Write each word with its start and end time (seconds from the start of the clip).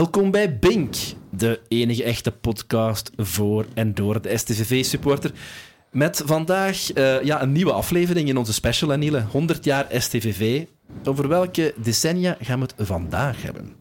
Welkom 0.00 0.30
bij 0.30 0.58
Bink, 0.58 0.94
de 1.30 1.60
enige 1.68 2.04
echte 2.04 2.32
podcast 2.32 3.10
voor 3.16 3.66
en 3.74 3.94
door 3.94 4.22
de 4.22 4.36
STVV-supporter. 4.36 5.32
Met 5.90 6.22
vandaag 6.24 6.96
uh, 6.96 7.22
ja, 7.22 7.42
een 7.42 7.52
nieuwe 7.52 7.72
aflevering 7.72 8.28
in 8.28 8.36
onze 8.36 8.52
special, 8.52 8.92
Aniele. 8.92 9.22
100 9.22 9.64
jaar 9.64 9.86
STVV. 9.90 10.64
Over 11.04 11.28
welke 11.28 11.74
decennia 11.82 12.36
gaan 12.40 12.60
we 12.60 12.66
het 12.76 12.86
vandaag 12.86 13.42
hebben? 13.42 13.72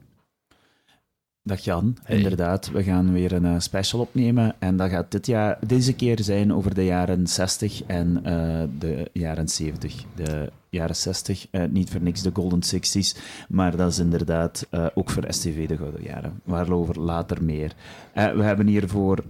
Dag 1.43 1.59
Jan, 1.59 1.97
inderdaad. 2.07 2.71
We 2.71 2.83
gaan 2.83 3.13
weer 3.13 3.31
een 3.31 3.45
uh, 3.45 3.59
special 3.59 4.01
opnemen. 4.01 4.55
En 4.59 4.77
dat 4.77 4.89
gaat 4.89 5.11
dit 5.11 5.25
jaar, 5.25 5.57
deze 5.67 5.93
keer 5.93 6.23
zijn 6.23 6.53
over 6.53 6.73
de 6.73 6.85
jaren 6.85 7.27
60 7.27 7.83
en 7.83 8.21
uh, 8.25 8.63
de 8.79 9.09
jaren 9.13 9.47
70. 9.47 9.93
De 10.15 10.51
jaren 10.69 10.95
60, 10.95 11.47
uh, 11.51 11.63
niet 11.69 11.89
voor 11.89 12.01
niks 12.01 12.21
de 12.21 12.29
Golden 12.33 12.63
Sixties, 12.63 13.15
maar 13.49 13.75
dat 13.75 13.91
is 13.91 13.99
inderdaad 13.99 14.67
ook 14.93 15.09
voor 15.09 15.23
STV 15.27 15.67
de 15.67 15.77
gouden 15.77 16.03
jaren. 16.03 16.41
Waarover 16.43 16.99
later 16.99 17.43
meer. 17.43 17.73
we 18.13 18.43
hebben 18.43 18.67
hiervoor 18.67 19.23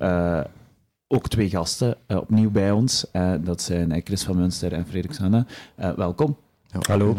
ook 1.07 1.27
twee 1.27 1.49
gasten 1.49 1.95
opnieuw 2.07 2.51
bij 2.51 2.71
ons. 2.71 3.05
dat 3.41 3.61
zijn 3.61 4.01
Chris 4.03 4.23
van 4.23 4.37
Munster 4.37 4.73
en 4.73 4.85
Frederik 4.87 5.13
Sanne. 5.13 5.45
welkom. 5.95 6.37
Ja, 6.71 6.79
Hallo. 6.81 7.17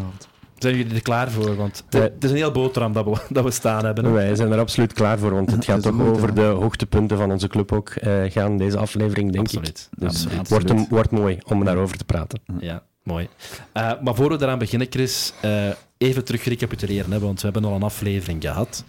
Zijn 0.61 0.77
jullie 0.77 0.95
er 0.95 1.03
klaar 1.03 1.31
voor? 1.31 1.57
Want 1.57 1.85
het 1.89 2.25
is 2.25 2.31
een 2.31 2.37
heel 2.37 2.51
boterham 2.51 2.93
dat 2.93 3.05
we, 3.05 3.17
dat 3.35 3.45
we 3.45 3.51
staan 3.51 3.85
hebben. 3.85 4.13
Wij 4.13 4.35
zijn 4.35 4.53
er 4.53 4.59
absoluut 4.59 4.93
klaar 4.93 5.19
voor, 5.19 5.35
want 5.35 5.51
het 5.51 5.65
gaat 5.65 5.83
toch 5.83 6.01
over 6.01 6.35
de 6.35 6.43
hoogtepunten 6.43 7.17
van 7.17 7.31
onze 7.31 7.49
club 7.49 7.73
ook 7.73 7.95
uh, 8.03 8.23
gaan, 8.29 8.57
deze 8.57 8.79
aflevering, 8.79 9.33
denk 9.33 9.45
absoluut. 9.45 9.89
ik. 9.93 10.01
Dus 10.01 10.27
het 10.29 10.49
wordt, 10.49 10.89
wordt 10.89 11.11
mooi 11.11 11.39
om 11.45 11.65
daarover 11.65 11.97
te 11.97 12.05
praten. 12.05 12.41
Ja, 12.59 12.83
Uh, 13.19 13.93
maar 14.01 14.15
voor 14.15 14.29
we 14.29 14.45
eraan 14.45 14.59
beginnen, 14.59 14.87
Chris, 14.91 15.33
uh, 15.45 15.69
even 15.99 16.25
terug 16.25 16.45
recapituleren, 16.45 17.21
want 17.21 17.41
we 17.41 17.49
hebben 17.51 17.71
al 17.71 17.77
een 17.77 17.83
aflevering 17.83 18.43
gehad. 18.43 18.85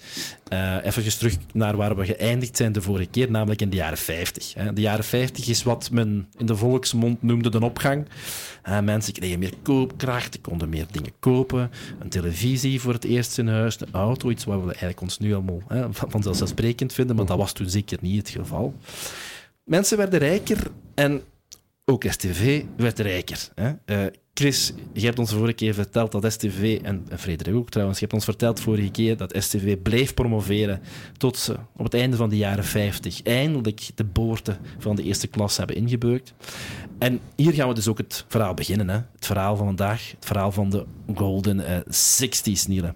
Uh, 0.53 0.85
even 0.85 1.17
terug 1.17 1.35
naar 1.53 1.77
waar 1.77 1.95
we 1.95 2.05
geëindigd 2.05 2.57
zijn 2.57 2.71
de 2.71 2.81
vorige 2.81 3.09
keer, 3.09 3.31
namelijk 3.31 3.61
in 3.61 3.69
de 3.69 3.75
jaren 3.75 3.97
50. 3.97 4.53
Hè. 4.53 4.73
De 4.73 4.81
jaren 4.81 5.03
50 5.03 5.47
is 5.47 5.63
wat 5.63 5.89
men 5.91 6.27
in 6.37 6.45
de 6.45 6.55
volksmond 6.55 7.21
noemde 7.21 7.49
de 7.49 7.61
opgang. 7.61 8.07
Mensen 8.83 9.13
kregen 9.13 9.39
meer 9.39 9.53
koopkracht, 9.61 10.41
konden 10.41 10.69
meer 10.69 10.85
dingen 10.91 11.11
kopen. 11.19 11.71
Een 11.99 12.09
televisie 12.09 12.81
voor 12.81 12.93
het 12.93 13.03
eerst 13.03 13.37
in 13.37 13.47
huis, 13.47 13.81
een 13.81 13.87
auto, 13.91 14.29
iets 14.29 14.43
wat 14.43 14.59
we 14.59 14.65
eigenlijk 14.65 15.01
ons 15.01 15.17
nu 15.17 15.33
allemaal 15.33 15.61
hè, 15.67 15.85
vanzelfsprekend 15.91 16.93
vinden, 16.93 17.15
maar 17.15 17.25
dat 17.25 17.37
was 17.37 17.53
toen 17.53 17.69
zeker 17.69 17.97
niet 18.01 18.17
het 18.17 18.29
geval. 18.29 18.73
Mensen 19.63 19.97
werden 19.97 20.19
rijker 20.19 20.57
en 20.95 21.21
ook 21.85 22.03
STV 22.09 22.63
werd 22.77 22.99
rijker. 22.99 23.49
Hè. 23.55 23.71
Uh, 23.85 24.11
Chris, 24.33 24.73
je 24.93 25.05
hebt 25.05 25.19
ons 25.19 25.33
vorige 25.33 25.53
keer 25.53 25.73
verteld 25.73 26.11
dat 26.11 26.31
STV, 26.31 26.79
en 26.83 27.05
Frederik 27.17 27.55
ook 27.55 27.69
trouwens, 27.69 27.99
je 27.99 28.05
hebt 28.05 28.17
ons 28.17 28.25
verteld 28.25 28.59
vorige 28.59 28.91
keer 28.91 29.17
dat 29.17 29.35
STV 29.37 29.81
bleef 29.81 30.13
promoveren 30.13 30.81
tot 31.17 31.37
ze 31.37 31.55
op 31.75 31.83
het 31.83 31.93
einde 31.93 32.17
van 32.17 32.29
de 32.29 32.37
jaren 32.37 32.63
50 32.63 33.23
eindelijk 33.23 33.89
de 33.95 34.03
boorten 34.03 34.57
van 34.77 34.95
de 34.95 35.03
eerste 35.03 35.27
klas 35.27 35.57
hebben 35.57 35.75
ingebeukt. 35.75 36.33
En 36.99 37.19
hier 37.35 37.53
gaan 37.53 37.67
we 37.67 37.73
dus 37.73 37.87
ook 37.87 37.97
het 37.97 38.25
verhaal 38.27 38.53
beginnen. 38.53 38.89
Hè? 38.89 38.95
Het 38.95 39.25
verhaal 39.25 39.55
van 39.55 39.65
vandaag, 39.65 40.11
het 40.11 40.25
verhaal 40.25 40.51
van 40.51 40.69
de 40.69 40.85
Golden 41.13 41.59
uh, 41.59 41.77
60s, 41.77 42.67
Niele. 42.67 42.93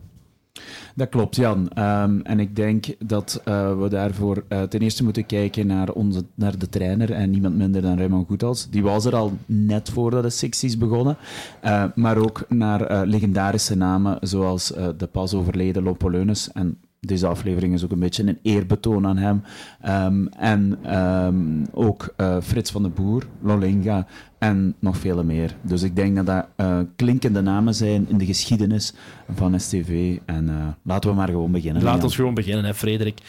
Dat 0.98 1.10
klopt, 1.10 1.36
Jan. 1.36 1.70
Um, 1.78 2.22
en 2.22 2.40
ik 2.40 2.56
denk 2.56 2.86
dat 3.00 3.42
uh, 3.46 3.80
we 3.80 3.90
daarvoor 3.90 4.44
uh, 4.50 4.62
ten 4.62 4.80
eerste 4.80 5.04
moeten 5.04 5.26
kijken 5.26 5.68
naar, 5.68 5.90
onze, 5.92 6.24
naar 6.36 6.58
de 6.58 6.70
trainer 6.70 7.12
en 7.12 7.30
niemand 7.30 7.56
minder 7.56 7.82
dan 7.82 7.98
Raymond 7.98 8.28
Goethals. 8.28 8.70
Die 8.70 8.84
was 8.84 9.06
er 9.06 9.16
al 9.16 9.34
net 9.46 9.90
voordat 9.90 10.24
de 10.24 10.48
60s 10.48 10.78
begonnen. 10.78 11.18
Uh, 11.64 11.84
maar 11.96 12.18
ook 12.18 12.46
naar 12.50 13.06
legendarische 13.06 13.78
namen 13.78 14.18
zoals 14.22 14.68
de 14.98 15.08
pas 15.12 15.34
overleden 15.34 15.84
Lopoleunes 15.84 16.52
en 16.52 16.78
deze 17.06 17.28
aflevering 17.28 17.74
is 17.74 17.84
ook 17.84 17.92
een 17.92 18.00
beetje 18.00 18.24
een 18.24 18.40
eerbetoon 18.42 19.08
aan 19.08 19.18
hem. 19.18 19.44
Um, 19.88 20.28
en 20.28 20.96
um, 20.98 21.66
ook 21.72 22.14
uh, 22.18 22.38
Frits 22.42 22.72
van 22.72 22.84
de 22.84 22.90
Boer, 22.90 23.24
Lolinga 23.42 24.08
en 24.38 24.76
nog 24.80 24.98
vele 24.98 25.24
meer. 25.24 25.56
Dus 25.62 25.84
ik 25.84 25.96
denk 25.96 26.16
dat 26.16 26.26
dat 26.26 26.48
uh, 26.58 26.80
klinkende 26.96 27.42
namen 27.42 27.76
zijn 27.76 28.06
in 28.10 28.18
de 28.18 28.26
geschiedenis 28.26 28.94
van 29.34 29.60
STV. 29.60 30.18
En 30.26 30.50
uh, 30.50 30.68
laten 30.82 31.10
we 31.10 31.16
maar 31.16 31.30
gewoon 31.30 31.52
beginnen. 31.52 31.84
Laten 31.84 32.10
we 32.10 32.16
gewoon 32.16 32.34
beginnen, 32.34 32.66
hè, 32.66 32.74
Frederik. 32.74 33.20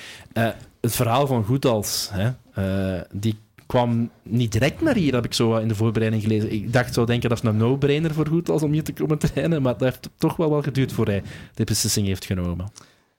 het 0.81 0.97
verhaal 0.97 1.27
van 1.27 1.45
Goedals, 1.45 2.11
hè, 2.13 2.31
die 3.13 3.37
kwam 3.67 4.11
niet 4.23 4.53
direct 4.53 4.81
naar 4.81 4.95
hier, 4.95 5.15
heb 5.15 5.25
ik 5.25 5.35
zo 5.35 5.57
in 5.57 5.69
de 5.69 5.75
voorbereiding 5.75 6.23
gelezen. 6.23 6.53
Ik 6.53 6.73
dacht, 6.73 6.95
zou 6.95 7.07
denken 7.07 7.29
dat 7.29 7.43
is 7.43 7.49
een 7.49 7.57
no-brainer 7.57 8.15
voor 8.15 8.27
Goedals 8.27 8.63
om 8.63 8.73
hier 8.73 8.85
te 8.85 8.93
komen 8.93 9.19
trainen, 9.19 9.63
maar 9.63 9.73
dat 9.73 9.83
heeft 9.83 10.11
toch 10.17 10.37
wel 10.37 10.51
wel 10.51 10.63
geduurd 10.63 10.93
voor 10.93 11.07
hij 11.07 11.23
de 11.55 11.65
beslissing 11.65 12.07
heeft 12.07 12.25
genomen. 12.25 12.67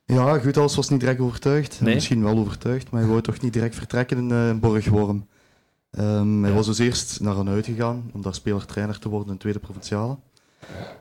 Ja, 0.07 0.39
Goethals 0.39 0.75
was 0.75 0.89
niet 0.89 0.99
direct 0.99 1.19
overtuigd. 1.19 1.81
Nee? 1.81 1.93
Misschien 1.93 2.23
wel 2.23 2.37
overtuigd, 2.37 2.91
maar 2.91 3.01
hij 3.01 3.09
wou 3.09 3.21
toch 3.21 3.41
niet 3.41 3.53
direct 3.53 3.75
vertrekken 3.75 4.17
in 4.17 4.29
uh, 4.29 4.53
Borgworm. 4.53 5.27
Um, 5.99 6.43
hij 6.43 6.53
was 6.53 6.65
dus 6.65 6.79
eerst 6.79 7.19
naar 7.19 7.37
een 7.37 7.49
uitgegaan 7.49 8.09
om 8.13 8.21
daar 8.21 8.33
speler-trainer 8.33 8.99
te 8.99 9.09
worden 9.09 9.27
in 9.27 9.33
de 9.33 9.39
tweede 9.39 9.59
provinciale. 9.59 10.17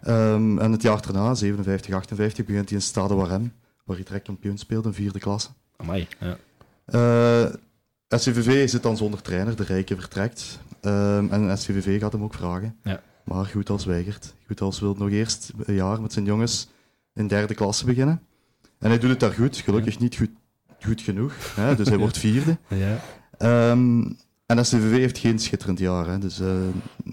Um, 0.06 0.58
en 0.58 0.72
het 0.72 0.82
jaar 0.82 1.02
daarna, 1.02 1.34
57, 1.34 1.94
58, 1.94 2.44
begint 2.44 2.68
hij 2.68 2.78
in 2.78 2.84
Stade 2.84 3.14
Warem, 3.14 3.52
waar 3.84 3.96
hij 3.96 4.04
direct 4.04 4.24
kampioen 4.24 4.58
speelde 4.58 4.88
in 4.88 4.94
vierde 4.94 5.18
klasse. 5.18 5.48
Amai, 5.76 6.08
ja. 6.20 6.36
Uh, 6.86 7.44
eh, 7.44 7.54
SCVV 8.08 8.68
zit 8.68 8.82
dan 8.82 8.96
zonder 8.96 9.22
trainer, 9.22 9.56
de 9.56 9.64
Rijke 9.64 9.96
vertrekt. 9.96 10.58
Um, 10.82 11.30
en 11.30 11.58
SCVV 11.58 12.00
gaat 12.00 12.12
hem 12.12 12.22
ook 12.22 12.34
vragen. 12.34 12.76
Ja. 12.82 13.00
Maar 13.24 13.44
Goethals 13.44 13.84
weigert. 13.84 14.34
Goethals 14.46 14.80
wil 14.80 14.94
nog 14.94 15.10
eerst 15.10 15.52
een 15.64 15.74
jaar 15.74 16.02
met 16.02 16.12
zijn 16.12 16.24
jongens 16.24 16.68
in 17.14 17.26
derde 17.26 17.54
klasse 17.54 17.84
beginnen. 17.84 18.22
En 18.78 18.88
hij 18.88 18.98
doet 18.98 19.10
het 19.10 19.20
daar 19.20 19.32
goed, 19.32 19.56
gelukkig 19.56 19.98
niet 19.98 20.16
goed, 20.16 20.30
goed 20.80 21.00
genoeg. 21.00 21.34
Hè? 21.54 21.76
Dus 21.76 21.88
hij 21.88 21.98
wordt 21.98 22.18
vierde. 22.18 22.58
Ja. 22.68 23.70
Um, 23.70 24.16
en 24.46 24.66
SCVV 24.66 24.96
heeft 24.96 25.18
geen 25.18 25.38
schitterend 25.38 25.78
jaar, 25.78 26.06
hè? 26.06 26.18
dus 26.18 26.40
uh, 26.40 26.48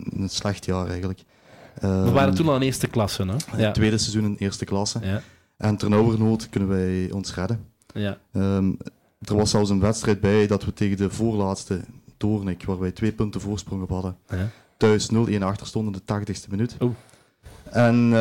een 0.10 0.30
slecht 0.30 0.66
jaar 0.66 0.88
eigenlijk. 0.88 1.24
Um, 1.84 2.04
We 2.04 2.12
waren 2.12 2.36
toen 2.36 2.48
al 2.48 2.56
in 2.56 2.62
eerste 2.62 2.88
klasse, 2.88 3.26
hè? 3.26 3.62
Ja. 3.64 3.72
Tweede 3.72 3.98
seizoen 3.98 4.24
in 4.24 4.36
eerste 4.40 4.66
klasse. 4.66 5.00
Ja. 5.02 5.22
En 5.58 5.78
ternauwernood 5.78 6.50
kunnen 6.50 6.70
wij 6.70 7.12
ons 7.12 7.36
redden. 7.36 7.66
Ja. 7.94 8.18
Um, 8.32 8.78
er 9.22 9.36
was 9.36 9.50
zelfs 9.50 9.70
een 9.70 9.80
wedstrijd 9.80 10.20
bij 10.20 10.48
dat 10.48 10.66
we 10.66 10.74
tegen 10.74 10.98
de 10.98 11.10
voorlaatste 11.10 11.82
Doornik, 12.18 12.66
waar 12.66 12.80
wij 12.80 12.92
twee 12.92 13.12
punten 13.12 13.42
voorsprong 13.42 13.82
op 13.82 13.90
hadden, 13.90 14.18
ja. 14.30 14.50
thuis 14.78 15.10
0-1 15.14 15.40
achter 15.40 15.68
stonden 15.68 15.94
in 15.94 16.02
de 16.06 16.34
80ste 16.34 16.50
minuut. 16.50 16.76
Oh. 16.80 16.96
En 17.72 18.14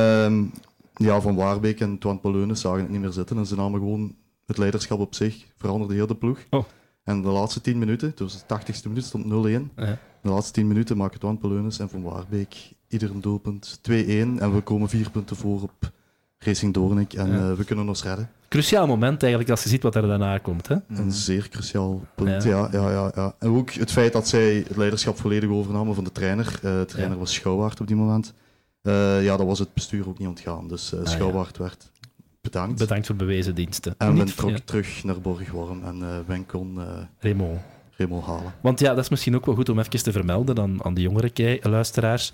ja, 0.95 1.21
Van 1.21 1.35
Waarbeek 1.35 1.81
en 1.81 1.99
Twan 1.99 2.21
Poleunis 2.21 2.61
zagen 2.61 2.81
het 2.81 2.91
niet 2.91 3.01
meer 3.01 3.13
zitten 3.13 3.37
en 3.37 3.47
ze 3.47 3.55
namen 3.55 3.81
gewoon 3.81 4.15
het 4.47 4.59
leiderschap 4.59 4.99
op 4.99 5.15
zich, 5.15 5.47
veranderde 5.57 5.95
heel 5.95 6.07
de 6.07 6.15
ploeg. 6.15 6.39
Oh. 6.51 6.65
En 7.05 7.23
de 7.23 7.29
laatste 7.29 7.61
10 7.61 7.79
minuten, 7.79 8.13
dus 8.15 8.45
de 8.47 8.61
80ste 8.61 8.89
minuut 8.89 9.05
stond 9.05 9.25
0-1. 9.25 9.29
Ja. 9.29 9.99
De 10.23 10.29
laatste 10.29 10.53
10 10.53 10.67
minuten 10.67 10.97
maken 10.97 11.19
Twan 11.19 11.39
Poleunis 11.39 11.79
en 11.79 11.89
Van 11.89 12.03
Waarbeek 12.03 12.73
ieder 12.89 13.11
een 13.11 13.21
doelpunt 13.21 13.81
2-1 13.91 13.93
en 13.93 14.55
we 14.55 14.61
komen 14.61 14.89
vier 14.89 15.11
punten 15.11 15.37
voor 15.37 15.63
op 15.63 15.93
Racing 16.39 16.75
Doornik 16.75 17.13
en 17.13 17.29
ja. 17.29 17.51
uh, 17.51 17.53
we 17.53 17.65
kunnen 17.65 17.89
ons 17.89 18.03
redden. 18.03 18.31
Cruciaal 18.49 18.87
moment 18.87 19.21
eigenlijk 19.21 19.51
als 19.51 19.63
je 19.63 19.69
ziet 19.69 19.83
wat 19.83 19.95
er 19.95 20.07
daarna 20.07 20.39
komt. 20.39 20.69
Hè? 20.69 20.77
Een 20.89 21.13
zeer 21.13 21.49
cruciaal 21.49 22.01
punt, 22.15 22.43
ja. 22.43 22.69
Ja, 22.73 22.91
ja, 22.91 23.11
ja, 23.15 23.35
En 23.39 23.49
ook 23.49 23.71
het 23.71 23.93
feit 23.93 24.13
dat 24.13 24.29
zij 24.29 24.55
het 24.55 24.77
leiderschap 24.77 25.19
volledig 25.19 25.51
overnamen 25.51 25.95
van 25.95 26.05
de 26.05 26.13
trainer. 26.13 26.47
Uh, 26.47 26.61
de 26.61 26.85
trainer 26.85 27.19
was 27.19 27.35
Schouwaard 27.35 27.81
op 27.81 27.87
die 27.87 27.97
moment. 27.97 28.35
Uh, 28.82 29.25
ja, 29.25 29.37
dat 29.37 29.47
was 29.47 29.59
het 29.59 29.75
bestuur 29.75 30.09
ook 30.09 30.19
niet 30.19 30.28
ontgaan. 30.28 30.69
Dus 30.69 30.93
uh, 30.93 31.00
ah, 31.00 31.06
Schouwwaard 31.06 31.56
ja. 31.56 31.62
werd 31.62 31.90
bedankt. 32.40 32.79
Bedankt 32.79 33.06
voor 33.06 33.17
bewezen 33.17 33.55
diensten. 33.55 33.94
En 33.99 34.17
men 34.17 34.26
trok 34.26 34.50
ja. 34.50 34.58
terug 34.64 35.05
naar 35.05 35.20
Borgworm 35.20 35.84
en 35.84 35.99
uh, 35.99 36.17
men 36.26 36.46
kon 36.46 36.79
Raymond. 37.19 37.61
Raymond 37.96 38.25
halen. 38.25 38.55
Want 38.61 38.81
ja, 38.81 38.94
dat 38.94 39.05
is 39.05 39.11
misschien 39.11 39.37
ook 39.37 39.46
wel 39.46 39.55
goed 39.55 39.69
om 39.69 39.79
even 39.79 40.02
te 40.02 40.12
vermelden 40.12 40.58
aan, 40.58 40.84
aan 40.84 40.94
de 40.94 41.00
jongere 41.00 41.58
luisteraars. 41.62 42.32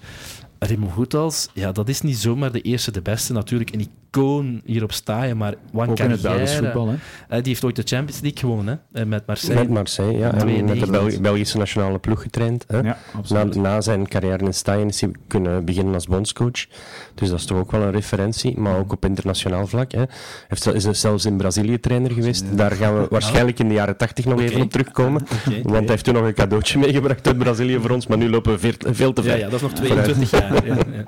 Remo 0.59 0.87
Goethals, 0.87 1.49
ja, 1.55 1.73
dat 1.73 1.89
is 1.89 2.01
niet 2.01 2.17
zomaar 2.17 2.53
de 2.53 2.61
eerste, 2.61 2.91
de 2.91 3.03
beste. 3.03 3.33
Natuurlijk 3.33 3.73
een 3.73 3.89
icoon 4.11 4.61
hier 4.65 4.83
op 4.83 4.93
Staaien, 4.93 5.37
maar 5.37 5.55
one 5.73 5.91
Ook 5.91 5.99
in 5.99 6.11
het 6.11 6.23
Belgisch 6.23 6.57
voetbal, 6.57 6.89
hè? 6.89 6.95
Uh, 6.95 6.99
die 7.29 7.43
heeft 7.43 7.65
ooit 7.65 7.77
de 7.77 7.83
Champions 7.85 8.21
League 8.21 8.39
gewonnen, 8.39 8.81
hè? 8.93 9.07
met 9.07 9.27
Marseille. 9.27 9.61
Met 9.61 9.69
Marseille, 9.69 10.19
ja. 10.19 10.35
En 10.35 10.65
met 10.65 10.81
de 10.81 10.87
Bel 10.87 11.21
Belgische 11.21 11.59
nationale 11.59 11.99
ploeg 11.99 12.23
getraind. 12.23 12.65
Hè? 12.69 12.79
Ja, 12.79 12.99
na, 13.29 13.45
na, 13.45 13.81
zijn 13.81 14.09
carrière 14.09 14.45
in 14.45 14.55
Staaien 14.55 14.89
is 14.89 15.01
hij 15.01 15.11
kunnen 15.27 15.65
beginnen 15.65 15.95
als 15.95 16.07
bondscoach. 16.07 16.67
Dus 17.15 17.29
dat 17.29 17.39
is 17.39 17.45
toch 17.45 17.59
ook 17.59 17.71
wel 17.71 17.83
een 17.83 17.93
referentie, 17.93 18.59
maar 18.59 18.79
ook 18.79 18.93
op 18.93 19.05
internationaal 19.05 19.67
vlak. 19.67 19.93
Hè? 19.93 20.03
Heeft, 20.49 20.75
is 20.75 21.01
zelfs 21.01 21.25
in 21.25 21.37
Brazilië 21.37 21.81
trainer 21.81 22.11
geweest. 22.11 22.45
Daar 22.57 22.71
gaan 22.71 23.01
we 23.01 23.07
waarschijnlijk 23.17 23.59
in 23.59 23.69
de 23.69 23.75
jaren 23.75 23.97
80 23.97 24.25
nog 24.25 24.35
okay. 24.35 24.47
even 24.47 24.61
op 24.61 24.71
terugkomen. 24.71 25.27
Okay, 25.49 25.63
want 25.63 25.79
hij 25.79 25.87
heeft 25.89 26.05
toen 26.05 26.15
nog 26.15 26.25
een 26.25 26.35
cadeautje 26.35 26.79
meegebracht 26.85 27.27
uit 27.27 27.39
Brazilië 27.39 27.79
voor 27.81 27.91
ons, 27.91 28.07
maar 28.07 28.19
nu 28.19 28.31
lopen 28.31 28.53
we 28.53 28.59
veel, 28.59 28.73
veel 28.79 29.13
te 29.13 29.23
ver. 29.23 29.31
Ja, 29.31 29.37
ja, 29.37 29.45
dat 29.45 29.55
is 29.55 29.61
nog 29.61 29.73
22 29.73 30.31
jaar. 30.31 30.67
Ja, 30.67 30.75
ja. 30.75 31.05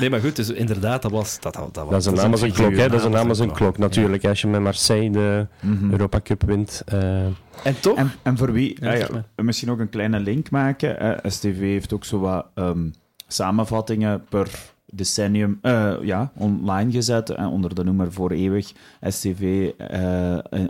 Nee, 0.00 0.10
maar 0.10 0.20
goed, 0.20 0.36
dus 0.36 0.50
inderdaad, 0.50 1.02
dat 1.02 1.10
was... 1.10 1.40
Dat, 1.40 1.54
dat, 1.54 1.74
dat, 1.74 1.90
dat 1.90 2.00
is 2.00 2.06
een 2.06 2.14
naam 2.14 2.35
een 2.42 2.52
klok, 2.52 2.76
hè. 2.76 2.88
Dat 2.88 2.98
is 2.98 3.04
een 3.04 3.10
naam 3.10 3.28
als 3.28 3.38
een 3.38 3.52
klok, 3.52 3.78
natuurlijk. 3.78 4.24
Als 4.24 4.40
je 4.40 4.46
met 4.46 4.60
Marseille 4.60 5.10
de 5.10 5.46
mm 5.62 5.90
Europa 5.90 6.20
Cup 6.20 6.42
wint... 6.42 6.82
Uh... 6.92 7.24
En 7.64 7.80
toch? 7.80 7.96
En, 7.96 8.12
en 8.22 8.36
voor 8.36 8.52
wie... 8.52 8.76
Ja, 8.80 8.92
ja, 8.92 9.08
misschien 9.36 9.70
ook 9.70 9.78
een 9.78 9.88
kleine 9.88 10.20
link 10.20 10.50
maken. 10.50 11.02
Uh, 11.02 11.30
STV 11.30 11.58
heeft 11.58 11.92
ook 11.92 12.04
zo 12.04 12.18
wat 12.18 12.46
um, 12.54 12.92
samenvattingen 13.26 14.24
per 14.28 14.48
decennium 14.86 15.58
ja, 16.02 16.32
online 16.34 16.90
gezet 16.90 17.30
en 17.30 17.46
onder 17.46 17.74
de 17.74 17.84
noemer 17.84 18.12
Voor 18.12 18.30
Eeuwig 18.30 18.72
STV 19.00 19.70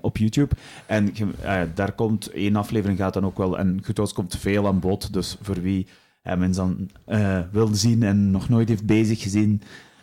op 0.00 0.16
YouTube. 0.16 0.54
En 0.86 1.14
daar 1.74 1.92
komt 1.92 2.30
één 2.30 2.56
aflevering 2.56 2.98
gaat 2.98 3.14
dan 3.14 3.26
ook 3.26 3.38
wel, 3.38 3.58
en 3.58 3.80
goed 3.84 4.12
komt 4.12 4.36
veel 4.38 4.66
aan 4.66 4.80
bod, 4.80 5.12
dus 5.12 5.36
voor 5.42 5.60
wie 5.60 5.86
hem 6.22 6.52
dan 6.52 6.90
wil 7.50 7.68
zien 7.72 8.02
en 8.02 8.30
nog 8.30 8.48
nooit 8.48 8.68
heeft 8.68 8.86
bezig 8.86 9.22
gezien, 9.22 9.62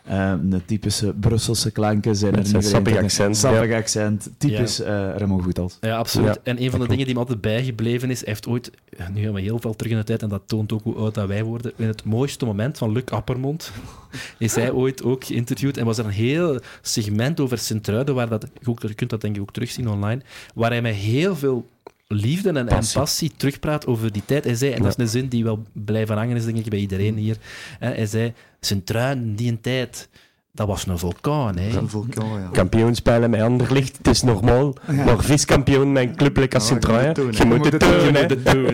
uh, 0.10 0.34
de 0.44 0.66
typische 0.66 1.14
Brusselse 1.20 1.72
klanken 1.72 2.16
zijn 2.16 2.36
Met 2.36 2.54
er. 2.54 2.64
Sappig 2.64 2.98
accent. 2.98 3.38
Sappig 3.38 3.74
accent. 3.74 4.30
Typisch 4.38 4.78
ja. 4.78 5.10
uh, 5.12 5.18
Remo 5.18 5.38
Goethals. 5.38 5.78
Ja, 5.82 5.98
absoluut. 5.98 6.40
en 6.44 6.62
een 6.62 6.72
van 6.72 6.80
de 6.80 6.88
dingen 6.88 7.06
die 7.06 7.14
me 7.14 7.20
altijd 7.20 7.42
bijgebleven 7.42 8.10
is, 8.10 8.20
hij 8.20 8.28
heeft 8.28 8.48
ooit, 8.48 8.72
nu 9.14 9.24
gaan 9.24 9.34
we 9.34 9.42
heel 9.42 9.60
veel 9.60 9.76
terug 9.76 9.92
in 9.92 9.98
de 9.98 10.04
tijd, 10.04 10.22
en 10.22 10.30
dat 10.30 10.42
toont 10.46 10.74
ook 10.74 10.84
hoe 10.84 10.96
oud 10.96 11.14
dat 11.14 11.28
wij 11.28 11.44
worden, 11.44 11.72
in 11.76 11.88
het 11.88 12.04
mooiste 12.04 12.46
moment 12.46 12.78
van 12.78 12.92
Luc 12.92 13.06
Appermond 13.06 13.72
is 14.38 14.56
hij 14.56 14.72
ooit 14.72 15.04
ook 15.04 15.24
geïnterviewd 15.24 15.78
en 15.78 15.86
was 15.86 15.98
er 15.98 16.06
een 16.06 16.12
heel 16.12 16.60
segment 16.82 17.40
over 17.40 17.58
Sint-Truiden, 17.58 18.16
waar 18.16 18.30
dat, 18.30 18.48
je 18.62 18.94
kunt 18.94 19.10
dat 19.10 19.22
denk 19.22 19.36
ik 19.36 19.42
ook 19.42 19.54
terugzien 19.54 19.90
online, 19.90 20.22
waar 20.56 20.72
hij 20.72 20.82
met 20.82 20.96
heel 20.96 21.36
veel 21.36 21.72
liefde 22.08 22.50
en 22.50 22.66
passie. 22.66 22.96
en 22.96 23.02
passie 23.02 23.32
terugpraat 23.38 23.86
over 23.86 24.12
die 24.12 24.26
tijd. 24.26 24.44
Hij 24.44 24.56
zei, 24.56 24.72
en 24.72 24.82
dat 24.82 24.98
is 24.98 25.04
een 25.04 25.10
zin 25.10 25.28
die 25.28 25.44
wel 25.44 25.64
blijven 25.72 26.18
hangen 26.18 26.36
is, 26.36 26.46
denk 26.46 26.58
ik, 26.58 26.70
bij 26.70 26.80
iedereen 26.80 27.16
hier. 27.16 27.38
Hij 27.80 28.06
zei, 28.06 28.34
zijn 28.65 28.83
truin 28.83 29.36
die 29.36 29.51
een 29.51 29.62
tijd, 29.62 30.10
dat 30.51 30.68
was 30.68 30.88
een 30.88 30.98
vulkaan. 30.98 31.57
Hè. 31.57 31.77
Een 31.77 31.89
vulkaan, 31.89 32.39
ja. 32.39 32.50
Kampioenspelen 32.51 33.30
met 33.30 33.42
Anderlicht, 33.42 33.98
het 33.98 34.07
is 34.07 34.21
normaal. 34.21 34.75
Ja. 34.88 35.04
Maar 35.04 35.24
viskampioen 35.24 35.92
met 35.92 36.04
een 36.04 36.15
club 36.15 36.54
als 36.54 36.68
sint 36.68 36.86
Je 36.86 37.45
moet 37.45 37.65
het 37.71 37.80
doen, 37.80 38.04
Je 38.04 38.12
moet 38.12 38.30
het 38.30 38.45
doen. 38.45 38.65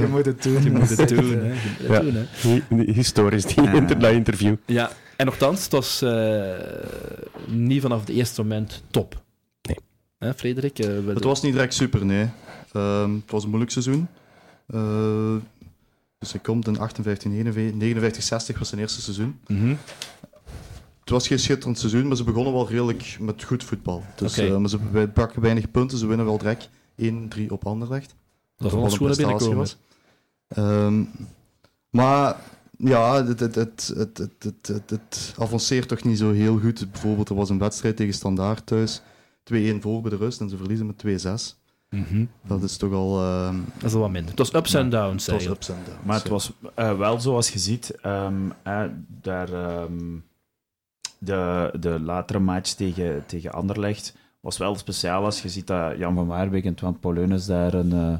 Je 0.00 0.06
moet 0.10 0.26
het 0.26 0.42
doen. 0.42 0.62
Je 0.62 0.70
moet 0.70 0.96
het 0.96 1.08
doen. 2.68 2.94
Historisch, 2.94 3.44
die 3.44 4.12
interview. 4.12 4.56
Ja, 4.66 4.90
en 5.16 5.26
nogthans, 5.26 5.62
het 5.62 5.72
was 5.72 6.02
uh, 6.02 6.42
niet 7.46 7.82
vanaf 7.82 8.00
het 8.00 8.08
eerste 8.08 8.42
moment 8.42 8.82
top. 8.90 9.22
Nee. 9.62 9.76
Hè, 10.18 10.34
Frederik? 10.34 10.78
Uh, 10.78 11.14
het 11.14 11.24
was 11.24 11.42
niet 11.42 11.52
direct 11.52 11.74
super, 11.74 12.04
nee. 12.04 12.26
Uh, 12.72 13.02
het 13.02 13.30
was 13.30 13.42
een 13.42 13.48
moeilijk 13.48 13.72
seizoen. 13.72 14.08
Dus 16.24 16.32
hij 16.32 16.42
komt 16.42 16.66
in 16.66 16.78
58, 16.78 17.30
59, 17.30 18.22
60 18.22 18.58
was 18.58 18.68
zijn 18.68 18.80
eerste 18.80 19.00
seizoen. 19.00 19.38
Mm 19.46 19.58
-hmm. 19.58 19.78
Het 21.00 21.10
was 21.10 21.26
geen 21.26 21.38
schitterend 21.38 21.78
seizoen, 21.78 22.06
maar 22.08 22.16
ze 22.16 22.24
begonnen 22.24 22.52
wel 22.52 22.68
redelijk 22.68 23.16
met 23.20 23.42
goed 23.42 23.64
voetbal. 23.64 24.02
Dus, 24.16 24.38
okay. 24.38 24.50
uh, 24.50 24.56
maar 24.56 24.68
ze 24.68 24.78
pakken 25.14 25.42
weinig 25.42 25.70
punten, 25.70 25.98
ze 25.98 26.06
winnen 26.06 26.26
wel 26.26 26.38
direct 26.38 26.70
1-3 27.02 27.46
op 27.48 27.66
Anderlecht. 27.66 28.14
Dat 28.56 28.66
is 28.66 28.72
wel 28.72 28.92
een 28.92 28.98
prestatie 28.98 29.54
was. 29.54 29.76
Um, 30.58 31.10
maar 31.90 32.36
ja, 32.78 33.24
het, 33.24 33.40
het, 33.40 33.54
het, 33.54 33.92
het, 33.96 34.18
het, 34.18 34.66
het, 34.66 34.90
het, 34.90 35.34
avanceert 35.38 35.88
toch 35.88 36.04
niet 36.04 36.18
zo 36.18 36.32
heel 36.32 36.58
goed. 36.58 36.90
Bijvoorbeeld, 36.90 37.28
er 37.28 37.34
was 37.34 37.50
een 37.50 37.58
wedstrijd 37.58 37.96
tegen 37.96 38.14
Standaard 38.14 38.66
thuis. 38.66 39.00
2-1 39.00 39.02
voor 39.80 40.00
bij 40.00 40.10
de 40.10 40.16
rust 40.16 40.40
en 40.40 40.48
ze 40.48 40.56
verliezen 40.56 40.86
met 40.86 41.04
2-6. 41.06 41.63
Mm 41.94 42.28
Dat 42.42 42.62
is 42.62 42.76
toch 42.76 42.92
al... 42.92 43.22
Uh, 43.22 43.54
dat 43.78 43.84
is 43.84 43.94
al 43.94 44.00
wat 44.00 44.10
minder. 44.10 44.30
Het 44.30 44.38
was 44.38 44.54
ups 44.54 44.74
en 44.74 44.90
downs. 44.90 45.26
Het 45.26 45.34
was 45.34 45.46
ups 45.46 45.68
en 45.68 45.78
downs. 45.84 46.04
Maar 46.04 46.18
het 46.18 46.28
was 46.28 46.52
uh, 46.78 46.98
wel 46.98 47.20
zoals 47.20 47.50
je 47.50 47.58
ziet, 47.58 47.98
um, 48.06 48.52
uh, 48.66 48.82
daar, 49.06 49.80
um, 49.80 50.24
de, 51.18 51.70
de 51.80 52.00
latere 52.00 52.38
match 52.38 52.70
tegen, 52.72 53.24
tegen 53.26 53.52
Anderlecht 53.52 54.14
was 54.44 54.58
wel 54.58 54.74
speciaal 54.74 55.24
als 55.24 55.42
je 55.42 55.48
ziet 55.48 55.66
dat 55.66 55.98
Jan 55.98 56.14
van 56.14 56.26
Waarbeek 56.26 56.64
en 56.64 56.74
Twan 56.74 56.98
Pauleunis 56.98 57.46
daar 57.46 57.74
een 57.74 57.92
eh, 57.92 58.18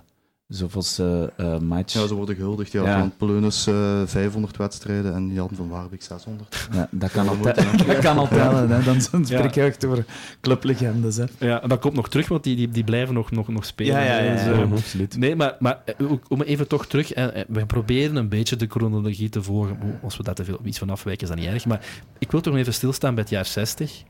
zoveelste 0.49 1.33
uh, 1.37 1.59
match. 1.59 1.95
Ja, 1.95 2.07
ze 2.07 2.15
worden 2.15 2.35
gehuldigd. 2.35 2.73
Ja, 2.73 2.85
ja. 2.85 2.99
Van 2.99 3.13
Polunus 3.17 3.69
uh, 3.69 4.03
500 4.05 4.57
wedstrijden 4.57 5.15
en 5.15 5.33
Jan 5.33 5.51
van 5.53 5.69
Waarbeek 5.69 6.03
600. 6.03 6.69
Ja, 6.73 6.89
dat 6.91 7.11
kan 7.11 7.29
altijd. 7.29 7.87
dat 7.87 7.99
kan 7.99 8.19
al 8.19 8.29
tellen. 8.29 8.71
Hè. 8.71 8.83
Dan, 8.85 8.99
dan 9.11 9.25
spreek 9.27 9.55
je 9.55 9.63
echt 9.63 9.85
over 9.85 10.05
clublegendes. 10.41 11.17
Hè. 11.17 11.25
Ja, 11.39 11.63
en 11.63 11.69
dat 11.69 11.79
komt 11.79 11.95
nog 11.95 12.09
terug, 12.09 12.29
want 12.29 12.45
die, 12.45 12.57
die, 12.57 12.69
die 12.69 12.85
blijven 12.85 13.15
nog, 13.15 13.31
nog, 13.31 13.49
nog 13.49 13.65
spelen. 13.65 13.95
Ja, 13.95 14.05
ja, 14.05 14.19
ja, 14.19 14.33
dus, 14.33 14.59
uh, 14.59 14.73
absoluut. 14.73 15.17
Nee, 15.17 15.37
maar, 15.37 15.57
maar 15.59 15.83
om 16.29 16.43
even 16.43 16.69
toch 16.69 16.87
terug. 16.87 17.09
we 17.49 17.67
proberen 17.67 18.17
een 18.17 18.29
beetje 18.29 18.57
de 18.57 18.67
chronologie 18.67 19.29
te 19.29 19.43
volgen. 19.43 19.79
Als 20.03 20.17
we 20.17 20.23
daar 20.23 20.35
te 20.35 20.45
veel 20.45 20.61
iets 20.65 20.79
van 20.79 20.91
afwijken, 20.91 21.23
is 21.23 21.29
dat 21.29 21.39
niet 21.39 21.53
erg. 21.53 21.67
Maar 21.67 21.87
ik 22.19 22.31
wil 22.31 22.41
toch 22.41 22.57
even 22.57 22.75
stilstaan 22.75 23.15
bij 23.15 23.23
het 23.23 23.33
jaar 23.33 23.47
60. 23.47 24.03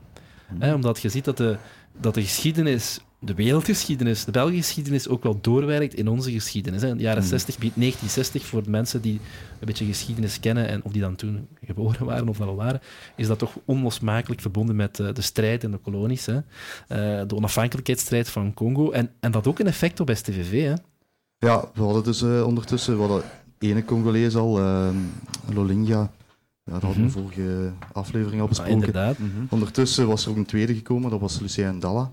Hè, 0.59 0.73
omdat 0.73 1.01
je 1.01 1.09
ziet 1.09 1.25
dat 1.25 1.37
de, 1.37 1.57
dat 2.01 2.13
de 2.13 2.21
geschiedenis 2.21 2.99
de 3.25 3.33
wereldgeschiedenis, 3.33 4.25
de 4.25 4.31
Belgische 4.31 4.63
geschiedenis 4.63 5.07
ook 5.07 5.23
wel 5.23 5.37
doorwerkt 5.41 5.93
in 5.93 6.07
onze 6.07 6.31
geschiedenis. 6.31 6.81
Hè. 6.81 6.87
In 6.87 6.97
de 6.97 7.03
jaren 7.03 7.23
60, 7.23 7.55
1960, 7.55 8.45
voor 8.45 8.63
de 8.63 8.69
mensen 8.69 9.01
die 9.01 9.19
een 9.59 9.65
beetje 9.65 9.85
geschiedenis 9.85 10.39
kennen 10.39 10.67
en 10.67 10.83
of 10.83 10.91
die 10.91 11.01
dan 11.01 11.15
toen 11.15 11.47
geboren 11.65 12.05
waren 12.05 12.29
of 12.29 12.41
al 12.41 12.55
waren, 12.55 12.81
is 13.15 13.27
dat 13.27 13.39
toch 13.39 13.57
onlosmakelijk 13.65 14.41
verbonden 14.41 14.75
met 14.75 14.99
uh, 14.99 15.13
de 15.13 15.21
strijd 15.21 15.63
in 15.63 15.71
de 15.71 15.77
kolonies. 15.77 16.25
Hè. 16.25 16.35
Uh, 16.35 16.41
de 17.27 17.35
onafhankelijkheidsstrijd 17.35 18.29
van 18.29 18.53
Congo. 18.53 18.91
En, 18.91 19.11
en 19.19 19.31
dat 19.31 19.47
ook 19.47 19.59
een 19.59 19.67
effect 19.67 19.99
op 19.99 20.11
STVV. 20.13 20.63
Hè. 20.63 20.73
Ja, 21.37 21.69
we 21.73 21.81
hadden 21.81 22.03
dus 22.03 22.21
uh, 22.21 22.45
ondertussen, 22.45 22.95
we 22.95 22.99
hadden 22.99 23.23
ene 23.59 23.85
Congolees 23.85 24.35
al, 24.35 24.59
Lolinga. 25.53 26.11
Ja, 26.63 26.73
dat 26.73 26.81
hadden 26.81 27.01
we 27.01 27.19
mhm. 27.19 27.19
vorige 27.19 27.71
aflevering 27.91 28.41
al 28.41 28.47
besproken. 28.47 28.73
Ah, 28.73 28.79
inderdaad. 28.79 29.17
Mhm. 29.17 29.29
Ondertussen 29.49 30.07
was 30.07 30.25
er 30.25 30.31
ook 30.31 30.37
een 30.37 30.45
tweede 30.45 30.75
gekomen, 30.75 31.09
dat 31.09 31.19
was 31.19 31.39
Lucien 31.39 31.79
Dalla. 31.79 32.11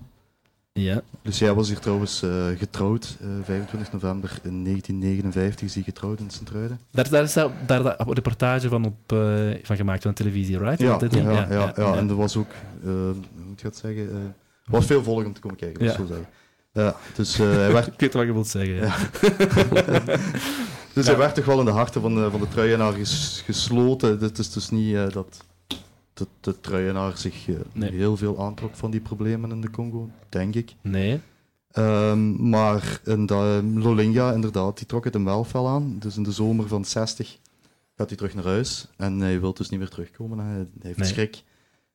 Ja. 0.73 1.01
Dus 1.21 1.39
jij 1.39 1.53
was 1.53 1.67
hier 1.67 1.79
trouwens 1.79 2.23
uh, 2.23 2.45
getrouwd, 2.57 3.17
uh, 3.21 3.37
eh, 3.37 3.45
25 3.45 3.91
november 3.91 4.29
in 4.43 4.63
1959 4.63 5.67
is 5.67 5.73
hij 5.73 5.83
getrouwd 5.83 6.19
in 6.19 6.29
Sint-Truiden. 6.29 6.79
Daar, 6.91 7.09
daar 7.09 7.23
is 7.23 7.33
daar, 7.33 7.49
daar 7.65 7.99
een 7.99 8.13
reportage 8.13 8.69
van, 8.69 8.85
op, 8.85 9.11
uh, 9.13 9.53
van 9.63 9.75
gemaakt 9.75 10.03
van 10.03 10.13
televisie, 10.13 10.57
right? 10.57 10.79
Ja, 10.79 10.97
ja, 10.99 11.07
ja, 11.09 11.31
ja, 11.31 11.47
ja, 11.49 11.73
ja, 11.75 11.95
en 11.95 12.09
er 12.09 12.15
was 12.15 12.37
ook, 12.37 12.51
hoe 12.81 13.13
moet 13.47 13.61
je 13.61 13.63
dat 13.63 13.75
zeggen, 13.75 14.09
er 14.09 14.35
was 14.71 14.85
veel 14.85 15.03
volk 15.03 15.25
om 15.25 15.33
te 15.33 15.41
komen 15.41 15.57
kijken, 15.57 15.85
ja. 15.85 15.91
zo 15.91 16.05
zeggen. 16.05 16.27
Ja, 16.71 16.95
dus 17.15 17.37
hij 17.37 17.71
werd... 17.71 17.87
Ik 17.93 17.99
weet 17.99 18.13
wat 18.13 18.25
je 18.25 18.33
wilt 18.33 18.47
zeggen, 18.47 18.75
ja. 18.75 18.95
dus 20.93 21.05
hij 21.05 21.17
werd 21.17 21.35
toch 21.35 21.45
wel 21.45 21.59
in 21.59 21.65
de 21.65 21.71
harten 21.71 22.01
van 22.01 22.15
de, 22.15 22.31
van 22.31 22.39
de 22.39 22.47
truienaar 22.47 22.93
ges, 22.93 23.41
gesloten. 23.45 24.19
Het 24.19 24.37
is 24.37 24.51
dus 24.51 24.69
niet 24.69 25.13
dat 25.13 25.43
de, 26.13 26.27
de 26.39 26.59
truienaar 26.59 27.17
zich 27.17 27.47
uh, 27.47 27.57
heel 27.73 28.17
veel 28.17 28.39
aantrok 28.39 28.75
van 28.75 28.91
die 28.91 28.99
problemen 28.99 29.51
in 29.51 29.61
de 29.61 29.69
Congo, 29.69 30.09
denk 30.29 30.55
ik. 30.55 30.75
Nee. 30.81 31.19
Um, 31.77 32.49
maar 32.49 32.99
in 33.03 33.25
de, 33.25 33.71
Lolinga, 33.75 34.31
inderdaad, 34.31 34.77
die 34.77 34.85
trok 34.87 35.03
het 35.03 35.13
hem 35.13 35.25
wel 35.25 35.43
fel 35.43 35.67
aan. 35.67 35.95
Dus 35.99 36.17
in 36.17 36.23
de 36.23 36.31
zomer 36.31 36.67
van 36.67 36.85
60 36.85 37.37
gaat 37.95 38.07
hij 38.07 38.17
terug 38.17 38.33
naar 38.33 38.43
huis. 38.43 38.87
En 38.97 39.19
hij 39.19 39.39
wil 39.39 39.53
dus 39.53 39.69
niet 39.69 39.79
meer 39.79 39.89
terugkomen. 39.89 40.39
Hij, 40.39 40.55
hij 40.55 40.67
heeft 40.81 40.97
nee. 40.97 41.07
schrik. 41.07 41.43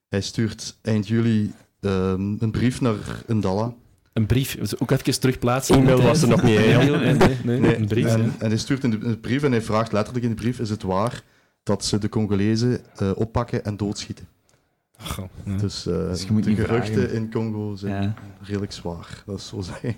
Hij 0.08 0.20
stuurt 0.20 0.78
eind 0.82 1.08
juli 1.08 1.52
um, 1.80 2.36
een 2.40 2.50
brief 2.50 2.80
naar 2.80 3.22
Ndala. 3.26 3.74
Een 4.12 4.26
brief, 4.26 4.56
dus 4.58 4.80
ook 4.80 4.90
even 4.90 5.20
terugplaatsen. 5.20 5.76
E-mail 5.76 6.02
was 6.02 6.22
er 6.22 6.28
nog 6.28 6.42
niet. 6.42 6.58
Nee, 6.58 6.76
nee, 6.76 7.36
nee, 7.44 7.60
nee, 7.60 7.76
een 7.76 7.86
brief. 7.86 8.06
En, 8.06 8.34
en, 8.38 8.48
hij 8.48 8.58
stuurt 8.58 8.82
de 8.82 9.18
brief 9.18 9.42
en 9.42 9.50
hij 9.50 9.62
vraagt 9.62 9.92
letterlijk 9.92 10.24
in 10.24 10.30
de 10.30 10.36
brief: 10.42 10.58
is 10.58 10.70
het 10.70 10.82
waar 10.82 11.22
dat 11.62 11.84
ze 11.84 11.98
de 11.98 12.08
Congolezen 12.08 12.80
uh, 13.02 13.10
oppakken 13.14 13.64
en 13.64 13.76
doodschieten. 13.76 14.28
Oh, 15.00 15.18
Dus, 15.58 15.86
uh, 15.86 16.08
dus 16.08 16.26
de 16.26 16.54
geruchten 16.54 17.12
in 17.12 17.30
Congo 17.30 17.76
zijn 17.76 18.02
ja. 18.02 18.14
redelijk 18.42 18.72
zwaar, 18.72 19.22
dat 19.26 19.38
is 19.38 19.46
zo 19.46 19.60
zeggen. 19.70 19.96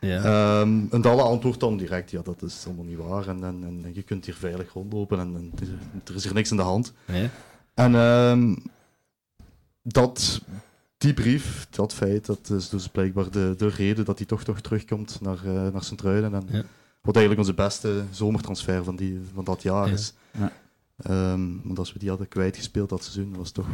Ja. 0.00 0.60
Um, 0.60 0.88
en 0.90 1.00
Dalle 1.00 1.22
antwoordt 1.22 1.60
dan 1.60 1.76
direct, 1.76 2.10
ja, 2.10 2.22
dat 2.22 2.42
is 2.42 2.62
allemaal 2.66 2.84
niet 2.84 2.98
waar. 2.98 3.28
En, 3.28 3.44
en, 3.44 3.62
en 3.62 3.90
je 3.94 4.02
kunt 4.02 4.24
hier 4.24 4.34
veilig 4.34 4.72
rondlopen 4.72 5.18
en, 5.18 5.34
en 5.34 5.52
er 6.04 6.14
is 6.14 6.24
hier 6.24 6.34
niks 6.34 6.50
in 6.50 6.56
de 6.56 6.62
hand. 6.62 6.92
Ja. 7.06 7.30
En 7.74 7.94
um, 7.94 8.62
dat, 9.82 10.40
die 10.98 11.14
brief, 11.14 11.66
dat 11.70 11.94
feit, 11.94 12.26
dat 12.26 12.50
is 12.50 12.68
dus 12.68 12.88
blijkbaar 12.88 13.30
de, 13.30 13.54
de 13.56 13.68
reden 13.68 14.04
dat 14.04 14.18
hij 14.18 14.26
toch, 14.26 14.44
toch 14.44 14.60
terugkomt 14.60 15.20
naar, 15.20 15.38
uh, 15.46 15.52
naar 15.52 15.82
Sint-Truiden. 15.82 16.34
En 16.34 16.66
Wat 17.00 17.16
eigenlijk 17.16 17.46
onze 17.46 17.62
beste 17.62 18.02
zomertransfer 18.10 18.84
van, 18.84 18.96
die, 18.96 19.20
van 19.34 19.44
dat 19.44 19.62
jaar 19.62 19.88
is. 19.88 20.14
Um, 21.06 21.60
want 21.64 21.78
als 21.78 21.92
we 21.92 21.98
die 21.98 22.08
hadden 22.08 22.28
kwijtgespeeld 22.28 22.88
dat 22.88 23.02
seizoen, 23.02 23.34
was 23.36 23.46
het 23.46 23.54
toch 23.54 23.66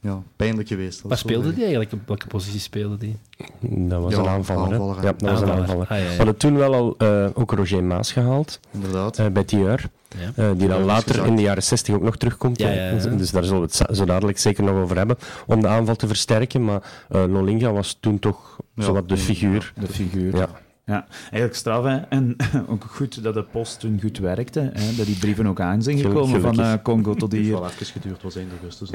ja, 0.00 0.22
pijnlijk 0.36 0.68
geweest. 0.68 1.02
Waar 1.02 1.18
speelde 1.18 1.52
die 1.52 1.60
eigenlijk? 1.60 1.92
Op 1.92 2.00
welke 2.06 2.26
positie 2.26 2.60
speelde 2.60 2.96
die? 2.96 3.16
Dat 3.60 4.02
was 4.02 4.14
een 4.14 4.26
aanvaller. 4.26 4.72
aanvaller 4.72 4.96
ja, 4.96 5.12
dat 5.12 5.30
was 5.30 5.40
een 5.40 5.50
aanvaller. 5.50 5.86
Ah, 5.86 5.98
ja, 5.98 6.04
ja. 6.04 6.10
We 6.10 6.16
hadden 6.16 6.36
toen 6.36 6.56
wel 6.56 6.74
al 6.74 6.94
uh, 6.98 7.26
ook 7.34 7.52
Roger 7.52 7.84
Maas 7.84 8.12
gehaald. 8.12 8.60
Inderdaad. 8.70 9.18
Uh, 9.18 9.26
bij 9.26 9.44
Tieur. 9.44 9.90
Uh, 10.36 10.50
die 10.56 10.68
dan 10.68 10.82
later 10.82 11.26
in 11.26 11.36
de 11.36 11.42
jaren 11.42 11.62
60 11.62 11.94
ook 11.94 12.02
nog 12.02 12.16
terugkomt. 12.16 12.58
Dus 12.58 13.30
daar 13.30 13.44
zullen 13.44 13.60
we 13.60 13.68
het 13.78 13.96
zo 13.96 14.04
dadelijk 14.04 14.38
zeker 14.38 14.64
nog 14.64 14.74
over 14.74 14.96
hebben. 14.96 15.16
Om 15.46 15.60
de 15.60 15.68
aanval 15.68 15.96
te 15.96 16.06
versterken. 16.06 16.64
Maar 16.64 16.82
Lolinga 17.08 17.72
was 17.72 17.96
toen 18.00 18.18
toch 18.18 18.58
zowat 18.76 19.08
de 19.08 19.16
figuur. 19.16 19.72
De 19.80 19.86
figuur. 19.86 20.36
Ja. 20.36 20.48
Ja, 20.90 21.06
eigenlijk 21.20 21.54
straf. 21.54 21.84
Hè. 21.84 21.96
En 21.96 22.36
ook 22.72 22.84
goed 22.88 23.22
dat 23.22 23.34
de 23.34 23.42
post 23.42 23.80
toen 23.80 23.98
goed 24.00 24.18
werkte. 24.18 24.70
Hè. 24.72 24.94
Dat 24.96 25.06
die 25.06 25.18
brieven 25.18 25.46
ook 25.46 25.60
aan 25.60 25.82
zijn 25.82 25.98
gekomen 25.98 26.40
van 26.40 26.60
uh, 26.60 26.72
Congo 26.82 27.14
tot 27.14 27.32
hier. 27.32 27.40
Het 27.40 27.48
heeft 27.48 27.60
wel 27.60 27.70
even 27.70 27.86
geduurd, 27.86 28.22
was 28.22 28.36
1 28.36 28.48
augustus. 28.50 28.90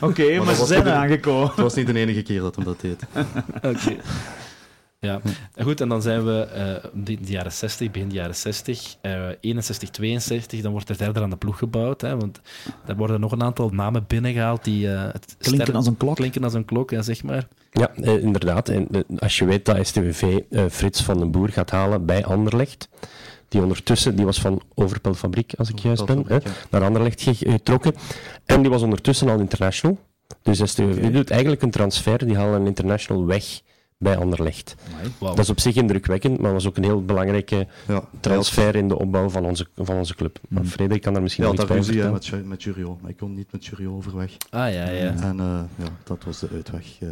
Oké, 0.00 0.04
okay, 0.04 0.36
maar, 0.36 0.46
maar 0.46 0.54
ze 0.54 0.66
zijn 0.66 0.88
aangekomen. 0.88 1.46
Het 1.46 1.56
was 1.56 1.74
niet 1.74 1.86
de 1.86 1.94
enige 1.94 2.22
keer 2.22 2.40
dat 2.40 2.56
hem 2.56 2.64
dat 2.64 2.80
deed. 2.80 3.06
Oké. 3.72 3.96
Ja, 5.06 5.20
goed, 5.60 5.80
en 5.80 5.88
dan 5.88 6.02
zijn 6.02 6.24
we 6.24 6.48
uh, 6.56 6.90
de, 7.04 7.20
de, 7.20 7.32
jaren 7.32 7.52
60, 7.52 7.90
begin 7.90 8.08
de 8.08 8.14
jaren 8.14 8.34
60, 8.34 8.96
uh, 9.02 9.28
61, 9.40 9.90
62, 9.90 10.60
dan 10.60 10.72
wordt 10.72 10.88
er 10.88 10.96
verder 10.96 11.22
aan 11.22 11.30
de 11.30 11.36
ploeg 11.36 11.58
gebouwd, 11.58 12.00
hè, 12.00 12.16
want 12.16 12.40
er 12.86 12.96
worden 12.96 13.20
nog 13.20 13.32
een 13.32 13.42
aantal 13.42 13.68
namen 13.68 14.04
binnengehaald 14.06 14.64
die... 14.64 14.86
Uh, 14.86 15.08
klinken 15.38 15.74
als 15.74 15.86
een 15.86 15.96
klok. 15.96 16.16
Klinken 16.16 16.44
als 16.44 16.54
een 16.54 16.64
klok, 16.64 16.90
ja, 16.90 17.02
zeg 17.02 17.22
maar. 17.22 17.48
Ja, 17.70 17.90
eh, 17.94 18.22
inderdaad. 18.22 18.68
En, 18.68 18.88
als 19.18 19.38
je 19.38 19.44
weet 19.44 19.64
dat 19.64 19.86
STVV 19.86 20.38
Frits 20.70 21.02
van 21.02 21.18
den 21.18 21.30
Boer 21.30 21.48
gaat 21.48 21.70
halen 21.70 22.06
bij 22.06 22.24
Anderlecht, 22.24 22.88
die 23.48 23.60
ondertussen, 23.60 24.16
die 24.16 24.24
was 24.24 24.40
van 24.40 24.62
Overpel 24.74 25.14
Fabriek, 25.14 25.54
als 25.58 25.68
ik 25.68 25.78
juist 25.78 26.06
ben, 26.06 26.24
hè, 26.26 26.38
naar 26.70 26.82
Anderlecht 26.82 27.22
getrokken, 27.22 27.94
en 28.44 28.62
die 28.62 28.70
was 28.70 28.82
ondertussen 28.82 29.28
al 29.28 29.38
international. 29.38 29.98
Dus 30.42 30.58
STVV 30.58 30.96
okay. 30.96 31.10
doet 31.10 31.30
eigenlijk 31.30 31.62
een 31.62 31.70
transfer, 31.70 32.26
die 32.26 32.36
halen 32.36 32.60
een 32.60 32.66
international 32.66 33.26
weg 33.26 33.60
bij 34.02 34.16
Anderlecht. 34.16 34.74
Dat 35.18 35.38
is 35.38 35.50
op 35.50 35.60
zich 35.60 35.74
indrukwekkend, 35.74 36.40
maar 36.40 36.52
was 36.52 36.66
ook 36.66 36.76
een 36.76 36.84
heel 36.84 37.04
belangrijke 37.04 37.66
ja, 37.88 38.04
transfer 38.20 38.76
in 38.76 38.88
de 38.88 38.98
opbouw 38.98 39.28
van 39.28 39.44
onze, 39.44 39.66
van 39.76 39.96
onze 39.96 40.14
club. 40.14 40.38
Maar 40.48 40.62
mm. 40.62 40.68
Frederik 40.68 41.02
kan 41.02 41.12
daar 41.12 41.22
misschien 41.22 41.44
ja, 41.44 41.50
nog 41.50 41.60
iets 41.60 41.68
bij 41.68 41.82
vertellen. 41.82 42.12
met, 42.12 42.46
met 42.46 42.62
Jurio. 42.62 42.98
Maar 43.00 43.10
ik 43.10 43.16
kon 43.16 43.34
niet 43.34 43.52
met 43.52 43.66
Jurio 43.66 43.96
overweg. 43.96 44.36
Ah, 44.50 44.72
ja, 44.72 44.88
ja. 44.88 45.14
En 45.14 45.36
uh, 45.36 45.60
ja, 45.76 45.88
dat 46.04 46.24
was 46.24 46.38
de 46.38 46.48
uitweg. 46.52 47.00
Uh, 47.00 47.10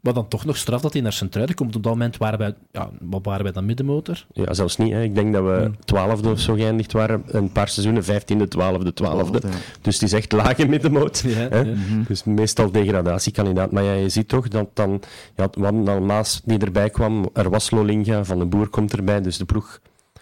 maar 0.00 0.14
dan 0.14 0.28
toch 0.28 0.44
nog 0.44 0.56
straf 0.56 0.80
dat 0.80 0.92
hij 0.92 1.02
naar 1.02 1.12
Centruiden 1.12 1.56
komt. 1.56 1.76
Op 1.76 1.82
dat 1.82 1.92
moment 1.92 2.16
waren 2.16 2.38
wij, 2.38 2.54
ja, 2.72 2.90
wat 3.00 3.24
waren 3.24 3.42
wij 3.42 3.52
dan 3.52 3.66
middenmotor? 3.66 4.26
Ja, 4.32 4.54
zelfs 4.54 4.76
niet. 4.76 4.92
Hè. 4.92 5.02
Ik 5.02 5.14
denk 5.14 5.32
dat 5.32 5.44
we 5.44 5.58
hmm. 5.60 5.76
twaalfde 5.84 6.30
of 6.30 6.40
zo 6.40 6.54
geëindigd 6.54 6.92
waren. 6.92 7.22
Een 7.26 7.52
paar 7.52 7.68
seizoenen, 7.68 8.04
vijftiende, 8.04 8.48
twaalfde, 8.48 8.92
twaalfde. 8.92 9.40
Dus 9.80 9.94
het 9.94 10.02
is 10.02 10.12
echt 10.12 10.32
lage 10.32 10.66
middenmoot. 10.66 11.24
Ja, 11.26 11.48
hè. 11.48 11.64
Mhm. 11.64 12.02
Dus 12.06 12.24
meestal 12.24 12.70
degradatiekandidaat. 12.70 13.70
Maar 13.70 13.82
ja, 13.82 13.92
je 13.92 14.08
ziet 14.08 14.28
toch 14.28 14.48
dat 14.48 14.68
dan... 14.74 15.02
Ja, 15.36 15.48
dan 15.84 16.06
Maas 16.06 16.40
die 16.44 16.58
erbij 16.58 16.90
kwam, 16.90 17.30
er 17.32 17.50
was 17.50 17.70
Lolinga, 17.70 18.24
Van 18.24 18.38
de 18.38 18.44
Boer 18.44 18.68
komt 18.68 18.92
erbij. 18.92 19.20
Dus 19.20 19.36
de 19.36 19.44
ploeg 19.44 19.80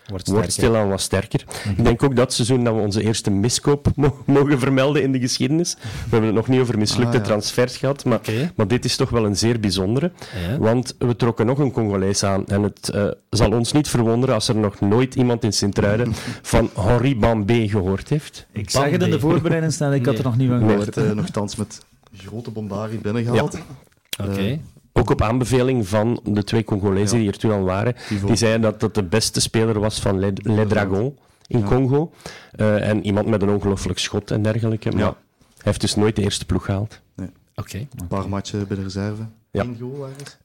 wordt, 0.08 0.28
wordt 0.28 0.52
stilaan 0.52 0.88
wat 0.88 1.00
sterker. 1.00 1.44
Ik 1.76 1.84
denk 1.84 2.02
ook 2.02 2.16
dat 2.16 2.32
seizoen 2.32 2.64
dat 2.64 2.74
we 2.74 2.80
onze 2.80 3.02
eerste 3.02 3.30
miskoop 3.30 3.86
mogen 4.26 4.58
vermelden 4.58 5.02
in 5.02 5.12
de 5.12 5.20
geschiedenis. 5.20 5.74
We 5.74 6.08
hebben 6.10 6.26
het 6.26 6.34
nog 6.34 6.48
niet 6.48 6.60
over 6.60 6.78
mislukte 6.78 7.18
ah, 7.18 7.24
transfers 7.24 7.76
gehad, 7.76 8.04
maar, 8.04 8.20
maar 8.54 8.68
dit 8.68 8.84
is 8.84 8.96
toch 8.96 9.10
wel 9.10 9.24
een 9.24 9.36
zeer 9.36 9.60
bijzondere. 9.60 10.10
Want 10.58 10.94
we 10.98 11.16
trokken 11.16 11.46
nog 11.46 11.58
een 11.58 11.72
Congolees 11.72 12.24
aan. 12.24 12.46
En 12.46 12.62
het 12.62 12.90
uh, 12.94 13.08
zal 13.30 13.52
ons 13.52 13.72
niet 13.72 13.88
verwonderen 13.88 14.34
als 14.34 14.48
er 14.48 14.56
nog 14.56 14.80
nooit 14.80 15.14
iemand 15.14 15.44
in 15.44 15.52
Sint-Truiden 15.52 16.14
van 16.42 16.70
Henri 16.80 17.16
Bambé 17.16 17.68
gehoord 17.68 18.08
heeft. 18.08 18.46
Ik 18.52 18.70
zag 18.70 18.90
het 18.90 19.02
in 19.02 19.10
de 19.10 19.20
voorbereiding 19.20 19.72
staan, 19.72 19.92
ik 19.94 20.06
had 20.06 20.18
er 20.18 20.24
nog 20.24 20.36
niet 20.36 20.48
van 20.48 20.58
gehoord. 20.58 20.94
Werd 20.94 21.08
uh, 21.08 21.14
nogthans 21.14 21.56
met 21.56 21.84
grote 22.16 22.50
bombardie 22.50 22.98
binnengehaald. 22.98 23.52
Ja. 23.52 24.24
Oké. 24.24 24.40
Eh, 24.40 24.58
ook 24.92 25.10
op 25.10 25.22
aanbeveling 25.22 25.88
van 25.88 26.20
de 26.24 26.44
twee 26.44 26.64
Congolezen 26.64 27.18
die 27.18 27.28
er 27.28 27.38
toen 27.38 27.50
al 27.50 27.62
waren. 27.62 27.94
Die 28.26 28.36
zeiden 28.36 28.60
dat 28.60 28.80
dat 28.80 28.94
de 28.94 29.02
beste 29.02 29.40
speler 29.40 29.80
was 29.80 30.00
van 30.00 30.18
Les, 30.18 30.32
Dragons 30.68 31.12
in 31.46 31.64
Congo. 31.64 32.12
Uh, 32.56 32.88
en 32.88 33.06
iemand 33.06 33.26
met 33.26 33.42
een 33.42 33.50
ongelooflijk 33.50 33.98
schot 33.98 34.30
en 34.30 34.42
dergelijke. 34.42 34.90
Maar 34.90 35.02
hij 35.02 35.14
heeft 35.58 35.80
dus 35.80 35.94
nooit 35.94 36.16
de 36.16 36.22
eerste 36.22 36.44
ploeg 36.44 36.64
gehaald. 36.64 37.00
Nee. 37.14 37.30
Oké. 37.54 37.78
Een 37.78 38.06
paar 38.08 38.28
matchen 38.28 38.66
bij 38.66 38.76
de 38.76 38.82
reserve. 38.82 39.22
Ja. 39.50 39.64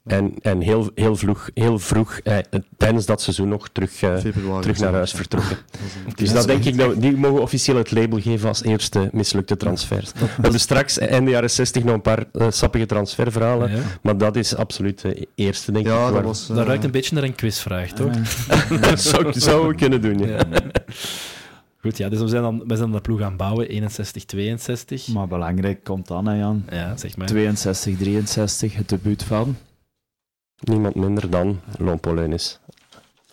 En, 0.04 0.34
en 0.42 0.60
heel, 0.60 0.90
heel, 0.94 1.16
vroeg, 1.16 1.50
heel 1.54 1.78
vroeg 1.78 2.18
eh, 2.18 2.38
tijdens 2.76 3.06
dat 3.06 3.22
seizoen 3.22 3.48
nog 3.48 3.68
terug, 3.68 4.02
eh, 4.02 4.16
terug 4.60 4.78
naar 4.78 4.92
huis 4.92 5.12
vertrokken. 5.12 5.56
dus 6.14 6.32
dat 6.32 6.46
denk 6.46 6.64
ik, 6.64 6.78
dat, 6.78 7.00
die 7.00 7.16
mogen 7.16 7.42
officieel 7.42 7.76
het 7.76 7.90
label 7.90 8.20
geven 8.20 8.48
als 8.48 8.62
eerste 8.62 9.08
mislukte 9.12 9.56
transfers. 9.56 10.12
We 10.12 10.26
hebben 10.42 10.60
straks 10.60 10.98
eind 10.98 11.28
jaren 11.28 11.50
60 11.50 11.84
nog 11.84 11.94
een 11.94 12.00
paar 12.00 12.24
uh, 12.32 12.46
sappige 12.50 12.86
transferverhalen, 12.86 13.70
maar 14.02 14.18
dat 14.18 14.36
is 14.36 14.56
absoluut 14.56 15.00
de 15.00 15.28
eerste, 15.34 15.72
denk 15.72 15.86
ja, 15.86 16.06
ik. 16.08 16.14
Dat, 16.14 16.22
was, 16.22 16.46
dat 16.46 16.66
ruikt 16.66 16.84
een 16.84 16.90
beetje 16.90 17.14
naar 17.14 17.24
een 17.24 17.34
quizvraag, 17.34 17.92
toch? 17.92 18.12
dat 18.80 19.00
zou, 19.00 19.40
zou 19.40 19.68
we 19.68 19.74
kunnen 19.74 20.00
doen, 20.00 20.18
ja. 20.18 20.46
Goed, 21.84 21.96
ja, 21.96 22.08
dus 22.08 22.20
we 22.20 22.28
zijn 22.28 22.42
dan, 22.42 22.62
we 22.66 22.76
zijn 22.76 22.92
de 22.92 23.00
ploeg 23.00 23.20
aan 23.20 23.36
bouwen, 23.36 23.68
61, 23.68 24.24
62. 24.24 25.08
Maar 25.08 25.28
belangrijk 25.28 25.84
komt 25.84 26.06
dan, 26.06 26.26
hè, 26.26 26.38
Jan. 26.38 26.64
Ja, 26.70 26.96
zeg 26.96 27.16
maar. 27.16 27.26
62, 27.26 27.96
63, 27.96 28.74
het 28.74 28.88
debuut 28.88 29.22
van? 29.22 29.56
Niemand 30.60 30.94
minder 30.94 31.30
dan 31.30 31.60
Lompoleunis. 31.78 32.58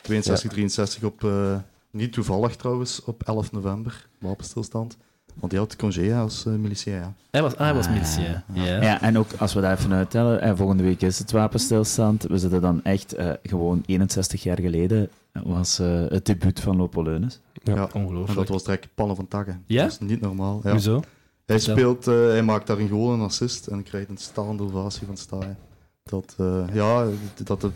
62, 0.01 0.51
63 0.51 1.03
op, 1.03 1.23
uh, 1.23 1.55
niet 1.91 2.13
toevallig 2.13 2.55
trouwens, 2.55 3.03
op 3.03 3.23
11 3.23 3.51
november, 3.51 4.07
wapenstilstand. 4.19 4.97
Want 5.33 5.51
hij 5.51 5.61
had 5.61 5.75
congé 5.75 6.15
als 6.15 6.45
uh, 6.45 6.73
Ja. 6.73 7.13
Hij 7.29 7.41
was, 7.41 7.53
ah, 7.53 7.59
hij 7.59 7.73
was 7.73 7.85
ah, 7.85 7.93
militia. 7.93 8.43
Ja. 8.53 8.81
ja. 8.81 9.01
en 9.01 9.17
ook 9.17 9.33
als 9.37 9.53
we 9.53 9.61
daar 9.61 9.77
even 9.77 9.93
uittellen, 9.93 10.41
en 10.41 10.57
volgende 10.57 10.83
week 10.83 11.01
is 11.01 11.19
het 11.19 11.31
wapenstilstand. 11.31 12.23
We 12.23 12.37
zitten 12.37 12.61
dan 12.61 12.83
echt 12.83 13.17
uh, 13.17 13.31
gewoon 13.43 13.83
61 13.85 14.43
jaar 14.43 14.59
geleden 14.59 15.09
was 15.31 15.79
uh, 15.79 16.05
het 16.07 16.25
debuut 16.25 16.59
van 16.59 16.75
Lopoleunis. 16.75 17.39
Ja, 17.63 17.75
ja, 17.75 17.89
ongelooflijk. 17.93 18.39
dat 18.39 18.47
was 18.47 18.63
direct 18.63 18.87
pannen 18.95 19.15
van 19.15 19.27
takken. 19.27 19.63
Ja? 19.67 19.83
Dat 19.83 19.91
is 19.91 19.99
niet 19.99 20.21
normaal. 20.21 20.59
Ja. 20.63 20.71
Hoezo? 20.71 21.01
Hij, 21.45 21.59
speelt, 21.59 22.07
uh, 22.07 22.15
hij 22.15 22.43
maakt 22.43 22.67
daar 22.67 22.77
een 22.77 22.89
goal, 22.89 23.13
een 23.13 23.21
assist 23.21 23.67
en 23.67 23.83
krijgt 23.83 24.09
een 24.09 24.17
staande 24.17 24.63
ovatie 24.63 25.07
van 25.07 25.17
Staaien. 25.17 25.57
Dat, 26.03 26.35
uh, 26.39 26.63
ja, 26.73 27.07
dat 27.43 27.61
de, 27.61 27.69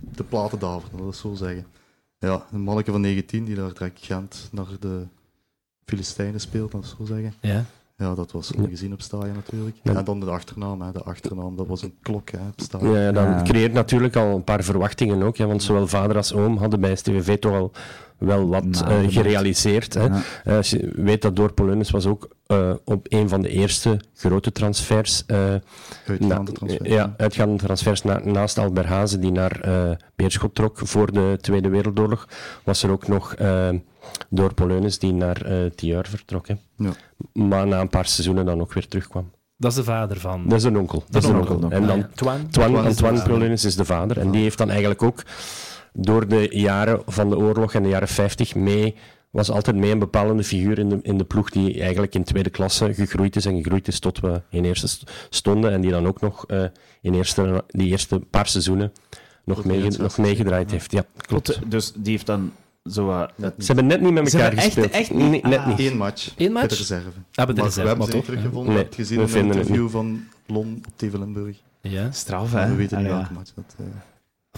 de 0.00 0.24
platen 0.24 0.58
daveren, 0.58 0.98
dat 0.98 1.12
is 1.12 1.18
zo 1.18 1.34
zeggen. 1.34 1.66
Ja, 2.18 2.46
een 2.52 2.60
manneke 2.60 2.90
van 2.90 3.00
19 3.00 3.44
die 3.44 3.54
daar 3.54 3.72
direct 3.72 4.04
Gent 4.04 4.48
naar 4.52 4.66
de 4.80 5.06
Filistijnen 5.84 6.40
speelt, 6.40 6.72
dat 6.72 6.84
is 6.84 6.94
zo 6.98 7.04
zeggen. 7.04 7.34
Ja. 7.40 7.64
Ja, 7.96 8.14
dat 8.14 8.32
was 8.32 8.52
gezien 8.68 8.92
op 8.92 9.00
staaien 9.00 9.34
natuurlijk. 9.34 9.76
En 9.82 10.04
dan 10.04 10.20
de 10.20 10.30
achternaam, 10.30 10.82
hè. 10.82 10.92
de 10.92 11.02
achternaam, 11.02 11.56
dat 11.56 11.66
was 11.66 11.82
een 11.82 11.94
klok 12.02 12.30
hè, 12.30 12.38
op 12.38 12.60
staaien. 12.60 13.00
Ja, 13.00 13.12
dan 13.12 13.44
creëert 13.44 13.72
natuurlijk 13.72 14.16
al 14.16 14.34
een 14.34 14.44
paar 14.44 14.64
verwachtingen 14.64 15.22
ook, 15.22 15.36
hè, 15.36 15.46
want 15.46 15.62
zowel 15.62 15.86
vader 15.86 16.16
als 16.16 16.32
oom 16.32 16.56
hadden 16.56 16.80
bij 16.80 16.96
STVV 16.96 17.38
toch 17.38 17.52
al 17.52 17.70
wel 18.24 18.48
wat 18.48 18.64
nou, 18.64 19.10
gerealiseerd. 19.10 19.94
Hè. 19.94 20.08
Uh, 20.08 20.56
als 20.56 20.70
je 20.70 20.92
weet 20.94 21.22
dat 21.22 21.36
Door 21.36 21.52
Polonus 21.52 21.90
was 21.90 22.06
ook 22.06 22.28
uh, 22.46 22.74
op 22.84 23.06
een 23.08 23.28
van 23.28 23.42
de 23.42 23.48
eerste 23.48 24.00
grote 24.14 24.52
transfers. 24.52 25.24
Uh, 25.26 25.38
uitgaande 26.06 26.52
transfers. 26.52 26.88
Ja, 26.88 27.14
uitgaande 27.16 27.56
transfers 27.56 28.02
na, 28.02 28.20
naast 28.24 28.58
Alberhazen, 28.58 29.20
die 29.20 29.32
naar 29.32 29.60
Beerschot 30.16 30.54
trok 30.54 30.78
voor 30.78 31.12
de 31.12 31.38
Tweede 31.40 31.68
Wereldoorlog, 31.68 32.28
was 32.64 32.82
er 32.82 32.90
ook 32.90 33.08
nog 33.08 33.34
Door 34.28 34.54
Polonus 34.54 34.98
die 34.98 35.12
naar 35.12 35.46
uh, 35.46 35.70
Tieur 35.70 36.06
vertrok. 36.08 36.48
Hè. 36.48 36.54
Ja. 36.76 36.90
Maar 37.32 37.66
na 37.66 37.80
een 37.80 37.88
paar 37.88 38.06
seizoenen 38.06 38.44
dan 38.44 38.60
ook 38.60 38.72
weer 38.72 38.88
terugkwam. 38.88 39.30
Dat 39.56 39.70
is 39.70 39.76
de 39.76 39.84
vader 39.84 40.20
van. 40.20 40.48
Dat 40.48 40.58
is 40.58 40.64
een 40.64 40.78
onkel. 40.78 41.04
Dat 41.10 41.22
is 41.22 41.28
een 41.28 41.36
onkel. 41.36 41.70
En 41.70 41.86
dan 41.86 42.06
Twan. 42.14 42.48
Twan, 42.50 42.76
Antoine 42.76 43.22
Polonus 43.22 43.64
is 43.64 43.76
de 43.76 43.84
vader. 43.84 44.18
En 44.18 44.30
die 44.30 44.42
heeft 44.42 44.58
dan 44.58 44.68
eigenlijk 44.70 45.02
ook 45.02 45.22
door 45.92 46.28
de 46.28 46.48
jaren 46.50 47.02
van 47.06 47.28
de 47.30 47.36
oorlog 47.36 47.74
en 47.74 47.82
de 47.82 47.88
jaren 47.88 48.08
50 48.08 48.54
mee, 48.54 48.94
was 49.30 49.50
altijd 49.50 49.76
mee 49.76 49.90
een 49.90 49.98
bepalende 49.98 50.44
figuur 50.44 50.78
in 50.78 50.88
de, 50.88 50.98
in 51.02 51.18
de 51.18 51.24
ploeg 51.24 51.50
die 51.50 51.80
eigenlijk 51.80 52.14
in 52.14 52.24
tweede 52.24 52.50
klasse 52.50 52.94
gegroeid 52.94 53.36
is 53.36 53.44
en 53.44 53.56
gegroeid 53.56 53.88
is 53.88 53.98
tot 53.98 54.20
we 54.20 54.42
in 54.48 54.64
eerste 54.64 54.98
stonden 55.30 55.72
en 55.72 55.80
die 55.80 55.90
dan 55.90 56.06
ook 56.06 56.20
nog 56.20 56.44
uh, 56.48 56.64
in 57.00 57.14
eerste, 57.14 57.64
die 57.68 57.88
eerste 57.88 58.18
paar 58.18 58.46
seizoenen 58.46 58.92
nog, 59.44 59.64
mee, 59.64 59.90
nog 59.90 60.18
meegedraaid 60.18 60.70
heeft. 60.70 60.92
Ja, 60.92 61.04
klopt. 61.16 61.58
Dus 61.66 61.92
die 61.96 62.10
heeft 62.10 62.26
dan 62.26 62.52
zo, 62.84 63.08
uh, 63.08 63.26
Ze 63.36 63.66
hebben 63.66 63.86
net 63.86 64.00
niet 64.00 64.12
met 64.12 64.34
elkaar 64.34 64.52
gespeeld. 64.52 64.86
Echt, 64.90 64.94
echt 64.94 65.14
niet? 65.14 65.42
net 65.42 65.66
niet. 65.66 65.78
Eén 65.78 65.96
match. 65.96 66.34
Eén 66.36 66.52
match? 66.52 66.68
De 66.68 66.74
reserve. 66.74 67.08
Ah, 67.34 67.46
met 67.46 67.56
de 67.56 67.62
reserve. 67.62 67.82
We 67.82 67.88
hebben 67.88 68.06
ze 68.06 68.22
teruggevonden. 68.22 68.74
Nee, 68.74 68.86
gezien 68.90 69.20
in 69.20 69.38
een 69.38 69.44
interview 69.44 69.88
van 69.88 70.24
Lon 70.46 70.82
op 70.86 70.92
Tevelenburg. 70.96 71.56
Ja. 71.80 72.10
Straf, 72.10 72.52
hè? 72.52 72.68
We 72.68 72.74
weten 72.74 72.98
niet 72.98 73.06
welke 73.06 73.32
match 73.32 73.50
dat... 73.54 73.74
Uh, 73.80 73.86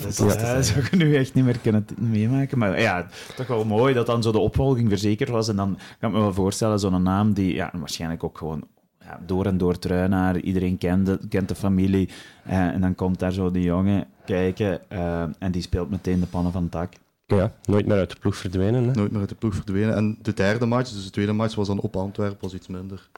dat, 0.02 0.16
ja, 0.16 0.62
zou 0.62 0.84
je 0.90 0.96
nu 0.96 1.16
echt 1.16 1.34
niet 1.34 1.44
meer 1.44 1.58
kunnen 1.58 1.86
meemaken. 1.98 2.58
Maar 2.58 2.80
ja, 2.80 3.06
toch 3.36 3.46
wel 3.46 3.64
mooi 3.64 3.94
dat 3.94 4.06
dan 4.06 4.22
zo 4.22 4.32
de 4.32 4.38
opvolging 4.38 4.88
verzekerd 4.88 5.28
was. 5.30 5.48
En 5.48 5.56
dan 5.56 5.78
kan 6.00 6.08
ik 6.08 6.16
me 6.16 6.22
wel 6.22 6.34
voorstellen, 6.34 6.78
zo'n 6.78 7.02
naam 7.02 7.32
die 7.32 7.54
ja, 7.54 7.70
waarschijnlijk 7.72 8.24
ook 8.24 8.38
gewoon 8.38 8.64
ja, 9.00 9.20
door 9.26 9.46
en 9.46 9.58
door 9.58 9.78
truinaar, 9.78 10.38
iedereen 10.38 10.78
kent 10.78 11.06
de, 11.06 11.18
kent 11.28 11.48
de 11.48 11.54
familie. 11.54 12.08
Eh, 12.44 12.66
en 12.66 12.80
dan 12.80 12.94
komt 12.94 13.18
daar 13.18 13.32
zo 13.32 13.50
die 13.50 13.62
jongen 13.62 14.06
kijken 14.24 14.80
uh, 14.92 15.22
en 15.38 15.50
die 15.50 15.62
speelt 15.62 15.90
meteen 15.90 16.20
de 16.20 16.26
pannen 16.26 16.52
van 16.52 16.62
het 16.62 16.70
tak. 16.70 16.92
Ja, 17.26 17.52
nooit 17.64 17.86
meer 17.86 17.98
uit 17.98 18.10
de 18.10 18.16
ploeg 18.20 18.36
verdwenen. 18.36 18.84
Hè? 18.84 18.92
Nooit 18.92 19.10
meer 19.10 19.20
uit 19.20 19.28
de 19.28 19.34
ploeg 19.34 19.54
verdwenen. 19.54 19.96
En 19.96 20.18
de 20.22 20.32
derde 20.32 20.66
match, 20.66 20.90
dus 20.90 21.04
de 21.04 21.10
tweede 21.10 21.32
match, 21.32 21.54
was 21.54 21.66
dan 21.66 21.80
op 21.80 21.96
Antwerpen, 21.96 22.38
was 22.40 22.54
iets 22.54 22.66
minder. 22.66 23.08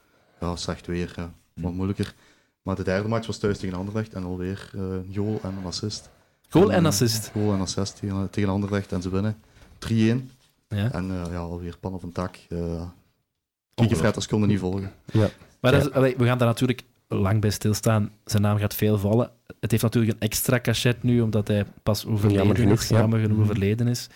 Ja, 0.40 0.56
slecht 0.56 0.86
weer, 0.86 1.12
ja. 1.16 1.32
wat 1.54 1.72
moeilijker. 1.72 2.14
Maar 2.62 2.76
de 2.76 2.84
derde 2.84 3.08
match 3.08 3.26
was 3.26 3.38
thuis 3.38 3.58
tegen 3.58 3.78
Anderlecht 3.78 4.14
en 4.14 4.24
alweer 4.24 4.70
uh, 4.74 4.82
een 4.82 5.12
goal 5.14 5.38
en 5.42 5.54
een 5.58 5.66
assist. 5.66 6.10
Goal 6.48 6.72
en, 6.72 6.86
assist. 6.86 7.30
Goal 7.32 7.52
en 7.52 7.60
assist 7.60 7.98
tegen, 8.00 8.30
tegen 8.30 8.50
Anderlecht 8.50 8.92
en 8.92 9.02
ze 9.02 9.10
winnen 9.10 9.36
3-1. 9.88 10.34
Ja. 10.68 10.92
En 10.92 11.10
uh, 11.10 11.22
ja, 11.30 11.38
alweer 11.38 11.76
pan 11.80 11.94
of 11.94 12.02
een 12.02 12.12
tak. 12.12 12.38
Uh, 12.48 12.82
Kiekenfretters 13.74 14.26
konden 14.26 14.48
niet 14.48 14.58
volgen. 14.58 14.92
Ja. 15.12 15.28
Maar 15.60 15.74
is, 15.74 15.84
we 16.16 16.24
gaan 16.24 16.38
daar 16.38 16.48
natuurlijk 16.48 16.82
lang 17.08 17.40
bij 17.40 17.50
stilstaan. 17.50 18.10
Zijn 18.24 18.42
naam 18.42 18.58
gaat 18.58 18.74
veel 18.74 18.98
vallen. 18.98 19.30
Het 19.60 19.70
heeft 19.70 19.82
natuurlijk 19.82 20.12
een 20.12 20.20
extra 20.20 20.60
cachet 20.60 21.02
nu, 21.02 21.20
omdat 21.20 21.48
hij 21.48 21.64
pas 21.82 22.06
overleden 22.06 22.36
jammer 22.36 22.56
genoeg, 22.56 22.80
is. 22.80 22.88
Jammer 22.88 23.20
genoeg 23.20 23.36
mhm. 23.36 23.46
overleden 23.46 23.88
is. 23.88 24.08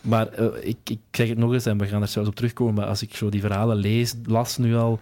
Maar 0.00 0.40
uh, 0.40 0.46
ik, 0.60 0.76
ik 0.84 0.98
zeg 1.10 1.28
het 1.28 1.38
nog 1.38 1.52
eens, 1.52 1.66
en 1.66 1.78
we 1.78 1.86
gaan 1.86 2.02
er 2.02 2.08
zelfs 2.08 2.28
op 2.28 2.34
terugkomen, 2.34 2.74
maar 2.74 2.86
als 2.86 3.02
ik 3.02 3.14
zo 3.14 3.28
die 3.28 3.40
verhalen 3.40 3.76
lees, 3.76 4.14
las 4.24 4.56
nu 4.56 4.76
al, 4.76 5.00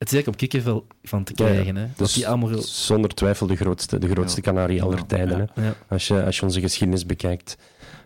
het 0.00 0.08
is 0.08 0.14
eigenlijk 0.14 0.26
om 0.26 0.48
kikkervel 0.48 0.86
van 1.02 1.24
te 1.24 1.32
krijgen. 1.32 1.76
hè? 1.76 1.86
Dus 1.96 2.12
die 2.12 2.28
allemaal... 2.28 2.62
Zonder 2.62 3.14
twijfel 3.14 3.46
de 3.46 3.56
grootste, 3.56 3.98
de 3.98 4.08
grootste 4.08 4.40
Canarie 4.40 4.82
aller 4.82 5.06
tijden. 5.06 5.50
Hè? 5.54 5.70
Als, 5.88 6.08
je, 6.08 6.24
als 6.24 6.36
je 6.36 6.42
onze 6.42 6.60
geschiedenis 6.60 7.06
bekijkt. 7.06 7.56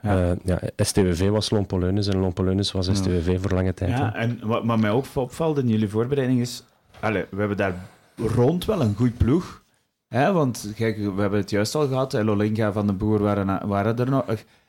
Ja. 0.03 0.31
Uh, 0.31 0.37
ja, 0.45 0.61
STWV 0.77 1.29
was 1.29 1.51
Lompoleunis 1.51 2.07
en 2.07 2.19
Lompoleunis 2.19 2.73
was 2.73 2.87
STWV 2.93 3.41
voor 3.41 3.51
lange 3.51 3.75
tijd. 3.75 3.91
Ja, 3.91 4.15
en 4.15 4.39
wat, 4.43 4.65
wat 4.65 4.79
mij 4.79 4.91
ook 4.91 5.07
opvalt 5.15 5.59
in 5.59 5.69
jullie 5.69 5.89
voorbereiding 5.89 6.41
is... 6.41 6.63
Allez, 7.01 7.25
we 7.31 7.39
hebben 7.39 7.57
daar 7.57 7.75
rond 8.17 8.65
wel 8.65 8.81
een 8.81 8.95
goed 8.95 9.17
ploeg. 9.17 9.63
Hè? 10.09 10.33
Want 10.33 10.73
kijk, 10.77 10.97
we 10.97 11.21
hebben 11.21 11.39
het 11.41 11.51
juist 11.51 11.75
al 11.75 11.87
gehad. 11.87 12.13
Lolinga 12.13 12.73
van 12.73 12.87
de 12.87 12.93
Boer 12.93 13.23
waren, 13.23 13.69
waren 13.69 13.99
er 13.99 14.11
nog. 14.11 14.25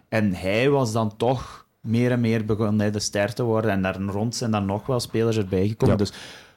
En 0.10 0.34
hij 0.34 0.70
was 0.70 0.92
dan 0.92 1.18
toch 1.18 1.66
meer 1.82 2.12
en 2.12 2.20
meer 2.20 2.46
begonnen 2.46 2.92
de 2.92 3.00
ster 3.00 3.34
te 3.34 3.44
worden. 3.44 3.72
En 3.72 3.82
daar 3.82 4.00
rond 4.02 4.36
zijn 4.36 4.52
dan 4.52 4.66
nog 4.66 4.86
wel 4.86 5.00
spelers 5.00 5.38
erbij 5.38 5.68
gekomen. 5.68 5.98
Dus 5.98 6.14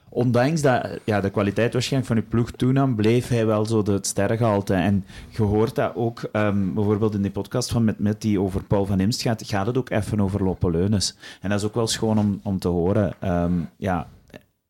ondanks 0.09 0.63
dat 0.63 0.99
ja, 1.05 1.21
de 1.21 1.31
kwaliteit 1.31 1.73
waarschijnlijk 1.73 2.13
van 2.13 2.23
je 2.23 2.29
ploeg 2.29 2.51
toenam, 2.51 2.95
bleef 2.95 3.29
hij 3.29 3.47
wel 3.47 3.67
zo 3.67 3.83
de, 3.83 3.99
sterrengehalte. 4.01 4.75
En 4.75 5.05
je 5.29 5.43
hoort 5.43 5.75
dat 5.75 5.93
ook 5.95 6.29
um, 6.33 6.75
bijvoorbeeld 6.75 7.15
in 7.15 7.23
die 7.23 7.31
podcast 7.31 7.71
van 7.71 7.85
met, 7.85 7.99
met 7.99 8.21
die 8.21 8.41
over 8.41 8.65
Paul 8.65 8.87
van 8.87 9.01
Imst 9.01 9.23
gaat, 9.23 9.43
gaat 9.47 9.67
het 9.67 9.79
ook 9.79 9.91
even 9.91 10.21
over 10.21 10.45
Loppeleunis. 10.45 11.17
En 11.41 11.49
dat 11.49 11.59
is 11.59 11.67
ook 11.67 11.75
wel 11.75 11.87
schoon 11.87 12.19
om, 12.19 12.41
om 12.43 12.59
te 12.59 12.69
horen. 12.69 13.15
Um, 13.25 13.69
ja, 13.77 14.09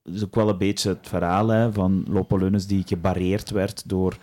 is 0.05 0.25
ook 0.25 0.35
wel 0.35 0.49
een 0.49 0.59
beetje 0.59 0.89
het 0.89 1.09
verhaal 1.09 1.49
hè, 1.49 1.73
van 1.73 2.05
Loppeleunis 2.09 2.67
die 2.67 2.83
gebarreerd 2.87 3.51
werd 3.51 3.89
door 3.89 4.17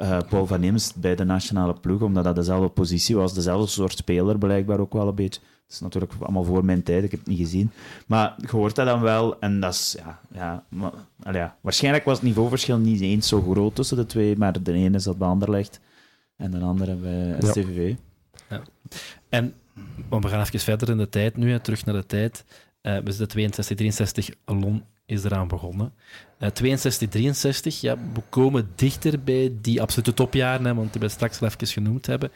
uh, 0.00 0.18
Paul 0.28 0.46
van 0.46 0.62
Imst 0.62 0.96
bij 0.96 1.14
de 1.14 1.24
nationale 1.24 1.74
ploeg, 1.74 2.00
omdat 2.00 2.24
dat 2.24 2.34
dezelfde 2.34 2.68
positie 2.68 3.16
was, 3.16 3.34
dezelfde 3.34 3.66
soort 3.66 3.96
speler 3.96 4.38
blijkbaar 4.38 4.80
ook 4.80 4.92
wel 4.92 5.08
een 5.08 5.14
beetje. 5.14 5.40
Dat 5.40 5.74
is 5.74 5.80
natuurlijk 5.80 6.12
allemaal 6.20 6.44
voor 6.44 6.64
mijn 6.64 6.82
tijd, 6.82 7.04
ik 7.04 7.10
heb 7.10 7.20
het 7.20 7.28
niet 7.28 7.38
gezien. 7.38 7.70
Maar 8.06 8.34
je 8.36 8.48
hoort 8.50 8.74
dat 8.74 8.86
dan 8.86 9.00
wel, 9.00 9.40
en 9.40 9.60
dat 9.60 9.72
is, 9.72 9.96
ja, 9.98 10.20
ja, 10.32 10.64
maar, 10.68 10.92
ja. 11.32 11.56
waarschijnlijk 11.60 12.04
was 12.04 12.16
het 12.16 12.26
niveauverschil 12.26 12.78
niet 12.78 13.00
eens 13.00 13.28
zo 13.28 13.42
groot 13.42 13.74
tussen 13.74 13.96
de 13.96 14.06
twee, 14.06 14.36
maar 14.36 14.62
de 14.62 14.72
ene 14.72 14.98
zat 14.98 15.18
bij 15.18 15.28
Anderlecht 15.28 15.80
en 16.36 16.50
de 16.50 16.60
andere 16.60 16.94
bij 16.94 17.36
STVV. 17.40 17.94
Ja. 18.48 18.62
En 19.28 19.54
we 20.08 20.28
gaan 20.28 20.40
even 20.40 20.60
verder 20.60 20.90
in 20.90 20.96
de 20.96 21.08
tijd 21.08 21.36
nu, 21.36 21.60
terug 21.60 21.84
naar 21.84 21.94
de 21.94 22.06
tijd. 22.06 22.44
Uh, 22.82 22.98
we 22.98 23.10
zitten 23.10 23.28
62, 23.28 23.76
63, 23.76 24.28
Alon 24.44 24.84
is 25.06 25.24
eraan 25.24 25.48
begonnen. 25.48 25.92
Uh, 26.38 26.48
62, 26.48 27.08
63, 27.08 27.80
ja, 27.80 27.96
we 28.14 28.22
komen 28.28 28.68
dichter 28.74 29.22
bij 29.22 29.52
die 29.60 29.80
absolute 29.82 30.14
topjaren, 30.14 30.64
hè, 30.64 30.74
want 30.74 30.92
die 30.92 31.00
we 31.00 31.08
straks 31.08 31.40
al 31.40 31.48
even 31.48 31.66
genoemd 31.66 32.06
hebben. 32.06 32.30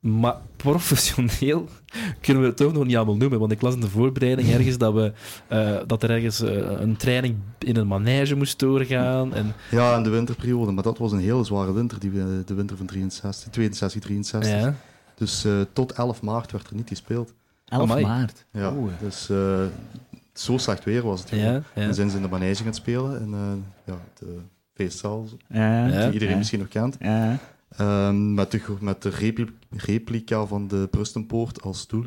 Maar 0.00 0.36
professioneel 0.56 1.68
kunnen 2.20 2.42
we 2.42 2.48
het 2.48 2.56
toch 2.56 2.72
nog 2.72 2.84
niet 2.84 2.96
allemaal 2.96 3.16
noemen. 3.16 3.38
Want 3.38 3.52
ik 3.52 3.60
las 3.60 3.74
in 3.74 3.80
de 3.80 3.88
voorbereiding 3.88 4.50
ergens 4.58 4.78
dat, 4.78 4.94
we, 4.94 5.12
uh, 5.52 5.78
dat 5.86 6.02
er 6.02 6.10
ergens 6.10 6.40
uh, 6.40 6.80
een 6.80 6.96
training 6.96 7.36
in 7.58 7.76
een 7.76 7.86
manege 7.86 8.34
moest 8.34 8.58
doorgaan. 8.58 9.34
En... 9.34 9.54
Ja, 9.70 9.96
in 9.96 10.02
de 10.02 10.10
winterperiode. 10.10 10.72
Maar 10.72 10.82
dat 10.82 10.98
was 10.98 11.12
een 11.12 11.20
hele 11.20 11.44
zware 11.44 11.72
winter, 11.72 12.00
die, 12.00 12.10
de 12.44 12.54
winter 12.54 12.76
van 12.76 12.86
63, 12.86 13.50
62, 13.50 14.00
63. 14.00 14.50
Ja. 14.50 14.74
Dus 15.14 15.44
uh, 15.44 15.60
tot 15.72 15.92
11 15.92 16.22
maart 16.22 16.52
werd 16.52 16.68
er 16.68 16.74
niet 16.74 16.88
gespeeld. 16.88 17.34
11 17.64 18.00
maart? 18.00 18.44
Ja, 18.52 18.74
dus 19.00 19.28
zo 20.40 20.58
slecht 20.58 20.84
weer 20.84 21.02
was 21.02 21.20
het. 21.20 21.30
Ja, 21.30 21.36
ja. 21.36 21.62
En 21.74 21.94
zijn 21.94 22.10
ze 22.10 22.16
in 22.16 22.22
de 22.22 22.28
manege 22.28 22.62
gaan 22.62 22.74
spelen. 22.74 23.20
En 23.20 23.64
ja, 23.84 23.98
de 24.18 24.38
feestzaal, 24.74 25.26
die 25.48 26.12
iedereen 26.12 26.38
misschien 26.38 26.58
nog 26.58 26.68
kent. 26.68 26.96
Ja. 27.00 27.38
Um, 27.80 28.34
met 28.34 28.50
de, 28.50 28.60
met 28.80 29.02
de 29.02 29.12
replica 29.70 30.46
van 30.46 30.68
de 30.68 30.88
Prustenpoort 30.90 31.62
als 31.62 31.80
stoel. 31.80 32.04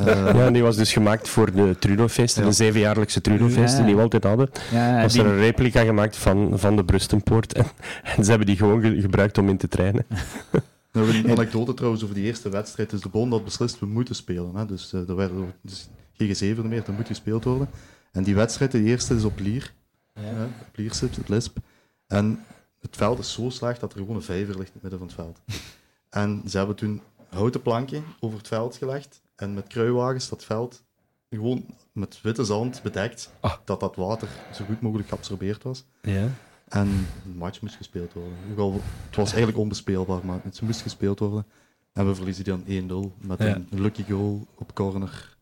uh, 0.00 0.06
ja, 0.34 0.50
die 0.50 0.62
was 0.62 0.76
dus 0.76 0.92
gemaakt 0.92 1.28
voor 1.28 1.52
de 1.52 1.76
Trudofeesten, 1.78 2.42
ja. 2.42 2.48
de 2.48 2.54
zevenjaarlijkse 2.54 3.20
Trudofeesten 3.20 3.84
die 3.86 3.94
we 3.94 4.00
altijd 4.00 4.24
hadden. 4.24 4.50
Ja, 4.72 5.02
was 5.02 5.14
er 5.14 5.26
een 5.26 5.38
replica 5.38 5.84
gemaakt 5.84 6.16
van, 6.16 6.58
van 6.58 6.76
de 6.76 6.84
Prustenpoort 6.84 7.52
en, 7.52 7.66
en, 8.02 8.24
ze 8.24 8.30
hebben 8.30 8.46
die 8.46 8.56
gewoon 8.56 9.00
gebruikt 9.00 9.38
om 9.38 9.48
in 9.48 9.56
te 9.56 9.68
trainen. 9.68 10.06
nou, 10.92 11.16
een 11.16 11.30
anekdote 11.30 11.74
trouwens 11.74 12.02
over 12.02 12.14
die 12.14 12.24
eerste 12.24 12.48
wedstrijd. 12.48 12.90
Dus 12.90 13.00
de 13.00 13.08
bond 13.08 13.32
had 13.32 13.44
beslist, 13.44 13.78
we 13.78 13.86
moeten 13.86 14.14
spelen. 14.14 14.54
Hè. 14.54 14.66
Dus 14.66 14.92
uh, 14.92 15.08
er 15.08 15.16
werd 15.16 15.32
dus 15.60 15.88
geen 16.18 16.56
G7 16.56 16.60
meer, 16.60 16.84
dat 16.84 16.96
moet 16.96 17.06
gespeeld 17.06 17.44
worden. 17.44 17.68
En 18.12 18.22
die 18.22 18.34
wedstrijd, 18.34 18.70
de 18.70 18.82
eerste, 18.82 19.14
is 19.14 19.24
op 19.24 19.38
Lier. 19.38 19.72
Ja. 20.14 20.44
op 20.44 20.76
Lier 20.76 20.94
zit, 20.94 21.16
het 21.16 21.28
Lisp. 21.28 21.58
En 22.06 22.44
het 22.80 22.96
veld 22.96 23.18
is 23.18 23.32
zo 23.32 23.50
slecht 23.50 23.80
dat 23.80 23.92
er 23.92 23.98
gewoon 23.98 24.16
een 24.16 24.22
vijver 24.22 24.58
ligt 24.58 24.74
in 24.74 24.80
het 24.80 24.82
midden 24.82 24.98
van 24.98 25.08
het 25.08 25.16
veld. 25.16 25.40
En 26.10 26.42
ze 26.48 26.56
hebben 26.56 26.76
toen 26.76 27.02
houten 27.28 27.62
planken 27.62 28.04
over 28.20 28.38
het 28.38 28.48
veld 28.48 28.76
gelegd 28.76 29.22
en 29.34 29.54
met 29.54 29.66
kruiwagens 29.66 30.28
dat 30.28 30.44
veld 30.44 30.82
gewoon 31.30 31.64
met 31.92 32.20
witte 32.22 32.44
zand 32.44 32.82
bedekt, 32.82 33.32
ah. 33.40 33.54
dat 33.64 33.80
dat 33.80 33.96
water 33.96 34.28
zo 34.52 34.64
goed 34.64 34.80
mogelijk 34.80 35.08
geabsorbeerd 35.08 35.62
was. 35.62 35.84
Ja. 36.02 36.28
En 36.68 37.06
de 37.22 37.34
match 37.34 37.60
moest 37.60 37.74
gespeeld 37.74 38.12
worden. 38.12 38.82
het 39.06 39.16
was 39.16 39.28
eigenlijk 39.28 39.58
onbespeelbaar, 39.58 40.26
maar 40.26 40.40
het 40.42 40.60
moest 40.60 40.82
gespeeld 40.82 41.18
worden. 41.18 41.46
En 41.92 42.06
we 42.06 42.14
verliezen 42.14 42.44
dan 42.44 42.64
1-0 42.64 43.26
met 43.26 43.40
een 43.40 43.66
lucky 43.70 44.04
goal 44.04 44.46
op 44.54 44.74
corner 44.74 45.35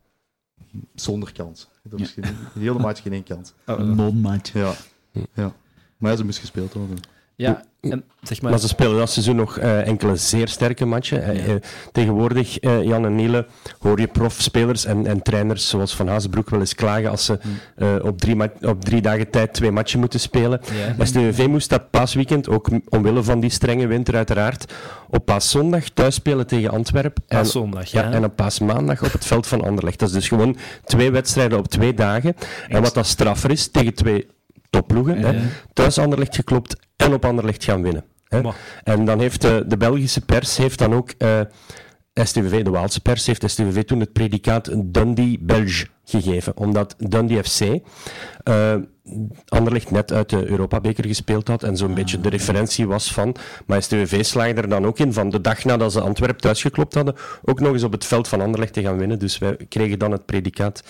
zonder 0.95 1.31
kans. 1.31 1.69
Is 1.95 2.11
geen, 2.11 2.23
de 2.53 2.59
hele 2.59 2.79
match 2.79 3.01
geen 3.01 3.13
één 3.13 3.23
kans. 3.23 3.53
Een 3.65 3.95
non-match. 3.95 4.53
Ja. 4.53 4.73
ja. 5.33 5.55
Maar 5.97 6.11
ja, 6.11 6.17
ze 6.17 6.25
moest 6.25 6.39
gespeeld 6.39 6.73
worden. 6.73 6.97
Ja, 7.35 7.63
en, 7.81 8.03
zeg 8.21 8.41
maar... 8.41 8.51
maar 8.51 8.59
ze 8.59 8.67
spelen 8.67 8.97
dat 8.97 9.09
seizoen 9.09 9.35
nog 9.35 9.59
uh, 9.59 9.87
enkele 9.87 10.15
zeer 10.15 10.47
sterke 10.47 10.85
matchen. 10.85 11.35
Ja. 11.35 11.45
Uh, 11.47 11.55
tegenwoordig, 11.91 12.63
uh, 12.63 12.83
Jan 12.83 13.05
en 13.05 13.15
Niele, 13.15 13.45
hoor 13.79 13.99
je 13.99 14.07
profspelers 14.07 14.85
en, 14.85 15.07
en 15.07 15.21
trainers 15.21 15.69
zoals 15.69 15.95
Van 15.95 16.07
Hazenbroek 16.07 16.49
wel 16.49 16.59
eens 16.59 16.75
klagen 16.75 17.09
als 17.09 17.25
ze 17.25 17.39
hmm. 17.41 17.99
op, 18.01 18.19
drie 18.19 18.51
op 18.61 18.83
drie 18.83 19.01
dagen 19.01 19.29
tijd 19.29 19.53
twee 19.53 19.71
matchen 19.71 19.99
moeten 19.99 20.19
spelen. 20.19 20.61
Ja. 20.97 21.05
STVV 21.05 21.47
moest 21.47 21.69
dat 21.69 21.89
paasweekend, 21.89 22.49
ook 22.49 22.69
omwille 22.89 23.23
van 23.23 23.39
die 23.39 23.49
strenge 23.49 23.87
winter 23.87 24.15
uiteraard, 24.15 24.73
op 25.09 25.25
paaszondag 25.25 25.89
thuis 25.89 26.15
spelen 26.15 26.47
tegen 26.47 26.69
Antwerpen. 26.69 27.23
Paaszondag, 27.27 27.91
ja. 27.91 28.01
ja. 28.01 28.11
En 28.11 28.23
op 28.23 28.35
paasmaandag 28.35 29.03
op 29.03 29.11
het 29.11 29.25
veld 29.25 29.47
van 29.47 29.63
Anderlecht. 29.63 29.99
Dat 29.99 30.07
is 30.09 30.15
dus 30.15 30.27
gewoon 30.27 30.57
twee 30.83 31.11
wedstrijden 31.11 31.57
op 31.57 31.67
twee 31.67 31.93
dagen. 31.93 32.35
En 32.67 32.81
wat 32.81 32.93
dat 32.93 33.05
straffer 33.05 33.51
is, 33.51 33.67
tegen 33.67 33.93
twee 33.93 34.27
topploegen. 34.69 35.19
Ja. 35.19 35.33
Thuis 35.73 35.97
Anderlecht 35.97 36.35
geklopt 36.35 36.75
en 36.95 37.13
op 37.13 37.25
Anderlecht 37.25 37.63
gaan 37.63 37.81
winnen. 37.81 38.03
Hè. 38.27 38.41
En 38.83 39.05
dan 39.05 39.19
heeft 39.19 39.41
de, 39.41 39.63
de, 39.67 39.77
Belgische 39.77 40.21
pers 40.21 40.57
heeft 40.57 40.79
dan 40.79 40.93
ook... 40.93 41.13
Uh, 41.17 41.39
eh, 41.39 41.45
STVV, 42.25 42.63
de 42.63 42.69
Waalse 42.69 43.01
pers, 43.01 43.25
heeft 43.25 43.49
STVV 43.49 43.83
toen 43.83 43.99
het 43.99 44.13
predicaat 44.13 44.93
Dundee 44.93 45.39
Belge 45.41 45.87
gegeven. 46.05 46.57
Omdat 46.57 46.95
Dundee 46.97 47.43
FC 47.43 47.61
uh, 47.61 48.75
Anderlecht 49.47 49.91
net 49.91 50.11
uit 50.11 50.29
de 50.29 50.47
Europabeker 50.47 51.07
gespeeld 51.07 51.47
had 51.47 51.63
en 51.63 51.77
zo'n 51.77 51.89
ah, 51.89 51.95
beetje 51.95 52.21
de 52.21 52.29
referentie 52.29 52.87
was 52.87 53.13
van. 53.13 53.35
Maar 53.65 53.83
STVV 53.83 54.25
slaagde 54.25 54.61
er 54.61 54.69
dan 54.69 54.85
ook 54.85 54.99
in 54.99 55.13
van 55.13 55.29
de 55.29 55.41
dag 55.41 55.63
nadat 55.63 55.91
ze 55.91 56.01
Antwerpen 56.01 56.41
thuisgeklopt 56.41 56.93
hadden, 56.93 57.15
ook 57.43 57.59
nog 57.59 57.73
eens 57.73 57.83
op 57.83 57.91
het 57.91 58.05
veld 58.05 58.27
van 58.27 58.41
Anderlecht 58.41 58.73
te 58.73 58.81
gaan 58.81 58.97
winnen. 58.97 59.19
Dus 59.19 59.37
wij 59.37 59.55
kregen 59.69 59.99
dan 59.99 60.11
het 60.11 60.25
predicaat 60.25 60.83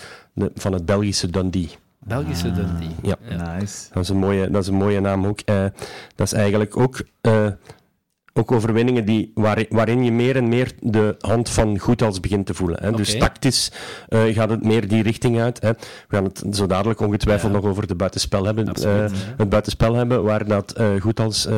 van 0.54 0.72
het 0.72 0.86
Belgische 0.86 1.30
Dundee. 1.30 1.70
Belgische 2.00 2.52
Dundee. 2.52 2.88
Ja. 3.02 3.16
Nice. 3.28 3.88
Dat 3.92 4.02
is 4.02 4.08
een 4.08 4.16
mooie, 4.16 4.50
dat 4.50 4.62
is 4.62 4.68
een 4.68 4.74
mooie 4.74 5.00
naam 5.00 5.26
ook. 5.26 5.40
Uh, 5.44 5.62
dat 6.14 6.26
is 6.26 6.32
eigenlijk 6.32 6.76
ook, 6.76 7.02
uh, 7.22 7.46
ook 8.32 8.52
overwinningen 8.52 9.04
die, 9.04 9.30
waar, 9.34 9.64
waarin 9.68 10.04
je 10.04 10.12
meer 10.12 10.36
en 10.36 10.48
meer 10.48 10.72
de 10.80 11.14
hand 11.18 11.50
van 11.50 11.78
goed 11.78 12.02
als 12.02 12.20
begint 12.20 12.46
te 12.46 12.54
voelen. 12.54 12.78
Hè. 12.80 12.86
Okay. 12.86 12.96
Dus 12.96 13.18
tactisch 13.18 13.72
uh, 14.08 14.34
gaat 14.34 14.50
het 14.50 14.64
meer 14.64 14.88
die 14.88 15.02
richting 15.02 15.40
uit. 15.40 15.60
Hè. 15.62 15.72
We 15.72 15.78
gaan 16.08 16.24
het 16.24 16.44
zo 16.50 16.66
dadelijk 16.66 17.00
ongetwijfeld 17.00 17.52
ja. 17.52 17.58
nog 17.58 17.68
over 17.70 17.86
de 17.86 17.94
buitenspel 17.94 18.44
hebben. 18.44 18.68
Absoluut, 18.68 19.12
het 19.36 19.48
buitenspel 19.48 19.94
hebben, 19.94 20.22
waar 20.22 20.46
dat 20.46 20.80
goed 21.00 21.20
als 21.20 21.48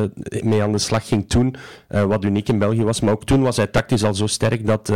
mee 0.43 0.63
aan 0.63 0.73
de 0.73 0.79
slag 0.79 1.09
ging 1.09 1.29
toen, 1.29 1.57
wat 1.89 2.25
uniek 2.25 2.49
in 2.49 2.59
België 2.59 2.85
was. 2.85 3.01
Maar 3.01 3.13
ook 3.13 3.25
toen 3.25 3.43
was 3.43 3.57
hij 3.57 3.67
tactisch 3.67 4.05
al 4.05 4.15
zo 4.15 4.27
sterk 4.27 4.67
dat, 4.67 4.87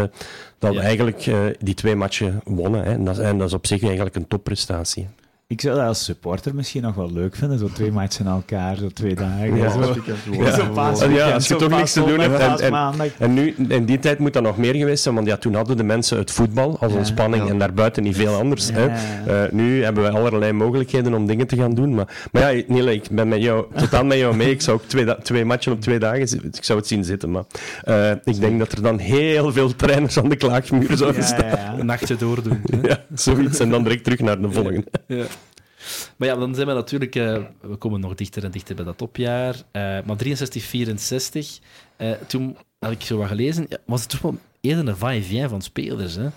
dat 0.58 0.74
we 0.74 0.80
eigenlijk 0.80 1.30
die 1.58 1.74
twee 1.74 1.96
matchen 1.96 2.40
wonnen. 2.44 2.84
Hè. 2.84 2.92
En, 2.92 3.04
dat, 3.04 3.18
en 3.18 3.38
dat 3.38 3.48
is 3.48 3.54
op 3.54 3.66
zich 3.66 3.82
eigenlijk 3.82 4.16
een 4.16 4.28
topprestatie. 4.28 5.08
Ik 5.52 5.60
zou 5.60 5.76
dat 5.76 5.86
als 5.86 6.04
supporter 6.04 6.54
misschien 6.54 6.82
nog 6.82 6.94
wel 6.94 7.12
leuk 7.12 7.36
vinden, 7.36 7.58
zo 7.58 7.68
twee 7.72 7.92
matchen 7.92 8.26
aan 8.26 8.34
elkaar, 8.34 8.76
zo 8.76 8.88
twee 8.88 9.14
dagen. 9.14 9.56
Ja, 9.56 9.70
zo, 9.70 9.94
ja, 10.30 10.54
zo 10.54 10.66
paas, 10.74 11.00
ja, 11.00 11.30
als 11.32 11.48
je 11.48 11.56
toch 11.56 11.70
niks 11.70 11.92
te 11.92 12.04
doen 12.04 12.20
hebt. 12.20 12.60
En, 12.60 12.74
en, 13.18 13.34
nu, 13.34 13.54
in 13.68 13.84
die 13.84 13.98
tijd 13.98 14.18
moet 14.18 14.32
dat 14.32 14.42
nog 14.42 14.56
meer 14.56 14.74
geweest 14.74 15.02
zijn, 15.02 15.14
want 15.14 15.26
ja, 15.26 15.36
toen 15.36 15.54
hadden 15.54 15.76
de 15.76 15.82
mensen 15.82 16.18
het 16.18 16.30
voetbal 16.30 16.76
als 16.80 16.92
ontspanning 16.92 17.48
en 17.48 17.58
daarbuiten 17.58 18.02
niet 18.02 18.16
veel 18.16 18.34
anders. 18.34 18.70
Hè. 18.72 18.86
Uh, 18.86 19.50
nu 19.50 19.84
hebben 19.84 20.02
we 20.02 20.10
allerlei 20.10 20.52
mogelijkheden 20.52 21.14
om 21.14 21.26
dingen 21.26 21.46
te 21.46 21.56
gaan 21.56 21.74
doen. 21.74 21.94
Maar, 21.94 22.28
maar 22.32 22.54
ja, 22.54 22.62
Niele, 22.66 22.92
ik 22.92 23.10
ben 23.10 23.28
met 23.28 23.42
jou, 23.42 23.64
totaal 23.76 24.04
met 24.04 24.18
jou 24.18 24.36
mee. 24.36 24.50
Ik 24.50 24.60
zou 24.60 24.76
ook 24.76 24.88
twee, 24.88 25.22
twee 25.22 25.44
matchen 25.44 25.72
op 25.72 25.80
twee 25.80 25.98
dagen, 25.98 26.20
ik 26.20 26.64
zou 26.64 26.78
het 26.78 26.88
zien 26.88 27.04
zitten. 27.04 27.30
Maar 27.30 27.44
uh, 27.84 28.10
ik 28.10 28.40
denk 28.40 28.58
dat 28.58 28.72
er 28.72 28.82
dan 28.82 28.98
heel 28.98 29.52
veel 29.52 29.76
trainers 29.76 30.18
aan 30.18 30.28
de 30.28 30.36
klaagmuur 30.36 30.96
zouden 30.96 31.24
staan. 31.24 31.78
Een 31.78 31.86
nachtje 31.86 32.16
doordoen. 32.16 32.60
ja, 32.82 33.04
zoiets. 33.14 33.58
En 33.58 33.70
dan 33.70 33.82
direct 33.82 34.04
terug 34.04 34.20
naar 34.20 34.40
de 34.40 34.50
volgende. 34.50 34.84
Ja. 35.06 35.24
Maar 36.16 36.28
ja, 36.28 36.36
dan 36.36 36.54
zijn 36.54 36.66
we 36.66 36.72
natuurlijk... 36.72 37.14
Uh, 37.14 37.38
we 37.60 37.76
komen 37.76 38.00
nog 38.00 38.14
dichter 38.14 38.44
en 38.44 38.50
dichter 38.50 38.74
bij 38.74 38.84
dat 38.84 38.98
topjaar. 38.98 39.54
Uh, 39.54 39.62
maar 40.04 40.16
63, 40.16 40.62
64, 40.62 41.58
uh, 41.98 42.10
toen 42.26 42.56
had 42.78 42.90
ik 42.90 43.02
zo 43.02 43.18
wat 43.18 43.28
gelezen, 43.28 43.68
was 43.86 44.00
het 44.00 44.10
toch 44.10 44.20
wel 44.20 44.38
eerder 44.60 44.88
een 44.88 44.96
va-et-vient 44.96 45.50
van 45.50 45.62
spelers. 45.62 46.14
Hè? 46.14 46.28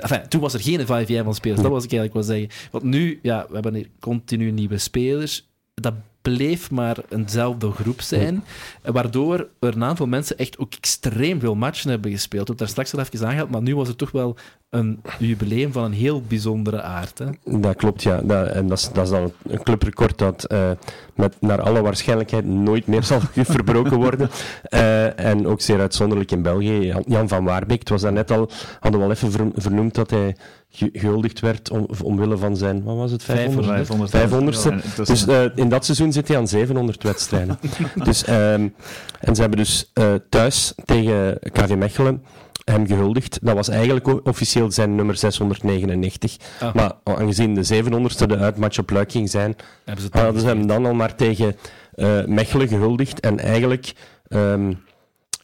Enfin, 0.00 0.28
toen 0.28 0.40
was 0.40 0.54
er 0.54 0.60
geen 0.60 0.86
5 0.86 1.22
van 1.22 1.34
spelers, 1.34 1.62
dat 1.62 1.70
was 1.70 1.84
ik 1.84 1.92
eigenlijk 1.92 2.26
wel 2.26 2.36
zeggen. 2.36 2.68
Want 2.70 2.84
nu, 2.84 3.18
ja, 3.22 3.46
we 3.48 3.54
hebben 3.54 3.74
hier 3.74 3.88
continu 4.00 4.50
nieuwe 4.50 4.78
spelers. 4.78 5.48
Dat 5.74 5.94
bleef 6.24 6.70
maar 6.70 6.96
eenzelfde 7.08 7.70
groep 7.70 8.00
zijn, 8.00 8.44
waardoor 8.82 9.48
er 9.60 9.74
een 9.74 9.84
aantal 9.84 10.06
mensen 10.06 10.38
echt 10.38 10.58
ook 10.58 10.74
extreem 10.74 11.40
veel 11.40 11.54
matchen 11.54 11.90
hebben 11.90 12.10
gespeeld. 12.10 12.48
We 12.48 12.54
hebben 12.54 12.56
daar 12.56 12.86
straks 12.86 12.94
al 12.94 13.00
even 13.00 13.26
aangehaald, 13.26 13.50
maar 13.50 13.62
nu 13.62 13.76
was 13.76 13.88
het 13.88 13.98
toch 13.98 14.10
wel 14.10 14.36
een 14.74 15.02
jubileum 15.18 15.72
van 15.72 15.84
een 15.84 15.92
heel 15.92 16.22
bijzondere 16.28 16.82
aard. 16.82 17.18
Hè? 17.18 17.58
Dat 17.60 17.76
klopt, 17.76 18.02
ja. 18.02 18.20
Dat, 18.20 18.48
en 18.48 18.68
dat 18.68 18.78
is, 18.78 18.90
dat 18.92 19.04
is 19.04 19.10
dan 19.10 19.32
een 19.42 19.62
clubrecord 19.62 20.18
dat 20.18 20.52
uh, 20.52 20.70
met, 21.14 21.36
naar 21.40 21.60
alle 21.60 21.82
waarschijnlijkheid 21.82 22.44
nooit 22.44 22.86
meer 22.86 23.02
zal 23.02 23.20
verbroken 23.56 23.96
worden. 23.96 24.30
Uh, 24.70 25.20
en 25.20 25.46
ook 25.46 25.60
zeer 25.60 25.80
uitzonderlijk 25.80 26.30
in 26.30 26.42
België. 26.42 26.94
Jan 27.06 27.28
van 27.28 27.44
Waarbeek, 27.44 27.78
het 27.78 27.88
was 27.88 28.02
daarnet 28.02 28.30
al, 28.30 28.50
hadden 28.80 29.00
we 29.00 29.06
al 29.06 29.12
even 29.12 29.52
vernoemd 29.56 29.94
dat 29.94 30.10
hij 30.10 30.36
gehuldigd 30.70 31.40
werd 31.40 31.70
om, 31.70 31.88
omwille 32.02 32.36
van 32.36 32.56
zijn, 32.56 32.82
wat 32.82 32.96
was 32.96 33.10
het, 33.10 33.22
500? 33.22 34.10
500, 34.10 34.56
ste 34.56 35.04
dus 35.04 35.26
uh, 35.26 35.44
in 35.54 35.68
dat 35.68 35.84
seizoen 35.84 36.12
zit 36.12 36.28
hij 36.28 36.36
aan 36.36 36.48
700 36.48 37.02
wedstrijden. 37.02 37.58
dus, 38.04 38.28
um, 38.28 38.74
en 39.20 39.34
ze 39.34 39.40
hebben 39.40 39.58
dus 39.58 39.92
thuis 40.28 40.74
tegen 40.84 41.38
KV 41.52 41.74
Mechelen 41.76 42.22
hem 42.64 42.86
gehuldigd. 42.86 43.38
Dat 43.42 43.54
was 43.54 43.68
eigenlijk 43.68 44.26
officieel 44.26 44.70
zijn 44.70 44.94
nummer 44.94 45.16
699. 45.16 46.36
Ah. 46.60 46.74
Maar 46.74 46.92
aangezien 47.02 47.54
de 47.54 47.82
700ste 47.84 48.26
de 48.26 48.36
uitmatch 48.36 48.78
op 48.78 48.90
Luik 48.90 49.10
ging 49.10 49.30
zijn, 49.30 49.56
ze 49.86 50.08
hadden 50.10 50.40
ze 50.40 50.46
hem 50.46 50.66
dan 50.66 50.86
al 50.86 50.94
maar 50.94 51.14
tegen 51.14 51.56
uh, 51.96 52.24
Mechelen 52.24 52.68
gehuldigd. 52.68 53.20
En 53.20 53.38
eigenlijk 53.38 53.92
um, 54.28 54.82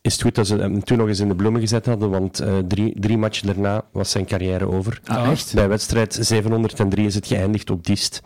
is 0.03 0.13
het 0.13 0.23
goed 0.23 0.35
dat 0.35 0.47
ze 0.47 0.57
hem 0.57 0.85
toen 0.85 0.99
nog 0.99 1.09
eens 1.09 1.21
in 1.21 1.29
de 1.29 1.35
bloemen 1.35 1.61
gezet 1.61 1.87
hadden, 1.87 2.11
want 2.11 2.41
uh, 2.41 2.59
drie, 2.59 3.01
drie 3.01 3.19
matchen 3.19 3.47
daarna 3.47 3.85
was 3.93 4.11
zijn 4.11 4.27
carrière 4.27 4.69
over. 4.69 5.01
Ah, 5.05 5.31
echt? 5.31 5.55
Bij 5.55 5.69
wedstrijd 5.69 6.19
703 6.21 7.07
is 7.07 7.15
het 7.15 7.27
geëindigd 7.27 7.71
op 7.71 7.87
Diest. 7.87 8.21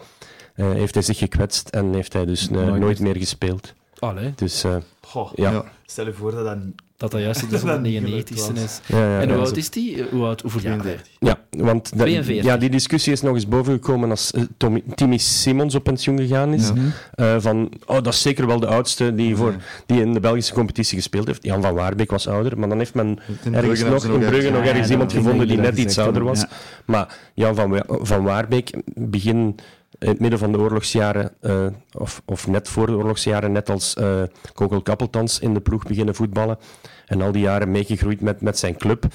Uh, 0.56 0.72
heeft 0.72 0.94
hij 0.94 1.02
zich 1.02 1.18
gekwetst 1.18 1.68
en 1.68 1.94
heeft 1.94 2.12
hij 2.12 2.24
dus 2.24 2.48
nooit, 2.48 2.80
nooit 2.80 3.00
meer 3.00 3.16
gespeeld. 3.16 3.74
Allee. 4.08 4.32
Dus, 4.36 4.64
uh, 4.64 4.76
Goh, 5.00 5.32
ja. 5.34 5.50
ja. 5.50 5.64
Stel 5.86 6.06
je 6.06 6.12
voor 6.12 6.30
dat 6.30 6.44
dat 6.44 6.58
dat 6.96 7.10
dat 7.10 7.20
juist 7.20 7.50
de 7.64 7.78
99 7.80 8.36
is. 8.36 8.80
Ja, 8.86 8.98
ja, 8.98 9.20
en 9.20 9.30
hoe 9.30 9.38
oud 9.38 9.56
is 9.56 9.70
die? 9.70 10.04
Hoe 10.10 10.24
oud? 10.24 10.40
Hoeveel 10.40 10.60
jaar? 10.60 11.02
Ja, 11.18 11.38
want 11.50 11.92
ja, 12.26 12.56
die 12.56 12.70
discussie 12.70 13.12
is 13.12 13.20
nog 13.20 13.34
eens 13.34 13.48
bovengekomen 13.48 14.10
als 14.10 14.32
uh, 14.32 14.42
Tommy, 14.56 14.82
Timmy 14.94 15.16
Simons 15.18 15.74
op 15.74 15.84
pensioen 15.84 16.18
gegaan 16.18 16.52
is. 16.52 16.70
Uh, 17.16 17.36
van, 17.38 17.70
oh, 17.86 17.94
dat 17.94 18.12
is 18.12 18.22
zeker 18.22 18.46
wel 18.46 18.60
de 18.60 18.66
oudste 18.66 19.14
die, 19.14 19.36
voor, 19.36 19.54
die 19.86 20.00
in 20.00 20.12
de 20.12 20.20
Belgische 20.20 20.54
competitie 20.54 20.96
gespeeld 20.96 21.26
heeft. 21.26 21.44
Jan 21.44 21.62
van 21.62 21.74
Waarbeek 21.74 22.10
was 22.10 22.28
ouder, 22.28 22.58
maar 22.58 22.68
dan 22.68 22.78
heeft 22.78 22.94
men 22.94 23.18
in 23.44 23.54
ergens 23.54 23.82
nog, 23.82 24.04
in 24.04 24.18
Brugge 24.18 24.50
nog 24.50 24.64
ergens 24.64 24.90
iemand 24.90 25.12
gevonden 25.12 25.48
die 25.48 25.58
net 25.58 25.78
iets 25.78 25.98
ouder 25.98 26.24
was. 26.24 26.44
Maar 26.84 27.18
Jan 27.34 27.54
van, 27.54 27.82
van 27.86 28.22
Waarbeek, 28.22 28.70
begin 28.94 29.56
in 29.98 30.08
het 30.08 30.20
midden 30.20 30.38
van 30.38 30.52
de 30.52 30.58
oorlogsjaren, 30.58 31.32
uh, 31.40 31.66
of, 31.92 32.22
of 32.24 32.46
net 32.46 32.68
voor 32.68 32.86
de 32.86 32.92
oorlogsjaren, 32.92 33.52
net 33.52 33.70
als 33.70 33.96
uh, 33.98 34.22
Kogel 34.52 34.82
Kappeltans 34.82 35.38
in 35.38 35.54
de 35.54 35.60
ploeg 35.60 35.82
beginnen 35.82 36.14
voetballen. 36.14 36.58
En 37.06 37.20
al 37.20 37.32
die 37.32 37.42
jaren 37.42 37.70
meegegroeid 37.70 38.20
met, 38.20 38.40
met 38.40 38.58
zijn 38.58 38.76
club. 38.76 39.06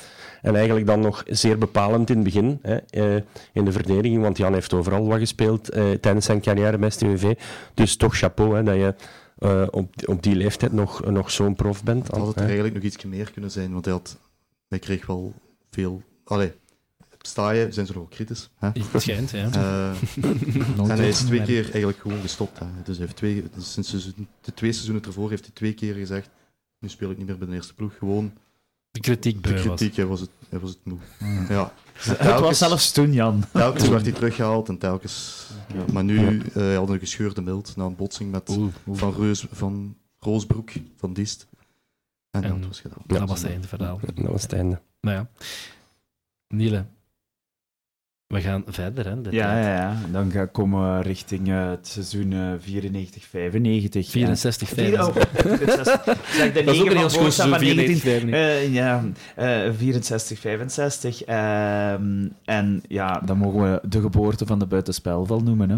En 0.42 0.56
eigenlijk 0.56 0.86
dan 0.86 1.00
nog 1.00 1.24
zeer 1.28 1.58
bepalend 1.58 2.10
in 2.10 2.16
het 2.16 2.24
begin, 2.24 2.60
hè, 2.62 2.78
uh, 2.92 3.22
in 3.54 3.66
de 3.66 3.72
verdediging, 3.72 4.22
want 4.22 4.38
Jan 4.38 4.54
heeft 4.54 4.74
overal 4.74 5.08
wat 5.08 5.20
gespeeld 5.20 5.72
tijdens 6.02 6.26
zijn 6.26 6.42
carrière 6.42 6.78
bij 6.78 6.90
STVV. 6.90 7.34
Dus 7.74 7.96
toch 7.96 8.18
chapeau 8.18 8.56
hè, 8.56 8.64
dat 8.64 8.76
je 8.76 8.94
op, 9.72 9.94
op 10.06 10.24
die 10.24 10.36
leeftijd 10.36 10.72
nog, 10.72 11.06
nog 11.06 11.32
zo'n 11.32 11.56
prof 11.56 11.84
bent. 11.84 12.08
Had 12.08 12.28
het 12.28 12.36
er 12.36 12.44
eigenlijk 12.44 12.74
nog 12.74 12.84
iets 12.84 13.06
meer 13.06 13.32
kunnen 13.32 13.52
zijn, 13.52 13.72
want 13.74 13.86
hij, 13.86 13.94
had, 13.94 14.18
hij 14.68 14.80
kreeg 14.80 15.06
wel 15.06 15.34
veel... 15.72 16.02
Allee, 16.24 16.54
sta 17.20 17.52
je, 17.52 17.72
zijn 17.72 17.86
ze 17.86 17.94
nog 17.94 18.10
kritisch. 18.10 18.50
Hè? 18.56 18.70
Het 18.92 19.02
schijnt, 19.02 19.30
ja. 19.30 19.50
Uh, 19.56 19.92
en 20.90 20.98
hij 20.98 21.08
is 21.08 21.20
twee 21.20 21.42
keer 21.42 21.64
eigenlijk 21.64 22.00
gewoon 22.00 22.22
gestopt. 22.22 22.60
Hè. 22.60 22.66
Dus 22.84 22.98
hij 22.98 23.06
heeft 23.06 23.18
twee, 23.18 23.44
dus 23.56 23.72
sinds 23.72 23.92
de 24.42 24.54
twee 24.54 24.72
seizoenen 24.72 25.04
ervoor 25.04 25.30
heeft 25.30 25.46
hij 25.46 25.54
twee 25.54 25.74
keer 25.74 25.94
gezegd, 25.94 26.30
nu 26.80 26.90
speel 26.90 27.12
ik 27.12 27.18
niet 27.18 27.28
meer 27.28 27.38
bij 27.38 27.48
de 27.48 27.54
eerste 27.54 27.74
ploeg. 27.74 27.98
Gewoon 27.98 28.34
de 28.92 29.00
kritiek 29.00 29.44
De 29.44 29.54
kritiek, 29.54 29.96
hij 29.96 30.06
was 30.06 30.20
het, 30.20 30.30
hij 30.50 30.60
was 30.60 30.70
het 30.70 30.80
moe. 30.84 30.98
Mm. 31.20 31.46
Ja. 31.50 31.74
het 31.96 32.40
was 32.40 32.58
zelfs 32.58 32.92
toen, 32.92 33.14
Jan. 33.14 33.44
Telkens 33.54 33.88
werd 33.88 34.04
hij 34.08 34.12
teruggehaald 34.12 34.70
en 34.70 34.78
telkens... 34.78 35.48
Ja. 35.74 35.86
Maar 35.94 36.04
nu 36.04 36.18
uh, 36.18 36.54
hij 36.54 36.76
had 36.76 36.90
een 36.90 37.00
gescheurde 37.00 37.42
mild 37.42 37.76
na 37.76 37.86
een 37.86 37.96
botsing 37.96 38.32
met 38.32 38.58
Van, 38.92 39.14
Reus, 39.14 39.46
van 39.52 39.98
Roosbroek, 40.20 40.72
van 40.98 41.14
Diest. 41.14 41.48
En, 42.32 42.44
en 42.44 42.60
dat 42.60 42.68
was 42.68 42.80
gedaan. 42.80 43.04
dat 43.06 43.30
was 43.30 43.42
het 43.42 43.52
einde 43.52 43.68
verhaal. 43.68 44.00
Dat 44.14 44.26
was 44.28 44.42
het 44.42 44.54
einde. 44.54 44.82
Nou 45.02 45.18
ja. 45.18 45.30
Niele, 46.48 46.86
we 48.34 48.42
gaan 48.42 48.64
verder, 48.68 49.06
hè? 49.06 49.16
Ja, 49.30 49.60
ja, 49.60 49.76
ja, 49.76 49.98
dan 50.12 50.32
gaan 50.32 50.52
komen 50.52 50.98
we 50.98 51.02
richting 51.02 51.48
uh, 51.48 51.70
het 51.70 51.88
seizoen 51.88 52.32
uh, 52.32 52.54
94, 52.60 53.26
95. 53.26 54.10
64, 54.10 54.70
65. 54.70 56.18
Zeg 56.32 56.54
de 56.54 56.64
dat 56.64 56.76
is 56.76 56.82
ook 56.82 56.90
een 56.90 56.98
heel 56.98 57.10
schoon 57.10 57.32
seizoen, 57.32 57.60
94, 57.60 58.24
uh, 58.24 58.74
ja, 58.74 59.04
64, 59.78 60.40
65. 60.40 61.24
en 61.24 62.84
ja, 62.88 63.20
dan 63.20 63.38
mogen 63.38 63.72
we 63.72 63.88
de 63.88 64.02
geboorte 64.02 64.46
van 64.46 64.60
de 64.60 64.66
buitenspelval 64.66 65.40
noemen, 65.40 65.70
hè? 65.70 65.78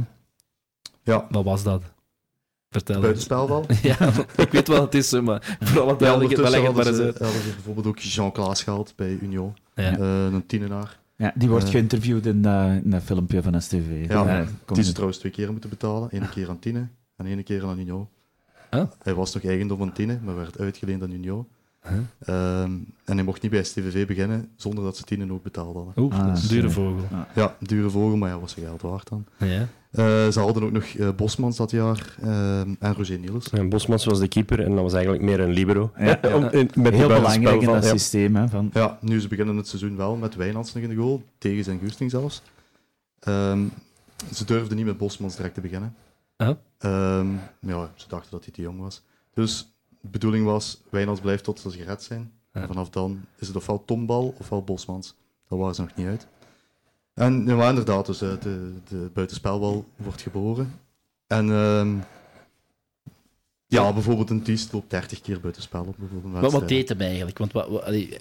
Ja. 1.04 1.28
Wat 1.30 1.44
was 1.44 1.64
dat? 1.64 1.84
Vertel. 2.70 3.02
Buitenspelval? 3.02 3.66
ja, 3.82 3.98
ik 4.38 4.52
weet 4.52 4.68
wat 4.68 4.82
het 4.82 4.94
is, 4.96 5.12
maar 5.12 5.58
voor 5.60 5.82
alle 5.82 5.96
duidelijkheid, 5.98 6.44
ja, 6.44 6.50
leg 6.50 6.68
het 6.68 6.76
maar 6.76 6.88
eens 6.88 7.00
uit. 7.00 7.20
Hadden 7.20 7.42
ze 7.42 7.50
bijvoorbeeld 7.50 7.88
ook 7.88 8.00
Jean 8.00 8.32
Klaas 8.32 8.64
gehaald 8.64 8.94
bij 8.96 9.18
Union. 9.22 9.54
Ja. 9.76 9.98
een 9.98 10.46
tienenaar. 10.46 11.00
Ja, 11.22 11.34
die 11.36 11.50
wordt 11.50 11.66
uh, 11.66 11.72
geïnterviewd 11.72 12.26
in, 12.26 12.44
uh, 12.46 12.76
in 12.84 12.90
dat 12.90 13.04
filmpje 13.04 13.42
van 13.42 13.62
STV. 13.62 14.06
Ja, 14.08 14.40
ja 14.40 14.46
die 14.74 14.84
ze 14.84 14.92
trouwens 14.92 15.20
twee 15.20 15.32
keer 15.32 15.52
moeten 15.52 15.70
betalen. 15.70 16.10
Eén 16.12 16.30
keer 16.30 16.50
aan 16.50 16.60
Tine 16.60 16.88
en 17.16 17.26
één 17.26 17.44
keer 17.44 17.66
aan 17.66 17.80
Union. 17.80 18.08
Huh? 18.72 18.84
Hij 19.04 19.14
was 19.14 19.34
nog 19.34 19.44
eigendom 19.44 19.78
van 19.78 19.92
Tine, 19.92 20.20
maar 20.24 20.36
werd 20.36 20.60
uitgeleend 20.60 21.04
aan 21.04 21.12
Union. 21.12 21.48
Huh? 21.88 22.62
Um, 22.62 22.94
en 23.06 23.16
hij 23.16 23.24
mocht 23.24 23.42
niet 23.42 23.52
bij 23.52 23.64
STVV 23.64 24.08
beginnen 24.08 24.50
zonder 24.56 24.84
dat 24.84 24.98
ze 24.98 25.04
Tine 25.04 25.34
ook 25.34 25.44
betaald 25.44 25.76
hadden. 25.76 25.94
Oeh, 26.04 26.20
ah, 26.20 26.48
dure 26.48 26.70
vogel. 26.70 27.04
Ja, 27.36 27.56
dure 27.60 27.90
vogel, 27.90 28.18
maar 28.18 28.30
ja, 28.30 28.40
was 28.40 28.52
zijn 28.52 28.66
geld 28.66 28.82
waard 28.82 29.10
dan. 29.10 29.26
Ja. 29.38 29.68
Uh, 29.92 30.32
ze 30.32 30.40
hadden 30.40 30.64
ook 30.64 30.72
nog 30.72 30.84
uh, 30.84 31.10
Bosmans 31.16 31.58
dat 31.58 31.72
jaar 31.72 32.16
uh, 32.24 32.60
en 32.60 32.94
Roger 32.98 33.20
Niels. 33.20 33.50
En 33.50 33.70
Bosmans 33.70 34.06
was 34.06 34.20
de 34.20 34.28
keeper 34.28 34.60
en 34.60 34.72
dat 34.72 34.84
was 34.84 34.94
eigenlijk 34.94 35.24
meer 35.24 35.40
een 35.40 35.52
libero. 35.52 35.92
Ja, 35.98 36.20
ja. 36.22 36.36
Om, 36.36 36.44
in, 36.44 36.70
met 36.76 36.94
Heel 36.94 37.08
belangrijk 37.08 37.62
in 37.62 37.68
dat 37.68 37.86
systeem. 37.86 38.36
Hè, 38.36 38.48
van... 38.48 38.70
Ja, 38.74 38.98
nu 39.02 39.20
ze 39.20 39.28
beginnen 39.28 39.58
het 39.58 39.68
seizoen 39.68 39.96
wel 39.98 40.16
met 40.16 40.36
Wijnands 40.36 40.74
nog 40.74 40.84
in 40.84 40.90
de 40.90 40.96
goal, 40.96 41.24
tegen 41.38 41.64
zijn 41.64 41.80
goesting 41.80 42.12
zelfs. 42.12 42.42
Um, 43.28 43.72
ze 44.34 44.46
durfden 44.46 44.78
niet 44.78 44.86
met 44.86 44.98
Bosmans 44.98 45.36
direct 45.36 45.54
te 45.54 45.62
beginnen. 45.62 45.96
-huh. 46.38 46.56
Um, 47.20 47.40
ja, 47.60 47.92
ze 47.96 48.08
dachten 48.08 48.32
dat 48.32 48.44
hij 48.44 48.54
te 48.54 48.62
jong 48.62 48.80
was. 48.80 49.04
Dus 49.34 49.71
de 50.02 50.08
bedoeling 50.08 50.46
was, 50.46 50.82
Wijnands 50.90 51.22
blijft 51.22 51.44
tot 51.44 51.60
ze 51.60 51.70
gered 51.70 52.04
zijn. 52.04 52.32
En 52.52 52.68
vanaf 52.68 52.90
dan 52.90 53.22
is 53.40 53.48
het 53.48 53.56
ofwel 53.56 53.86
Tombal 53.86 54.36
ofwel 54.40 54.64
Bosmans. 54.64 55.16
Dat 55.48 55.60
waren 55.60 55.76
ze 55.76 55.82
nog 55.82 55.96
niet 55.96 56.08
uit. 56.08 56.28
En 57.14 57.46
ja, 57.46 57.70
inderdaad, 57.70 58.06
dus 58.06 58.18
de, 58.18 58.38
de 58.90 59.10
buitenspelbal 59.14 59.86
wordt 59.96 60.22
geboren. 60.22 60.80
En 61.28 61.48
uh, 61.48 61.88
ja, 63.68 63.94
bijvoorbeeld 63.94 64.30
een 64.30 64.42
Tiest 64.42 64.74
loopt 64.74 64.90
30 64.90 65.22
keer 65.22 65.40
buitenspel 65.40 65.82
op. 65.82 65.96
Bijvoorbeeld 65.98 66.42
wat, 66.42 66.52
wat 66.52 66.68
deed 66.68 66.90
hem 66.90 67.00
eigenlijk? 67.00 67.38
Want 67.38 67.52
wat, 67.52 67.68
wat, 67.68 67.84
allee, 67.84 68.18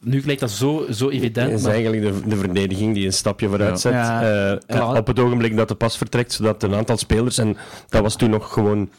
nu 0.00 0.22
lijkt 0.24 0.40
dat 0.40 0.50
zo, 0.50 0.86
zo 0.90 1.08
evident. 1.08 1.50
Het 1.50 1.58
is 1.58 1.64
maar... 1.64 1.72
eigenlijk 1.72 2.02
de, 2.02 2.28
de, 2.28 2.36
verdediging 2.36 2.94
die 2.94 3.06
een 3.06 3.12
stapje 3.12 3.48
vooruit 3.48 3.80
zet. 3.80 3.92
Ja. 3.92 4.60
Uh, 4.68 4.94
op 4.96 5.06
het 5.06 5.18
ogenblik 5.18 5.56
dat 5.56 5.68
de 5.68 5.74
pas 5.74 5.96
vertrekt, 5.96 6.32
zodat 6.32 6.62
een 6.62 6.74
aantal 6.74 6.96
spelers, 6.96 7.38
en 7.38 7.56
dat 7.88 8.02
was 8.02 8.16
toen 8.16 8.30
nog 8.30 8.52
gewoon 8.52 8.90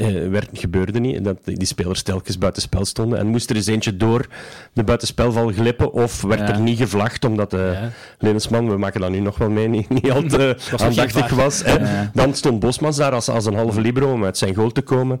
uh, 0.00 0.28
werd, 0.28 0.48
gebeurde 0.52 1.00
niet. 1.00 1.24
Dat 1.24 1.36
die 1.44 1.66
spelers 1.66 2.02
telkens 2.02 2.38
buitenspel 2.38 2.84
stonden. 2.84 3.18
En 3.18 3.26
moest 3.26 3.50
er 3.50 3.56
eens 3.56 3.66
eentje 3.66 3.96
door 3.96 4.26
de 4.72 4.84
buitenspelval 4.84 5.48
glippen 5.48 5.92
of 5.92 6.22
werd 6.22 6.48
er 6.48 6.60
niet 6.60 6.78
gevlacht 6.78 7.24
omdat 7.24 7.50
de 7.50 7.70
ja. 7.72 7.90
Lensman, 8.18 8.68
we 8.68 8.76
maken 8.76 9.00
dat 9.00 9.10
nu 9.10 9.20
nog 9.20 9.38
wel 9.38 9.50
mee, 9.50 9.68
niet, 9.68 9.88
niet 9.88 10.10
al 10.10 10.22
te 10.22 10.56
aandachtig 10.76 11.30
was. 11.30 11.62
Ja. 11.64 12.10
Dan 12.14 12.34
stond 12.34 12.60
Bosmans 12.60 12.96
daar 12.96 13.12
als, 13.12 13.28
als 13.28 13.46
een 13.46 13.54
halve 13.54 13.80
libero 13.80 14.12
om 14.12 14.24
uit 14.24 14.38
zijn 14.38 14.54
goal 14.54 14.70
te 14.70 14.82
komen. 14.82 15.20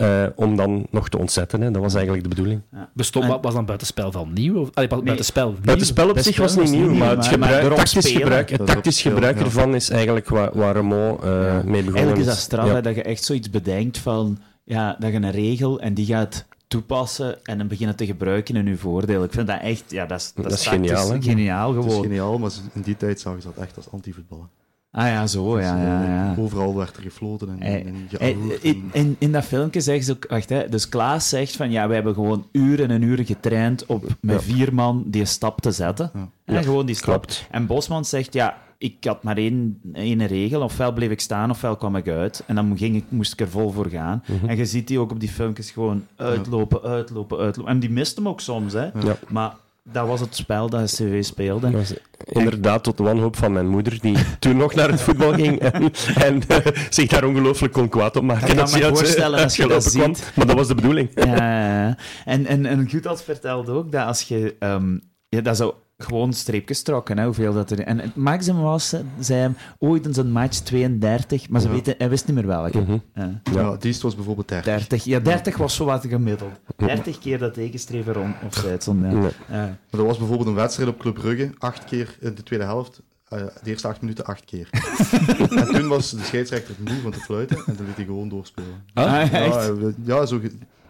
Uh, 0.00 0.26
om 0.34 0.56
dan 0.56 0.86
nog 0.90 1.08
te 1.08 1.18
ontzetten. 1.18 1.60
Hè. 1.60 1.70
Dat 1.70 1.82
was 1.82 1.94
eigenlijk 1.94 2.22
de 2.22 2.28
bedoeling. 2.28 2.60
Ja. 2.72 2.90
Bestond, 2.94 3.24
en... 3.24 3.40
was 3.40 3.54
dan 3.54 3.64
buitenspel 3.64 4.12
van 4.12 4.32
nieuw? 4.32 4.60
Of, 4.60 4.68
allee, 4.74 4.88
nee. 4.88 5.02
buitenspel, 5.02 5.50
nieuw. 5.50 5.60
buitenspel 5.60 6.10
op 6.10 6.18
zich 6.18 6.36
was 6.36 6.56
niet 6.56 6.70
nieuw, 6.70 6.94
maar 6.94 7.16
het, 7.16 7.26
gebruik, 7.26 7.68
maar 7.68 7.76
tactisch 7.76 8.10
gebruik, 8.10 8.50
het 8.50 8.66
tactisch 8.66 9.02
gebruik 9.02 9.40
ervan 9.40 9.74
is 9.74 9.90
eigenlijk 9.90 10.28
waar, 10.28 10.50
waar 10.52 10.74
Rameau 10.74 11.24
uh, 11.24 11.30
ja. 11.30 11.52
mee 11.52 11.62
begonnen 11.64 11.94
Eigenlijk 11.94 12.18
is 12.18 12.26
dat 12.26 12.36
straf, 12.36 12.80
dat 12.80 12.94
je 12.94 13.02
echt 13.02 13.24
zoiets 13.24 13.50
bedenkt 13.50 13.98
van 13.98 14.38
ja, 14.64 14.96
dat 14.98 15.10
je 15.10 15.16
een 15.16 15.30
regel 15.30 15.80
en 15.80 15.94
die 15.94 16.06
gaat 16.06 16.46
toepassen 16.68 17.44
en 17.44 17.58
dan 17.58 17.68
beginnen 17.68 17.96
te 17.96 18.06
gebruiken 18.06 18.56
in 18.56 18.66
je 18.66 18.76
voordeel. 18.76 19.24
Ik 19.24 19.32
vind 19.32 19.46
dat 19.46 19.60
echt, 19.60 19.84
ja, 19.88 20.06
dat 20.06 20.20
is, 20.20 20.32
dat, 20.34 20.44
dat 20.44 20.52
is 20.52 20.66
geniaal, 20.66 21.20
geniaal 21.20 21.68
gewoon. 21.68 21.84
Het 21.84 21.92
is 21.92 22.00
geniaal, 22.00 22.38
maar 22.38 22.50
in 22.72 22.82
die 22.82 22.96
tijd 22.96 23.20
zagen 23.20 23.42
ze 23.42 23.48
dat 23.54 23.64
echt 23.64 23.76
als 23.76 23.90
anti-voetballen. 23.90 24.48
Ah 24.92 25.06
ja, 25.06 25.26
zo, 25.26 25.60
ja, 25.60 25.74
dus, 25.74 25.82
ja, 25.82 26.04
ja. 26.04 26.34
Overal 26.38 26.76
werd 26.76 26.96
er 26.96 27.02
gefloten 27.02 27.48
en, 27.60 27.86
en 28.18 28.38
in, 28.62 28.90
in, 28.92 29.16
in, 29.18 29.32
dat 29.32 29.44
filmpje 29.44 29.80
zeggen 29.80 30.04
ze 30.04 30.12
ook, 30.12 30.26
wacht, 30.28 30.48
hè, 30.48 30.68
dus 30.68 30.88
Klaas 30.88 31.28
zegt 31.28 31.56
van, 31.56 31.70
ja, 31.70 31.88
we 31.88 31.94
hebben 31.94 32.14
gewoon 32.14 32.46
uren 32.52 32.90
en 32.90 33.02
uren 33.02 33.24
getraind 33.24 33.86
op 33.86 34.06
met 34.20 34.42
vier 34.42 34.74
man 34.74 35.04
die 35.06 35.24
stap 35.24 35.60
te 35.60 35.70
zetten. 35.70 36.10
En 36.44 36.62
gewoon 36.62 36.86
die 36.86 36.94
stap. 36.94 37.26
En 37.50 37.66
Bosman 37.66 38.04
zegt, 38.04 38.32
ja, 38.32 38.58
ik 38.78 39.04
had 39.04 39.22
maar 39.22 39.36
één, 39.36 39.80
één 39.92 40.26
regel. 40.26 40.62
Ofwel 40.62 40.92
bleef 40.92 41.10
ik 41.10 41.20
staan, 41.20 41.50
ofwel 41.50 41.76
kwam 41.76 41.96
ik 41.96 42.08
uit. 42.08 42.42
En 42.46 42.54
dan 42.54 42.78
ging 42.78 42.96
ik, 42.96 43.04
moest 43.08 43.32
ik 43.32 43.40
er 43.40 43.48
vol 43.48 43.70
voor 43.70 43.88
gaan. 43.88 44.22
Mhm. 44.26 44.48
En 44.48 44.56
je 44.56 44.66
ziet 44.66 44.88
die 44.88 44.98
ook 44.98 45.10
op 45.10 45.20
die 45.20 45.28
filmpjes 45.28 45.70
gewoon 45.70 46.06
uitlopen, 46.16 46.82
uitlopen, 46.82 47.38
uitlopen. 47.38 47.72
En 47.72 47.80
die 47.80 47.90
mist 47.90 48.16
hem 48.16 48.28
ook 48.28 48.40
soms, 48.40 48.72
hè. 48.72 48.88
Maar 49.28 49.54
dat 49.92 50.06
was 50.06 50.20
het 50.20 50.36
spel 50.36 50.68
dat 50.70 50.94
CV 50.94 51.24
speelde. 51.24 51.70
Was 51.70 51.94
inderdaad 52.24 52.82
tot 52.82 52.96
de 52.96 53.02
wanhoop 53.02 53.36
van 53.36 53.52
mijn 53.52 53.68
moeder, 53.68 53.98
die 54.00 54.16
toen 54.38 54.56
nog 54.56 54.74
naar 54.74 54.90
het 54.90 55.00
voetbal 55.00 55.32
ging 55.32 55.58
en, 55.58 55.92
en 56.14 56.42
uh, 56.48 56.56
zich 56.90 57.08
daar 57.08 57.24
ongelooflijk 57.24 57.72
kon 57.72 57.88
kwaad 57.88 58.16
op 58.16 58.22
maken. 58.22 58.48
Ik 58.48 58.56
kan 58.56 58.70
me 58.70 58.88
voorstellen 58.88 59.42
als 59.42 59.56
je 59.56 59.66
dat 59.66 59.84
ziet. 59.84 60.32
maar 60.34 60.46
dat 60.46 60.56
was 60.56 60.68
de 60.68 60.74
bedoeling. 60.74 61.10
Ja, 61.14 61.96
En, 62.24 62.46
en, 62.46 62.66
en 62.66 62.90
vertelde 63.24 63.72
ook 63.72 63.92
dat 63.92 64.06
als 64.06 64.22
je... 64.22 64.56
Um, 64.58 65.08
ja, 65.28 65.40
dat 65.40 65.56
zou 65.56 65.74
gewoon 66.02 66.32
streepjes 66.32 66.82
trokken, 66.82 67.18
hè, 67.18 67.24
hoeveel 67.24 67.52
dat 67.52 67.70
er... 67.70 67.80
En 67.80 67.98
het 67.98 68.16
maximum 68.16 68.62
was, 68.62 68.94
zei 69.18 69.40
hem, 69.40 69.56
ooit 69.78 70.06
in 70.06 70.14
zijn 70.14 70.30
match 70.30 70.58
32, 70.58 71.48
maar 71.48 71.60
ze 71.60 71.68
weten, 71.68 71.94
hij 71.98 72.08
wist 72.08 72.26
niet 72.26 72.36
meer 72.36 72.46
welke. 72.46 72.80
Mhm. 72.80 72.98
ja. 73.14 73.40
ja, 73.52 73.76
die 73.76 73.96
was 74.02 74.14
bijvoorbeeld 74.14 74.48
30. 74.48 74.74
30. 74.74 75.04
Ja, 75.04 75.20
30 75.20 75.56
was 75.56 75.74
zo 75.74 75.84
wat 75.84 76.06
gemiddeld. 76.06 76.60
30 76.76 77.18
keer 77.18 77.38
dat 77.38 77.54
tegenstreven 77.54 78.12
rond 78.12 78.36
of. 78.46 78.64
Ja. 78.64 79.78
Maar 79.90 80.00
er 80.00 80.04
was 80.04 80.18
bijvoorbeeld 80.18 80.48
een 80.48 80.54
wedstrijd 80.54 80.88
op 80.88 80.98
Club 80.98 81.14
Brugge, 81.14 81.50
acht 81.58 81.84
keer 81.84 82.16
in 82.20 82.34
de 82.34 82.42
tweede 82.42 82.64
helft. 82.64 83.02
Uh, 83.32 83.40
de 83.62 83.70
eerste 83.70 83.88
acht 83.88 84.00
minuten 84.00 84.24
acht 84.24 84.44
keer. 84.44 84.68
en 85.50 85.66
toen 85.66 85.88
was 85.88 86.10
de 86.10 86.22
scheidsrechter 86.22 86.74
moe 86.78 87.00
van 87.02 87.10
te 87.10 87.20
fluiten 87.20 87.56
en 87.66 87.76
toen 87.76 87.86
liet 87.86 87.96
hij 87.96 88.04
gewoon 88.04 88.28
doorspelen. 88.28 88.84
Ah, 88.94 89.30
ja, 89.32 89.72
ja, 90.04 90.26
zo, 90.26 90.40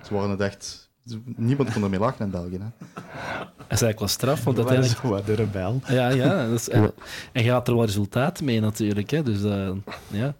ze 0.03 0.15
waren 0.15 0.31
het 0.31 0.41
echt 0.41 0.90
Niemand 1.37 1.73
kon 1.73 1.83
ermee 1.83 1.99
lachen 1.99 2.25
in 2.25 2.31
België. 2.31 2.59
Hè. 2.59 2.87
Dat 3.71 3.79
is 3.79 3.83
eigenlijk 3.83 3.99
wel 3.99 4.09
straf, 4.09 4.45
want 4.45 4.57
uiteindelijk... 4.57 5.01
Wat 5.01 5.27
de 5.27 5.35
rebel. 5.35 5.81
Ja, 5.89 6.09
ja. 6.09 6.47
Dat 6.49 6.59
is, 6.59 6.69
en, 6.79 6.93
en 7.33 7.45
je 7.45 7.51
had 7.51 7.69
er 7.69 7.75
wel 7.75 7.85
resultaat 7.85 8.41
mee 8.41 8.61
natuurlijk. 8.61 9.11
Hè, 9.11 9.23
dus, 9.23 9.43
uh, 9.43 9.71
ja. 10.09 10.35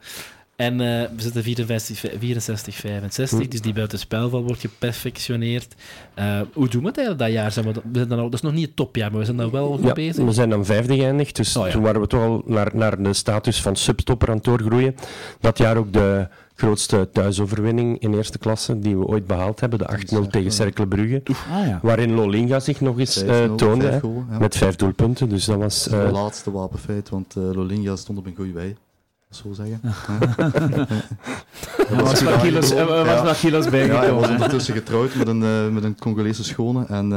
En 0.61 0.73
uh, 0.73 0.79
we 1.17 1.23
zitten 1.23 1.43
54, 1.43 1.99
64, 2.19 2.75
65, 2.75 3.49
dus 3.49 3.61
die 3.61 3.73
buitenspelval 3.73 4.43
wordt 4.43 4.61
geperfectioneerd. 4.61 5.75
Uh, 6.19 6.41
hoe 6.53 6.69
doen 6.69 6.83
we 6.83 6.89
het 6.89 6.97
eigenlijk 6.97 7.19
dat 7.19 7.43
jaar? 7.43 7.53
Zijn 7.53 7.67
we, 7.67 7.73
we 7.73 7.81
zijn 7.93 8.09
dan 8.09 8.19
al, 8.19 8.25
dat 8.25 8.35
is 8.35 8.41
nog 8.41 8.53
niet 8.53 8.67
het 8.67 8.77
topjaar, 8.77 9.11
maar 9.11 9.19
we 9.19 9.25
zijn 9.25 9.37
dan 9.37 9.51
wel 9.51 9.79
ja, 9.83 9.93
bezig. 9.93 10.25
We 10.25 10.33
zijn 10.33 10.51
dan 10.51 10.65
vijfde 10.65 10.97
geëindigd, 10.97 11.37
dus 11.37 11.57
oh, 11.57 11.67
ja. 11.67 11.73
toen 11.73 11.83
waren 11.83 12.01
we 12.01 12.07
toch 12.07 12.23
al 12.23 12.43
naar, 12.47 12.71
naar 12.75 13.03
de 13.03 13.13
status 13.13 13.63
van 13.63 13.77
subtopper 13.77 14.29
aan 14.29 14.35
het 14.35 14.45
doorgroeien. 14.45 14.95
Dat 15.41 15.59
jaar 15.59 15.77
ook 15.77 15.93
de 15.93 16.29
grootste 16.61 17.09
thuisoverwinning 17.13 17.99
in 17.99 18.15
eerste 18.15 18.39
klasse 18.39 18.79
die 18.79 18.99
we 18.99 19.05
ooit 19.05 19.27
behaald 19.27 19.61
hebben, 19.61 19.79
de 19.79 20.25
8-0 20.25 20.31
tegen 20.31 20.53
Cercle 20.53 20.87
Brugge, 20.87 21.23
ah, 21.25 21.67
ja. 21.67 21.79
waarin 21.83 22.15
Lolinga 22.15 22.61
zich 22.61 22.81
nog 22.81 22.99
eens 22.99 23.23
uh, 23.23 23.55
toonde, 23.55 24.01
met 24.39 24.57
vijf 24.57 24.77
doelpunten. 24.77 25.29
Dus 25.29 25.45
dat 25.45 25.57
was... 25.57 25.89
Uh, 25.89 26.05
de 26.07 26.13
laatste 26.13 26.51
wapenfeit, 26.51 27.09
want 27.09 27.37
uh, 27.37 27.45
Lolinga 27.53 27.97
stond 27.97 28.19
op 28.19 28.27
een 28.27 28.35
goede 28.37 28.53
wij. 28.53 28.77
Zo 29.31 29.53
zeggen. 29.53 29.81
Er 31.91 32.03
was 32.03 32.23
wat 32.23 32.41
kilo's, 32.41 32.73
was 32.73 33.41
kilo's 33.41 33.69
bijgekomen. 33.69 34.03
Ja, 34.03 34.11
hij 34.11 34.21
was 34.21 34.29
ondertussen 34.29 34.75
getrouwd 34.75 35.15
met 35.15 35.29
een, 35.29 35.73
met 35.75 35.85
een 35.85 35.99
Congolese 35.99 36.45
schone 36.45 36.85
en 36.89 37.13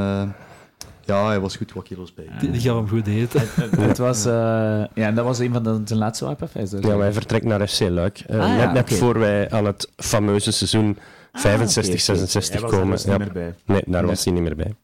ja, 1.06 1.28
hij 1.28 1.40
was 1.40 1.56
goed 1.56 1.74
wat 1.74 1.84
kilo's 1.84 2.14
bij. 2.14 2.28
Die, 2.40 2.52
die 2.52 2.62
gaf 2.62 2.76
hem 2.76 2.88
goed 2.88 3.08
eten. 3.08 3.42
het 3.90 3.98
was, 3.98 4.26
uh, 4.26 4.34
ja, 4.34 4.88
en 4.94 5.16
dat 5.16 5.26
was 5.26 5.40
een 5.40 5.54
van 5.54 5.64
de, 5.64 5.82
zijn 5.86 6.00
laatste 6.00 6.26
wapenfeest. 6.26 6.72
Dus. 6.72 6.86
Ja, 6.86 6.98
wij 6.98 7.14
vertrekken 7.14 7.50
naar 7.50 7.68
FC 7.68 7.80
Luik. 7.80 8.24
Uh, 8.30 8.40
ah, 8.40 8.58
net, 8.58 8.74
net 8.74 8.98
voor 8.98 9.20
wij 9.20 9.52
aan 9.52 9.66
het 9.66 9.90
fameuze 9.96 10.52
seizoen 10.52 10.98
65, 11.34 11.94
ah, 11.94 12.00
66 12.00 12.62
komen. 12.62 12.90
Was 12.90 13.04
ja. 13.04 13.10
niet 13.10 13.20
meer 13.20 13.34
bij. 13.34 13.56
Nee, 13.66 13.84
daar 13.86 14.06
was 14.06 14.24
hij 14.24 14.34
niet 14.34 14.44
meer 14.44 14.56
bij. 14.56 14.76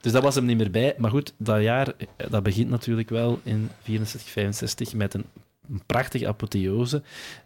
Dus 0.00 0.12
dat 0.12 0.22
was 0.22 0.34
hem 0.34 0.44
niet 0.44 0.56
meer 0.56 0.70
bij. 0.70 0.94
Maar 0.98 1.10
goed, 1.10 1.34
dat 1.36 1.62
jaar 1.62 1.92
dat 2.30 2.42
begint 2.42 2.70
natuurlijk 2.70 3.08
wel 3.08 3.40
in 3.42 3.70
64, 3.82 4.30
65 4.30 4.94
met 4.94 5.14
een, 5.14 5.24
een 5.70 5.82
prachtige 5.86 6.28
apotheose. 6.28 7.02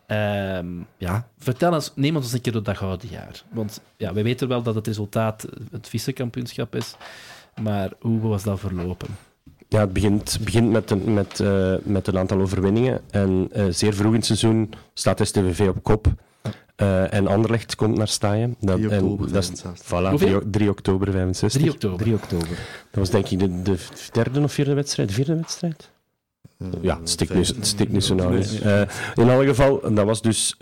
Ehm, 0.07 0.66
ja, 0.96 1.29
vertel 1.38 1.75
eens, 1.75 1.92
neem 1.94 2.16
ons 2.16 2.33
een 2.33 2.40
keer 2.40 2.53
door 2.53 2.62
dat 2.62 2.77
gouden 2.77 3.09
jaar. 3.09 3.42
Want 3.51 3.81
ja, 3.96 4.12
we 4.12 4.22
weten 4.22 4.48
wel 4.48 4.62
dat 4.62 4.75
het 4.75 4.87
resultaat 4.87 5.46
het 5.70 5.88
vice-kampioenschap 5.88 6.75
is. 6.75 6.96
Maar 7.61 7.91
hoe 8.01 8.21
was 8.21 8.43
dat 8.43 8.61
verlopen? 8.61 9.09
Ja, 9.69 9.81
het 9.81 9.93
begint, 9.93 10.38
begint 10.45 10.71
met, 10.71 10.91
een, 10.91 11.15
met, 11.15 11.38
uh, 11.38 11.75
met 11.83 12.07
een 12.07 12.19
aantal 12.19 12.41
overwinningen. 12.41 13.01
En 13.11 13.49
uh, 13.57 13.65
zeer 13.71 13.95
vroeg 13.95 14.11
in 14.11 14.17
het 14.17 14.27
seizoen 14.27 14.73
staat 14.95 15.27
STVV 15.27 15.69
op 15.69 15.83
kop. 15.83 16.07
Uh, 16.77 17.15
en 17.15 17.27
Anderlecht 17.27 17.75
komt 17.75 17.97
naar 17.97 18.09
Staaien. 18.09 18.57
Dat, 18.61 18.77
3 18.77 18.91
oktober 18.91 19.27
en, 19.27 19.33
dat 19.33 19.43
is, 19.43 19.65
voilà, 19.83 20.15
3, 20.17 20.51
3, 20.51 20.71
oktober 20.71 21.12
65. 21.12 21.61
3 21.61 21.73
oktober. 21.73 21.99
3 21.99 22.15
oktober. 22.15 22.49
Dat 22.49 22.59
was 22.91 23.11
denk 23.11 23.29
ik 23.29 23.38
de, 23.38 23.62
de 23.62 23.79
derde 24.12 24.41
of 24.41 24.53
vierde 24.53 24.75
wedstrijd. 24.75 25.09
De 25.09 25.15
vierde 25.15 25.37
wedstrijd? 25.37 25.91
Uh, 26.59 26.69
ja, 26.81 26.99
het 26.99 27.11
stikt 27.11 27.35
nu, 27.35 27.41
het 27.41 27.93
nu 27.93 28.01
zo 28.01 28.15
nauw. 28.15 28.31
In 29.15 29.31
alle 29.31 29.47
geval, 29.47 29.81
dat 29.95 30.05
was 30.05 30.23
dus 30.23 30.57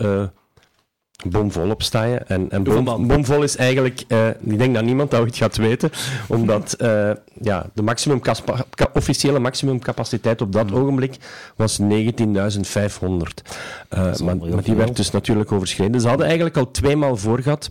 bomvol 1.27 1.69
op 1.69 1.83
staan. 1.83 2.17
En, 2.17 2.49
en 2.49 2.63
bom, 2.63 3.07
bomvol 3.07 3.43
is 3.43 3.55
eigenlijk, 3.55 4.03
uh, 4.07 4.27
ik 4.27 4.57
denk 4.57 4.75
dat 4.75 4.83
niemand 4.83 5.11
dat 5.11 5.19
ooit 5.19 5.35
gaat 5.35 5.57
weten, 5.57 5.91
omdat 6.27 6.75
uh, 6.81 7.11
ja, 7.41 7.69
de 7.73 7.81
maximum 7.81 8.21
officiële 8.93 9.39
maximumcapaciteit 9.39 10.41
op 10.41 10.51
dat 10.51 10.69
mm. 10.69 10.75
ogenblik 10.75 11.17
was 11.55 11.81
19.500. 11.81 11.87
Uh, 11.87 12.03
maar, 14.17 14.37
maar, 14.37 14.63
die 14.63 14.75
werd 14.75 14.95
dus 14.95 15.11
natuurlijk 15.11 15.51
overschreden. 15.51 16.01
Ze 16.01 16.07
hadden 16.07 16.25
eigenlijk 16.25 16.57
al 16.57 16.71
tweemaal 16.71 17.17
voor 17.17 17.39
gehad 17.39 17.69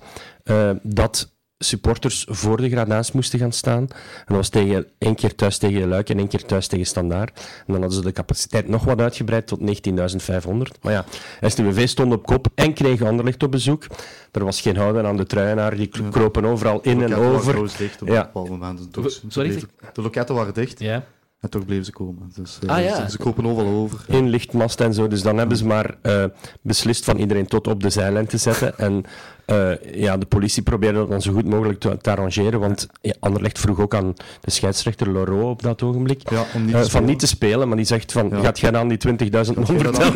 dat 0.83 1.33
supporters 1.65 2.27
voor 2.29 2.57
de 2.57 2.71
grada's 2.71 3.13
moesten 3.13 3.39
gaan 3.39 3.53
staan. 3.53 3.81
En 3.81 4.25
dat 4.27 4.37
was 4.37 4.49
tegen, 4.49 4.87
één 4.99 5.15
keer 5.15 5.35
thuis 5.35 5.59
tegen 5.59 5.89
Luik 5.89 6.09
en 6.09 6.19
één 6.19 6.29
keer 6.29 6.45
thuis 6.45 6.67
tegen 6.67 6.87
Standaard. 6.87 7.39
En 7.39 7.73
dan 7.73 7.81
hadden 7.81 7.99
ze 7.99 8.03
de 8.03 8.13
capaciteit 8.13 8.69
nog 8.69 8.85
wat 8.85 9.01
uitgebreid 9.01 9.47
tot 9.47 9.61
19.500. 9.61 10.81
Maar 10.83 10.93
ja, 10.93 11.05
STWV 11.41 11.89
stond 11.89 12.13
op 12.13 12.27
kop 12.27 12.47
en 12.55 12.73
kreeg 12.73 13.03
Anderlecht 13.03 13.43
op 13.43 13.51
bezoek. 13.51 13.87
Er 14.33 14.45
was 14.45 14.61
geen 14.61 14.77
houden 14.77 15.07
aan 15.07 15.17
de 15.17 15.27
truienaar, 15.27 15.77
die 15.77 15.91
kropen 16.11 16.45
overal 16.45 16.81
in 16.81 17.03
en 17.03 17.15
over. 17.15 17.71
Dicht 17.79 18.03
op 18.03 18.09
ja. 18.09 18.15
een 18.15 18.23
bepaald 18.23 18.49
moment. 18.49 18.95
Dus 18.95 19.23
Sorry? 19.29 19.63
De 19.93 20.03
loketten 20.03 20.35
waren 20.35 20.55
dicht. 20.55 20.79
Ja. 20.79 21.05
En 21.41 21.51
toch 21.51 21.65
bleven 21.65 21.85
ze 21.85 21.93
komen. 21.93 22.33
Dus, 22.35 22.59
uh, 22.65 22.71
ah, 22.71 22.85
ja. 22.85 23.05
ze, 23.05 23.11
ze, 23.11 23.19
kopen 23.19 23.47
overal 23.47 23.73
over. 23.73 24.05
In 24.09 24.29
lichtmast 24.29 24.81
en 24.81 24.95
zo. 24.95 25.09
Dus 25.09 25.23
dan 25.23 25.37
hebben 25.37 25.57
ze 25.57 25.67
maar 25.67 25.95
uh, 26.03 26.25
beslist 26.61 27.05
van 27.05 27.17
iedereen 27.17 27.47
tot 27.47 27.67
op 27.67 27.83
de 27.83 27.91
zijlijn 27.91 28.27
te 28.27 28.37
zetten. 28.37 28.79
En 28.79 29.05
uh, 29.51 29.95
ja, 29.95 30.17
de 30.17 30.27
politie 30.27 30.63
probeerde 30.63 30.99
dat 30.99 31.11
dan 31.11 31.23
zo 31.23 31.33
goed 31.33 31.47
mogelijk 31.47 31.81
te, 31.81 31.97
te 32.01 32.11
arrangeren, 32.11 32.61
want 32.61 32.87
ja, 33.01 33.15
Anderlecht 33.21 33.59
vroeg 33.59 33.81
ook 33.81 33.95
aan 33.95 34.15
de 34.41 34.51
scheidsrechter 34.51 35.11
Loro 35.11 35.51
op 35.51 35.63
dat 35.63 35.83
ogenblik 35.83 36.31
ja, 36.31 36.45
om 36.55 36.65
niet 36.65 36.75
uh, 36.75 36.83
van 36.83 37.05
niet 37.05 37.19
te 37.19 37.27
spelen, 37.27 37.69
maar 37.69 37.77
die 37.77 37.87
zegt 37.87 38.13
van, 38.13 38.29
ja. 38.29 38.41
gaat 38.41 38.59
jij 38.59 38.71
dan 38.71 38.89
die 38.89 38.99
20.000 39.09 39.11
man 39.31 39.67
vertellen? 39.67 40.15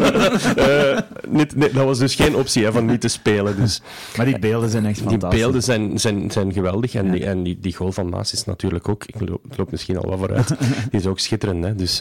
uh, 0.95 1.01
niet, 1.29 1.57
nee, 1.57 1.73
dat 1.73 1.85
was 1.85 1.99
dus 1.99 2.15
geen 2.15 2.37
optie 2.37 2.65
hè, 2.65 2.73
van 2.73 2.87
niet 2.87 3.01
te 3.01 3.09
spelen. 3.09 3.57
Dus. 3.57 3.83
Maar 4.17 4.27
die 4.27 4.39
beelden 4.39 4.71
zijn 4.71 4.87
echt 4.87 4.99
fantastisch. 4.99 5.31
Die 5.31 5.39
beelden 5.39 5.63
zijn, 5.63 6.01
zijn, 6.01 6.31
zijn 6.31 6.53
geweldig 6.53 6.95
en, 6.95 7.11
die, 7.11 7.25
en 7.25 7.43
die, 7.43 7.59
die 7.61 7.75
goal 7.75 7.93
van 7.93 8.09
Maas 8.09 8.33
is 8.33 8.45
natuurlijk 8.45 8.89
ook, 8.89 9.05
ik 9.05 9.29
loop, 9.29 9.45
ik 9.51 9.57
loop 9.57 9.71
misschien 9.71 9.97
al 9.99 10.09
wat 10.09 10.19
vooruit, 10.19 10.49
die 10.91 11.01
is 11.01 11.07
ook 11.07 11.19
schitterend. 11.19 11.65
Hè, 11.65 11.75
dus, 11.75 12.01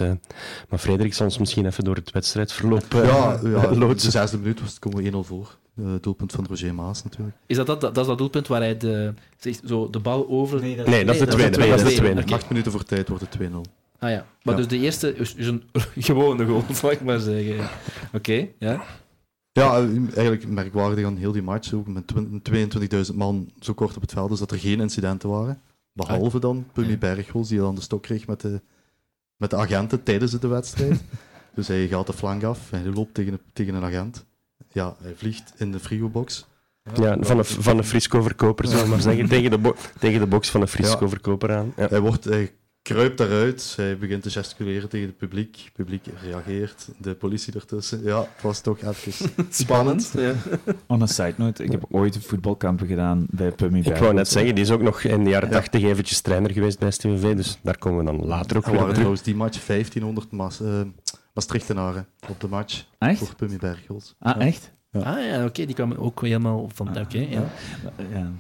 maar 0.70 0.80
Frederik 0.80 1.14
zal 1.14 1.26
ons 1.26 1.38
misschien 1.38 1.66
even 1.66 1.84
door 1.84 1.96
het 1.96 2.12
wedstrijdverloop 2.12 2.86
ja, 2.90 3.40
ja, 3.44 3.76
loodsen. 3.84 4.12
De 4.12 4.18
zesde 4.18 4.38
minuut 4.38 4.60
was 4.60 4.70
het 4.70 4.80
komen 4.80 5.04
we 5.04 5.12
1-0 5.12 5.28
voor. 5.28 5.62
Uh, 5.76 5.92
doelpunt 6.02 6.32
van 6.32 6.46
Roger 6.50 6.76
Maas 6.76 7.04
natuurlijk. 7.04 7.36
Is 7.46 7.58
dat 7.58 7.68
dat, 7.68 7.82
dat, 7.82 7.98
is 7.98 8.06
dat 8.06 8.18
doelpunt 8.18 8.48
waar 8.48 8.62
hij 8.62 8.78
de, 8.78 9.14
zo 9.66 9.90
de 9.90 10.00
bal 10.00 10.30
over... 10.30 10.62
Nee, 10.62 10.76
dat, 10.76 10.88
nee, 10.88 11.06
dat 11.06 11.16
is 11.16 11.22
de 11.22 11.28
tweede. 11.28 11.58
Dat 11.58 11.82
is 11.82 11.84
de 11.84 12.02
tweede. 12.02 12.22
Okay. 12.22 12.34
Acht 12.34 12.50
minuten 12.50 12.72
voor 12.72 12.84
tijd 12.84 13.08
wordt 13.08 13.24
het 13.24 13.42
2-0. 13.42 13.56
Ah 14.00 14.10
ja, 14.10 14.26
maar 14.44 14.54
ja. 14.54 14.56
dus 14.56 14.68
de 14.68 14.78
eerste 14.78 15.16
is, 15.16 15.36
is 15.36 15.48
een 15.48 15.64
gewone 16.10 16.46
goal, 16.46 16.64
zal 16.74 16.92
ik 16.92 17.02
maar 17.02 17.20
zeggen. 17.20 17.60
Oké, 17.60 18.16
okay, 18.16 18.54
ja. 18.60 18.84
Ja, 19.52 19.78
eigenlijk 19.78 20.48
merkwaardig 20.48 21.06
aan 21.06 21.18
heel 21.18 21.32
die 21.32 21.42
match, 21.42 21.74
ook 21.74 21.88
met 21.88 22.14
22.000 23.10 23.16
man 23.16 23.52
zo 23.60 23.74
kort 23.74 23.96
op 23.96 24.02
het 24.02 24.12
veld, 24.12 24.30
dus 24.30 24.40
dat 24.40 24.52
er 24.52 24.60
geen 24.60 24.80
incidenten 24.80 25.30
waren. 25.30 25.62
Behalve 25.92 26.40
dan 26.40 26.66
Pummy 26.74 26.92
ja. 26.92 26.98
Berghols, 26.98 27.48
die 27.48 27.60
dan 27.60 27.76
de 27.76 27.82
stok 27.82 28.02
kreeg 28.02 28.28
met 28.28 28.42
de, 28.42 28.62
met 29.38 29.50
de 29.50 29.56
agenten 29.56 30.04
tijdens 30.04 30.32
de 30.32 30.48
wedstrijd. 30.48 31.04
dus 31.56 31.68
hij 31.68 31.88
gaat 31.88 32.08
de 32.08 32.14
flank 32.14 32.44
af 32.44 32.72
en 32.72 32.82
hij 32.82 32.92
loopt 32.92 33.14
tegen, 33.14 33.40
tegen 33.54 33.76
een 33.76 33.84
agent. 33.84 34.26
Ja, 34.72 34.96
hij 35.02 35.14
vliegt 35.16 35.54
in 35.58 35.72
de 35.72 35.80
frigobox. 35.80 36.46
Ja, 36.96 37.04
ja 37.04 37.18
van, 37.20 37.38
de, 37.38 37.44
van 37.44 37.78
de 37.78 37.84
Frisco-verkoper, 37.84 38.68
zullen 38.68 38.84
we 38.84 38.90
maar 38.90 39.02
zeggen. 39.02 39.28
tegen, 39.28 39.52
de 39.52 39.74
tegen 40.00 40.20
de 40.20 40.28
box 40.28 40.50
van 40.50 40.60
de 40.62 40.68
Frisco-verkoper 40.68 41.56
aan. 41.56 41.74
Ja. 41.78 41.88
Hij, 41.88 42.00
wordt, 42.00 42.24
hij 42.24 42.54
kruipt 42.84 43.18
daaruit, 43.18 43.74
hij 43.76 43.98
begint 43.98 44.24
te 44.24 44.30
gesticuleren 44.30 44.90
tegen 44.90 45.08
het 45.08 45.18
publiek. 45.18 45.62
Het 45.64 45.74
publiek 45.74 46.06
reageert, 46.22 46.88
de 46.98 47.16
politie 47.16 47.54
ertussen. 47.54 48.04
Ja, 48.04 48.20
het 48.20 48.42
was 48.42 48.62
toch 48.62 48.78
even 48.82 49.30
spannend. 49.50 50.14
ja. 50.18 50.34
On 50.88 51.02
a 51.02 51.06
side 51.06 51.34
note, 51.38 51.64
ik 51.64 51.72
heb 51.72 51.86
ooit 51.90 52.16
een 52.16 52.22
voetbalkampen 52.22 52.88
gedaan 52.88 53.26
bij 53.30 53.52
Pummy 53.52 53.80
Ik 53.80 53.98
wou 53.98 54.14
net 54.14 54.28
zeggen, 54.28 54.56
die 54.56 54.64
is 54.64 54.72
ook 54.72 54.82
nog 54.82 55.04
in 55.04 55.24
de 55.24 55.30
jaren 55.30 55.50
80 55.50 55.82
ja. 55.82 55.88
eventjes 55.88 56.22
trainer 56.22 56.52
geweest 56.52 56.80
bij 56.80 56.92
STVV, 56.92 57.36
dus 57.36 57.60
daar 57.62 57.78
komen 57.78 58.06
we 58.06 58.18
dan 58.18 58.28
later 58.28 58.58
ook 58.58 58.66
weer 58.66 58.88
op. 58.88 58.94
trouwens 58.94 59.22
die 59.22 59.36
match 59.36 59.66
1500 59.66 60.32
mas, 60.32 60.62
uh, 60.62 60.82
Maastrichtenaren 61.34 62.08
op 62.30 62.40
de 62.40 62.48
match. 62.48 62.86
Echt? 62.98 63.18
Voor 63.18 63.36
Pummy 63.36 63.58
Bergels. 63.58 64.16
Ah, 64.20 64.46
echt? 64.46 64.72
Ja. 64.92 65.00
Ah 65.00 65.26
ja, 65.26 65.46
oké, 65.46 65.66
die 65.66 65.76
kwamen 65.76 65.98
ook 65.98 66.22
helemaal 66.22 66.70
van... 66.74 66.88
Ah, 66.88 67.02
oké, 67.02 67.18
ja. 67.18 67.44
ja. 68.12 68.32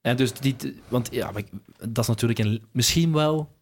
En 0.00 0.16
dus 0.16 0.32
die... 0.32 0.56
Want 0.88 1.08
ja, 1.12 1.32
dat 1.88 1.98
is 1.98 2.06
natuurlijk 2.06 2.38
een, 2.38 2.62
misschien 2.72 3.12
wel... 3.12 3.58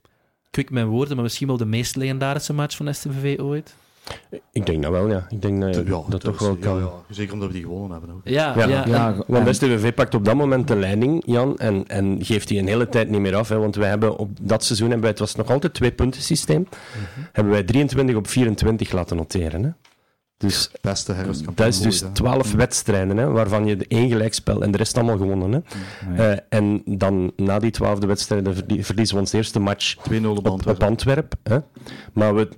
Kwik 0.51 0.70
mijn 0.70 0.87
woorden, 0.87 1.14
maar 1.14 1.24
misschien 1.24 1.46
wel 1.46 1.57
de 1.57 1.64
meest 1.64 1.96
legendarische 1.96 2.53
match 2.53 2.77
van 2.77 2.94
STVV 2.94 3.38
ooit. 3.40 3.74
Ik 4.53 4.66
denk 4.66 4.83
dat 4.83 4.92
wel, 4.92 5.09
ja. 5.09 5.27
Ik 5.29 5.42
denk 5.42 5.61
dat, 5.61 5.75
ja, 5.75 6.03
dat 6.09 6.21
toch 6.21 6.38
wel 6.38 6.57
kan. 6.57 6.79
Ja, 6.79 6.88
Zeker 7.11 7.33
omdat 7.33 7.49
we 7.49 7.55
die 7.55 7.62
gewonnen 7.62 7.90
hebben 7.90 8.11
ook. 8.11 8.21
Ja, 8.25 8.55
ja, 8.57 8.66
ja. 8.66 8.85
ja 8.87 9.16
want 9.27 9.55
STVV 9.55 9.94
pakt 9.94 10.14
op 10.14 10.25
dat 10.25 10.35
moment 10.35 10.68
de 10.68 10.77
leiding, 10.77 11.23
Jan, 11.27 11.59
en, 11.59 11.85
en 11.87 12.18
geeft 12.25 12.49
die 12.49 12.59
een 12.59 12.66
hele 12.66 12.88
tijd 12.88 13.11
niet 13.11 13.21
meer 13.21 13.35
af. 13.35 13.49
Hè, 13.49 13.59
want 13.59 13.77
wij 13.77 13.88
hebben 13.88 14.16
op 14.16 14.31
dat 14.40 14.64
seizoen, 14.64 14.87
hebben 14.90 15.05
wij, 15.05 15.11
het 15.11 15.21
was 15.21 15.35
nog 15.35 15.51
altijd 15.51 15.75
twee 15.75 15.92
punten 15.92 16.23
systeem, 16.23 16.61
mhm. 16.71 17.27
hebben 17.33 17.53
wij 17.53 17.62
23 17.62 18.16
op 18.16 18.29
24 18.29 18.92
laten 18.92 19.16
noteren. 19.16 19.62
Hè. 19.62 19.71
Dus, 20.38 20.71
Beste 20.81 21.14
dat 21.55 21.66
is 21.66 21.81
dus 21.81 22.05
12 22.12 22.53
wedstrijden, 22.53 23.16
hè, 23.16 23.27
waarvan 23.27 23.66
je 23.66 23.85
één 23.88 24.09
gelijkspel 24.09 24.62
en 24.62 24.71
de 24.71 24.79
rest 24.79 24.97
allemaal 24.97 25.16
gewonnen. 25.16 25.53
Hè. 25.53 26.31
Uh, 26.33 26.38
en 26.49 26.83
dan 26.85 27.33
na 27.37 27.59
die 27.59 27.71
twaalfde 27.71 28.07
wedstrijden 28.07 28.55
verliezen 28.85 29.14
we 29.14 29.21
ons 29.21 29.33
eerste 29.33 29.59
match 29.59 29.97
2-0 29.97 30.01
op 30.25 30.47
Antwerpen. 30.47 30.85
Op 30.85 30.90
Antwerp 30.90 31.35
hè. 31.42 31.59
Maar 32.12 32.35
we 32.35 32.49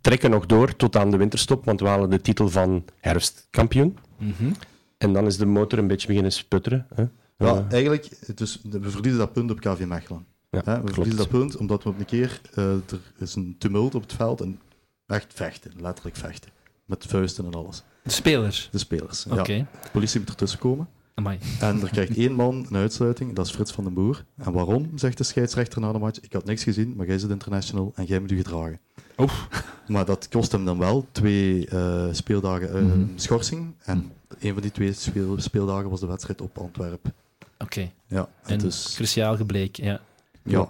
trekken 0.00 0.30
nog 0.30 0.46
door 0.46 0.76
tot 0.76 0.96
aan 0.96 1.10
de 1.10 1.16
winterstop, 1.16 1.64
want 1.64 1.80
we 1.80 1.86
halen 1.86 2.10
de 2.10 2.20
titel 2.20 2.48
van 2.48 2.84
herfstkampioen. 3.00 3.98
Mm 4.18 4.54
En 4.98 5.12
dan 5.12 5.26
is 5.26 5.36
de 5.36 5.46
motor 5.46 5.78
een 5.78 5.86
beetje 5.86 6.06
beginnen 6.06 6.32
sputteren. 6.32 6.86
Hè? 6.94 7.04
Ja, 7.36 7.54
uh, 7.54 7.72
eigenlijk, 7.72 8.36
dus 8.36 8.60
we 8.62 8.90
verliezen 8.90 9.18
dat 9.18 9.32
punt 9.32 9.50
op 9.50 9.60
KV 9.60 9.84
Mechelen. 9.84 10.26
Ja, 10.50 10.60
hè? 10.64 10.82
We 10.82 10.92
verliezen 10.92 11.18
dat 11.18 11.28
punt 11.28 11.56
omdat 11.56 11.82
we 11.82 11.88
op 11.88 11.98
een 11.98 12.04
keer, 12.04 12.40
uh, 12.58 12.72
er 12.72 13.00
is 13.18 13.34
een 13.34 13.54
tumult 13.58 13.94
op 13.94 14.02
het 14.02 14.12
veld 14.12 14.40
en 14.40 14.60
echt 15.06 15.32
vechten, 15.34 15.72
letterlijk 15.80 16.16
vechten. 16.16 16.50
Met 16.84 17.06
vuisten 17.06 17.44
en 17.44 17.54
alles. 17.54 17.82
De 18.02 18.10
spelers? 18.10 18.68
De 18.72 18.78
spelers, 18.78 19.26
ja. 19.30 19.42
De 19.42 19.64
politie 19.92 20.20
moet 20.20 20.28
ertussen 20.28 20.58
komen. 20.58 20.88
Amai. 21.14 21.38
En 21.60 21.82
er 21.82 21.90
krijgt 21.90 22.16
één 22.16 22.32
man 22.32 22.66
een 22.70 22.76
uitsluiting, 22.76 23.34
dat 23.34 23.46
is 23.46 23.52
Frits 23.52 23.72
van 23.72 23.84
den 23.84 23.94
Boer. 23.94 24.24
En 24.36 24.52
waarom, 24.52 24.90
zegt 24.94 25.18
de 25.18 25.24
scheidsrechter 25.24 25.80
na 25.80 25.92
de 25.92 25.98
match, 25.98 26.20
ik 26.20 26.32
had 26.32 26.44
niks 26.44 26.62
gezien, 26.62 26.94
maar 26.96 27.06
jij 27.06 27.18
zit 27.18 27.30
international 27.30 27.92
en 27.94 28.04
jij 28.04 28.20
moet 28.20 28.30
u 28.30 28.36
gedragen. 28.36 28.80
Oef. 29.20 29.48
Maar 29.90 30.04
dat 30.04 30.28
kost 30.28 30.52
hem 30.52 30.64
dan 30.64 30.78
wel 30.78 31.06
twee 31.12 31.68
uh, 31.72 32.08
speeldagen 32.12 32.76
uh, 32.76 32.94
mm 32.94 33.12
schorsing. 33.18 33.74
En 33.84 34.12
een 34.38 34.52
van 34.52 34.62
die 34.62 34.70
twee 34.70 34.92
speel 34.92 35.40
speeldagen 35.40 35.90
was 35.90 36.00
de 36.00 36.06
wedstrijd 36.06 36.40
op 36.40 36.58
Antwerpen. 36.58 37.14
Oké. 37.58 37.90
Ja, 38.06 38.28
en, 38.42 38.58
dus, 38.58 38.94
cruciaal 38.94 39.36
gebleken, 39.36 39.84
ja. 39.84 40.00
Ja, 40.42 40.68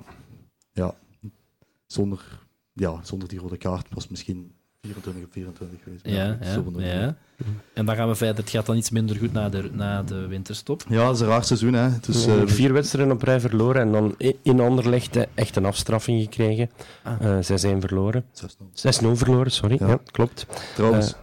ja. 0.72 0.94
Zonder, 1.86 2.38
ja, 2.72 3.00
zonder 3.02 3.28
die 3.28 3.38
rode 3.38 3.56
kaart 3.56 3.86
was 3.94 4.08
misschien 4.08 4.52
24 4.81 5.25
op 5.25 5.33
24 5.33 5.83
geweest. 5.83 6.07
Ja, 6.07 6.38
ja, 6.79 6.87
ja. 6.87 7.16
En 7.73 7.87
dan 7.87 7.97
gaan 7.97 8.09
we 8.09 8.14
verder. 8.14 8.37
Het 8.37 8.53
gaat 8.53 8.66
dan 8.66 8.77
iets 8.77 8.90
minder 8.90 9.16
goed 9.16 9.33
na 9.33 9.49
de, 9.49 9.71
na 9.73 10.03
de 10.03 10.27
winterstop. 10.27 10.85
Ja, 10.88 11.05
dat 11.05 11.14
is 11.14 11.21
een 11.21 11.27
raar 11.27 11.45
seizoen. 11.45 11.73
Hè. 11.73 11.88
Dus, 12.01 12.27
uh, 12.27 12.43
vier 12.45 12.73
wedstrijden 12.73 13.14
op 13.14 13.23
rij 13.23 13.40
verloren 13.40 13.83
en 13.83 13.93
dan 13.93 14.14
in 14.43 14.61
Anderlecht 14.61 15.16
echt 15.35 15.57
een 15.57 15.64
afstraffing 15.64 16.23
gekregen. 16.23 16.71
Ah. 17.03 17.21
Uh, 17.21 17.38
eh, 17.38 17.77
6-1 17.77 17.81
verloren. 17.81 18.25
6-0 18.73 19.16
verloren, 19.16 19.51
sorry. 19.51 19.77
Ja, 19.81 19.99
klopt. 20.11 20.47
Trouwens, 20.75 21.14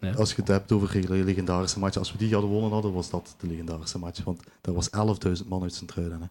uh, 0.00 0.16
als 0.16 0.30
je 0.30 0.36
het 0.36 0.48
hebt 0.48 0.72
over 0.72 1.00
legendarische 1.24 1.78
matchen, 1.78 2.00
als 2.00 2.12
we 2.12 2.18
die 2.18 2.32
hadden 2.32 2.50
gewonnen 2.50 2.72
hadden, 2.72 2.92
was 2.92 3.10
dat 3.10 3.34
de 3.40 3.46
legendarische 3.46 3.98
match. 3.98 4.24
Want 4.24 4.42
daar 4.60 4.74
was 4.74 4.88
11.000 5.40 5.48
man 5.48 5.62
uit 5.62 5.74
zijn 5.74 5.86
truiden. 5.86 6.30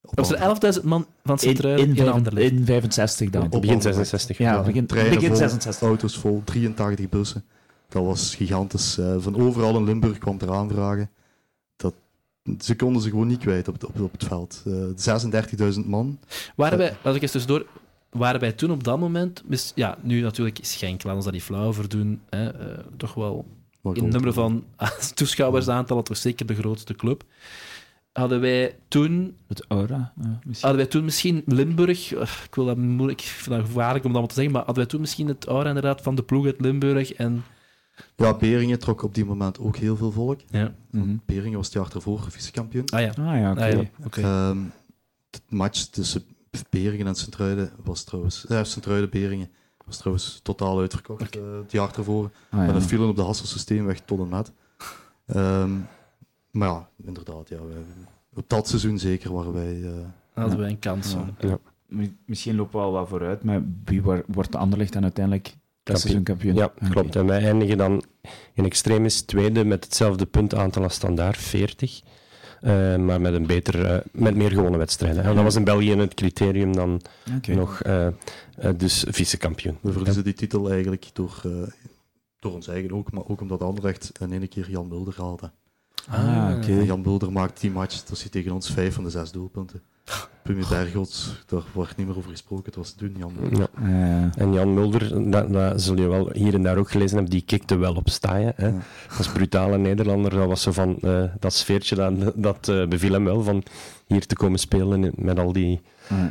Was 0.00 0.30
er 0.30 0.78
11.000 0.80 0.84
man 0.84 1.06
van 1.24 1.38
Centruiden 1.38 1.88
in, 1.88 1.96
in, 1.96 2.36
in, 2.36 2.58
in 2.58 2.64
65 2.64 3.30
dan? 3.30 3.42
Op, 3.50 3.60
begin 3.60 3.82
66. 3.82 4.38
Ja, 4.38 4.52
ja 4.52 4.62
begin, 4.62 4.86
begin 4.86 5.36
66. 5.36 5.88
Auto's 5.88 6.18
vol, 6.18 6.42
83 6.44 7.08
bussen. 7.08 7.44
Dat 7.88 8.04
was 8.04 8.34
gigantisch. 8.34 8.98
Uh, 8.98 9.14
van 9.18 9.36
overal 9.36 9.76
in 9.76 9.84
Limburg 9.84 10.18
kwam 10.18 10.38
er 10.40 10.52
aanvragen. 10.52 11.10
Dat, 11.76 11.94
ze 12.60 12.76
konden 12.76 13.02
ze 13.02 13.08
gewoon 13.08 13.26
niet 13.26 13.38
kwijt 13.38 13.68
op, 13.68 13.84
op, 13.84 14.00
op 14.00 14.12
het 14.12 14.24
veld. 14.24 14.62
Uh, 14.66 15.74
36.000 15.74 15.86
man. 15.86 16.18
Waren 16.56 16.78
wij, 16.78 16.96
laat 17.02 17.14
ik 17.14 17.22
eens 17.22 17.32
dus 17.32 17.46
door, 17.46 17.66
waren 18.10 18.40
wij 18.40 18.52
toen 18.52 18.70
op 18.70 18.84
dat 18.84 18.98
moment, 18.98 19.42
ja, 19.74 19.98
nu 20.02 20.20
natuurlijk 20.20 20.58
is 20.58 20.76
Genk, 20.76 21.02
laten 21.02 21.18
we 21.18 21.24
dat 21.24 21.32
niet 21.32 21.42
flauw 21.42 21.72
voor 21.72 21.88
doen, 21.88 22.20
hè, 22.30 22.72
uh, 22.72 22.78
toch 22.96 23.14
wel 23.14 23.44
in 23.92 24.08
nummer 24.08 24.32
van 24.32 24.64
toeschouwersaantal, 25.14 25.96
dat 25.96 26.08
was 26.08 26.20
zeker 26.20 26.46
de 26.46 26.54
grootste 26.54 26.94
club 26.94 27.24
hadden 28.12 28.40
wij 28.40 28.78
toen... 28.88 29.36
Het 29.46 29.64
aura? 29.68 30.12
hadden 30.44 30.76
wij 30.76 30.86
toen 30.86 31.04
misschien 31.04 31.42
Limburg... 31.46 32.12
Ik 32.44 32.54
wil 32.54 32.64
dat 32.64 32.76
moeilijk... 32.76 33.20
Ik 33.20 33.26
vind 33.26 33.56
dat 33.56 33.66
gevaarlijk 33.66 34.04
om 34.04 34.12
dat 34.12 34.28
te 34.28 34.34
zeggen, 34.34 34.52
maar 34.52 34.64
hadden 34.64 34.82
wij 34.82 34.92
toen 34.92 35.00
misschien 35.00 35.28
het 35.28 35.46
aura 35.46 35.68
inderdaad 35.68 36.00
van 36.00 36.14
de 36.14 36.22
ploeg 36.22 36.46
uit 36.46 36.60
Limburg 36.60 37.12
en... 37.12 37.44
Ja, 38.16 38.34
Beringen 38.34 38.78
trok 38.78 39.02
op 39.02 39.14
die 39.14 39.24
moment 39.24 39.58
ook 39.58 39.76
heel 39.76 39.96
veel 39.96 40.12
volk. 40.12 40.40
Ja. 40.50 40.74
Mm 40.90 41.20
Beringen 41.26 41.56
was 41.56 41.66
het 41.66 41.74
jaar 41.74 41.94
ervoor 41.94 42.26
vice-kampioen. 42.28 42.84
Ah 42.88 43.00
ja, 43.00 43.08
ah, 43.08 43.16
ja 43.16 43.50
oké. 43.50 43.60
Okay. 43.60 43.90
Ah, 44.00 44.06
okay. 44.06 44.48
um, 44.50 44.72
het 45.30 45.42
match 45.48 45.82
tussen 45.82 46.24
Beringen 46.70 47.06
en 47.06 47.14
Sint-Truiden 47.14 47.70
was 47.84 48.04
trouwens... 48.04 48.44
Ja, 48.48 48.64
Sint-Truiden-Beringen 48.64 49.50
was 49.86 49.96
trouwens 49.96 50.40
totaal 50.42 50.80
uitverkocht 50.80 51.36
okay. 51.36 51.42
uh, 51.42 51.58
het 51.62 51.72
jaar 51.72 51.96
ervoor. 51.96 52.30
Ah, 52.50 52.58
ja. 52.58 52.66
Met 52.66 52.74
een 52.74 52.82
file 52.82 53.06
op 53.06 53.16
de 53.16 53.22
Hassel 53.22 53.84
weg 53.84 54.00
tot 54.00 54.18
en 54.18 54.28
met. 54.28 54.52
Um, 55.36 55.86
maar 56.50 56.68
ja, 56.68 56.88
inderdaad, 57.04 57.48
ja, 57.48 57.66
wij, 57.66 57.76
op 58.34 58.48
dat 58.48 58.68
seizoen 58.68 58.98
zeker 58.98 59.32
waren 59.32 59.52
wij... 59.52 59.76
Uh, 59.76 59.90
Hadden 60.32 60.58
wij 60.58 60.70
een 60.70 60.78
kans. 60.78 61.16
Ja. 61.38 61.58
Misschien 62.24 62.56
lopen 62.56 62.78
we 62.78 62.84
al 62.84 62.92
wat 62.92 63.08
vooruit, 63.08 63.44
maar 63.44 63.62
wie 63.84 64.02
wordt 64.26 64.52
de 64.52 64.58
Anderlecht 64.58 64.92
dan 64.92 65.02
uiteindelijk 65.02 65.54
dat 65.82 66.22
kampioen? 66.22 66.54
Ja, 66.54 66.72
klopt. 66.90 67.16
En 67.16 67.26
wij 67.26 67.44
eindigen 67.44 67.78
dan 67.78 68.02
in 68.52 68.64
extremis 68.64 69.20
tweede 69.20 69.64
met 69.64 69.84
hetzelfde 69.84 70.26
puntaantal 70.26 70.82
als 70.82 70.94
standaard, 70.94 71.36
40. 71.36 72.00
Uh, 72.62 72.94
eh, 72.94 73.00
maar 73.00 73.20
met, 73.20 73.32
een 73.32 73.46
beter, 73.46 73.92
uh, 73.92 73.98
met 74.12 74.34
meer 74.34 74.50
gewone 74.50 74.76
wedstrijden. 74.76 75.22
En 75.22 75.34
dat 75.34 75.44
was 75.44 75.56
in 75.56 75.64
België 75.64 75.96
het 75.96 76.14
criterium 76.14 76.72
dan 76.72 77.00
okay. 77.36 77.54
nog 77.54 77.84
uh, 77.86 78.08
dus 78.76 79.04
vice-kampioen. 79.08 79.78
We 79.80 79.92
verliezen 79.92 80.24
die 80.24 80.34
titel 80.34 80.70
eigenlijk 80.70 81.10
door, 81.12 81.42
door 82.38 82.52
ons 82.52 82.68
eigen 82.68 82.92
ook, 82.92 83.12
maar 83.12 83.28
ook 83.28 83.40
omdat 83.40 83.62
Anderlecht 83.62 84.12
in 84.20 84.32
ene 84.32 84.46
keer 84.46 84.70
Jan 84.70 84.88
Mulder 84.88 85.14
haalde. 85.16 85.50
Ah, 86.08 86.54
oké. 86.56 86.72
Jan 86.72 87.00
Mulder 87.00 87.32
maakt 87.32 87.60
die 87.60 87.70
match, 87.70 88.04
dat 88.04 88.18
zit 88.18 88.32
tegen 88.32 88.52
ons 88.52 88.70
vijf 88.70 88.94
van 88.94 89.04
de 89.04 89.10
zes 89.10 89.30
doelpunten. 89.30 89.82
Pumie 90.42 90.68
Bergots, 90.68 91.44
daar 91.46 91.62
wordt 91.72 91.96
niet 91.96 92.06
meer 92.06 92.16
over 92.16 92.30
gesproken, 92.30 92.64
het 92.64 92.74
was 92.74 92.96
doen, 92.96 93.14
Jan 93.18 93.32
Mulder. 93.40 93.68
Ja. 93.82 94.30
En 94.36 94.52
Jan 94.52 94.74
Mulder, 94.74 95.30
dat, 95.30 95.52
dat, 95.52 95.82
zul 95.82 95.96
je 95.96 96.08
wel 96.08 96.30
hier 96.32 96.54
en 96.54 96.62
daar 96.62 96.76
ook 96.76 96.90
gelezen 96.90 97.14
hebben, 97.14 97.30
die 97.32 97.42
kikte 97.42 97.76
wel 97.76 97.94
op 97.94 98.08
staaien. 98.08 98.52
Hè? 98.56 98.66
Ja. 98.66 98.74
Als 99.18 99.28
brutale 99.28 99.78
Nederlander, 99.78 100.30
dat 100.30 100.46
was 100.46 100.62
zo 100.62 100.72
van, 100.72 100.98
uh, 101.02 101.22
dat 101.38 101.52
sfeertje, 101.52 101.94
dat, 101.94 102.32
dat 102.34 102.68
uh, 102.68 102.86
beviel 102.86 103.12
hem 103.12 103.24
wel, 103.24 103.42
van 103.42 103.62
hier 104.06 104.26
te 104.26 104.36
komen 104.36 104.58
spelen 104.58 105.12
met 105.16 105.38
al 105.38 105.52
die, 105.52 105.80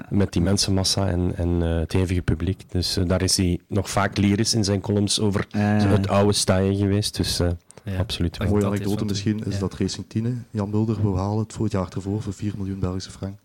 met 0.09 0.33
die 0.33 0.41
mensenmassa 0.41 1.07
en, 1.07 1.31
en 1.35 1.49
uh, 1.61 1.79
het 1.79 1.91
hevige 1.91 2.21
publiek. 2.21 2.63
Dus 2.71 2.97
daar 3.05 3.21
is 3.21 3.37
hij 3.37 3.59
nog 3.67 3.89
vaak 3.89 4.17
lyrisch 4.17 4.53
in 4.53 4.63
zijn 4.63 4.81
columns 4.81 5.19
over 5.19 5.45
het 5.57 6.07
oude 6.07 6.33
staaien 6.33 6.75
geweest. 6.75 7.17
Dus 7.17 7.41
ja, 7.83 7.99
absoluut. 7.99 8.39
Een 8.39 8.49
mooie 8.49 8.65
anekdote 8.65 9.05
misschien 9.05 9.43
is 9.43 9.59
dat 9.59 9.73
Racing 9.73 10.05
Tine, 10.07 10.33
Jan 10.51 10.69
Mulder, 10.69 11.01
wil 11.01 11.17
halen 11.17 11.43
het 11.43 11.53
voor 11.53 11.63
het 11.63 11.73
jaar 11.73 11.89
ervoor 11.95 12.21
voor 12.21 12.33
4 12.33 12.53
miljoen 12.57 12.79
Belgische 12.79 13.11
frank. 13.11 13.39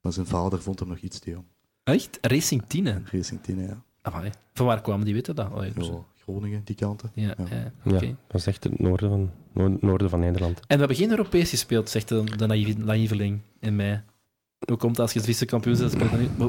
Maar 0.00 0.12
zijn 0.12 0.26
vader 0.26 0.62
vond 0.62 0.78
hem 0.78 0.88
nog 0.88 0.98
iets 0.98 1.18
te 1.18 1.30
jong. 1.30 1.44
Echt? 1.84 2.18
Racing 2.20 2.62
Tine? 2.66 3.02
Racing 3.12 3.42
Tine, 3.42 3.62
ja. 3.62 3.82
Amai. 4.02 4.30
Van 4.54 4.66
waar 4.66 4.80
kwamen 4.80 5.04
die 5.04 5.14
weten 5.14 5.34
dat? 5.34 5.50
Oh, 5.52 6.04
Groningen, 6.22 6.60
die 6.64 6.74
kanten. 6.74 7.10
Ja, 7.14 7.34
ja. 7.38 7.72
ja, 7.84 8.00
dat 8.26 8.40
is 8.40 8.46
echt 8.46 8.64
het 8.64 8.78
noorden 8.78 9.32
van, 9.52 9.78
noorden 9.80 10.10
van 10.10 10.20
Nederland. 10.20 10.58
En 10.58 10.66
we 10.68 10.76
hebben 10.76 10.96
geen 10.96 11.10
Europees 11.10 11.50
gespeeld, 11.50 11.88
zegt 11.88 12.08
de, 12.08 12.24
de 12.36 12.74
naïveling 12.76 13.40
in 13.60 13.76
mei. 13.76 14.02
Hoe 14.66 14.76
komt 14.76 14.90
het 14.90 15.00
als 15.00 15.12
je 15.12 15.18
het 15.18 15.28
vice-kampioen 15.28 15.78
bent? 15.78 15.94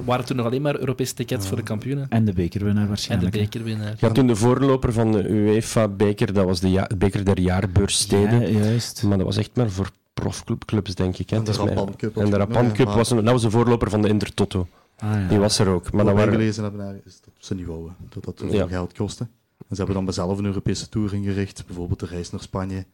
Waren 0.05 0.25
toen 0.25 0.37
nog 0.37 0.45
alleen 0.45 0.61
maar 0.61 0.79
Europese 0.79 1.13
tickets 1.13 1.47
voor 1.47 1.57
de 1.57 1.63
kampioenen? 1.63 2.09
En 2.09 2.25
de 2.25 2.33
bekerwinnaar 2.33 2.87
waarschijnlijk. 2.87 3.35
En 3.35 3.41
de 3.41 3.45
bekerwinnaar. 3.45 3.95
Ja, 3.99 4.11
toen 4.11 4.27
de 4.27 4.35
voorloper 4.35 4.93
van 4.93 5.11
de 5.11 5.29
UEFA-beker, 5.29 6.33
dat 6.33 6.45
was 6.45 6.59
de 6.59 6.69
ja 6.71 6.89
beker 6.97 7.25
der 7.25 7.39
jaarbeurssteden. 7.39 8.41
Ja, 8.41 8.47
juist. 8.47 9.03
Maar 9.03 9.17
dat 9.17 9.25
was 9.25 9.37
echt 9.37 9.55
maar 9.55 9.69
voor 9.69 9.91
profclubs, 10.13 10.95
denk 10.95 11.17
ik. 11.17 11.29
Hè. 11.29 11.35
En 11.35 11.43
de 11.43 11.51
Rapan 11.51 11.95
Cup. 11.95 12.17
En 12.17 12.29
de 12.29 12.37
Rapan 12.37 12.71
Cup 12.71 12.87
was, 12.87 13.09
dat 13.09 13.23
was 13.23 13.41
de 13.41 13.49
voorloper 13.49 13.89
van 13.89 14.01
de 14.01 14.07
Intertoto. 14.07 14.67
Ah, 14.97 15.13
ja. 15.13 15.27
Die 15.27 15.37
was 15.37 15.59
er 15.59 15.67
ook. 15.67 15.91
Maar 15.91 16.05
Wat 16.05 16.15
wij 16.15 16.27
gelezen 16.27 16.63
hebben, 16.63 17.01
is 17.05 17.21
dat 17.21 17.33
ze 17.37 17.55
niet 17.55 17.65
wouden. 17.65 17.95
Dat 18.09 18.25
dat 18.25 18.51
ja. 18.51 18.67
geld 18.67 18.93
kostte. 18.93 19.23
En 19.23 19.75
ze 19.75 19.83
hebben 19.83 20.05
dan 20.05 20.13
zelf 20.13 20.37
een 20.37 20.45
Europese 20.45 20.89
tour 20.89 21.13
ingericht. 21.13 21.63
Bijvoorbeeld 21.65 21.99
de 21.99 22.05
reis 22.05 22.31
naar 22.31 22.41
Spanje 22.41 22.85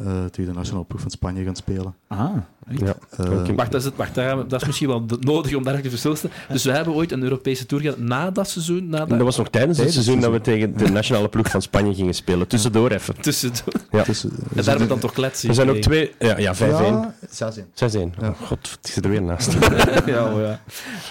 uh, 0.00 0.24
tegen 0.24 0.52
de 0.52 0.58
nationale 0.58 0.84
ploeg 0.84 1.00
van 1.00 1.10
Spanje 1.10 1.44
gaan 1.44 1.56
spelen. 1.56 1.94
Ah, 2.06 2.30
ja. 2.68 2.96
Uh, 3.20 3.48
wacht, 3.56 3.72
dat 3.72 3.80
is, 3.80 3.84
het, 3.84 3.96
wacht 3.96 4.14
dat 4.14 4.52
is 4.52 4.66
misschien 4.66 4.88
wel 4.88 5.06
nodig 5.20 5.54
om 5.54 5.64
daar 5.64 5.80
te 5.80 5.90
verstoten. 5.90 6.30
Dus 6.48 6.64
we 6.64 6.70
hebben 6.70 6.94
ooit 6.94 7.12
een 7.12 7.22
Europese 7.22 7.66
Tour 7.66 7.82
gehad 7.82 7.98
na 7.98 8.30
dat 8.30 8.48
seizoen. 8.48 8.88
Na 8.88 8.98
dat... 8.98 9.08
dat 9.08 9.20
was 9.20 9.36
nog 9.36 9.48
tijdens 9.48 9.78
het 9.78 9.92
seizoen, 9.92 10.20
dat 10.20 10.32
we 10.32 10.40
tegen 10.40 10.76
de 10.76 10.90
nationale 10.90 11.28
ploeg 11.28 11.50
van 11.50 11.62
Spanje 11.62 11.94
gingen 11.94 12.14
spelen. 12.14 12.46
Tussendoor 12.46 12.90
even. 12.90 13.20
Tussendoor. 13.20 13.72
Ja. 13.90 14.02
Tussen, 14.02 14.30
en 14.30 14.38
daar 14.54 14.64
hebben 14.64 14.82
we 14.82 14.88
dan 14.88 14.98
toch 14.98 15.12
kletsen. 15.12 15.48
Er 15.48 15.54
zijn 15.54 15.70
ook 15.70 15.76
twee... 15.76 16.12
Ja, 16.18 16.38
ja 16.38 16.54
5-1. 16.54 16.58
Ja, 16.58 17.14
6-1. 17.28 17.58
6-1. 17.94 18.20
Ja. 18.20 18.34
God, 18.42 18.78
ik 18.82 18.90
zit 18.90 19.04
er 19.04 19.10
weer 19.10 19.22
naast. 19.22 19.52
ja, 20.06 20.32
oh 20.34 20.40
ja. 20.40 20.60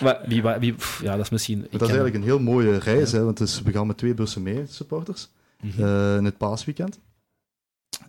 Maar 0.01 0.19
wie, 0.25 0.43
wie, 0.59 0.75
ja, 1.01 1.15
dat 1.15 1.25
is 1.25 1.29
misschien... 1.29 1.67
Dat 1.71 1.81
is 1.81 1.87
eigenlijk 1.87 2.15
een 2.15 2.23
heel 2.23 2.39
mooie 2.39 2.77
reis, 2.77 3.11
hè, 3.11 3.23
want 3.23 3.37
dus 3.37 3.61
we 3.61 3.71
gaan 3.71 3.87
met 3.87 3.97
twee 3.97 4.13
bussen 4.13 4.43
mee, 4.43 4.63
supporters, 4.67 5.29
mm 5.61 5.71
-hmm. 5.75 5.85
uh, 5.85 6.15
in 6.15 6.25
het 6.25 6.37
paasweekend. 6.37 6.99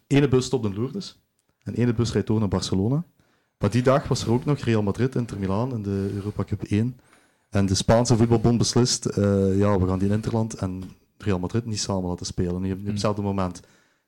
Ene 0.06 0.28
bus 0.28 0.44
stopt 0.44 0.64
in 0.64 0.74
Lourdes 0.74 1.20
en 1.62 1.74
ene 1.74 1.94
bus 1.94 2.12
rijdt 2.12 2.26
door 2.26 2.38
naar 2.38 2.48
Barcelona. 2.48 3.04
Maar 3.58 3.70
die 3.70 3.82
dag 3.82 4.08
was 4.08 4.22
er 4.22 4.30
ook 4.30 4.44
nog 4.44 4.58
Real 4.58 4.82
Madrid, 4.82 5.14
Inter 5.14 5.38
Milan 5.38 5.72
in 5.72 5.82
de 5.82 6.10
Europa 6.14 6.44
Cup 6.44 6.62
1. 6.62 7.00
En 7.50 7.66
de 7.66 7.74
Spaanse 7.74 8.16
voetbalbond 8.16 8.58
beslist, 8.58 9.06
uh, 9.06 9.58
ja, 9.58 9.78
we 9.78 9.86
gaan 9.86 9.98
die 9.98 10.08
in 10.08 10.14
Interland 10.14 10.54
en 10.54 10.82
Real 11.18 11.38
Madrid 11.38 11.64
niet 11.64 11.80
samen 11.80 12.08
laten 12.08 12.26
spelen, 12.26 12.62
niet 12.62 12.72
op, 12.72 12.78
hmm. 12.78 12.88
hetzelfde 12.88 13.22
moment. 13.22 13.60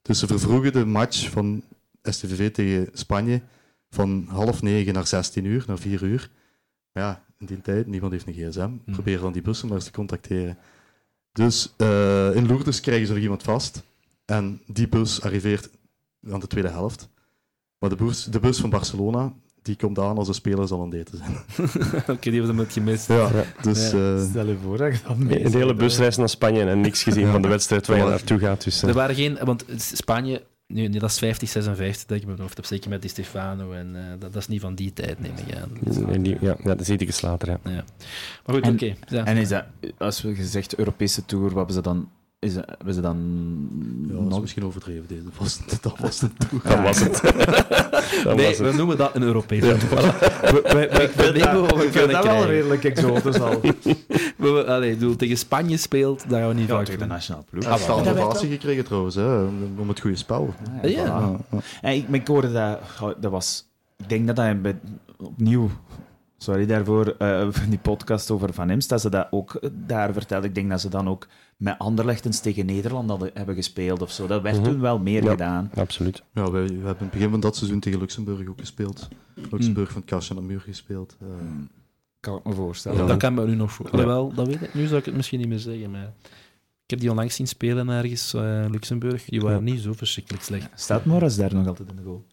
Dus 0.03 0.18
ze 0.18 0.26
vervroegen 0.26 0.72
de 0.72 0.84
match 0.84 1.30
van 1.30 1.62
STVV 2.03 2.53
tegen 2.53 2.88
Spanje 2.92 3.40
van 3.90 4.26
half 4.28 4.62
negen 4.62 4.94
naar 4.94 5.07
16 5.07 5.44
uur, 5.44 5.64
naar 5.66 5.78
4 5.78 6.03
uur. 6.03 6.30
Maar 6.92 7.03
ja, 7.03 7.24
in 7.38 7.46
die 7.46 7.61
tijd, 7.61 7.86
niemand 7.86 8.12
heeft 8.12 8.26
een 8.26 8.32
gsm. 8.32 8.61
Hmm. 8.61 8.80
Probeer 8.92 9.20
dan 9.20 9.32
die 9.32 9.42
bussen 9.42 9.68
maar 9.68 9.76
eens 9.76 9.86
te 9.86 9.92
contacteren. 9.92 10.59
Dus 11.32 11.74
uh, 11.76 12.36
in 12.36 12.46
Lourdes 12.46 12.80
krijgen 12.80 13.07
ze 13.07 13.12
nog 13.12 13.22
iemand 13.22 13.42
vast. 13.42 13.82
En 14.24 14.61
die 14.66 14.88
bus 14.88 15.22
arriveert 15.22 15.70
aan 16.30 16.40
de 16.40 16.46
tweede 16.46 16.68
helft. 16.68 17.08
Maar 17.78 17.90
de 17.90 17.96
bus, 17.96 18.24
de 18.24 18.40
bus 18.40 18.58
van 18.58 18.70
Barcelona, 18.70 19.32
die 19.62 19.76
komt 19.76 19.98
aan 19.98 20.18
als 20.18 20.26
de 20.26 20.32
spelers 20.32 20.70
al 20.70 20.80
aan 20.80 20.90
het 20.90 20.94
eten 20.94 21.18
zijn. 21.18 21.36
Oké, 22.16 22.30
die 22.30 22.32
hebben 22.32 22.48
hem 22.48 22.58
het 22.58 22.72
gemist. 22.72 23.08
Ja, 23.08 23.30
dus... 23.62 23.94
Uh... 23.94 24.22
Stel 24.22 24.46
je 24.46 24.56
voor 24.62 24.76
dat 24.76 24.92
je 24.92 25.00
dan 25.06 25.26
mee 25.26 25.44
Een 25.44 25.52
hele 25.52 25.74
busreis 25.74 26.16
naar 26.16 26.28
Spanje 26.28 26.64
en 26.64 26.80
niks 26.80 27.02
gezien 27.02 27.30
van 27.30 27.42
de 27.42 27.48
wedstrijd 27.48 27.86
waar 27.86 27.98
je 27.98 28.04
naartoe 28.04 28.38
gaat. 28.38 28.64
Dus, 28.64 28.82
uh... 28.82 28.88
Er 28.88 28.94
waren 28.94 29.14
geen... 29.14 29.38
Want 29.44 29.64
Spanje... 29.76 30.42
Nu, 30.66 30.88
dat 30.88 31.10
is 31.10 31.18
50, 31.18 31.48
56 31.48 32.04
dat 32.04 32.16
ik 32.16 32.26
me 32.26 32.34
hoofd 32.38 32.56
heb. 32.56 32.64
Zeker 32.64 32.90
met 32.90 33.02
Di 33.02 33.08
Stefano. 33.08 33.72
En 33.72 33.94
uh, 33.94 34.10
dat, 34.10 34.20
dat, 34.20 34.36
is 34.36 34.48
niet 34.48 34.60
van 34.60 34.74
die 34.74 34.92
tijd, 34.92 35.20
neem 35.20 35.32
ik 35.46 35.56
aan. 35.56 36.22
Die, 36.22 36.36
ja, 36.40 36.56
ja, 36.58 36.74
dat 36.74 36.80
is 36.80 36.88
iets 36.88 37.20
later, 37.20 37.48
ja. 37.48 37.58
ja. 37.64 37.84
Maar 38.46 38.54
goed, 38.54 38.66
oké. 38.66 38.96
Okay, 39.06 39.22
En 39.24 39.36
is 39.36 39.48
dat... 39.48 39.64
Als 39.98 40.22
we 40.22 40.34
gezegd 40.34 40.74
Europese 40.74 41.24
Tour, 41.24 41.44
wat 41.44 41.54
hebben 41.54 41.74
ze 41.74 41.80
dan 41.80 42.08
is, 42.39 42.55
hebben 42.55 42.95
ze 42.95 43.01
dan 43.01 43.16
ja, 44.09 44.20
nog... 44.20 44.41
misschien 44.41 44.64
overdreven, 44.64 45.09
deze. 45.09 45.24
Dat 45.24 45.32
was, 45.39 45.61
dat 45.80 45.99
was 45.99 46.20
het 46.20 46.49
toe. 46.49 46.61
Dat 46.62 46.82
was 46.82 46.99
het. 46.99 47.20
dat 48.24 48.36
nee, 48.36 48.47
was 48.47 48.59
het. 48.59 48.70
we 48.70 48.72
noemen 48.76 48.97
dat 48.97 49.14
een 49.14 49.22
Europees 49.22 49.64
ja. 49.64 49.76
we, 49.76 50.61
we, 50.62 50.70
we, 50.72 51.12
we 51.16 51.39
nemen 51.39 51.61
wat 51.61 51.76
we 51.76 51.91
kunnen 51.91 52.11
Dat 52.11 52.24
wel 52.24 52.45
redelijk 52.45 52.84
exotisch 52.84 53.41
al. 53.41 53.61
we, 54.36 54.64
allee, 54.66 54.95
bedoel, 54.95 55.16
tegen 55.16 55.36
Spanje 55.36 55.76
speelt, 55.76 56.28
daar 56.28 56.41
gaan 56.41 56.49
we 56.49 56.55
niet 56.55 56.68
ja, 56.68 56.74
vaak 56.74 56.84
tegen 56.84 57.01
de 57.01 57.07
nationale 57.07 57.45
ploeg. 57.51 57.64
Hij 57.64 57.72
heeft 57.72 57.89
innovatie 57.89 58.51
gekregen 58.51 58.84
trouwens, 58.84 59.14
hè, 59.14 59.43
om 59.76 59.89
het 59.89 60.01
goede 60.01 60.16
spel. 60.16 60.55
Ah, 60.82 60.91
ja. 60.91 61.05
ja. 61.05 61.36
ja. 61.82 61.89
ik, 61.89 62.09
ik 62.09 62.26
hoorde 62.26 62.53
dat... 62.53 62.80
Dat 63.20 63.30
was... 63.30 63.66
Ik 63.97 64.09
denk 64.09 64.26
dat 64.26 64.36
hij 64.36 64.76
opnieuw 65.16 65.70
sorry 66.39 66.66
daarvoor, 66.66 67.14
uh, 67.18 67.49
die 67.68 67.78
podcast 67.78 68.30
over 68.30 68.53
Van 68.53 68.70
Imst, 68.70 68.89
dat 68.89 69.01
ze 69.01 69.11
dat 69.11 69.26
ook 69.30 69.61
daar 69.72 70.12
vertelde. 70.12 70.47
Ik 70.47 70.55
denk 70.55 70.70
dat 70.70 70.80
ze 70.80 70.89
dan 70.89 71.09
ook 71.09 71.26
met 71.59 71.78
Anderlechtens 71.78 72.40
tegen 72.40 72.66
Nederland 72.66 73.11
hadden, 73.11 73.30
hebben 73.34 73.54
gespeeld 73.54 74.02
of 74.02 74.11
zo. 74.11 74.26
Dat 74.26 74.42
werd 74.42 74.56
mm 74.56 74.62
-hmm. 74.62 74.72
toen 74.72 74.80
wel 74.80 74.98
meer 74.98 75.24
ja, 75.24 75.30
gedaan. 75.30 75.70
Absoluut. 75.74 76.22
Ja, 76.32 76.50
wij, 76.50 76.66
we 76.66 76.72
hebben 76.72 76.84
in 76.84 77.04
het 77.04 77.11
begin 77.11 77.30
van 77.30 77.40
dat 77.40 77.56
seizoen 77.56 77.80
tegen 77.80 77.98
Luxemburg 77.98 78.48
ook 78.48 78.61
gespeeld. 78.61 79.09
Luxemburg 79.50 79.88
mm. 79.88 79.94
van 79.94 80.04
kastje 80.04 80.34
aan 80.34 80.40
de 80.40 80.46
muur 80.46 80.61
gespeeld. 80.61 81.16
Uh, 81.22 81.28
kan 82.20 82.36
ik 82.36 82.44
me 82.44 82.52
voorstellen. 82.52 82.98
Ja, 82.98 83.06
dat 83.06 83.16
kan 83.16 83.34
me 83.34 83.46
nu 83.46 83.54
nog 83.54 83.72
voor. 83.72 83.90
Wel, 83.90 84.34
dat 84.34 84.46
weet 84.46 84.62
ik. 84.62 84.74
Nu 84.74 84.86
zou 84.86 84.98
ik 84.98 85.04
het 85.04 85.14
misschien 85.14 85.38
niet 85.38 85.48
meer 85.48 85.59
zeggen, 85.59 85.90
maar... 85.90 86.12
Ik 86.84 86.94
heb 86.94 87.02
die 87.02 87.11
onlangs 87.11 87.34
zien 87.34 87.48
spelen 87.48 87.88
ergens, 87.88 88.34
uh, 88.34 88.64
Luxemburg. 88.70 89.24
Die 89.24 89.40
waren 89.40 89.64
niet 89.64 89.80
zo 89.80 89.92
verschrikkelijk 89.92 90.44
slecht. 90.44 90.68
Staat 90.74 91.04
Morris 91.04 91.36
daar 91.36 91.54
nog 91.54 91.66
altijd 91.66 91.88
in 91.90 91.96
de 91.96 92.02
goal? 92.02 92.24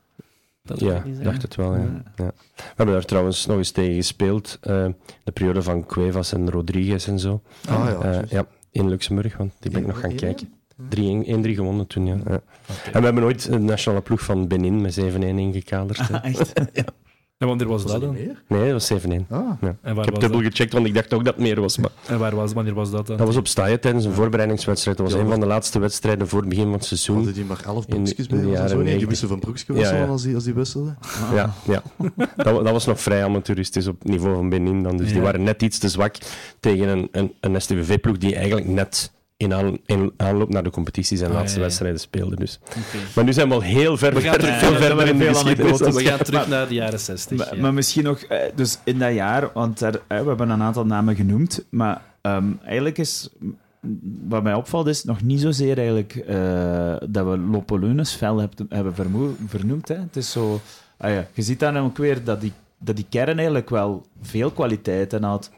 Dat 0.64 0.80
ja, 0.80 1.04
ik 1.04 1.24
dacht 1.24 1.42
het 1.42 1.56
wel. 1.56 1.76
Ja. 1.76 2.04
ja. 2.16 2.32
We 2.56 2.64
hebben 2.76 2.96
daar 2.96 3.06
trouwens 3.06 3.46
nog 3.46 3.58
eens 3.58 3.72
tegen 3.72 3.96
gespeeld. 3.96 4.60
Uh, 4.68 4.88
de 5.24 5.32
periode 5.32 5.62
van 5.62 5.86
Cuevas 5.86 6.34
en 6.34 6.50
Rodriguez 6.50 7.08
en 7.08 7.20
zo. 7.20 7.42
Ah, 7.68 7.86
ja, 8.02 8.22
uh, 8.22 8.30
ja, 8.30 8.48
in 8.76 8.90
Luxemburg, 8.90 9.38
want 9.38 9.54
die 9.60 9.72
ben 9.72 9.82
ik 9.82 9.88
nog 9.88 10.00
gaan 10.00 10.16
kijken. 10.16 10.50
3-1 10.78 11.56
gewonnen 11.56 11.88
toen, 11.88 12.06
ja. 12.06 12.14
ja. 12.14 12.22
Okay. 12.24 12.92
En 12.92 13.00
we 13.00 13.06
hebben 13.06 13.24
ooit 13.24 13.46
een 13.46 13.66
nationale 13.66 14.02
ploeg 14.02 14.22
van 14.22 14.48
Benin 14.48 14.82
met 14.82 15.00
7-1 15.00 15.04
ingekaderd. 15.20 16.00
Ah, 16.12 16.26
echt? 16.26 16.54
ja. 16.74 16.86
En 17.38 17.48
wanneer 17.48 17.68
was, 17.68 17.86
dat 17.86 18.02
dan? 18.02 18.18
Nee, 18.48 18.72
dat 18.72 18.90
was 18.90 19.04
7-1. 19.04 19.06
Ah. 19.30 19.62
Ja. 19.62 19.70
ik 19.70 20.06
heb 20.06 20.20
dubbel 20.20 20.42
dat? 20.42 20.52
gecheckt, 20.52 20.74
want 20.74 20.86
ik 20.86 20.94
dacht 20.94 21.14
ook 21.14 21.26
dat 21.26 21.36
het 21.36 21.44
meer 21.44 21.62
was. 21.62 21.78
Maar... 21.78 21.90
En 22.08 22.20
waar 22.20 22.36
was, 22.36 22.54
wanneer 22.54 22.74
was 22.74 22.92
dat 22.92 23.08
dan? 23.08 23.18
Dat 23.18 23.28
was 23.28 23.36
op 23.36 23.48
Staaien 23.48 23.80
tijdens 23.80 24.06
een 24.06 24.14
voorbereidingswedstrijd. 24.14 24.98
Dat 24.98 25.06
was 25.06 25.16
ja, 25.16 25.22
een 25.22 25.30
van 25.30 25.40
de 25.40 25.46
laatste 25.46 25.80
wedstrijden 25.80 26.28
voor 26.28 26.40
het 26.40 26.50
begin 26.50 26.64
van 26.64 26.74
het 26.74 26.86
seizoen. 26.86 27.16
Hadden 27.16 27.34
die 27.34 27.46
maar 27.46 27.62
11 27.66 27.88
broekjes 27.88 28.28
bij? 28.28 28.46
Jaren 28.46 28.70
zo? 28.70 28.84
Die 28.84 29.08
wisten 29.08 29.28
van 29.28 29.40
broekjes 29.40 29.78
ja, 29.78 29.96
ja. 29.96 30.06
als, 30.06 30.22
die, 30.22 30.36
als 30.36 30.44
die 30.44 30.54
wisselden? 30.54 30.98
Ah. 31.02 31.32
Ja, 31.34 31.54
ja. 31.68 31.84
dat, 32.36 32.64
dat, 32.64 32.72
was 32.72 32.86
nog 32.86 33.02
vrij 33.02 33.24
amateuristisch 33.24 33.88
op 33.88 34.04
niveau 34.04 34.36
van 34.36 34.50
Benin. 34.50 34.84
Dan. 34.84 34.98
Dus 34.98 35.12
die 35.12 35.22
waren 35.22 35.44
net 35.44 35.62
iets 35.62 35.78
te 35.78 35.90
zwak 35.90 36.16
tegen 36.60 36.88
een, 36.88 37.08
een, 37.12 37.34
een 37.40 37.62
STVV-ploeg 37.62 38.18
die 38.18 38.36
eigenlijk 38.36 38.68
net 38.68 39.12
in, 39.38 39.54
aan, 39.54 39.78
in, 39.86 40.14
aanloop 40.18 40.50
naar 40.50 40.64
de 40.64 40.70
competitie 40.70 41.18
zijn 41.18 41.32
ah, 41.32 41.38
laatste 41.38 41.60
wedstrijden 41.60 42.00
speelde. 42.00 42.36
Dus. 42.36 42.60
Okay. 42.70 43.02
Maar 43.16 43.24
nu 43.24 43.34
zijn 43.34 43.48
we 43.48 43.54
al 43.54 43.62
heel 43.62 43.98
ver, 43.98 44.14
we 44.14 44.22
gaan 44.22 44.38
terug, 44.38 44.60
veel 44.60 44.76
verder 44.86 45.08
in 45.08 45.18
de 45.18 45.26
geschiedenis. 45.26 45.80
We 45.80 46.04
gaan 46.04 46.18
terug 46.18 46.48
naar 46.48 46.68
de 46.68 46.74
jaren 46.74 47.00
60. 47.00 47.38
Maar, 47.38 47.56
ja. 47.56 47.62
maar 47.62 47.74
misschien 47.74 48.04
nog, 48.04 48.22
eh, 48.22 48.40
dus 48.56 48.78
in 48.84 49.00
dat 49.00 49.14
jaar, 49.14 49.50
want 49.54 49.82
er, 49.82 50.02
eh, 50.08 50.20
we 50.22 50.28
hebben 50.28 50.50
een 50.50 50.62
aantal 50.62 50.86
namen 50.86 51.16
genoemd, 51.16 51.66
maar 51.70 52.02
um, 52.22 52.60
eigenlijk 52.64 52.98
is 52.98 53.30
wat 54.28 54.44
mij 54.44 54.54
opvalt 54.54 54.88
is 54.88 55.04
nog 55.04 55.22
niet 55.22 55.42
zozeer 55.42 55.78
eigenlijk 55.78 56.16
uh, 56.16 56.96
dat 57.10 57.26
we 57.26 57.38
Lopolunus 57.38 58.14
fel 58.14 58.50
hebben 58.70 58.94
vernoemd. 59.48 59.88
Hè. 59.88 59.96
Het 59.96 60.16
is 60.16 60.32
zo, 60.32 60.62
ah 60.98 61.12
ja, 61.12 61.28
je 61.34 61.42
ziet 61.42 61.60
dan 61.60 61.78
ook 61.78 61.98
weer 61.98 62.24
dat 62.24 62.42
die, 62.42 62.54
dat 62.78 62.96
die 62.96 63.06
kern 63.10 63.36
eigenlijk 63.36 63.70
wel 63.70 64.06
veel 64.22 64.52
kwaliteiten 64.52 65.24
had. 65.24 65.52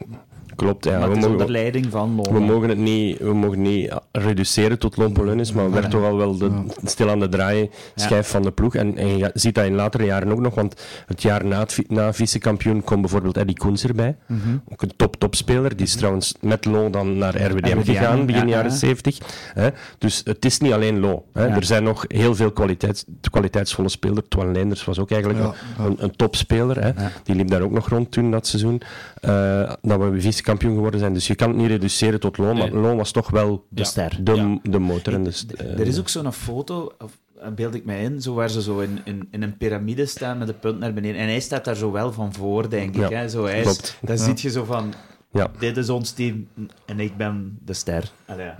Klopt, 0.55 0.85
ja. 0.85 0.99
Maar 0.99 1.09
we 1.09 1.15
mogen, 1.15 1.31
onder 1.31 1.51
leiding 1.51 1.85
van. 1.89 2.23
We 2.31 2.39
mogen 2.39 2.69
het 2.69 2.77
niet, 2.77 3.19
we 3.19 3.33
mogen 3.33 3.61
niet 3.61 3.93
reduceren 4.11 4.79
tot 4.79 4.97
Lompolunnis, 4.97 5.51
maar 5.51 5.71
werd 5.71 5.89
toch 5.89 6.03
al 6.03 6.17
wel 6.17 6.37
de, 6.37 6.51
stil 6.83 7.09
aan 7.09 7.19
de 7.19 7.29
draai 7.29 7.69
schijf 7.95 8.29
van 8.29 8.41
de 8.41 8.51
ploeg. 8.51 8.75
En, 8.75 8.97
en, 8.97 9.17
je 9.17 9.31
ziet 9.33 9.55
dat 9.55 9.65
in 9.65 9.75
latere 9.75 10.05
jaren 10.05 10.31
ook 10.31 10.39
nog, 10.39 10.55
want 10.55 10.81
het 11.05 11.21
jaar 11.21 11.45
na, 11.45 11.59
het, 11.59 11.83
na 11.87 12.13
vice-kampioen 12.13 12.83
komt 12.83 13.01
bijvoorbeeld 13.01 13.37
Eddie 13.37 13.57
Koens 13.57 13.83
erbij. 13.83 14.15
Mm 14.25 14.39
-hmm. 14.43 14.61
Ook 14.71 14.81
een 14.81 14.95
top-topspeler. 14.95 15.75
Die 15.75 15.85
is 15.85 15.89
mhm. 15.89 15.97
trouwens 15.97 16.35
met 16.41 16.65
Lo 16.65 16.89
dan 16.89 17.17
naar 17.17 17.41
RWDM, 17.41 17.81
gegaan, 17.81 18.25
begin 18.25 18.47
jaren 18.47 18.71
70. 18.71 19.17
Hè. 19.53 19.69
Dus 19.97 20.21
het 20.23 20.45
is 20.45 20.59
niet 20.59 20.71
alleen 20.71 20.99
Lo. 20.99 21.25
Hè. 21.33 21.47
Er 21.47 21.65
zijn 21.65 21.83
nog 21.83 22.05
heel 22.07 22.35
veel 22.35 22.51
kwaliteits, 22.51 23.05
kwaliteitsvolle 23.31 23.89
spelers. 23.89 24.25
Twan 24.29 24.51
Leenders 24.51 24.85
was 24.85 24.99
ook 24.99 25.11
eigenlijk 25.11 25.43
een, 25.77 25.95
een, 25.99 26.15
topspeler. 26.15 26.83
Hè. 26.83 26.91
Die 27.23 27.35
liep 27.35 27.49
daar 27.49 27.61
ook 27.61 27.71
nog 27.71 27.89
rond 27.89 28.11
toen 28.11 28.31
dat 28.31 28.47
seizoen. 28.47 28.81
Uh, 29.21 29.71
dat 29.81 29.99
we 29.99 30.21
vice 30.21 30.36
kampioen 30.41 30.73
geworden 30.73 30.99
zijn. 30.99 31.13
Dus 31.13 31.27
je 31.27 31.35
kan 31.35 31.49
het 31.49 31.57
niet 31.57 31.67
reduceren 31.67 32.19
tot 32.19 32.37
Loon, 32.37 32.57
maar 32.57 32.71
Loon 32.71 32.97
was 32.97 33.11
toch 33.11 33.29
wel 33.29 33.65
de 33.69 33.83
ster. 33.83 34.17
De, 34.21 34.59
de 34.63 34.79
motor. 34.79 35.13
En 35.13 35.23
de, 35.23 35.43
uh, 35.61 35.79
er 35.79 35.87
is 35.87 35.99
ook 35.99 36.09
zo'n 36.09 36.33
foto, 36.33 36.91
of, 36.99 37.17
beeld 37.55 37.75
ik 37.75 37.85
mij 37.85 38.03
in, 38.03 38.21
zo 38.21 38.33
waar 38.33 38.49
ze 38.49 38.61
zo 38.61 38.79
in, 38.79 38.99
in, 39.03 39.27
in, 39.31 39.41
een 39.41 39.57
piramide 39.57 40.05
staan 40.05 40.37
met 40.37 40.47
de 40.47 40.53
punt 40.53 40.79
naar 40.79 40.93
beneden. 40.93 41.21
En 41.21 41.27
hij 41.27 41.39
staat 41.39 41.65
daar 41.65 41.75
zo 41.75 41.91
wel 41.91 42.11
van 42.13 42.33
voor, 42.33 42.69
denk 42.69 42.95
ik. 42.95 43.09
Hè? 43.09 43.29
Zo, 43.29 43.45
hij 43.45 43.61
is, 43.61 43.95
daar 44.01 44.17
zie 44.17 44.33
je 44.37 44.49
zo 44.49 44.63
van, 44.63 44.93
ja. 45.31 45.51
dit 45.59 45.77
is 45.77 45.89
ons 45.89 46.11
team 46.11 46.47
en 46.85 46.99
ik 46.99 47.17
ben 47.17 47.57
de 47.65 47.73
ster. 47.73 48.11
Allee, 48.25 48.51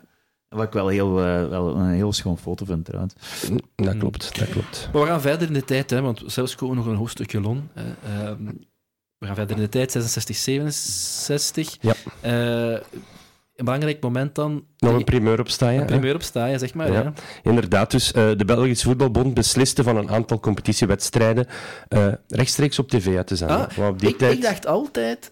wat 0.50 0.64
ik 0.64 0.74
wel, 0.74 0.88
heel, 0.88 1.20
uh, 1.20 1.48
wel 1.48 1.76
een 1.76 1.94
heel 1.94 2.14
schoon 2.14 2.38
foto 2.38 2.66
vind, 2.66 2.86
trouwens. 2.86 3.14
Dat 3.76 3.98
klopt, 3.98 4.40
dat 4.40 4.50
klopt. 4.50 4.90
Maar 4.94 5.02
we 5.02 5.08
gaan 5.08 5.22
verder 5.22 5.48
in 5.48 5.54
de 5.54 5.66
tijd, 5.66 5.90
hè, 5.90 6.02
want 6.02 6.24
zelfs 6.26 6.56
komen 6.56 6.76
nog 6.76 6.86
een 6.86 6.96
hoofdstukje 6.96 7.42
Lon. 7.42 7.70
Uh, 7.78 8.32
we 9.18 9.26
gaan 9.26 9.36
verder 9.36 9.56
in 9.56 9.62
de 9.62 9.70
tijd, 9.70 9.92
66, 9.92 10.36
67. 10.36 11.78
Ja. 11.82 11.94
Uh, 12.24 12.80
een 13.56 13.66
belangrijk 13.66 14.02
moment 14.02 14.36
dan. 14.36 14.66
Nog 14.78 14.94
een 14.94 15.04
primeur 15.04 15.40
opstaan. 15.40 15.74
Een 15.74 15.86
primeur 15.86 16.16
opstaan, 16.16 16.60
zeg 16.60 16.74
maar. 16.74 16.92
Ja. 16.92 17.02
ja. 17.02 17.14
Inderdaad, 17.44 17.92
dus 17.92 18.14
uh, 18.14 18.32
de 18.38 18.46
Belgische 18.46 18.88
Voetbalbond 18.88 19.34
besliste 19.34 19.84
van 19.84 19.98
een 19.98 20.10
aantal 20.10 20.40
competitiewedstrijden 20.40 21.48
uh, 21.90 22.08
rechtstreeks 22.28 22.80
op 22.80 22.90
tv 22.90 23.16
uit 23.16 23.28
te 23.28 23.36
zenden. 23.36 23.70
Ah, 23.70 23.98
die 23.98 24.10
ik, 24.10 24.18
tijd... 24.18 24.34
ik 24.34 24.42
dacht 24.42 24.66
altijd 24.66 25.32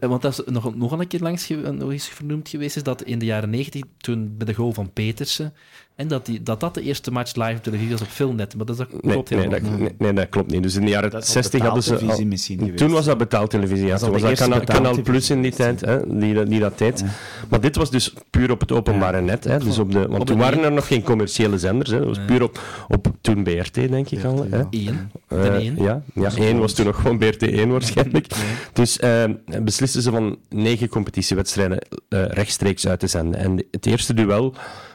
want 0.00 0.22
dat 0.22 0.32
is 0.32 0.52
nog, 0.52 0.74
nog 0.74 0.92
een 0.92 1.06
keer 1.06 1.20
langs 1.20 1.48
nog 1.48 1.90
eens 1.90 2.08
vernoemd 2.08 2.48
geweest, 2.48 2.76
is 2.76 2.82
dat 2.82 3.02
in 3.02 3.18
de 3.18 3.24
jaren 3.24 3.50
90, 3.50 3.82
toen 3.96 4.36
bij 4.36 4.46
de 4.46 4.54
goal 4.54 4.72
van 4.72 4.92
Petersen, 4.92 5.54
En 5.96 6.08
dat, 6.08 6.26
die, 6.26 6.42
dat 6.42 6.60
dat 6.60 6.74
de 6.74 6.82
eerste 6.82 7.10
match 7.10 7.34
live 7.34 7.56
op 7.56 7.62
televisie 7.62 7.90
was 7.90 8.00
op 8.00 8.08
Filmnet. 8.08 8.56
Maar 8.56 8.66
dat, 8.66 8.76
dat 8.76 8.86
klopt 9.00 9.30
nee, 9.30 9.46
nee, 9.46 9.60
dat, 9.60 9.98
nee, 9.98 10.12
dat 10.12 10.28
klopt 10.28 10.50
niet. 10.50 10.62
Dus 10.62 10.74
in 10.74 10.84
de 10.84 10.90
jaren 10.90 11.22
60 11.24 11.62
hadden 11.62 11.82
ze. 11.82 11.98
Al, 11.98 12.74
toen 12.74 12.90
was 12.90 13.04
dat 13.04 13.18
betaaltelevisie. 13.18 13.86
Ja. 13.86 13.96
Toen 13.96 14.10
was 14.10 14.22
dat 14.22 14.34
Kanaal, 14.38 14.60
Kanaal 14.60 15.02
Plus 15.02 15.30
in 15.30 15.42
die 15.42 15.52
tijd, 15.52 15.80
hè, 15.80 16.18
die, 16.18 16.44
die 16.44 16.60
dat 16.60 16.78
deed. 16.78 17.04
Maar 17.48 17.60
dit 17.60 17.76
was 17.76 17.90
dus 17.90 18.14
puur 18.30 18.50
op 18.50 18.60
het 18.60 18.72
openbare 18.72 19.20
net. 19.20 19.44
Hè, 19.44 19.58
dus 19.58 19.78
op 19.78 19.92
de, 19.92 20.08
want 20.08 20.26
toen 20.26 20.38
waren 20.38 20.62
er 20.62 20.72
nog 20.72 20.86
geen 20.86 21.02
commerciële 21.02 21.58
zenders. 21.58 21.90
Hè. 21.90 21.98
Dat 21.98 22.06
was 22.06 22.24
puur 22.26 22.42
op, 22.42 22.60
op 22.88 23.06
toen 23.20 23.42
BRT, 23.42 23.74
denk 23.74 24.10
ik 24.10 24.24
al. 24.24 24.46
Hè. 24.50 24.62
Eén. 24.70 25.10
Uh, 25.28 25.76
ja, 25.76 26.02
ja, 26.14 26.30
één 26.36 26.58
was 26.58 26.72
toen 26.72 26.86
nog 26.86 26.96
gewoon 26.96 27.18
BRT 27.18 27.42
1 27.42 27.68
waarschijnlijk. 27.68 28.26
Dus 28.72 28.98
uh, 28.98 29.24
beslisten 29.62 30.02
ze 30.02 30.10
van 30.10 30.38
negen 30.48 30.88
competitiewedstrijden 30.88 31.78
uh, 32.08 32.24
rechtstreeks 32.26 32.86
uit 32.86 33.00
te 33.00 33.06
zenden. 33.06 33.40
En 33.40 33.64
het 33.70 33.86
eerste 33.86 34.14
duel 34.14 34.54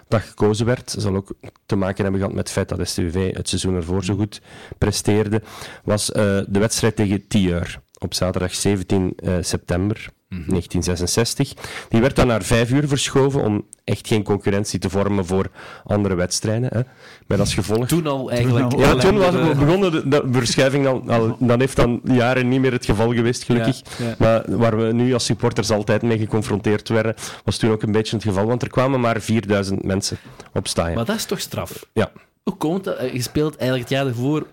dat 0.09 0.21
gekozen 0.21 0.65
werd, 0.65 0.95
zal 0.97 1.15
ook 1.15 1.33
te 1.65 1.75
maken 1.75 2.03
hebben 2.03 2.21
gehad 2.21 2.35
met 2.35 2.43
het 2.43 2.53
feit 2.53 2.69
dat 2.69 2.87
STVV 2.87 3.35
het 3.35 3.49
seizoen 3.49 3.75
ervoor 3.75 4.03
zo 4.03 4.15
goed 4.15 4.41
presteerde, 4.77 5.41
was 5.83 6.09
uh, 6.09 6.15
de 6.47 6.59
wedstrijd 6.59 6.95
tegen 6.95 7.27
Tieur 7.27 7.81
op 7.99 8.13
zaterdag 8.13 8.55
17 8.55 9.13
uh, 9.23 9.37
september 9.41 10.09
1966. 10.29 11.55
Mhm. 11.55 11.65
Die 11.89 12.01
werd 12.01 12.15
dan 12.15 12.27
naar 12.27 12.43
vijf 12.43 12.71
uur 12.71 12.87
verschoven 12.87 13.43
om 13.43 13.65
echt 13.83 14.07
geen 14.07 14.23
concurrentie 14.23 14.79
te 14.79 14.89
vormen 14.89 15.25
voor 15.25 15.49
andere 15.85 16.15
wedstrijden. 16.15 16.69
Hè. 16.73 16.81
Met 17.27 17.39
als 17.39 17.53
gevolg... 17.53 17.87
Toen 17.87 18.07
al 18.07 18.31
eigenlijk. 18.31 18.77
Ja, 18.77 18.95
toen 18.95 19.17
was 19.17 19.33
het 19.33 19.59
begonnen 19.59 19.91
de, 19.91 20.07
de 20.07 20.23
verschuiving. 20.31 20.83
Dan, 20.83 21.09
al, 21.09 21.37
dan 21.39 21.59
heeft 21.59 21.75
dan 21.75 22.01
jaren 22.03 22.47
niet 22.47 22.59
meer 22.59 22.71
het 22.71 22.85
geval 22.85 23.13
geweest, 23.13 23.43
gelukkig. 23.43 23.81
Maar 24.17 24.57
waar 24.57 24.77
we 24.77 24.93
nu 24.93 25.13
als 25.13 25.25
supporters 25.25 25.71
altijd 25.71 26.01
mee 26.01 26.17
geconfronteerd 26.17 26.89
werden, 26.89 27.15
was 27.43 27.57
toen 27.57 27.71
ook 27.71 27.81
een 27.81 27.91
beetje 27.91 28.15
het 28.15 28.25
geval. 28.25 28.45
Want 28.45 28.61
er 28.61 28.69
kwamen 28.69 28.99
maar 28.99 29.21
4000 29.21 29.83
mensen 29.83 30.17
op 30.53 30.67
staan. 30.67 30.93
Maar 30.93 31.05
dat 31.05 31.15
is 31.15 31.25
toch 31.25 31.39
straf? 31.39 31.85
Ja. 31.93 32.11
Hoe 32.43 32.57
komt 32.57 32.83
dat? 32.83 33.11
Je 33.11 33.21
speelt 33.21 33.55
eigenlijk 33.55 33.89
het 33.89 33.97
jaar 33.97 34.07
ervoor 34.07 34.47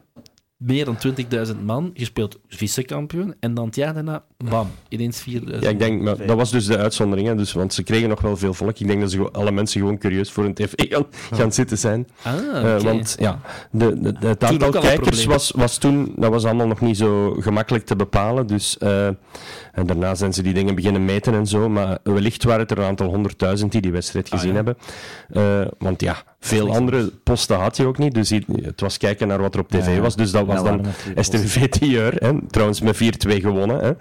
meer 0.56 0.84
dan 0.84 0.96
20.000 1.46 1.62
man. 1.64 1.90
Je 1.94 2.04
speelt 2.04 2.38
vice-kampioen. 2.48 3.34
En 3.40 3.54
dan 3.54 3.66
het 3.66 3.76
jaar 3.76 3.94
daarna, 3.94 4.24
bam, 4.36 4.70
ineens 4.88 5.24
4.000. 5.30 5.58
Ja, 5.60 5.68
ik 5.68 5.78
denk, 5.78 6.02
maar 6.02 6.26
dat 6.26 6.36
was 6.36 6.50
dus 6.50 6.66
de 6.66 6.78
uitzondering. 6.78 7.28
Hè, 7.28 7.34
dus, 7.34 7.52
want 7.52 7.74
ze 7.74 7.82
kregen 7.82 8.08
nog 8.08 8.20
wel 8.20 8.36
veel 8.36 8.54
volk. 8.54 8.78
Ik 8.78 8.86
denk 8.86 9.00
dat 9.00 9.10
ze 9.10 9.30
alle 9.30 9.50
mensen 9.50 9.80
gewoon 9.80 9.98
curieus 9.98 10.32
voor 10.32 10.44
een 10.44 10.54
tv 10.54 10.72
gaan, 10.92 11.06
gaan 11.32 11.52
zitten 11.52 11.78
zijn. 11.78 12.06
Ah, 12.22 12.34
uh, 12.34 12.80
want 12.80 13.16
ja, 13.18 13.40
de, 13.70 14.00
de, 14.00 14.12
de 14.12 14.26
het 14.26 14.44
aantal 14.44 14.70
kijkers 14.70 15.24
was, 15.24 15.50
was 15.50 15.78
toen, 15.78 16.12
dat 16.16 16.30
was 16.30 16.44
allemaal 16.44 16.66
nog 16.66 16.80
niet 16.80 16.96
zo 16.96 17.36
gemakkelijk 17.38 17.86
te 17.86 17.96
bepalen. 17.96 18.46
Dus 18.46 18.76
uh, 18.82 19.08
en 19.76 19.86
daarna 19.86 20.14
zijn 20.14 20.32
ze 20.32 20.42
die 20.42 20.54
dingen 20.54 20.74
beginnen 20.74 21.04
meten 21.04 21.34
en 21.34 21.46
zo. 21.46 21.68
Maar 21.68 21.98
wellicht 22.02 22.44
waren 22.44 22.60
het 22.60 22.70
er 22.70 22.78
een 22.78 22.84
aantal 22.84 23.08
honderdduizend 23.08 23.72
die 23.72 23.80
die 23.80 23.92
wedstrijd 23.92 24.28
gezien 24.28 24.48
ah, 24.48 24.54
hebben. 24.54 24.76
Uh, 25.30 25.66
want 25.78 26.00
ja, 26.00 26.16
veel 26.40 26.74
andere 26.74 27.10
posten 27.22 27.56
had 27.56 27.76
je 27.76 27.86
ook 27.86 27.98
niet. 27.98 28.14
Dus 28.14 28.30
het 28.30 28.80
was 28.80 28.98
kijken 28.98 29.28
naar 29.28 29.40
wat 29.40 29.54
er 29.54 29.60
op 29.60 29.68
tv 29.68 29.98
was. 29.98 30.16
Dus 30.16 30.30
dat 30.30 30.46
was 30.46 30.62
dan 30.62 30.86
STV 31.16 31.68
10 31.68 32.42
Trouwens 32.50 32.80
met 32.80 32.96
4-2 32.96 32.98
gewonnen. 33.28 33.78
Hè. 33.78 33.92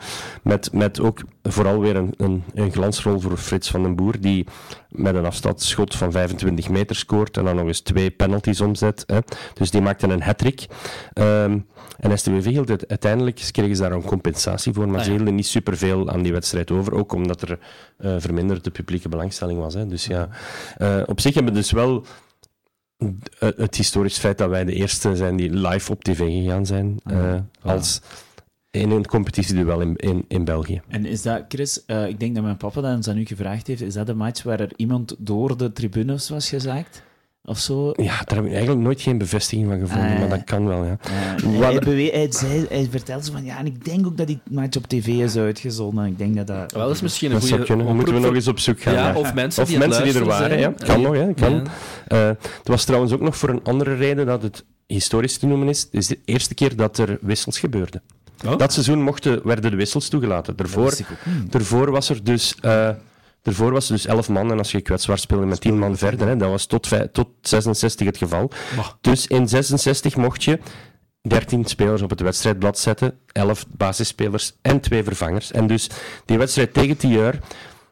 Met, 0.41 0.73
met 0.73 0.99
ook 0.99 1.19
vooral 1.43 1.79
weer 1.79 1.95
een, 1.95 2.13
een, 2.17 2.43
een, 2.53 2.71
glansrol 2.71 3.19
voor 3.19 3.37
Frits 3.37 3.69
van 3.69 3.83
den 3.83 3.95
Boer. 3.95 4.19
Die 4.19 4.45
met 4.89 5.15
een 5.15 5.25
afstandsschot 5.25 5.95
van 5.95 6.11
25 6.11 6.69
meter 6.69 6.95
scoort. 6.95 7.37
En 7.37 7.45
dan 7.45 7.55
nog 7.55 7.67
eens 7.67 7.81
twee 7.81 8.11
penalties 8.11 8.61
omzet. 8.61 9.03
Hè. 9.07 9.19
Dus 9.53 9.71
die 9.71 9.81
maakte 9.81 10.07
een 10.07 10.21
hat-trick. 10.21 10.65
Um, 11.13 11.65
en 11.99 12.17
STVV 12.17 12.45
hield 12.45 12.67
het, 12.67 12.87
uiteindelijk 12.87 13.49
kregen 13.51 13.75
ze 13.75 13.81
daar 13.81 13.91
een 13.91 14.03
compensatie 14.03 14.73
voor. 14.73 14.87
Maar 14.87 14.99
ah, 14.99 15.05
ze 15.05 15.11
hielden 15.11 15.35
niet 15.35 15.47
superveel 15.65 16.09
aan 16.09 16.23
die 16.23 16.31
wedstrijd 16.31 16.71
over. 16.71 16.93
Ook 16.93 17.13
omdat 17.13 17.41
er 17.41 17.59
uh, 17.99 18.15
verminderde 18.17 18.69
publieke 18.69 19.09
belangstelling 19.09 19.59
was. 19.59 19.73
Hè. 19.73 19.87
Dus 19.87 20.05
ja, 20.05 20.29
uh, 20.77 21.01
op 21.05 21.19
zich 21.19 21.33
hebben 21.33 21.53
we 21.53 21.59
dus 21.59 21.71
wel 21.71 22.05
het 23.39 23.75
historisch 23.75 24.17
feit 24.17 24.37
dat 24.37 24.49
wij 24.49 24.65
de 24.65 24.73
eerste 24.73 25.15
zijn 25.15 25.35
die 25.35 25.49
live 25.49 25.91
op 25.91 26.03
tv 26.03 26.17
gegaan 26.17 26.65
zijn. 26.65 26.99
Uh, 27.11 27.35
als 27.61 28.01
in 28.71 28.91
een 28.91 29.05
competitieduel 29.05 29.81
in, 29.81 29.95
in, 29.95 30.25
in 30.27 30.43
België. 30.43 30.81
En 30.87 31.05
is 31.05 31.21
dat, 31.21 31.45
Chris, 31.47 31.85
ik 32.07 32.19
denk 32.19 32.35
dat 32.35 32.43
mijn 32.43 32.57
papa 32.57 32.81
dat 32.81 32.95
eens 32.95 33.07
aan 33.07 33.17
u 33.17 33.25
gevraagd 33.25 33.67
heeft, 33.67 33.81
is 33.81 33.93
dat 33.93 34.09
een 34.09 34.17
match 34.17 34.43
waar 34.43 34.59
er 34.59 34.71
iemand 34.75 35.15
door 35.17 35.57
de 35.57 35.71
tribunes 35.71 36.29
was 36.29 36.49
gezaakt? 36.49 37.03
Of 37.45 37.59
zo. 37.59 37.93
Ja, 37.95 38.21
daar 38.25 38.37
heb 38.37 38.45
ik 38.45 38.51
eigenlijk 38.51 38.81
nooit 38.81 39.01
geen 39.01 39.17
bevestiging 39.17 39.67
van 39.67 39.79
gevonden, 39.79 40.11
ah, 40.11 40.19
maar 40.19 40.29
dat 40.29 40.43
kan 40.43 40.67
wel, 40.67 40.83
ja. 40.83 40.97
hij, 41.59 42.09
hij, 42.13 42.27
zei, 42.31 42.65
hij 42.69 42.87
vertelde 42.91 43.31
van, 43.31 43.43
ja, 43.43 43.57
en 43.57 43.65
ik 43.65 43.85
denk 43.85 44.05
ook 44.05 44.17
dat 44.17 44.27
die 44.27 44.39
match 44.49 44.77
op 44.77 44.87
tv 44.87 45.07
is 45.07 45.35
uitgezonden. 45.35 46.05
Ik 46.05 46.17
denk 46.17 46.35
dat 46.35 46.47
dat... 46.47 46.71
Wel, 46.71 46.89
is 46.89 47.01
misschien 47.01 47.31
een 47.31 47.41
goede... 47.41 47.65
Dan 47.65 47.95
moeten 47.95 48.13
we 48.13 48.19
nog 48.19 48.33
eens 48.33 48.47
op 48.47 48.59
zoek 48.59 48.81
gaan. 48.81 48.93
Ja, 48.93 49.15
of 49.15 49.33
mensen, 49.33 49.63
of 49.63 49.69
die, 49.69 49.77
mensen 49.77 50.03
die 50.03 50.13
er 50.13 50.25
waren, 50.25 50.59
ja. 50.59 50.73
Kan 50.77 51.01
nog, 51.01 51.15
ja. 51.15 51.33
Kan. 51.35 51.53
Uh, 51.53 52.27
het 52.27 52.67
was 52.67 52.83
trouwens 52.83 53.13
ook 53.13 53.21
nog 53.21 53.37
voor 53.37 53.49
een 53.49 53.63
andere 53.63 53.95
reden 53.95 54.25
dat 54.25 54.41
het 54.41 54.65
historisch 54.87 55.37
te 55.37 55.45
noemen 55.45 55.69
is. 55.69 55.81
Het 55.81 55.93
is 55.93 56.07
de 56.07 56.19
eerste 56.25 56.53
keer 56.53 56.75
dat 56.75 56.97
er 56.97 57.17
wissels 57.21 57.59
gebeurden. 57.59 58.01
Oh? 58.45 58.57
Dat 58.57 58.73
seizoen 58.73 59.01
mochten, 59.01 59.41
werden 59.43 59.71
de 59.71 59.77
wissels 59.77 60.07
toegelaten. 60.09 60.55
Daarvoor, 60.55 60.97
daarvoor 61.49 61.91
was 61.91 62.09
er 62.09 62.23
dus... 62.23 62.55
Daarvoor 63.45 63.71
was 63.71 63.89
het 63.89 63.97
dus 63.97 64.05
11 64.05 64.29
man 64.29 64.51
en 64.51 64.57
als 64.57 64.71
je 64.71 64.81
kwetsbaar 64.81 65.17
speelde 65.17 65.45
met 65.45 65.61
10 65.61 65.79
man 65.79 65.97
verder, 65.97 66.27
hè, 66.27 66.37
dat 66.37 66.49
was 66.49 66.65
tot, 66.65 66.89
tot 67.11 67.27
66 67.41 68.05
het 68.07 68.17
geval. 68.17 68.51
Dus 69.01 69.27
in 69.27 69.47
66 69.47 70.15
mocht 70.15 70.43
je 70.43 70.59
13 71.21 71.65
spelers 71.65 72.01
op 72.01 72.09
het 72.09 72.19
wedstrijdblad 72.21 72.79
zetten, 72.79 73.19
11 73.31 73.65
basisspelers 73.67 74.53
en 74.61 74.79
2 74.79 75.03
vervangers. 75.03 75.51
En 75.51 75.67
dus 75.67 75.89
die 76.25 76.37
wedstrijd 76.37 76.73
tegen 76.73 76.97
Tieur 76.97 77.39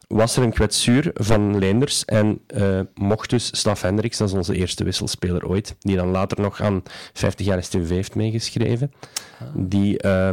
was 0.07 0.37
er 0.37 0.43
een 0.43 0.53
kwetsuur 0.53 1.11
van 1.13 1.59
Leenders 1.59 2.05
en 2.05 2.41
uh, 2.55 2.79
mocht 2.93 3.29
dus 3.29 3.57
Staf 3.57 3.81
Hendricks, 3.81 4.17
dat 4.17 4.27
is 4.27 4.33
onze 4.33 4.55
eerste 4.55 4.83
wisselspeler 4.83 5.47
ooit, 5.47 5.75
die 5.79 5.95
dan 5.95 6.07
later 6.07 6.41
nog 6.41 6.61
aan 6.61 6.83
50 7.13 7.45
jaar 7.45 7.63
STV 7.63 7.89
heeft 7.89 8.15
meegeschreven, 8.15 8.93
ah. 9.39 9.47
die, 9.55 10.03
uh, 10.05 10.31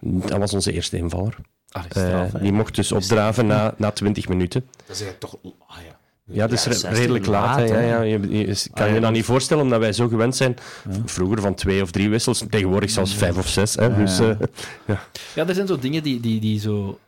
dat 0.00 0.38
was 0.38 0.54
onze 0.54 0.72
eerste 0.72 0.96
invaller. 0.96 1.36
Ah, 1.70 1.84
uh, 1.96 2.22
die 2.40 2.52
mocht 2.52 2.74
dus 2.74 2.92
opdraven 2.92 3.46
na, 3.46 3.74
na 3.76 3.90
20 3.90 4.28
minuten. 4.28 4.68
Dat 4.86 5.00
is 5.00 5.06
toch... 5.18 5.36
Ah, 5.66 5.76
ja. 5.86 5.98
Ja, 6.32 6.46
dat 6.46 6.66
is 6.66 6.82
redelijk 6.82 7.26
laat. 7.26 7.68
ja, 7.68 7.80
ja. 7.80 8.02
Je, 8.02 8.38
je, 8.38 8.56
kan 8.72 8.86
ah, 8.86 8.94
je 8.94 9.00
dan 9.00 9.12
niet 9.12 9.24
voorstellen, 9.24 9.62
omdat 9.62 9.80
wij 9.80 9.92
zo 9.92 10.08
gewend 10.08 10.36
zijn, 10.36 10.56
vroeger 11.04 11.40
van 11.40 11.54
twee 11.54 11.82
of 11.82 11.90
drie 11.90 12.10
wissels, 12.10 12.44
tegenwoordig 12.50 12.90
zelfs 12.90 13.14
vijf 13.14 13.38
of 13.38 13.48
zes. 13.48 13.74
Hè, 13.74 13.94
dus, 13.96 14.20
uh, 14.20 14.28
ja. 14.86 15.02
ja, 15.34 15.46
er 15.46 15.54
zijn 15.54 15.66
zo 15.66 15.78
dingen 15.78 16.02
die, 16.02 16.20
die, 16.20 16.40
die 16.40 16.60
zo 16.60 16.98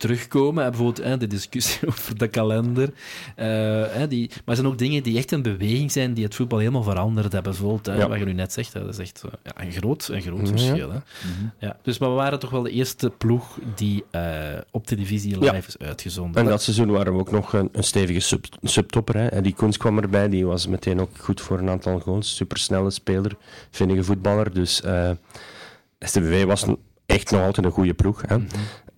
terugkomen. 0.00 0.70
Bijvoorbeeld 0.70 1.06
hè, 1.06 1.16
de 1.16 1.26
discussie 1.26 1.86
over 1.88 2.18
de 2.18 2.28
kalender. 2.28 2.88
Uh, 2.88 3.44
hè, 3.92 4.08
die, 4.08 4.28
maar 4.28 4.40
er 4.44 4.54
zijn 4.54 4.66
ook 4.66 4.78
dingen 4.78 5.02
die 5.02 5.16
echt 5.18 5.32
een 5.32 5.42
beweging 5.42 5.92
zijn 5.92 6.14
die 6.14 6.24
het 6.24 6.34
voetbal 6.34 6.58
helemaal 6.58 6.82
veranderd 6.82 7.32
hebben. 7.32 7.52
Bijvoorbeeld, 7.52 7.86
hè, 7.86 8.08
wat 8.08 8.18
je 8.18 8.24
nu 8.24 8.32
net 8.32 8.52
zegt, 8.52 8.72
hè, 8.72 8.80
dat 8.80 8.88
is 8.88 8.98
echt 8.98 9.22
uh, 9.26 9.32
ja, 9.44 9.64
een 9.64 9.72
groot, 9.72 10.08
een 10.08 10.22
groot 10.22 10.48
verschil. 10.48 10.90
Hè. 10.90 10.98
Mhm. 10.98 11.46
ja. 11.58 11.76
Dus, 11.82 11.98
maar 11.98 12.08
we 12.08 12.14
waren 12.14 12.38
toch 12.38 12.50
wel 12.50 12.62
de 12.62 12.70
eerste 12.70 13.10
ploeg 13.10 13.58
die 13.74 14.04
uh, 14.12 14.22
op 14.70 14.86
televisie 14.86 15.38
live 15.38 15.68
is 15.68 15.78
uitgezonden. 15.78 16.42
En 16.42 16.48
dat 16.48 16.62
seizoen 16.62 16.90
waren 16.90 17.12
we 17.12 17.18
ook 17.18 17.30
nog 17.30 17.52
een, 17.52 17.68
een 17.72 17.84
stevige 17.84 18.20
sub, 18.20 18.44
subtopper. 18.62 19.16
Hè. 19.16 19.26
En 19.26 19.42
die 19.42 19.54
Koens 19.54 19.76
kwam 19.76 19.98
erbij, 19.98 20.28
die 20.28 20.46
was 20.46 20.66
meteen 20.66 21.00
ook 21.00 21.10
goed 21.18 21.40
voor 21.40 21.58
een 21.58 21.68
aantal 21.68 22.00
goals. 22.00 22.36
Supersnelle 22.36 22.90
speler, 22.90 23.36
vinnige 23.70 24.04
voetballer. 24.04 24.54
Dus 24.54 24.82
STVV 25.98 26.44
was 26.44 26.64
echt 27.06 27.30
nog 27.30 27.42
altijd 27.42 27.66
een 27.66 27.72
goede 27.72 27.94
ploeg. 27.94 28.22
Hè. 28.26 28.38
Mhm. 28.38 28.46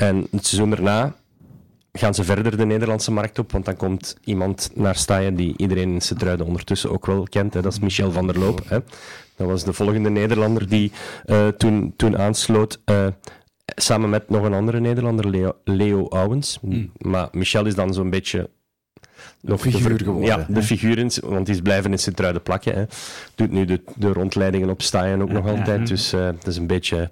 En 0.03 0.27
het 0.31 0.47
seizoen 0.47 0.71
daarna 0.71 1.15
gaan 1.93 2.15
ze 2.15 2.25
verder 2.25 2.57
de 2.57 2.65
Nederlandse 2.65 3.13
markt 3.13 3.39
op, 3.39 3.53
want 3.53 3.65
dan 3.65 3.77
komt 3.77 4.17
iemand 4.25 4.71
naar 4.75 4.97
Staaien 4.97 5.35
die 5.35 5.55
iedereen 5.57 5.93
in 5.93 6.01
Sint-Truiden 6.01 6.47
ondertussen 6.47 6.91
ook 6.91 7.07
wel 7.07 7.23
kent. 7.23 7.55
Hè. 7.55 7.63
Dat 7.63 7.73
is 7.73 7.79
Michel 7.79 8.13
van 8.13 8.27
der 8.27 8.39
Loop. 8.39 8.61
Hè. 8.69 8.79
Dat 9.37 9.47
was 9.47 9.65
de 9.65 9.73
volgende 9.73 10.11
Nederlander 10.11 10.69
die 10.69 10.93
uh, 11.27 11.49
toen, 11.49 11.93
toen 11.97 12.19
aansloot. 12.19 12.81
Uh, 12.85 13.07
samen 13.65 14.11
met 14.11 14.29
nog 14.29 14.45
een 14.45 14.55
andere 14.55 14.81
Nederlander, 14.81 15.29
Leo, 15.29 15.53
Leo 15.65 16.03
Owens. 16.03 16.59
Hmm. 16.61 16.91
Maar 16.99 17.29
Michel 17.33 17.67
is 17.67 17.75
dan 17.75 17.95
zo'n 17.95 18.11
beetje 18.11 18.51
nog 19.41 19.61
figuur 19.61 19.99
geworden. 19.99 20.25
Ja, 20.25 20.47
de 20.49 20.63
figuur, 20.63 21.21
want 21.25 21.47
die 21.47 21.55
is 21.55 21.61
blijven 21.61 21.91
in 21.91 21.99
Sint-Truiden 21.99 22.43
plakken. 22.43 22.75
Hè. 22.75 22.85
Doet 23.35 23.51
nu 23.51 23.65
de, 23.65 23.81
de 23.97 24.13
rondleidingen 24.13 24.71
op 24.71 24.83
Staaien 24.83 25.23
ook 25.23 25.33
nog 25.33 25.47
altijd. 25.47 25.87
Dus 25.87 26.15
uh, 26.15 26.21
dat 26.21 26.47
is 26.47 26.57
een 26.57 26.67
beetje 26.67 27.11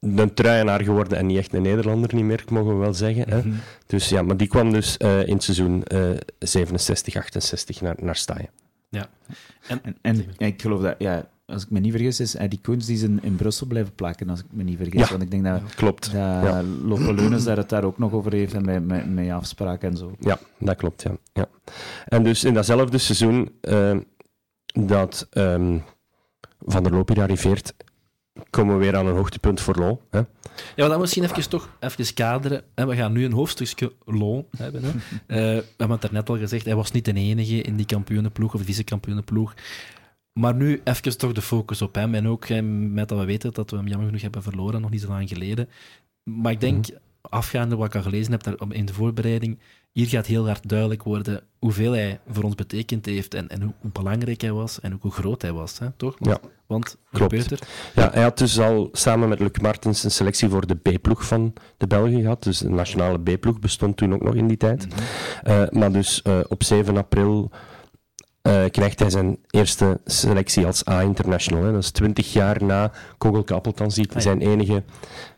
een 0.00 0.34
truienaar 0.34 0.82
geworden 0.82 1.18
en 1.18 1.26
niet 1.26 1.38
echt 1.38 1.52
een 1.52 1.62
Nederlander 1.62 2.14
niet 2.14 2.24
meer, 2.24 2.44
mogen 2.50 2.72
we 2.72 2.80
wel 2.80 2.94
zeggen. 2.94 3.28
Hè. 3.28 3.38
Mhm. 3.38 3.54
Dus 3.86 4.08
ja, 4.08 4.22
maar 4.22 4.36
die 4.36 4.48
kwam 4.48 4.72
dus 4.72 4.96
uh, 4.98 5.26
in 5.26 5.34
het 5.34 5.42
seizoen 5.42 5.84
67, 6.38 7.16
68 7.16 7.80
naar, 7.80 7.96
naar 8.00 8.16
Staaien. 8.16 8.50
Ja. 8.88 9.08
En, 9.68 9.80
en, 9.82 9.96
en, 10.02 10.26
ik 10.38 10.62
geloof 10.62 10.82
dat, 10.82 10.94
ja, 10.98 11.28
als 11.46 11.62
ik 11.62 11.70
me 11.70 11.80
niet 11.80 11.92
vergis, 11.92 12.20
is 12.20 12.36
die 12.48 12.58
Koens 12.62 12.86
die 12.86 12.96
zijn 12.96 13.22
in 13.22 13.36
Brussel 13.36 13.66
blijven 13.66 13.94
plakken, 13.94 14.28
als 14.28 14.40
ik 14.40 14.46
me 14.50 14.62
niet 14.62 14.76
vergis. 14.76 15.00
Ja, 15.00 15.08
Want 15.08 15.22
ik 15.22 15.30
denk 15.30 15.44
dat, 15.44 15.74
klopt. 15.74 16.04
dat 16.04 16.12
ja. 16.12 16.62
Leunes 16.84 17.44
daar 17.44 17.56
het 17.56 17.68
daar 17.68 17.84
ook 17.84 17.98
nog 17.98 18.12
over 18.12 18.32
heeft 18.32 18.54
en 18.54 18.64
met, 18.64 18.86
met, 18.86 19.14
met 19.14 19.30
afspraken 19.30 19.90
en 19.90 19.96
zo. 19.96 20.14
Ja, 20.18 20.38
dat 20.58 20.76
klopt, 20.76 21.02
ja. 21.02 21.16
ja. 21.32 21.48
En 22.06 22.22
dus 22.22 22.44
in 22.44 22.54
datzelfde 22.54 22.98
seizoen 22.98 23.52
uh, 23.62 23.96
dat 24.66 25.28
um, 25.32 25.82
Van 26.58 26.82
der 26.82 26.92
Loop 26.92 27.08
hier 27.08 27.22
arriveert, 27.22 27.74
komen 28.50 28.78
we 28.78 28.84
weer 28.84 28.96
aan 28.96 29.06
een 29.06 29.14
hoogtepunt 29.14 29.60
voor 29.60 29.74
Lo. 29.74 30.00
Hè? 30.10 30.20
Ja, 30.76 30.88
dan 30.88 31.00
misschien 31.00 31.24
even 31.24 31.48
toch 31.48 31.68
even 31.80 32.14
kaderen. 32.14 32.62
We 32.74 32.96
gaan 32.96 33.12
nu 33.12 33.24
een 33.24 33.32
hoofdstukje 33.32 33.92
Lo 34.04 34.46
hebben. 34.56 34.82
Hè. 34.82 34.88
Uh, 34.90 34.96
we 35.62 35.74
hebben 35.76 35.98
het 36.00 36.12
net 36.12 36.28
al 36.28 36.38
gezegd, 36.38 36.64
hij 36.64 36.76
was 36.76 36.90
niet 36.90 37.04
de 37.04 37.14
enige 37.14 37.62
in 37.62 37.76
die 37.76 37.86
kampioenenploeg 37.86 38.54
of 38.54 38.62
vice-kampioenenploeg. 38.62 39.54
Maar 40.32 40.54
nu 40.54 40.80
even 40.84 41.18
toch 41.18 41.32
de 41.32 41.42
focus 41.42 41.82
op 41.82 41.94
hem. 41.94 42.14
En 42.14 42.28
ook 42.28 42.48
met 42.72 43.08
dat 43.08 43.18
we 43.18 43.24
weten 43.24 43.52
dat 43.52 43.70
we 43.70 43.76
hem 43.76 43.88
jammer 43.88 44.06
genoeg 44.06 44.22
hebben 44.22 44.42
verloren, 44.42 44.80
nog 44.80 44.90
niet 44.90 45.00
zo 45.00 45.08
lang 45.08 45.28
geleden. 45.28 45.68
Maar 46.22 46.52
ik 46.52 46.60
denk, 46.60 46.88
mhm. 46.88 46.96
afgaande 47.22 47.76
wat 47.76 47.86
ik 47.86 47.94
al 47.94 48.02
gelezen 48.02 48.32
heb 48.32 48.72
in 48.72 48.84
de 48.84 48.94
voorbereiding, 48.94 49.58
hier 49.92 50.06
gaat 50.06 50.26
heel 50.26 50.46
hard 50.46 50.68
duidelijk 50.68 51.02
worden 51.02 51.42
hoeveel 51.58 51.92
hij 51.92 52.20
voor 52.30 52.44
ons 52.44 52.54
betekend 52.54 53.06
heeft 53.06 53.34
en, 53.34 53.48
en 53.48 53.62
hoe, 53.62 53.72
belangrijk 53.92 54.40
hij 54.40 54.52
was 54.52 54.80
en 54.80 54.94
ook 54.94 55.02
hoe 55.02 55.12
groot 55.12 55.42
hij 55.42 55.52
was, 55.52 55.78
hè? 55.78 55.90
toch? 55.96 56.16
Ja. 56.18 56.38
Want, 56.66 56.96
Klopt. 57.12 57.50
Er? 57.50 57.58
Ja, 57.94 58.10
hij 58.12 58.22
had 58.22 58.38
dus 58.38 58.58
al 58.58 58.88
samen 58.92 59.28
met 59.28 59.40
Luc 59.40 59.58
Martens 59.62 60.04
een 60.04 60.10
selectie 60.10 60.48
voor 60.48 60.66
de 60.66 60.74
B-ploeg 60.74 61.24
van 61.24 61.52
de 61.76 61.86
Belgen 61.86 62.20
gehad. 62.20 62.42
Dus 62.42 62.58
de 62.58 62.68
nationale 62.68 63.18
B-ploeg 63.18 63.58
bestond 63.58 63.96
toen 63.96 64.14
ook 64.14 64.22
nog 64.22 64.34
in 64.34 64.48
die 64.48 64.56
tijd. 64.56 64.86
Mhm. 64.88 65.00
Eh, 65.42 65.68
maar 65.70 65.92
dus 65.92 66.20
uh, 66.26 66.38
op 66.48 66.62
7 66.62 66.96
april 66.96 67.50
uh, 68.42 68.64
krijgt 68.70 68.98
hij 68.98 69.10
zijn 69.10 69.38
eerste 69.50 70.00
selectie 70.04 70.66
als 70.66 70.88
A-international. 70.88 71.72
Dat 71.72 71.82
is 71.82 71.90
twintig 71.90 72.32
jaar 72.32 72.64
na 72.64 72.92
Kogelke 73.18 73.54
Appeltans, 73.54 73.94
die 73.94 74.08
ah, 74.14 74.20
zijn 74.20 74.40
enige 74.40 74.82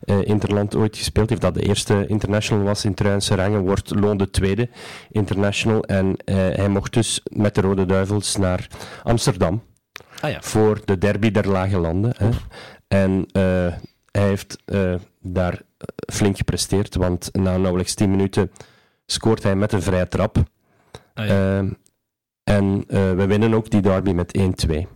uh, 0.05 0.17
interland 0.21 0.75
ooit 0.75 0.97
gespeeld 0.97 1.29
heeft. 1.29 1.41
Dat 1.41 1.53
de 1.53 1.67
eerste 1.67 2.05
international 2.07 2.63
was 2.63 2.85
in 2.85 2.93
Truinse 2.93 3.35
rangen, 3.35 3.61
wordt 3.61 3.99
Loon 3.99 4.17
de 4.17 4.29
tweede 4.29 4.69
international. 5.11 5.83
En 5.83 6.07
uh, 6.07 6.35
hij 6.35 6.69
mocht 6.69 6.93
dus 6.93 7.21
met 7.23 7.55
de 7.55 7.61
Rode 7.61 7.85
Duivels 7.85 8.35
naar 8.35 8.67
Amsterdam 9.03 9.63
ah, 10.19 10.29
ja. 10.31 10.41
voor 10.41 10.81
de 10.85 10.97
derby 10.97 11.31
der 11.31 11.49
Lage 11.49 11.77
Landen. 11.77 12.13
Hè. 12.17 12.29
En 12.87 13.25
hij 14.11 14.27
heeft 14.27 14.57
daar 15.21 15.61
flink 16.13 16.37
gepresteerd, 16.37 16.95
want 16.95 17.29
na 17.31 17.57
nauwelijks 17.57 17.93
10 17.93 18.09
minuten 18.09 18.51
scoort 19.05 19.43
hij 19.43 19.55
met 19.55 19.71
een 19.71 19.81
vrije 19.81 20.07
trap. 20.07 20.37
Ah, 21.13 21.27
ja. 21.27 21.65
Ehm, 22.43 22.57
en 22.57 22.83
uh, 22.87 23.13
we 23.13 23.25
winnen 23.25 23.53
ook 23.53 23.69
die 23.69 23.81
derby 23.81 24.11
met 24.11 24.37
1-2. 24.67 24.87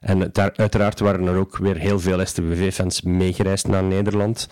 En 0.00 0.34
uiteraard 0.34 1.00
waren 1.00 1.26
er 1.26 1.36
ook 1.36 1.56
weer 1.56 1.76
heel 1.76 2.00
veel 2.00 2.26
STVV-fans 2.26 3.02
meegereisd 3.02 3.68
naar 3.68 3.84
Nederland. 3.84 4.48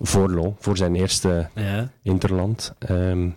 Voor 0.00 0.30
Lo, 0.30 0.56
voor 0.58 0.76
zijn 0.76 0.94
eerste 0.94 1.48
ja. 1.54 1.90
interland. 2.02 2.74
Um, 2.90 3.36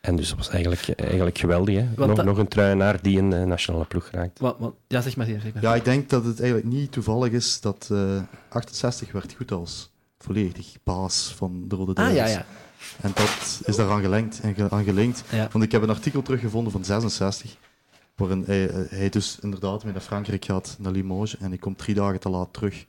en 0.00 0.16
dus 0.16 0.28
dat 0.28 0.36
was 0.36 0.48
eigenlijk, 0.48 1.00
eigenlijk 1.00 1.38
geweldig. 1.38 1.74
Hè? 1.74 2.06
Nog, 2.06 2.24
nog 2.24 2.38
een 2.38 2.48
truienaar 2.48 3.02
die 3.02 3.18
een 3.18 3.32
uh, 3.32 3.42
nationale 3.42 3.84
ploeg 3.84 4.08
raakt. 4.10 4.38
Wat, 4.38 4.56
wat, 4.58 4.74
ja, 4.86 5.00
zeg 5.00 5.16
maar, 5.16 5.26
zeg 5.26 5.52
maar. 5.54 5.62
Ja, 5.62 5.74
ik 5.74 5.84
denk 5.84 6.08
dat 6.08 6.24
het 6.24 6.40
eigenlijk 6.40 6.72
niet 6.72 6.92
toevallig 6.92 7.32
is 7.32 7.60
dat 7.60 7.88
uh, 7.92 8.20
68 8.48 9.12
werd 9.12 9.34
goed 9.36 9.52
als 9.52 9.92
volledig 10.18 10.76
baas 10.84 11.34
van 11.36 11.64
de 11.68 11.76
Rode 11.76 11.92
Duivels. 11.92 12.20
Ah, 12.20 12.26
ja, 12.26 12.32
ja. 12.32 12.44
En 13.00 13.10
dat 13.14 13.60
is 13.64 13.76
daaraan 13.76 14.00
gelinkt. 14.00 14.40
En 14.40 14.70
aan 14.70 14.84
gelinkt. 14.84 15.24
Want 15.52 15.64
ik 15.64 15.72
heb 15.72 15.82
een 15.82 15.90
artikel 15.90 16.22
teruggevonden 16.22 16.72
van 16.72 16.84
66, 16.84 17.56
waarin 18.16 18.44
hij, 18.46 18.68
eh, 18.68 18.80
hij 18.88 19.08
dus 19.08 19.38
inderdaad 19.42 19.84
mee 19.84 19.92
naar 19.92 20.02
Frankrijk 20.02 20.44
gaat, 20.44 20.76
naar 20.78 20.92
Limoges, 20.92 21.36
en 21.36 21.48
hij 21.48 21.58
komt 21.58 21.78
drie 21.78 21.94
dagen 21.94 22.20
te 22.20 22.28
laat 22.28 22.52
terug. 22.52 22.86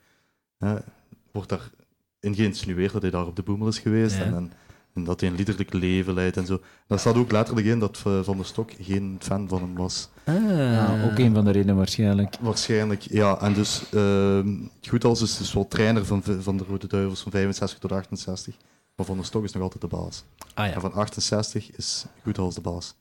wordt 1.32 1.48
daarin 1.48 2.36
geïnsinueerd 2.36 2.92
dat 2.92 3.02
hij 3.02 3.10
daar 3.10 3.26
op 3.26 3.36
de 3.36 3.42
boemel 3.42 3.68
is 3.68 3.78
geweest 3.78 4.18
en, 4.18 4.52
en, 4.94 5.04
dat 5.04 5.20
hij 5.20 5.28
een 5.28 5.36
liederlijk 5.36 5.72
leven 5.72 6.14
leidt 6.14 6.36
en 6.36 6.46
zo. 6.46 6.60
Daar 6.86 6.98
staat 6.98 7.16
ook 7.16 7.32
letterlijk 7.32 7.66
in 7.66 7.78
dat 7.78 8.02
eh, 8.06 8.22
Van 8.22 8.36
der 8.36 8.46
Stok 8.46 8.70
geen 8.80 9.16
fan 9.18 9.48
van 9.48 9.60
hem 9.60 9.74
was. 9.74 10.08
Ah. 10.24 11.04
ook 11.04 11.18
een 11.18 11.34
van 11.34 11.44
de 11.44 11.50
redenen 11.50 11.76
waarschijnlijk. 11.76 12.36
Waarschijnlijk, 12.40 13.00
ja. 13.00 13.40
En 13.40 13.52
dus, 13.52 13.82
uh, 13.94 14.40
goed 14.88 15.04
als 15.04 15.22
is 15.22 15.36
dus 15.36 15.52
wel 15.52 15.68
trainer 15.68 16.04
van, 16.04 16.22
van 16.40 16.56
de 16.56 16.64
Rode 16.68 16.86
Duivels 16.86 17.20
van 17.20 17.32
65 17.32 17.78
tot 17.78 17.92
68. 17.92 18.54
Maar 18.98 19.06
Van 19.06 19.16
der 19.16 19.24
Stok 19.24 19.44
is 19.44 19.52
nog 19.52 19.62
altijd 19.62 19.80
de 19.80 19.96
baas. 19.96 20.24
Ah, 20.54 20.66
ja. 20.66 20.74
En 20.74 20.80
van 20.80 20.92
68 20.92 21.70
is 21.76 22.04
als 22.36 22.54
de 22.54 22.60
baas. 22.60 22.94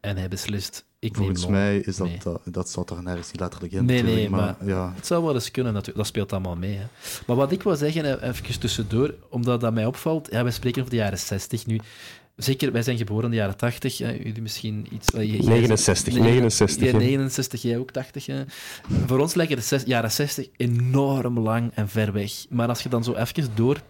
En 0.00 0.16
hij 0.16 0.28
beslist, 0.28 0.84
ik 0.98 1.16
Volgens 1.16 1.46
mij 1.46 1.78
is 1.78 1.96
dat, 1.96 2.08
dat, 2.22 2.40
dat 2.44 2.68
staat 2.68 2.90
er 2.90 3.02
nergens 3.02 3.32
niet 3.32 3.40
letterlijk 3.40 3.72
in. 3.72 3.84
Nee, 3.84 4.02
nee, 4.02 4.30
maar, 4.30 4.56
ja. 4.64 4.92
het 4.94 5.06
zou 5.06 5.24
wel 5.24 5.34
eens 5.34 5.50
kunnen, 5.50 5.72
natuurlijk. 5.72 5.98
dat 5.98 6.06
speelt 6.06 6.32
allemaal 6.32 6.56
mee. 6.56 6.76
Hè. 6.76 6.84
Maar 7.26 7.36
wat 7.36 7.52
ik 7.52 7.62
wil 7.62 7.76
zeggen, 7.76 8.20
eh, 8.20 8.28
even 8.28 8.60
tussendoor, 8.60 9.14
omdat 9.28 9.60
dat 9.60 9.74
mij 9.74 9.86
opvalt, 9.86 10.28
ja, 10.30 10.42
wij 10.42 10.52
spreken 10.52 10.80
over 10.80 10.90
de 10.90 11.00
jaren 11.00 11.18
60 11.18 11.66
nu. 11.66 11.80
Zeker, 12.36 12.72
wij 12.72 12.82
zijn 12.82 12.96
geboren 12.96 13.24
in 13.24 13.30
de 13.30 13.36
jaren 13.36 13.56
80. 13.56 13.98
jullie 13.98 14.42
misschien 14.42 14.86
iets... 14.90 15.10
69, 15.10 16.14
69. 16.14 16.90
Ja, 16.90 16.98
69, 16.98 17.62
jij 17.62 17.78
ook 17.78 17.90
80. 17.90 18.26
Hè. 18.26 18.44
Voor 19.06 19.18
ons 19.18 19.34
lijken 19.34 19.56
de 19.56 19.82
jaren 19.86 20.10
60 20.10 20.48
enorm 20.56 21.38
lang 21.38 21.70
en 21.74 21.88
ver 21.88 22.12
weg. 22.12 22.32
Maar 22.48 22.68
als 22.68 22.82
je 22.82 22.88
dan 22.88 23.04
zo 23.04 23.14
even 23.14 23.48
door 23.54 23.80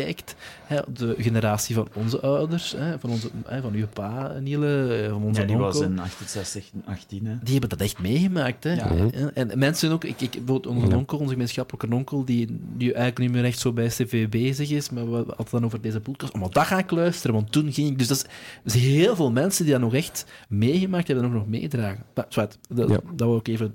kijkt, 0.00 0.34
hè, 0.64 0.80
de 0.92 1.14
generatie 1.18 1.74
van 1.74 1.88
onze 1.92 2.20
ouders, 2.20 2.74
hè, 2.76 2.98
van, 2.98 3.10
onze, 3.10 3.30
hè, 3.46 3.60
van 3.60 3.72
uw 3.72 3.86
pa, 3.86 4.38
Niele, 4.38 5.02
eh, 5.02 5.10
van 5.10 5.22
onze 5.22 5.40
ja, 5.40 5.46
die 5.46 5.56
was 5.56 5.80
in 5.80 5.98
68, 5.98 6.70
18. 6.84 7.26
Hè. 7.26 7.36
Die 7.42 7.52
hebben 7.52 7.70
dat 7.70 7.80
echt 7.80 7.98
meegemaakt. 7.98 8.64
Hè. 8.64 8.72
Ja. 8.72 9.10
En 9.34 9.58
mensen 9.58 9.92
ook, 9.92 10.04
ik, 10.04 10.20
ik 10.20 10.30
bijvoorbeeld 10.30 10.66
onze 10.66 10.96
onkel, 10.96 11.18
onze 11.18 11.32
gemeenschappelijke 11.32 11.96
onkel, 11.96 12.24
die, 12.24 12.46
die 12.76 12.92
eigenlijk 12.92 13.18
niet 13.18 13.30
meer 13.30 13.44
echt 13.44 13.58
zo 13.58 13.72
bij 13.72 13.86
CV 13.86 14.28
bezig 14.28 14.70
is, 14.70 14.90
maar 14.90 15.10
we 15.10 15.16
hadden 15.16 15.46
dan 15.50 15.64
over 15.64 15.80
deze 15.80 16.00
podcast, 16.00 16.34
maar 16.34 16.50
dat 16.50 16.66
ga 16.66 16.78
ik 16.78 16.90
luisteren, 16.90 17.34
want 17.34 17.52
toen 17.52 17.72
ging 17.72 17.90
ik... 17.90 17.98
Dus 17.98 18.08
dat 18.08 18.26
is, 18.64 18.74
heel 18.74 19.16
veel 19.16 19.30
mensen 19.30 19.64
die 19.64 19.72
dat 19.72 19.82
nog 19.82 19.94
echt 19.94 20.24
meegemaakt 20.48 21.06
hebben 21.06 21.24
en 21.24 21.30
ook 21.30 21.36
nog 21.36 21.48
meedragen. 21.48 22.04
dat, 22.12 22.58
dat 22.68 23.00
wil 23.16 23.36
ik 23.36 23.48
even 23.48 23.74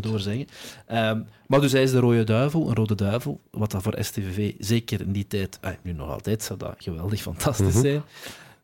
door 0.00 0.20
zeggen. 0.20 0.46
Um, 0.92 1.26
maar 1.48 1.60
dus 1.60 1.72
hij 1.72 1.82
is 1.82 1.90
de 1.90 1.98
rode 1.98 2.24
duivel, 2.24 2.68
een 2.68 2.74
rode 2.74 2.94
duivel, 2.94 3.40
wat 3.50 3.70
dat 3.70 3.82
voor 3.82 3.94
STVV 3.98 4.54
zeker 4.58 5.00
in 5.00 5.12
die 5.12 5.26
tijd, 5.26 5.58
ah, 5.60 5.72
nu 5.82 5.92
nog 5.92 6.10
altijd, 6.10 6.42
zou 6.42 6.58
dat 6.58 6.74
geweldig 6.78 7.20
fantastisch 7.20 7.74
mhm. 7.74 7.80
zijn. 7.80 8.02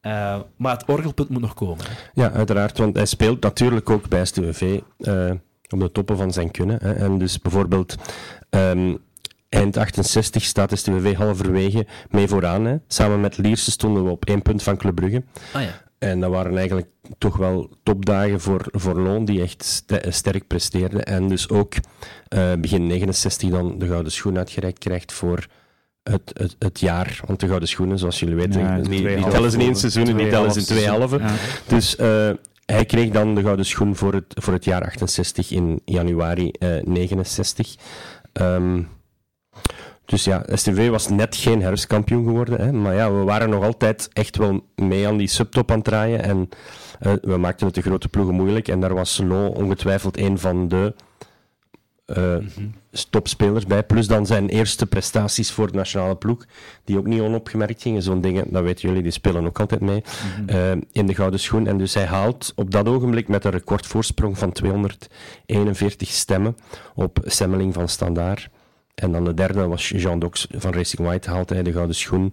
Uh, 0.03 0.41
maar 0.57 0.72
het 0.72 0.85
orgelpunt 0.87 1.28
moet 1.28 1.41
nog 1.41 1.55
komen. 1.55 1.85
Ja, 2.14 2.32
uiteraard, 2.32 2.78
want 2.78 2.97
hij 2.97 3.07
speelt 3.07 3.43
natuurlijk 3.43 3.91
ook 3.91 4.09
bij 4.09 4.24
STVV 4.24 4.80
uh, 4.99 5.30
eh, 5.30 5.37
op 5.68 5.80
de 5.80 5.93
toppen 5.93 6.16
van 6.16 6.32
zijn 6.32 6.51
kunnen. 6.51 6.78
Hè. 6.82 6.93
En 6.93 7.18
dus 7.18 7.39
bijvoorbeeld 7.39 7.97
um, 8.51 8.99
eind 9.55 9.76
68 9.76 10.42
staat 10.42 10.78
STVV 10.78 11.14
halverwege 11.14 11.86
mee 12.11 12.28
vooraan. 12.28 12.64
Hè. 12.64 12.76
Samen 12.88 13.20
met 13.20 13.38
Lierse 13.38 13.70
stonden 13.70 14.05
we 14.05 14.11
op 14.11 14.24
één 14.24 14.42
punt 14.42 14.62
van 14.62 14.76
Club 14.76 14.94
Brugge. 14.94 15.22
Ah, 15.52 15.62
ja. 15.62 15.82
En 15.98 16.20
dat 16.20 16.30
waren 16.30 16.57
eigenlijk 16.57 16.86
toch 17.18 17.36
wel 17.36 17.70
topdagen 17.82 18.40
voor, 18.40 18.66
voor 18.70 19.00
Loon, 19.00 19.24
die 19.24 19.42
echt 19.42 19.84
sterk 20.09 20.46
presteerde. 20.46 21.02
En 21.02 21.28
dus 21.28 21.48
ook 21.48 21.74
uh, 21.74 22.52
begin 22.59 22.86
69 22.86 23.50
dan 23.50 23.78
de 23.78 23.86
gouden 23.86 24.12
schoen 24.12 24.38
uitgereikt 24.38 24.78
krijgt 24.78 25.12
voor 25.12 25.46
het, 26.02 26.30
het, 26.32 26.57
het, 26.59 26.80
jaar. 26.80 27.20
Want 27.26 27.40
de 27.40 27.46
gouden 27.46 27.68
schoenen, 27.68 27.98
zoals 27.98 28.20
jullie 28.20 28.34
weten, 28.34 28.61
ja, 28.61 28.76
niet, 28.76 29.16
niet 29.16 29.24
alles 29.24 29.55
in 29.55 29.61
één 29.61 29.76
seizoen, 29.76 30.16
niet 30.16 30.34
alles 30.34 30.57
in 30.57 30.64
twee 30.64 30.88
halven. 30.88 31.22
Dus 31.66 31.96
uh, 31.96 32.30
hij 32.66 32.84
kreeg 32.84 33.11
dan 33.11 33.34
de 33.34 33.42
gouden 33.42 33.66
schoen 33.66 33.96
voor 33.96 34.14
het, 34.14 34.24
voor 34.28 34.52
het 34.52 34.64
jaar 34.64 34.84
68 34.84 35.50
in 35.50 35.80
januari 35.84 36.50
uh, 36.59 36.82
69. 36.82 37.74
Um, 38.32 38.88
dus 40.05 40.24
ja, 40.24 40.44
STV 40.52 40.88
was 40.88 41.09
net 41.09 41.36
geen 41.36 41.62
herfstkampioen 41.62 42.24
geworden. 42.24 42.61
Hè, 42.61 42.72
maar 42.72 42.94
ja, 42.94 43.12
we 43.12 43.22
waren 43.22 43.50
nog 43.50 43.64
altijd 43.64 44.09
echt 44.12 44.36
wel 44.36 44.61
mee 44.76 45.07
aan 45.07 45.16
die 45.16 45.28
subtop 45.28 45.70
aan 45.70 45.76
het 45.76 45.84
draaien. 45.84 46.22
En 46.22 46.48
uh, 47.02 47.12
we 47.22 47.36
maakten 47.36 47.66
het 47.66 47.74
de 47.74 47.82
grote 47.82 48.09
ploegen 48.09 48.34
moeilijk. 48.34 48.68
En 48.68 48.80
daar 48.80 48.94
was 48.94 49.20
Lo 49.24 49.46
ongetwijfeld 49.46 50.18
een 50.18 50.38
van 50.38 50.68
de 50.68 50.94
uh, 52.07 52.36
topspelers 53.11 53.66
bij. 53.66 53.82
Plus 53.82 54.07
dan 54.07 54.26
zijn 54.26 54.48
eerste 54.48 54.86
prestaties 54.86 55.50
voor 55.50 55.70
de 55.70 55.76
nationale 55.76 56.16
ploeg, 56.16 56.44
die 56.84 56.98
ook 56.98 57.07
niet 57.07 57.20
onopgemerkt 57.20 57.82
gingen. 57.82 58.02
Zo'n 58.02 58.20
dingen, 58.20 58.44
dat 58.48 58.62
weten 58.62 58.88
jullie, 58.88 59.02
die 59.02 59.12
spelen 59.12 59.46
ook 59.46 59.61
altijd 59.61 59.80
mee. 59.80 60.02
uh, 60.46 60.70
in 60.92 61.07
de 61.07 61.14
gouden 61.14 61.40
schoen. 61.40 61.66
En 61.66 61.78
dus 61.78 61.94
hij 61.94 62.07
haalt 62.07 62.52
op 62.57 62.70
dat 62.70 62.88
ogenblik 62.88 63.28
met 63.28 63.44
een 63.44 63.50
recordvoorsprong 63.50 64.38
van 64.38 64.52
241 64.52 66.09
stemmen 66.09 66.57
op 66.94 67.18
Semmeling 67.24 67.74
van 67.74 67.88
Standaard. 67.88 68.48
En 68.95 69.12
dan 69.12 69.24
de 69.24 69.34
derde 69.34 69.66
was 69.66 69.88
Jean 69.88 70.18
Dox 70.18 70.47
van 70.51 70.72
Racing 70.72 71.09
White, 71.09 71.30
haalde 71.30 71.55
hij 71.55 71.62
de 71.62 71.72
gouden 71.72 71.97
schoen 71.97 72.32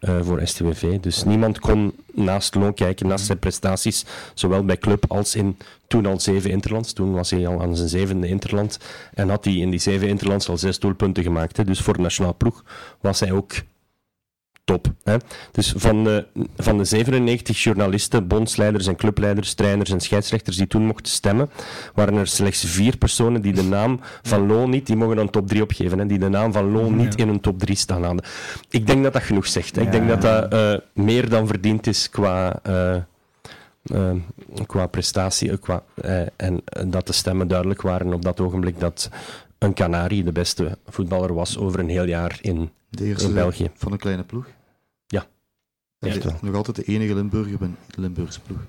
uh, 0.00 0.20
voor 0.22 0.40
STWV. 0.46 0.98
Dus 1.00 1.24
niemand 1.24 1.58
kon 1.58 1.94
naast 2.12 2.54
Loon 2.54 2.74
kijken, 2.74 3.06
naast 3.06 3.26
zijn 3.26 3.38
prestaties, 3.38 4.04
zowel 4.34 4.64
bij 4.64 4.76
club 4.76 5.04
als 5.08 5.34
in 5.34 5.56
toen 5.86 6.06
al 6.06 6.20
zeven 6.20 6.50
interlands. 6.50 6.92
Toen 6.92 7.12
was 7.12 7.30
hij 7.30 7.46
al 7.46 7.62
aan 7.62 7.76
zijn 7.76 7.88
zevende 7.88 8.28
interland 8.28 8.78
en 9.14 9.28
had 9.28 9.44
hij 9.44 9.54
in 9.54 9.70
die 9.70 9.80
zeven 9.80 10.08
interlands 10.08 10.48
al 10.48 10.58
zes 10.58 10.78
doelpunten 10.78 11.22
gemaakt. 11.22 11.56
Hè. 11.56 11.64
Dus 11.64 11.80
voor 11.80 11.94
de 11.94 12.02
nationale 12.02 12.34
ploeg 12.34 12.64
was 13.00 13.20
hij 13.20 13.32
ook 13.32 13.52
top. 14.64 14.92
Hè? 15.04 15.16
Dus 15.52 15.74
van 15.76 16.04
de, 16.04 16.26
van 16.56 16.78
de 16.78 16.84
97 16.84 17.62
journalisten, 17.62 18.26
bondsleiders 18.26 18.86
en 18.86 18.96
clubleiders, 18.96 19.54
trainers 19.54 19.90
en 19.90 20.00
scheidsrechters 20.00 20.56
die 20.56 20.66
toen 20.66 20.86
mochten 20.86 21.12
stemmen, 21.12 21.50
waren 21.94 22.14
er 22.14 22.26
slechts 22.26 22.64
vier 22.64 22.96
personen 22.96 23.42
die 23.42 23.52
de 23.52 23.62
naam 23.62 24.00
van 24.22 24.46
Loon 24.46 24.70
niet, 24.70 24.86
die 24.86 24.96
mogen 24.96 25.18
een 25.18 25.30
top 25.30 25.48
3 25.48 25.62
opgeven, 25.62 25.98
hè, 25.98 26.06
die 26.06 26.18
de 26.18 26.28
naam 26.28 26.52
van 26.52 26.70
Loon 26.70 26.96
niet 26.96 27.14
in 27.14 27.28
een 27.28 27.40
top 27.40 27.58
3 27.58 27.76
staan 27.76 28.04
hadden. 28.04 28.24
Ik 28.68 28.86
denk 28.86 29.02
dat 29.02 29.12
dat 29.12 29.22
genoeg 29.22 29.46
zegt. 29.46 29.76
Hè? 29.76 29.82
Ik 29.82 29.92
denk 29.92 30.08
dat 30.08 30.22
dat 30.22 30.54
uh, 30.54 30.74
meer 31.04 31.28
dan 31.28 31.46
verdiend 31.46 31.86
is 31.86 32.10
qua... 32.10 32.60
Uh, 32.66 32.96
uh, 33.82 34.10
qua 34.66 34.86
prestatie 34.86 35.58
qua, 35.58 35.82
en 36.36 36.62
dat 36.86 37.06
de 37.06 37.12
stemmen 37.12 37.48
duidelijk 37.48 37.82
waren 37.82 38.12
op 38.12 38.22
dat 38.22 38.40
ogenblik 38.40 38.80
dat 38.80 39.10
een 39.62 39.74
Canari 39.74 40.22
de 40.22 40.32
beste 40.32 40.78
voetballer 40.86 41.34
was 41.34 41.58
over 41.58 41.80
een 41.80 41.88
heel 41.88 42.06
jaar 42.06 42.38
in, 42.40 42.70
in 42.90 43.34
België. 43.34 43.70
Van 43.74 43.92
een 43.92 43.98
kleine 43.98 44.24
ploeg? 44.24 44.46
Ja. 45.06 45.26
Echt 45.98 46.42
nog 46.42 46.54
altijd 46.54 46.76
de 46.76 46.84
enige 46.84 47.14
Limburger 47.14 47.58
bij 47.58 47.70
de 47.86 48.00
Limburgse 48.00 48.40
ploeg. 48.40 48.60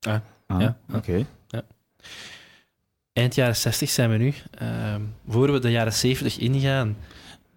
Ah, 0.00 0.20
ah 0.46 0.60
ja. 0.60 0.78
Oké. 0.94 1.26
Ja. 1.48 1.64
Eind 3.12 3.34
jaren 3.34 3.56
60 3.56 3.90
zijn 3.90 4.10
we 4.10 4.16
nu. 4.16 4.34
Uh, 4.62 4.94
voor 5.28 5.52
we 5.52 5.58
de 5.58 5.70
jaren 5.70 5.92
70 5.92 6.38
ingaan. 6.38 6.96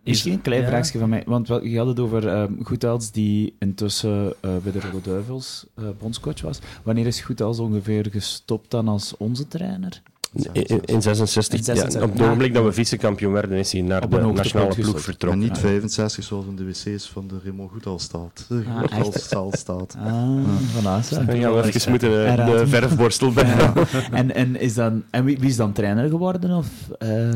Misschien 0.04 0.34
een 0.34 0.42
klein 0.42 0.62
ja. 0.62 0.68
vraagje 0.68 1.00
van 1.00 1.10
mij, 1.10 1.24
want 1.26 1.48
je 1.48 1.78
had 1.78 1.88
het 1.88 2.00
over 2.00 2.50
Goethals 2.64 3.12
die 3.12 3.56
intussen 3.60 4.26
uh, 4.26 4.58
bij 4.58 4.72
de 4.72 4.80
Rode 4.80 5.02
Duivels 5.02 5.66
uh, 5.80 5.86
bondscoach 6.00 6.42
was. 6.42 6.60
Wanneer 6.84 7.06
is 7.06 7.22
Goethals 7.22 7.60
ongeveer 7.60 8.08
gestopt 8.12 8.72
dan 8.72 8.88
als 8.88 9.18
onze 9.18 9.48
trainer? 9.48 10.02
In, 10.34 10.82
in 10.86 11.02
66, 11.02 11.66
Ja, 11.66 12.02
op 12.02 12.14
het 12.14 12.22
ogenblik 12.22 12.54
dat 12.54 12.64
we 12.64 12.72
vice-kampioen 12.72 13.34
werden, 13.34 13.58
is 13.58 13.72
hij 13.72 13.82
naar 13.82 14.10
de 14.10 14.18
nationale 14.18 14.76
ploeg 14.76 15.02
vertrokken. 15.02 15.42
En 15.42 15.48
niet 15.48 15.58
65 15.58 16.24
zoals 16.24 16.46
in 16.46 16.56
de 16.56 16.66
wc's 16.66 17.10
van 17.10 17.28
de 17.28 17.36
Remo 17.44 17.68
Goethals 17.68 18.04
staat. 18.04 18.48
Ah, 18.50 19.02
Goethals 19.02 19.60
staat. 19.60 19.96
Ah, 20.00 20.38
voilà. 20.76 21.26
Dan 21.26 21.38
gaan 21.38 21.54
we 21.54 21.64
even 21.64 21.90
moeten 21.90 22.10
de 22.36 22.64
verfborstel 22.68 23.32
bij. 23.42 23.72
en, 24.12 24.36
en, 24.36 24.60
is 24.60 24.74
dan, 24.74 25.04
en 25.10 25.24
wie, 25.26 25.40
wie, 25.40 25.50
is 25.50 25.56
dan 25.56 25.72
trainer 25.72 26.10
geworden? 26.10 26.52
Of, 26.52 26.68
uh, 27.04 27.36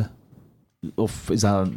of 0.96 1.30
is 1.30 1.40
dat 1.40 1.70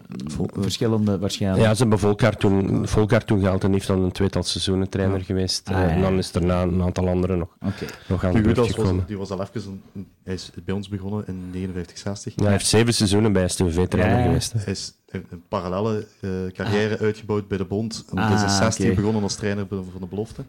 verschillende 0.52 1.18
waarschijnlijk? 1.18 1.62
Ja, 1.62 1.74
ze 1.74 1.80
hebben 1.80 1.98
Volkaart 1.98 2.40
toen, 2.40 2.88
Volkaart 2.88 3.26
toen 3.26 3.40
gehaald 3.40 3.64
en 3.64 3.72
heeft 3.72 3.86
dan 3.86 4.02
een 4.02 4.12
tweetal 4.12 4.42
seizoenen 4.42 4.88
trainer 4.88 5.18
ja. 5.18 5.24
geweest. 5.24 5.68
Ah, 5.68 5.92
en 5.92 6.00
dan 6.00 6.18
is 6.18 6.34
er 6.34 6.44
na 6.44 6.62
een 6.62 6.82
aantal 6.82 7.08
anderen 7.08 7.38
nog, 7.38 7.48
okay. 7.60 7.88
nog 8.08 8.24
aan 8.24 8.32
de 8.32 8.40
beurt 8.40 8.58
gekomen. 8.58 8.96
Was, 8.96 9.06
die 9.06 9.18
was 9.18 9.30
al 9.30 9.40
even, 9.40 9.82
een, 9.94 10.08
hij 10.24 10.34
is 10.34 10.50
bij 10.64 10.74
ons 10.74 10.88
begonnen 10.88 11.26
in 11.26 11.50
59, 11.50 11.98
60. 11.98 12.32
Ja, 12.36 12.42
hij 12.42 12.52
heeft 12.52 12.66
zeven 12.66 12.94
seizoenen 12.94 13.32
bij 13.32 13.48
STV 13.48 13.86
trainer 13.86 14.18
ja, 14.18 14.24
geweest. 14.24 14.52
Hij 14.52 14.72
is 14.72 14.92
een 15.06 15.42
parallele 15.48 16.06
uh, 16.20 16.30
carrière 16.52 16.94
ah. 16.94 17.00
uitgebouwd 17.00 17.48
bij 17.48 17.58
de 17.58 17.64
Bond. 17.64 18.04
Ah, 18.14 18.26
hij 18.26 18.36
is 18.36 18.42
in 18.42 18.50
60 18.50 18.84
okay. 18.84 18.96
begonnen 18.96 19.22
als 19.22 19.34
trainer 19.34 19.66
van 19.68 20.00
de 20.00 20.06
belofte. 20.06 20.44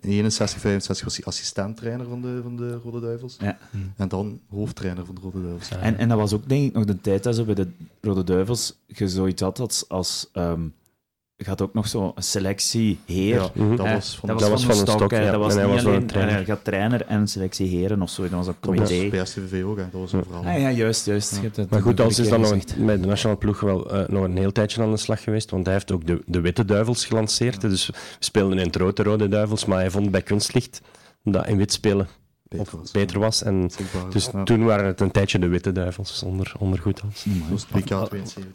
In 0.00 0.10
61, 0.10 0.60
65 0.60 1.04
was 1.04 1.16
hij 1.16 1.24
assistent-trainer 1.24 2.08
van 2.08 2.20
de, 2.20 2.40
van 2.42 2.56
de 2.56 2.74
Rode 2.74 3.00
Duivels. 3.00 3.36
Ja. 3.40 3.58
En 3.96 4.08
dan 4.08 4.40
hoofdtrainer 4.48 5.06
van 5.06 5.14
de 5.14 5.20
Rode 5.20 5.42
Duivels. 5.42 5.68
En, 5.68 5.98
en 5.98 6.08
dat 6.08 6.18
was 6.18 6.32
ook 6.32 6.48
denk 6.48 6.66
ik 6.66 6.72
nog 6.72 6.84
de 6.84 7.00
tijd 7.00 7.22
dat 7.22 7.34
ze 7.34 7.44
bij 7.44 7.54
de 7.54 7.68
Rode 8.00 8.24
Duivels 8.24 8.78
je 8.86 9.08
zoiets 9.08 9.42
had 9.42 9.58
als... 9.58 9.88
als 9.88 10.30
um, 10.32 10.74
je 11.44 11.50
had 11.50 11.62
ook 11.62 11.74
nog 11.74 11.88
zo'n 11.88 12.12
selectie 12.16 12.98
heer. 13.06 13.34
Ja, 13.54 13.76
dat 13.76 13.88
was 13.88 14.16
van, 14.16 14.28
dat 14.28 14.40
was 14.40 14.64
van, 14.64 14.74
van, 14.74 14.86
stok. 14.86 15.10
Ja. 15.10 15.30
Dat 15.30 15.40
was 15.40 15.54
niet 15.54 15.64
was 15.64 15.84
alleen 15.84 16.06
trainer. 16.06 16.44
Gaat 16.44 16.64
trainer 16.64 17.06
en 17.06 17.28
selectie 17.28 17.66
heren 17.66 18.02
of 18.02 18.10
zo. 18.10 18.22
Dat 18.22 18.30
was 18.30 18.46
een 18.46 18.60
comité. 18.60 19.10
Dat 19.10 19.18
was 19.18 19.50
bij 19.50 19.64
ook, 19.64 19.76
hè. 19.76 19.84
dat 19.90 20.00
was 20.00 20.12
een 20.12 20.24
verhaal. 20.24 20.44
Ah, 20.44 20.60
ja, 20.60 20.70
juist, 20.70 21.06
juist. 21.06 21.40
Ja. 21.42 21.64
Maar 21.68 21.82
goed, 21.82 22.00
als 22.00 22.18
is 22.18 22.28
dan 22.28 22.40
nog 22.40 22.50
een, 22.50 22.62
met 22.76 23.02
de 23.02 23.08
nationale 23.08 23.38
ploeg 23.38 23.60
wel 23.60 23.94
uh, 23.94 24.08
nog 24.08 24.24
een 24.24 24.36
heel 24.36 24.52
tijdje 24.52 24.82
aan 24.82 24.90
de 24.90 24.96
slag 24.96 25.22
geweest, 25.22 25.50
want 25.50 25.64
hij 25.64 25.74
heeft 25.74 25.92
ook 25.92 26.06
de, 26.06 26.22
de 26.26 26.40
Witte 26.40 26.64
Duivels 26.64 27.04
gelanceerd. 27.04 27.60
Dus 27.60 27.86
we 27.86 27.94
speelden 28.18 28.58
in 28.58 28.66
het 28.66 28.76
Rode 28.76 29.02
Rode 29.02 29.28
Duivels, 29.28 29.64
maar 29.64 29.78
hij 29.78 29.90
vond 29.90 30.10
bij 30.10 30.22
Kunstlicht 30.22 30.80
dat 31.22 31.48
in 31.48 31.56
wit 31.56 31.72
spelen 31.72 32.08
beter 32.56 32.78
was. 32.78 32.90
Beter 32.90 33.18
was. 33.18 33.42
En 33.42 33.70
dus 34.10 34.28
toen 34.44 34.64
waren 34.64 34.86
het 34.86 35.00
een 35.00 35.10
tijdje 35.10 35.38
de 35.38 35.48
Witte 35.48 35.72
Duivels 35.72 36.22
onder, 36.22 36.52
onder 36.58 36.78
Goethals. 36.78 37.26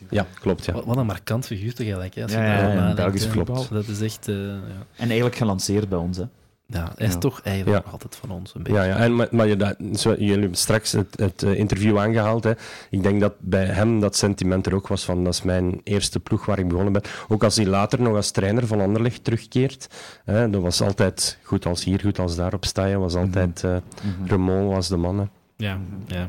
Ja, 0.09 0.25
klopt. 0.39 0.65
Ja. 0.65 0.73
Wat, 0.73 0.97
een 0.97 1.05
markant 1.05 1.45
figuur 1.45 1.73
tegelijk. 1.73 2.15
Hè, 2.15 2.23
als 2.23 2.31
ja, 2.31 2.69
je 2.69 2.75
ja, 2.75 2.93
Belgisch 2.93 3.29
klopt. 3.29 3.69
Dat 3.69 3.87
is 3.87 4.01
echt... 4.01 4.27
Uh, 4.27 4.35
ja. 4.45 4.53
En 4.95 5.07
eigenlijk 5.07 5.35
gelanceerd 5.35 5.89
bij 5.89 5.97
ons, 5.97 6.17
hè. 6.17 6.23
Ja, 6.71 6.93
is 6.97 7.15
toch 7.19 7.41
eigenlijk 7.41 7.85
ja. 7.85 7.91
altijd 7.91 8.15
van 8.15 8.31
ons 8.31 8.55
een 8.55 8.63
beetje. 8.63 8.79
Ja, 8.79 8.85
ja. 8.85 8.95
En, 8.97 9.15
maar, 9.15 9.27
maar 9.31 9.47
je, 9.47 9.55
dat, 9.55 9.75
zo, 9.93 10.09
jullie 10.09 10.39
hebben 10.39 10.57
straks 10.57 10.91
het, 10.91 11.19
het 11.19 11.41
uh, 11.41 11.57
interview 11.57 11.97
aangehaald. 11.97 12.43
Hè. 12.43 12.51
Ik 12.89 13.03
denk 13.03 13.19
dat 13.21 13.33
bij 13.39 13.65
hem 13.65 13.99
dat 13.99 14.15
sentiment 14.15 14.65
er 14.65 14.75
ook 14.75 14.87
was 14.87 15.03
van 15.03 15.23
dat 15.23 15.33
is 15.33 15.41
mijn 15.41 15.81
eerste 15.83 16.19
ploeg 16.19 16.45
waar 16.45 16.59
ik 16.59 16.67
begonnen 16.67 16.93
ben. 16.93 17.01
Ook 17.27 17.43
als 17.43 17.55
hij 17.55 17.65
later 17.65 18.01
nog 18.01 18.15
als 18.15 18.31
trainer 18.31 18.67
van 18.67 18.81
Anderlecht 18.81 19.23
terugkeert. 19.23 19.87
Hè, 20.25 20.49
dat 20.49 20.61
was 20.61 20.81
altijd 20.81 21.37
goed 21.43 21.65
als 21.65 21.83
hier, 21.83 21.99
goed 21.99 22.19
als 22.19 22.35
daar 22.35 22.53
op 22.53 22.65
staan. 22.65 22.99
was 22.99 23.15
altijd 23.15 23.63
uh, 23.63 23.71
mm 23.71 23.81
-hmm. 24.01 24.27
Remon 24.27 24.67
was 24.67 24.87
de 24.87 24.97
man. 24.97 25.29
Ja, 25.55 25.79
ja. 26.07 26.27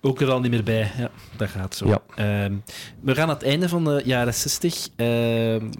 Ook 0.00 0.20
er 0.20 0.30
al 0.30 0.40
niet 0.40 0.50
meer 0.50 0.64
bij. 0.64 0.90
Ja, 0.98 1.10
dat 1.36 1.48
gaat 1.48 1.74
zo. 1.74 1.88
Ja. 1.88 2.00
Uh, 2.48 2.56
we 3.00 3.14
gaan 3.14 3.28
aan 3.28 3.34
het 3.34 3.44
einde 3.44 3.68
van 3.68 3.84
de 3.84 4.02
jaren 4.04 4.34
60. 4.34 4.88
Uh, 4.96 5.52
en 5.54 5.70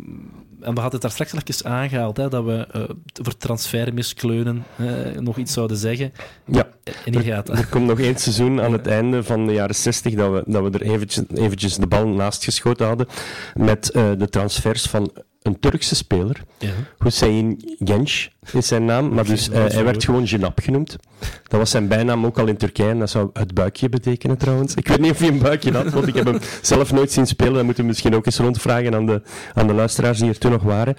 we 0.61 0.67
hadden 0.67 0.91
het 0.91 1.01
daar 1.01 1.11
straks 1.11 1.33
al 1.33 1.39
even 1.45 1.71
aangehaald, 1.71 2.17
hè, 2.17 2.29
dat 2.29 2.45
we 2.45 2.69
uh, 2.77 2.83
voor 3.13 3.37
transfermiskleunen 3.37 4.65
nog 5.19 5.37
iets 5.37 5.53
zouden 5.53 5.77
zeggen. 5.77 6.13
Ja, 6.45 6.69
en 7.05 7.13
hier 7.13 7.33
gaat 7.33 7.47
dat. 7.47 7.59
Er, 7.59 7.67
komt 7.67 7.87
nog 7.87 8.01
één 8.01 8.17
seizoen 8.17 8.61
aan 8.61 8.73
het 8.73 8.87
einde 8.87 9.23
van 9.23 9.47
de 9.47 9.53
jaren 9.53 9.75
60 9.75 10.15
dat 10.15 10.33
we, 10.33 10.43
dat 10.47 10.63
we 10.63 10.79
er 10.79 10.83
eventjes, 10.83 11.25
eventjes 11.35 11.77
de 11.77 11.87
bal 11.87 12.07
naast 12.09 12.45
geschoten 12.45 12.87
hadden 12.87 13.07
met 13.55 13.87
de 13.93 14.29
transfers 14.31 14.87
van 14.87 15.13
een 15.43 15.61
Turkse 15.61 15.95
speler. 15.95 16.41
Ja. 16.59 16.70
Hussein 16.99 17.57
Genç 17.78 18.28
is 18.53 18.66
zijn 18.66 18.84
naam, 18.84 19.14
maar 19.14 19.24
dus, 19.24 19.49
uh, 19.49 19.55
hij 19.55 19.84
werd 19.84 20.05
gewoon 20.05 20.26
Genap 20.26 20.61
genoemd. 20.61 20.97
Dat 21.43 21.59
was 21.59 21.70
zijn 21.70 21.88
bijnaam 21.88 22.26
ook 22.26 22.38
al 22.38 22.47
in 22.47 22.57
Turkije 22.57 22.91
en 22.91 22.99
dat 22.99 23.11
zou 23.11 23.30
het 23.32 23.55
buikje 23.55 23.88
betekenen 23.88 24.38
trouwens. 24.38 24.74
Ik 24.74 24.88
weet 24.88 25.01
niet 25.01 25.11
of 25.11 25.18
hij 25.18 25.28
een 25.28 25.38
buikje 25.38 25.72
had, 25.72 25.91
want 25.91 26.07
ik 26.07 26.14
heb 26.14 26.26
hem 26.26 26.38
zelf 26.62 26.93
nooit 26.93 27.12
zien 27.12 27.26
spelen. 27.26 27.55
Dat 27.55 27.64
moeten 27.64 27.82
we 27.82 27.88
misschien 27.88 28.14
ook 28.14 28.26
eens 28.26 28.38
rondvragen 28.38 28.95
aan 28.95 29.07
de, 29.07 29.22
aan 29.55 29.66
de 29.66 29.74
luisteraars 29.74 30.18
die 30.18 30.28
er 30.28 30.38
toen 30.38 30.51
nog 30.51 30.62
waren. 30.62 30.97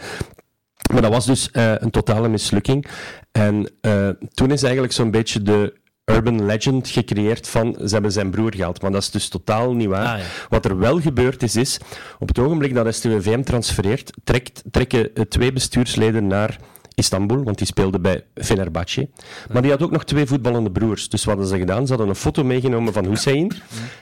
Maar 0.91 1.01
dat 1.01 1.11
was 1.11 1.25
dus 1.25 1.49
uh, 1.53 1.73
een 1.77 1.91
totale 1.91 2.29
mislukking. 2.29 2.85
En 3.31 3.71
uh, 3.81 4.09
toen 4.33 4.51
is 4.51 4.63
eigenlijk 4.63 4.93
zo'n 4.93 5.11
beetje 5.11 5.41
de 5.41 5.79
urban 6.16 6.45
legend 6.45 6.89
gecreëerd 6.89 7.47
van 7.47 7.76
ze 7.86 7.93
hebben 7.93 8.12
zijn 8.12 8.30
broer 8.32 8.55
gehaald. 8.55 8.82
Maar 8.82 8.91
dat 8.91 9.01
is 9.01 9.12
dus 9.12 9.28
totaal 9.28 9.74
niet 9.74 9.88
waar. 9.88 10.05
Ah, 10.18 10.24
Wat 10.49 10.66
er 10.66 10.78
wel 10.78 11.01
gebeurd 11.01 11.43
is, 11.43 11.55
is 11.55 11.80
op 12.20 12.28
het 12.28 12.39
ogenblik 12.39 12.74
dat 12.74 12.95
STWV 12.95 13.26
hem 13.26 13.43
transfereert, 13.43 14.12
trekt, 14.24 14.64
trekken 14.72 15.30
twee 15.30 15.53
bestuursleden 15.53 16.28
naar 16.28 16.57
Istanbul, 16.95 17.43
want 17.43 17.57
die 17.57 17.68
speelde 17.68 17.99
bij 17.99 18.24
Fenerbahce. 18.36 19.09
Maar 19.51 19.62
die 19.62 19.72
had 19.72 19.82
ook 19.82 19.91
nog 19.91 20.03
twee 20.03 20.26
voetballende 20.26 20.72
broers. 20.72 21.09
Dus 21.09 21.24
wat 21.24 21.34
hadden 21.34 21.53
ze 21.53 21.59
gedaan? 21.59 21.84
Ze 21.86 21.89
hadden 21.91 22.09
een 22.09 22.16
foto 22.16 22.43
meegenomen 22.43 22.93
van 22.93 23.05
Hussein 23.05 23.51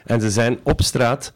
en 0.05 0.21
ze 0.21 0.29
zijn 0.29 0.59
op 0.63 0.81
straat 0.81 1.33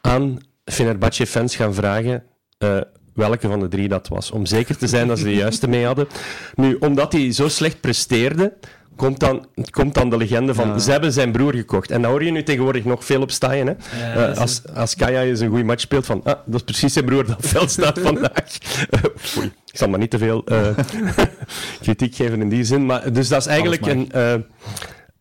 aan 0.00 0.38
Fenerbahce-fans 0.64 1.56
gaan 1.56 1.74
vragen... 1.74 2.22
Uh, 2.58 2.80
welke 3.14 3.48
van 3.48 3.60
de 3.60 3.68
drie 3.68 3.88
dat 3.88 4.08
was. 4.08 4.30
Om 4.30 4.46
zeker 4.46 4.76
te 4.76 4.86
zijn 4.86 5.08
dat 5.08 5.18
ze 5.18 5.24
de 5.24 5.34
juiste 5.34 5.68
mee 5.68 5.84
hadden. 5.84 6.06
Nu, 6.54 6.76
omdat 6.80 7.12
hij 7.12 7.32
zo 7.32 7.48
slecht 7.48 7.80
presteerde, 7.80 8.52
komt 8.96 9.20
dan, 9.20 9.46
komt 9.70 9.94
dan 9.94 10.10
de 10.10 10.16
legende 10.16 10.54
van 10.54 10.80
ze 10.80 10.90
hebben 10.90 11.12
zijn 11.12 11.32
broer 11.32 11.54
gekocht. 11.54 11.90
En 11.90 12.02
dan 12.02 12.10
hoor 12.10 12.24
je 12.24 12.30
nu 12.30 12.42
tegenwoordig 12.42 12.84
nog 12.84 13.04
veel 13.04 13.22
op 13.22 13.30
staan. 13.30 13.50
Hè? 13.66 13.74
Uh, 14.16 14.38
als, 14.38 14.62
als 14.74 14.96
Kaya 14.96 15.22
eens 15.22 15.40
een 15.40 15.48
goede 15.48 15.64
match 15.64 15.80
speelt, 15.80 16.06
van 16.06 16.20
ah, 16.24 16.34
dat 16.46 16.54
is 16.54 16.62
precies 16.62 16.92
zijn 16.92 17.04
broer 17.04 17.26
dat 17.26 17.36
veld 17.40 17.70
staat 17.70 17.98
vandaag. 18.08 18.58
Uh, 18.90 19.44
ik 19.44 19.78
zal 19.78 19.88
maar 19.88 19.98
niet 19.98 20.10
te 20.10 20.18
veel 20.18 20.44
uh, 20.46 20.66
kritiek 21.82 22.14
geven 22.14 22.40
in 22.40 22.48
die 22.48 22.64
zin. 22.64 22.86
Maar, 22.86 23.12
dus 23.12 23.28
dat 23.28 23.40
is 23.40 23.46
eigenlijk 23.46 23.86
een 23.86 24.10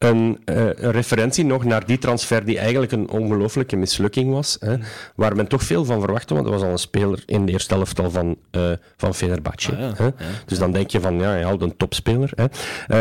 een, 0.04 0.40
uh, 0.46 0.56
een, 0.56 0.92
referentie 0.92 1.46
nog 1.46 1.64
naar 1.64 1.86
die 1.86 1.98
transfer 1.98 2.46
die 2.46 2.60
eigenlijk 2.60 2.92
een 2.92 3.10
ongelooflijke 3.10 3.76
mislukking 3.76 4.32
was. 4.32 4.58
Hè, 4.60 4.76
mm. 4.76 4.84
waar 5.16 5.36
men 5.36 5.48
toch 5.48 5.64
veel 5.64 5.86
van 5.86 6.00
verwachtte, 6.00 6.34
want 6.34 6.46
dat 6.46 6.56
was 6.56 6.64
al 6.64 6.72
een 6.72 6.78
speler 6.78 7.24
in 7.26 7.46
de 7.46 7.52
eerste 7.52 7.74
helft 7.74 8.00
al 8.00 8.12
van, 8.12 8.38
uh, 8.52 8.72
van 8.98 9.14
Fenerbahce. 9.14 9.76
Ah, 9.76 9.98
hè. 9.98 10.10
Dus 10.46 10.58
dan 10.58 10.72
denk 10.72 10.90
je 10.90 11.00
van, 11.00 11.20
ja, 11.20 11.36
je 11.36 11.44
haalt 11.44 11.62
een 11.62 11.78
topspeler. 11.78 12.32
Hè. 12.36 12.46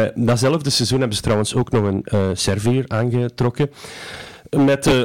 Uh, 0.05 0.11
datzelfde 0.15 0.71
seizoen 0.71 0.99
hebben 0.99 1.17
ze 1.17 1.23
trouwens 1.23 1.55
ook 1.55 1.71
nog 1.71 1.85
een 1.85 2.37
Servier 2.37 2.85
aangetrokken. 2.89 3.71
Met, 4.57 4.87
uh, 4.87 5.03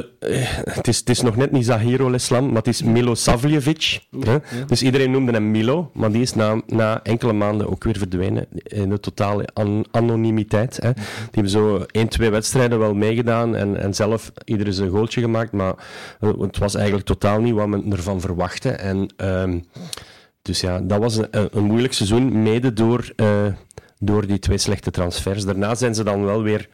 het, 0.64 0.88
is, 0.88 0.98
het 0.98 1.08
is 1.08 1.20
nog 1.20 1.36
net 1.36 1.52
niet 1.52 1.64
Zahiro 1.64 2.10
Leslam, 2.10 2.46
maar 2.46 2.56
het 2.56 2.66
is 2.66 2.82
Milo 2.82 3.14
Savljevic. 3.14 4.00
Dus 4.66 4.82
iedereen 4.82 5.10
noemde 5.10 5.32
hem 5.32 5.50
Milo, 5.50 5.90
maar 5.94 6.12
die 6.12 6.22
is 6.22 6.34
na, 6.34 6.62
na 6.66 7.02
enkele 7.02 7.32
maanden 7.32 7.70
ook 7.70 7.84
weer 7.84 7.98
verdwenen 7.98 8.46
in 8.52 8.88
de 8.88 9.00
totale 9.00 9.48
an 9.52 9.86
anonimiteit. 9.90 10.78
Hè. 10.82 10.92
Die 10.92 11.02
hebben 11.30 11.50
zo 11.50 11.84
één, 11.90 12.08
twee 12.08 12.30
wedstrijden 12.30 12.78
wel 12.78 12.94
meegedaan 12.94 13.56
en, 13.56 13.76
en 13.76 13.94
zelf 13.94 14.32
iedereen 14.44 14.72
zijn 14.72 14.90
goaltje 14.90 15.20
gemaakt, 15.20 15.52
maar 15.52 15.74
uh, 16.20 16.40
het 16.40 16.58
was 16.58 16.74
eigenlijk 16.74 17.06
totaal 17.06 17.40
niet 17.40 17.54
wat 17.54 17.68
men 17.68 17.92
ervan 17.92 18.20
verwachtte. 18.20 18.70
En, 18.70 19.08
uh, 19.22 19.60
dus 20.42 20.60
ja, 20.60 20.80
dat 20.80 20.98
was 20.98 21.16
een, 21.16 21.28
een 21.30 21.64
moeilijk 21.64 21.92
seizoen, 21.92 22.42
mede 22.42 22.72
door, 22.72 23.12
uh, 23.16 23.46
door 23.98 24.26
die 24.26 24.38
twee 24.38 24.58
slechte 24.58 24.90
transfers. 24.90 25.44
Daarna 25.44 25.74
zijn 25.74 25.94
ze 25.94 26.04
dan 26.04 26.24
wel 26.24 26.42
weer 26.42 26.68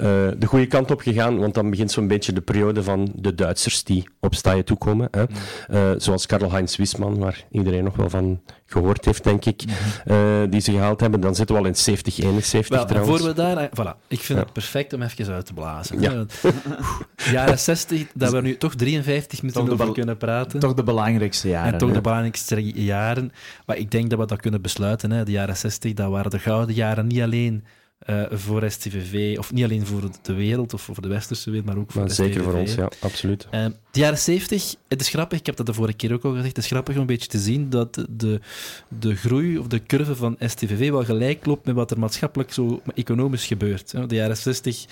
uh, 0.00 0.06
de 0.38 0.46
goede 0.46 0.66
kant 0.66 0.90
op 0.90 1.00
gegaan, 1.00 1.38
want 1.38 1.54
dan 1.54 1.70
begint 1.70 1.90
zo'n 1.90 2.06
beetje 2.06 2.32
de 2.32 2.40
periode 2.40 2.82
van 2.82 3.12
de 3.14 3.34
Duitsers 3.34 3.84
die 3.84 4.08
op 4.20 4.34
staaien 4.34 4.64
toekomen. 4.64 5.08
Hè. 5.10 5.24
Uh, 5.70 6.00
zoals 6.00 6.26
Karl-Heinz 6.26 6.76
Wisman, 6.76 7.18
waar 7.18 7.44
iedereen 7.50 7.84
nog 7.84 7.96
wel 7.96 8.10
van 8.10 8.40
gehoord 8.66 9.04
heeft, 9.04 9.24
denk 9.24 9.44
ik, 9.44 9.64
uh, 10.06 10.16
die 10.50 10.60
ze 10.60 10.72
gehaald 10.72 11.00
hebben. 11.00 11.20
Dan 11.20 11.34
zitten 11.34 11.54
we 11.54 11.60
al 11.60 11.66
in 11.66 11.76
70, 11.76 12.18
71 12.18 12.76
well, 12.76 12.86
trouwens. 12.86 13.20
Voor 13.20 13.28
we 13.28 13.34
daar... 13.34 13.68
Voilà, 13.68 14.06
ik 14.08 14.20
vind 14.20 14.38
ja. 14.38 14.44
het 14.44 14.52
perfect 14.52 14.92
om 14.92 15.02
even 15.02 15.34
uit 15.34 15.46
te 15.46 15.54
blazen. 15.54 16.00
Ja. 16.00 16.24
jaren 17.30 17.58
60, 17.68 18.06
dat 18.14 18.32
we 18.32 18.40
nu 18.40 18.56
toch 18.56 18.74
53 18.74 19.42
minuten 19.42 19.72
over 19.72 19.92
kunnen 19.92 20.16
praten. 20.16 20.60
Toch 20.60 20.74
de 20.74 20.82
belangrijkste 20.82 21.48
jaren. 21.48 21.72
En 21.72 21.78
toch 21.78 21.92
de 21.92 22.00
belangrijkste 22.00 22.62
jaren. 22.62 23.32
Maar 23.66 23.76
ik 23.76 23.90
denk 23.90 24.10
dat 24.10 24.18
we 24.18 24.26
dat 24.26 24.40
kunnen 24.40 24.62
besluiten. 24.62 25.10
Hè. 25.10 25.24
De 25.24 25.32
jaren 25.32 25.56
60, 25.56 25.92
dat 25.92 26.10
waren 26.10 26.30
de 26.30 26.38
gouden 26.38 26.74
jaren 26.74 27.06
niet 27.06 27.20
alleen 27.20 27.64
uh, 28.06 28.22
voor 28.30 28.70
STVV, 28.70 29.38
of 29.38 29.52
niet 29.52 29.64
alleen 29.64 29.86
voor 29.86 30.10
de 30.22 30.32
wereld 30.32 30.74
of 30.74 30.82
voor 30.82 31.00
de 31.00 31.08
westerse 31.08 31.50
wereld, 31.50 31.66
maar 31.66 31.76
ook 31.76 31.92
voor 31.92 32.00
maar 32.00 32.10
Zeker 32.10 32.42
voor 32.42 32.54
ons, 32.54 32.74
ja, 32.74 32.90
absoluut. 33.00 33.46
Uh, 33.50 33.64
de 33.90 34.00
jaren 34.00 34.18
70, 34.18 34.74
het 34.88 35.00
is 35.00 35.08
grappig, 35.08 35.38
ik 35.38 35.46
heb 35.46 35.56
dat 35.56 35.66
de 35.66 35.74
vorige 35.74 35.96
keer 35.96 36.12
ook 36.12 36.24
al 36.24 36.30
gezegd, 36.30 36.56
het 36.56 36.64
is 36.64 36.70
grappig 36.70 36.94
om 36.94 37.00
een 37.00 37.06
beetje 37.06 37.28
te 37.28 37.38
zien 37.38 37.70
dat 37.70 38.06
de, 38.10 38.40
de 38.88 39.14
groei 39.14 39.58
of 39.58 39.66
de 39.66 39.82
curve 39.82 40.16
van 40.16 40.36
STVV 40.38 40.90
wel 40.90 41.04
gelijk 41.04 41.46
loopt 41.46 41.66
met 41.66 41.74
wat 41.74 41.90
er 41.90 41.98
maatschappelijk 41.98 42.52
zo 42.52 42.82
economisch 42.94 43.46
gebeurt. 43.46 44.08
De 44.08 44.14
jaren 44.14 44.36
60 44.36 44.84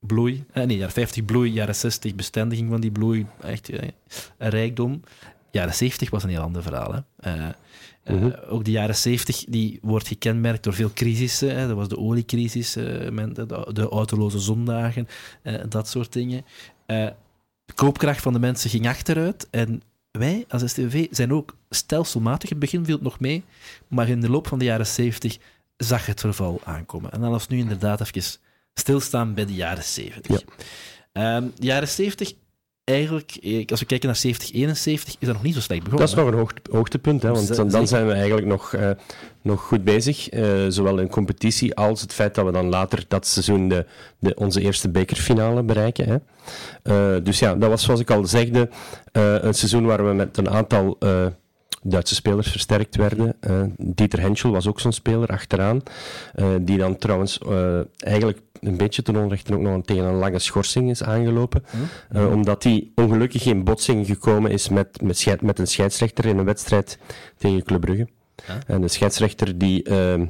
bloei, 0.00 0.44
eh, 0.52 0.64
nee, 0.64 0.76
jaren 0.76 0.92
50 0.92 1.24
bloei, 1.24 1.52
jaren 1.52 1.74
60 1.74 2.14
bestendiging 2.14 2.70
van 2.70 2.80
die 2.80 2.90
bloei, 2.90 3.26
echt 3.40 3.68
eh, 3.68 3.88
rijkdom. 4.38 5.00
Jaren 5.50 5.74
70 5.74 6.10
was 6.10 6.22
een 6.22 6.30
heel 6.30 6.40
ander 6.40 6.62
verhaal. 6.62 7.04
Hè. 7.20 7.36
Uh, 7.36 7.48
uh, 8.10 8.26
Ook 8.48 8.64
de 8.64 8.70
jaren 8.70 8.96
70 8.96 9.44
die 9.48 9.78
wordt 9.82 10.08
gekenmerkt 10.08 10.62
door 10.62 10.74
veel 10.74 10.90
crisissen. 10.94 11.56
Hè. 11.56 11.66
Dat 11.66 11.76
was 11.76 11.88
de 11.88 11.98
oliecrisis, 11.98 12.72
de, 12.72 13.46
de 13.72 13.88
autoloze 13.88 14.38
zondagen, 14.38 15.08
dat 15.68 15.88
soort 15.88 16.12
dingen. 16.12 16.44
de 16.86 17.14
koopkracht 17.74 18.22
van 18.22 18.32
de 18.32 18.38
mensen 18.38 18.70
ging 18.70 18.88
achteruit. 18.88 19.48
En 19.50 19.82
wij 20.10 20.44
als 20.48 20.68
STV 20.70 21.06
zijn 21.10 21.32
ook 21.32 21.56
stelselmatig, 21.70 22.48
het 22.48 22.58
begin 22.58 22.84
viel 22.84 22.94
het 22.94 23.04
nog 23.04 23.20
mee, 23.20 23.44
maar 23.88 24.08
in 24.08 24.20
de 24.20 24.30
loop 24.30 24.46
van 24.46 24.58
de 24.58 24.64
jaren 24.64 24.86
70 24.86 25.38
zag 25.76 26.06
het 26.06 26.20
verval 26.20 26.60
aankomen. 26.64 27.12
En 27.12 27.20
dan 27.20 27.30
was 27.30 27.48
nu 27.48 27.58
inderdaad 27.58 28.00
even 28.00 28.40
stilstaan 28.74 29.34
bij 29.34 29.46
de 29.46 29.54
jaren 29.54 29.84
70. 29.84 30.42
Ja. 31.12 31.36
Um, 31.36 31.52
de 31.56 31.66
jaren 31.66 31.88
70 31.88 32.32
eigenlijk, 32.86 33.36
eh, 33.42 33.66
als 33.66 33.80
we 33.80 33.86
kijken 33.86 34.06
naar 34.06 34.16
70, 34.16 34.52
71, 34.52 35.16
is 35.18 35.26
dat 35.26 35.34
nog 35.34 35.42
niet 35.42 35.54
zo 35.54 35.60
slecht 35.60 35.82
begonnen. 35.82 36.08
Dat 36.08 36.16
is 36.16 36.22
nog 36.24 36.32
een 36.32 36.38
hoog, 36.38 36.52
hoogtepunt, 36.70 37.22
hè, 37.22 37.30
want 37.30 37.56
dan, 37.56 37.68
dan, 37.68 37.88
zijn 37.88 38.06
we 38.06 38.12
eigenlijk 38.12 38.46
nog, 38.46 38.72
uh, 38.72 38.90
nog 39.42 39.60
goed 39.62 39.84
bezig. 39.84 40.32
Uh, 40.32 40.44
zowel 40.68 40.98
in 40.98 41.08
competitie 41.08 41.74
als 41.74 42.00
het 42.00 42.12
feit 42.12 42.34
dat 42.34 42.44
we 42.44 42.52
dan 42.52 42.68
later 42.68 43.04
dat 43.08 43.26
seizoen 43.26 43.68
de, 43.68 43.86
de, 44.18 44.34
onze 44.34 44.60
eerste 44.60 44.88
bekerfinale 44.88 45.62
bereiken. 45.62 46.06
Hè. 46.08 46.16
Uh, 47.16 47.24
dus 47.24 47.38
ja, 47.38 47.54
dat 47.54 47.68
was 47.68 47.82
zoals 47.82 48.00
ik 48.00 48.10
al 48.10 48.26
zegde, 48.26 48.68
een 49.12 49.54
seizoen 49.54 49.86
waar 49.86 50.06
we 50.06 50.12
met 50.12 50.36
een 50.36 50.50
aantal 50.50 50.98
Duitse 51.88 52.14
spelers 52.14 52.50
versterkt 52.50 52.96
werden. 52.96 53.36
Uh, 53.50 53.62
Dieter 53.76 54.20
Henschel 54.20 54.50
was 54.50 54.66
ook 54.66 54.80
zo'n 54.80 54.92
speler 54.92 55.28
achteraan, 55.28 55.82
uh, 56.36 56.46
die 56.60 56.78
dan 56.78 56.96
trouwens 56.96 57.40
uh, 57.48 57.80
eigenlijk 57.96 58.38
een 58.60 58.76
beetje 58.76 59.02
ten 59.02 59.16
onrechte 59.16 59.54
ook 59.54 59.60
nog 59.60 59.84
tegen 59.84 60.04
een 60.04 60.14
lange 60.14 60.38
schorsing 60.38 60.90
is 60.90 61.02
aangelopen. 61.02 61.64
Hm? 62.10 62.26
omdat 62.26 62.62
hij 62.62 62.90
ongelukkig 62.94 63.46
in 63.46 63.64
botsing 63.64 64.06
gekomen 64.06 64.50
is 64.50 64.68
met, 64.68 65.00
met, 65.02 65.42
met, 65.42 65.58
een 65.58 65.66
scheidsrechter 65.66 66.24
in 66.26 66.38
een 66.38 66.44
wedstrijd 66.44 66.98
tegen 67.36 67.62
Club 67.62 67.80
Brugge. 67.80 68.08
En 68.66 68.80
de 68.80 68.88
scheidsrechter 68.88 69.58
die 69.58 69.82
ehm, 69.82 70.26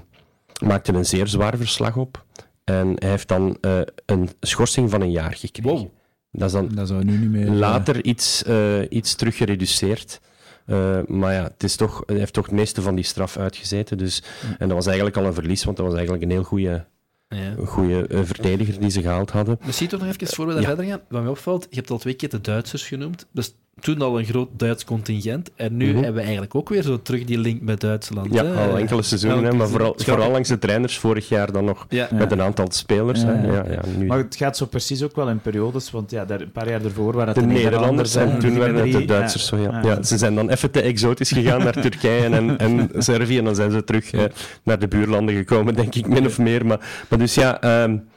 maakte 0.65 0.93
een 0.93 1.05
zeer 1.05 1.27
zwaar 1.27 1.57
verslag 1.57 1.97
op. 1.97 2.25
En 2.65 2.97
hij 2.99 3.11
heeft 3.11 3.29
dan 3.29 3.59
een 4.07 4.29
schorsing 4.41 4.91
van 4.91 5.01
een 5.01 5.11
jaar 5.11 5.35
gekregen. 5.35 5.91
Dat 6.33 6.47
is 6.47 6.53
dan 6.53 6.69
dat 6.75 6.89
zou 6.89 7.05
nu 7.05 7.19
niet 7.19 7.31
meer, 7.31 7.49
later 7.49 8.05
iets, 8.05 8.45
iets 8.89 9.15
terug 9.15 9.37
gereduceerd. 9.37 10.21
Uh, 10.67 10.99
maar 11.07 11.33
ja, 11.33 11.43
het 11.43 11.63
is 11.63 11.77
toch, 11.77 12.03
hij 12.07 12.17
heeft 12.17 12.33
toch 12.33 12.47
het 12.47 12.55
meeste 12.55 12.83
van 12.83 12.95
die 12.95 13.05
straf 13.05 13.37
uitgezeten. 13.37 13.99
Dus, 13.99 14.23
En 14.59 14.69
dat 14.69 14.77
was 14.77 14.87
eigenlijk 14.87 15.17
al 15.17 15.25
een 15.25 15.35
verlies, 15.35 15.65
want 15.65 15.77
dat 15.77 15.87
was 15.87 15.95
eigenlijk 15.95 16.25
een 16.25 16.31
heel 16.31 16.43
goede 16.43 16.85
ja. 17.29 17.55
goede 17.65 18.09
uh, 18.09 18.21
verdediger 18.25 18.81
die 18.81 18.91
ze 18.91 19.03
gehaald 19.03 19.31
hadden. 19.31 19.59
Misschien 19.65 19.89
toch 19.89 20.01
nog 20.01 20.09
even 20.09 20.27
voor 20.27 20.47
we 20.47 20.55
daar 20.55 20.63
verder 20.63 20.85
gaan. 20.85 21.01
Wat 21.09 21.23
mij 21.23 21.31
opvalt, 21.31 21.67
je 21.71 21.77
hebt 21.77 21.91
al 21.91 21.99
twee 21.99 22.15
keer 22.15 22.29
de 22.29 22.41
Duitsers 22.41 22.87
genoemd. 22.87 23.27
Dus 23.33 23.55
toen 23.81 24.03
al 24.03 24.19
een 24.19 24.25
groot 24.25 24.49
Duits 24.53 24.85
contingent. 24.85 25.51
En 25.57 25.77
nu 25.77 25.87
mhm. 25.87 25.95
hebben 25.95 26.15
we 26.15 26.21
eigenlijk 26.21 26.55
ook 26.55 26.69
weer 26.69 26.83
zo 26.83 27.03
terug 27.03 27.25
die 27.25 27.39
link 27.39 27.63
met 27.63 27.81
Duitsland. 27.81 28.35
Ja, 28.35 28.43
al 28.43 28.79
enkele 28.79 29.03
seizoenen, 29.03 29.57
maar 29.57 29.69
vooral, 29.69 29.95
vooral 29.97 30.31
langs 30.31 30.49
de 30.49 30.59
trainers. 30.59 30.99
Vorig 30.99 31.29
jaar 31.29 31.53
dan 31.53 31.65
nog 31.65 31.87
met 32.11 32.33
een 32.33 32.43
aantal 32.43 32.67
spelers. 32.71 33.21
Ja, 33.21 33.65
ja, 33.71 33.81
nu... 33.97 34.07
Maar 34.07 34.19
het 34.19 34.37
gaat 34.37 34.57
zo 34.57 34.67
precies 34.67 35.03
ook 35.03 35.17
wel 35.17 35.29
in 35.29 35.41
periodes, 35.41 35.91
want 35.91 36.11
ja, 36.11 36.25
daar, 36.25 36.41
een 36.41 36.53
paar 36.53 36.69
jaar 36.69 36.85
ervoor 36.85 37.13
waren 37.13 37.35
het 37.35 37.35
de, 37.35 37.41
de 37.41 37.53
Nederlanders 37.53 38.15
en 38.15 38.39
toen 38.39 38.59
werden 38.59 38.83
het 38.83 38.93
de 38.93 39.05
Duitsers. 39.05 39.47
Zo, 39.47 39.57
ja. 39.57 39.81
Ja. 39.83 40.03
ze 40.03 40.19
zijn 40.19 40.35
dan 40.35 40.51
even 40.51 40.71
te 40.71 40.81
exotisch 40.81 41.31
gegaan 41.31 41.63
naar 41.63 41.81
Turkije 41.81 42.25
en, 42.29 42.59
en 42.59 42.91
Servië 42.97 43.39
en 43.39 43.45
dan 43.45 43.55
zijn 43.55 43.71
ze 43.71 43.85
terug 43.85 44.13
uh, 44.13 44.23
naar 44.63 44.79
de 44.79 44.89
buurlanden 44.89 45.35
gekomen, 45.35 45.75
denk 45.75 45.95
ik, 45.95 46.09
min 46.09 46.27
of 46.27 46.39
meer. 46.39 46.67
Maar, 46.67 47.05
maar 47.09 47.19
dus 47.19 47.35
ja... 47.35 47.83
Um, 47.83 48.09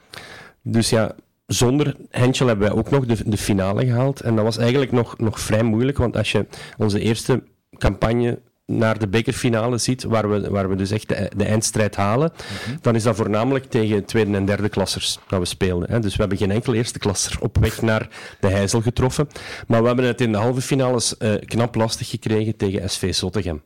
dus 0.62 0.90
ja, 0.90 1.14
zonder 1.52 1.96
Henschel 2.10 2.46
hebben 2.46 2.68
wij 2.68 2.78
ook 2.78 2.90
nog 2.90 3.06
de, 3.06 3.28
de 3.28 3.36
finale 3.36 3.86
gehaald. 3.86 4.20
En 4.20 4.34
dat 4.34 4.44
was 4.44 4.58
eigenlijk 4.58 4.92
nog, 4.92 5.18
nog 5.18 5.40
vrij 5.40 5.62
moeilijk, 5.62 5.98
want 5.98 6.16
als 6.16 6.32
je 6.32 6.46
onze 6.76 7.00
eerste 7.00 7.42
campagne 7.78 8.38
naar 8.66 8.98
de 8.98 9.08
bekerfinale 9.08 9.78
ziet, 9.78 10.02
waar 10.02 10.30
we, 10.30 10.50
waar 10.50 10.68
we 10.68 10.74
dus 10.74 10.90
echt 10.90 11.08
de, 11.08 11.30
de 11.36 11.44
eindstrijd 11.44 11.96
halen, 11.96 12.32
mhm. 12.32 12.76
dan 12.80 12.94
is 12.94 13.02
dat 13.02 13.16
voornamelijk 13.16 13.64
tegen 13.64 14.04
tweede 14.04 14.36
en 14.36 14.44
derde 14.44 14.68
klassers 14.68 15.18
dat 15.28 15.38
we 15.38 15.44
speelden. 15.44 15.90
Hè. 15.90 16.00
Dus 16.00 16.12
we 16.12 16.20
hebben 16.20 16.38
geen 16.38 16.50
enkel 16.50 16.74
eerste 16.74 16.98
klasser 16.98 17.40
op 17.40 17.58
weg 17.58 17.82
naar 17.82 18.08
de 18.40 18.48
Heizel 18.48 18.80
getroffen. 18.80 19.28
Maar 19.66 19.80
we 19.80 19.86
hebben 19.86 20.04
het 20.04 20.20
in 20.20 20.32
de 20.32 20.38
halve 20.38 20.60
finales 20.60 21.14
uh, 21.18 21.34
knap 21.44 21.74
lastig 21.74 22.08
gekregen 22.08 22.56
tegen 22.56 22.90
SV 22.90 23.14
Zottegem. 23.14 23.62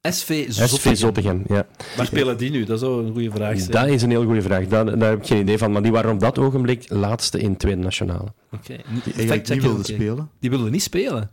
SV 0.00 0.52
Zottegem. 0.52 0.78
SV 0.78 0.96
Zottegem, 0.96 1.44
ja. 1.46 1.66
Waar 1.96 2.06
spelen 2.06 2.38
die 2.38 2.50
nu? 2.50 2.64
Dat 2.64 2.82
is 2.82 2.88
ook 2.88 3.06
een 3.06 3.12
goede 3.12 3.30
vraag. 3.30 3.66
Dat 3.66 3.86
is 3.86 4.02
een 4.02 4.10
heel 4.10 4.24
goede 4.24 4.42
vraag. 4.42 4.66
Daar, 4.66 4.98
daar 4.98 5.10
heb 5.10 5.18
ik 5.18 5.26
geen 5.26 5.40
idee 5.40 5.58
van. 5.58 5.72
Maar 5.72 5.82
die 5.82 5.92
waren 5.92 6.12
op 6.12 6.20
dat 6.20 6.38
ogenblik 6.38 6.88
laatste 6.88 7.38
in 7.38 7.56
tweede 7.56 7.82
nationale. 7.82 8.32
Oké. 8.52 8.76
Die 9.04 9.12
eigenlijk 9.14 9.48
niet 9.48 9.62
wilden 9.62 9.84
spelen. 9.84 10.30
Die 10.40 10.50
wilden 10.50 10.72
niet 10.72 10.82
spelen? 10.82 11.30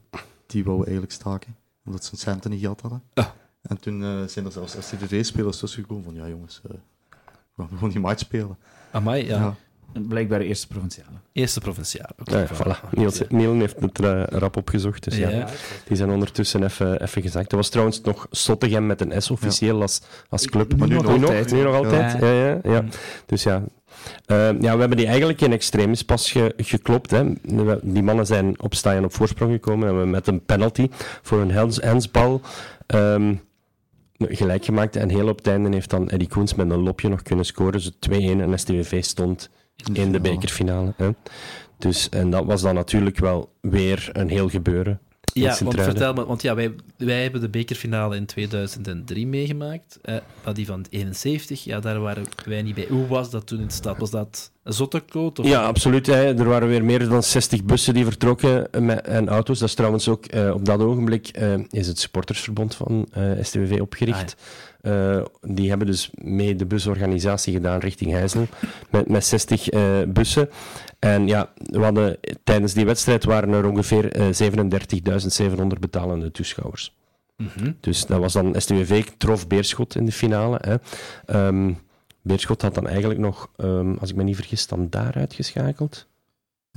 Die 0.48 0.64
wouden 0.64 0.86
eigenlijk 0.86 1.16
staken. 1.16 1.56
Omdat 1.86 2.04
ze 2.04 2.10
hun 2.10 2.20
centen 2.20 2.52
niet 2.52 2.60
gehad 2.60 2.82
hadden. 2.82 3.04
Ah. 3.14 3.26
En 3.62 3.80
toen 3.80 4.02
uh, 4.02 4.24
zijn 4.28 4.46
er 4.46 4.52
zelfs 4.52 4.76
STDV-spelers 4.80 5.60
tussen 5.60 5.82
gekomen 5.82 6.04
van 6.04 6.14
ja 6.14 6.28
jongens, 6.28 6.62
uh, 6.66 6.72
we 7.56 7.64
gaan 7.64 7.70
gewoon 7.74 7.90
die 7.90 8.00
match 8.00 8.20
spelen. 8.20 8.58
Amai, 8.92 9.26
ja. 9.26 9.38
ja. 9.38 9.56
Blijkbaar 10.08 10.40
eerste 10.40 10.68
provinciale. 10.68 11.18
Eerste 11.32 11.60
provinciale. 11.60 12.10
Okay, 12.20 12.42
ja, 12.42 12.48
voilà. 12.48 12.90
Niels, 12.92 13.22
Nielen 13.30 13.60
heeft 13.60 13.80
het 13.80 14.02
uh, 14.02 14.24
rap 14.24 14.58
opgezocht, 14.58 15.04
dus 15.04 15.18
ja. 15.18 15.30
ja. 15.30 15.48
Die 15.88 15.98
zijn 15.98 16.10
ondertussen 16.10 16.64
even, 16.64 17.02
even 17.02 17.22
gezakt. 17.22 17.52
Er 17.52 17.58
was 17.58 17.70
trouwens 17.70 18.02
nog 18.02 18.28
Sottegem 18.32 18.86
met 18.86 19.02
een 19.02 19.22
S 19.22 19.30
officieel 19.30 19.82
als, 19.82 20.02
als 20.30 20.46
club. 20.46 20.78
Maar 20.78 20.88
nu, 20.88 20.96
nog, 20.96 21.08
altijd. 21.08 21.52
Nu 21.52 21.64
nog 21.64 21.76
altijd. 21.76 22.20
Ja. 22.20 22.32
Ja, 22.32 22.60
ja, 22.64 22.82
mm. 22.82 22.90
Dus 23.26 23.44
ja. 23.44 23.64
Uh, 24.28 24.62
ja, 24.62 24.74
we 24.74 24.80
hebben 24.80 24.98
die 24.98 25.08
eigenlijk 25.08 25.42
in 25.42 25.52
extremis 25.52 26.04
pas 26.04 26.32
ge, 26.32 26.54
geklopt. 26.58 27.12
Hè. 27.12 27.34
Die 27.82 28.04
mannen 28.04 28.26
zijn 28.26 28.62
op 28.62 28.74
staan 28.74 29.04
op 29.04 29.14
voorsprong 29.14 29.52
gekomen 29.52 29.90
en 29.90 30.00
we 30.00 30.06
met 30.06 30.28
een 30.28 30.46
penalty 30.46 30.90
voor 31.22 31.40
een 31.40 31.52
handsbal 31.84 32.42
um, 32.88 33.42
gelijk 34.18 34.66
gemaakt. 34.66 34.96
En 34.96 35.10
heel 35.10 35.28
op 35.28 35.38
het 35.38 35.48
einde 35.48 35.70
heeft 35.70 35.90
dan 35.90 36.10
Eddie 36.10 36.28
Koens 36.28 36.54
met 36.54 36.72
een 36.72 36.84
lopje 36.84 37.10
nog 37.10 37.22
kunnen 37.22 37.46
scoren. 37.46 37.72
Dus 37.72 37.92
2-1 38.10 38.12
en 38.12 38.60
STVV 38.60 39.04
stond 39.04 39.50
in 39.94 40.12
de 40.12 40.20
bekerfinale. 40.20 40.94
Hè. 40.98 41.10
Dus, 41.78 42.10
en 42.10 42.30
dat 42.30 42.46
was 42.46 42.62
dan 42.62 42.76
natuurlijk 42.76 43.20
wel 43.20 43.50
weer 43.62 44.10
een 44.12 44.30
heel 44.30 44.50
gebeuren. 44.50 45.00
Ja, 45.34 45.58
want 45.64 45.82
vertel 45.82 46.14
me, 46.14 46.26
want 46.26 46.42
ja, 46.42 46.56
wij, 46.56 46.76
wij 46.98 47.22
hebben 47.22 47.42
de 47.42 47.50
bekerfinale 47.50 48.16
in 48.16 48.26
2003 48.26 49.28
meegemaakt. 49.28 50.00
Eh, 50.02 50.16
die 50.54 50.66
van 50.66 50.86
71, 50.90 51.64
ja, 51.64 51.80
daar 51.80 52.00
waren 52.00 52.26
wij 52.46 52.62
niet 52.62 52.76
bij. 52.76 52.88
Hoe 52.90 53.08
was 53.08 53.30
dat 53.30 53.48
toen 53.48 53.60
in 53.60 53.68
de 53.68 53.74
stad? 53.74 53.98
Was 53.98 54.12
dat 54.12 54.52
een? 54.64 55.46
Ja, 55.48 55.66
absoluut. 55.66 56.06
Hè. 56.06 56.38
Er 56.38 56.48
waren 56.48 56.68
weer 56.68 56.84
meer 56.84 57.10
dan 57.10 57.24
60 57.24 57.64
bussen 57.64 57.94
die 57.94 58.04
vertrokken 58.04 58.68
met, 58.80 59.08
en 59.08 59.30
auto's. 59.30 59.60
Dat 59.60 59.70
is 59.70 59.76
trouwens 59.76 60.08
ook 60.08 60.34
uh, 60.34 60.54
op 60.54 60.66
dat 60.66 60.80
ogenblik 60.80 61.38
uh, 61.40 61.54
is 61.70 61.88
het 61.88 62.00
supportersverbond 62.00 62.76
van 62.76 63.08
STWV 63.42 63.80
opgericht. 63.82 64.36
Ah, 64.38 64.44
uh, 64.86 65.22
die 65.42 65.70
hebben 65.70 65.88
dus 65.88 66.10
mee 66.14 66.56
de 66.56 66.66
busorganisatie 66.66 67.54
gedaan 67.54 67.80
richting 67.80 68.12
Heijzel 68.12 68.48
met, 68.90 69.10
met 69.10 69.26
60 69.26 69.74
uh, 69.74 69.82
bussen. 70.08 70.50
En 71.00 71.28
ja, 71.28 71.50
we 71.56 71.84
hadden, 71.84 72.18
tijdens 72.44 72.74
die 72.74 72.86
wedstrijd 72.86 73.24
waren 73.24 73.54
er 73.54 73.70
ongeveer 73.70 74.18
uh, 74.18 74.52
37.700 75.62 75.80
betalende 75.80 76.32
toeschouwers. 76.32 76.96
Mm 77.38 77.50
-hmm. 77.54 77.78
Dus 77.80 78.06
dat 78.06 78.20
was 78.20 78.34
dan 78.34 78.62
STWV 78.62 79.04
trof 79.18 79.48
Beerschot 79.48 79.96
in 79.96 80.06
de 80.06 80.12
finale. 80.12 80.60
Hè. 80.62 80.76
Um, 81.48 81.78
Beerschot 82.22 82.62
had 82.62 82.76
dan 82.76 82.88
eigenlijk 82.88 83.20
nog, 83.20 83.50
um, 83.58 83.98
als 83.98 84.10
ik 84.10 84.16
me 84.16 84.24
niet 84.24 84.36
vergis, 84.36 84.68
dan 84.68 84.90
daar 84.90 85.14
uitgeschakeld. 85.14 86.08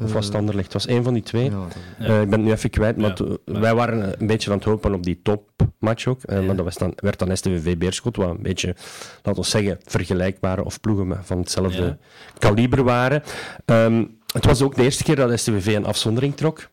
Of 0.02 0.12
was 0.12 0.24
het 0.24 0.34
eh, 0.34 0.40
Anderlecht? 0.40 0.72
Het 0.72 0.82
was 0.82 0.86
één 0.86 1.04
van 1.04 1.14
die 1.14 1.22
twee. 1.22 1.50
Ja, 1.50 1.66
uh, 2.00 2.20
ik 2.20 2.30
ben 2.30 2.38
het 2.38 2.48
nu 2.48 2.50
even 2.50 2.70
kwijt, 2.70 2.96
maar 2.96 3.18
wij 3.44 3.74
waren 3.74 4.20
een 4.20 4.26
beetje 4.26 4.50
aan 4.50 4.56
het 4.56 4.66
hopen 4.66 4.94
op 4.94 5.02
die 5.02 5.20
topmatch 5.22 6.06
ook. 6.06 6.20
Uh, 6.26 6.46
maar 6.46 6.56
dat 6.56 6.64
was 6.64 6.76
dan, 6.76 6.92
werd 6.96 7.18
dan 7.18 7.36
STVV 7.36 7.76
Beerschot, 7.76 8.16
wat 8.16 8.28
een 8.28 8.42
beetje, 8.42 8.74
laten 9.22 9.42
we 9.42 9.48
zeggen, 9.48 9.78
vergelijkbare 9.84 10.64
of 10.64 10.80
ploegen 10.80 11.24
van 11.24 11.38
hetzelfde 11.38 11.98
kaliber 12.38 12.84
waren. 12.84 13.22
Um, 13.64 14.18
het 14.32 14.44
was 14.44 14.62
ook 14.62 14.74
de 14.74 14.82
eerste 14.82 15.02
keer 15.02 15.16
dat 15.16 15.38
STVV 15.38 15.74
een 15.74 15.86
afzondering 15.86 16.36
trok. 16.36 16.68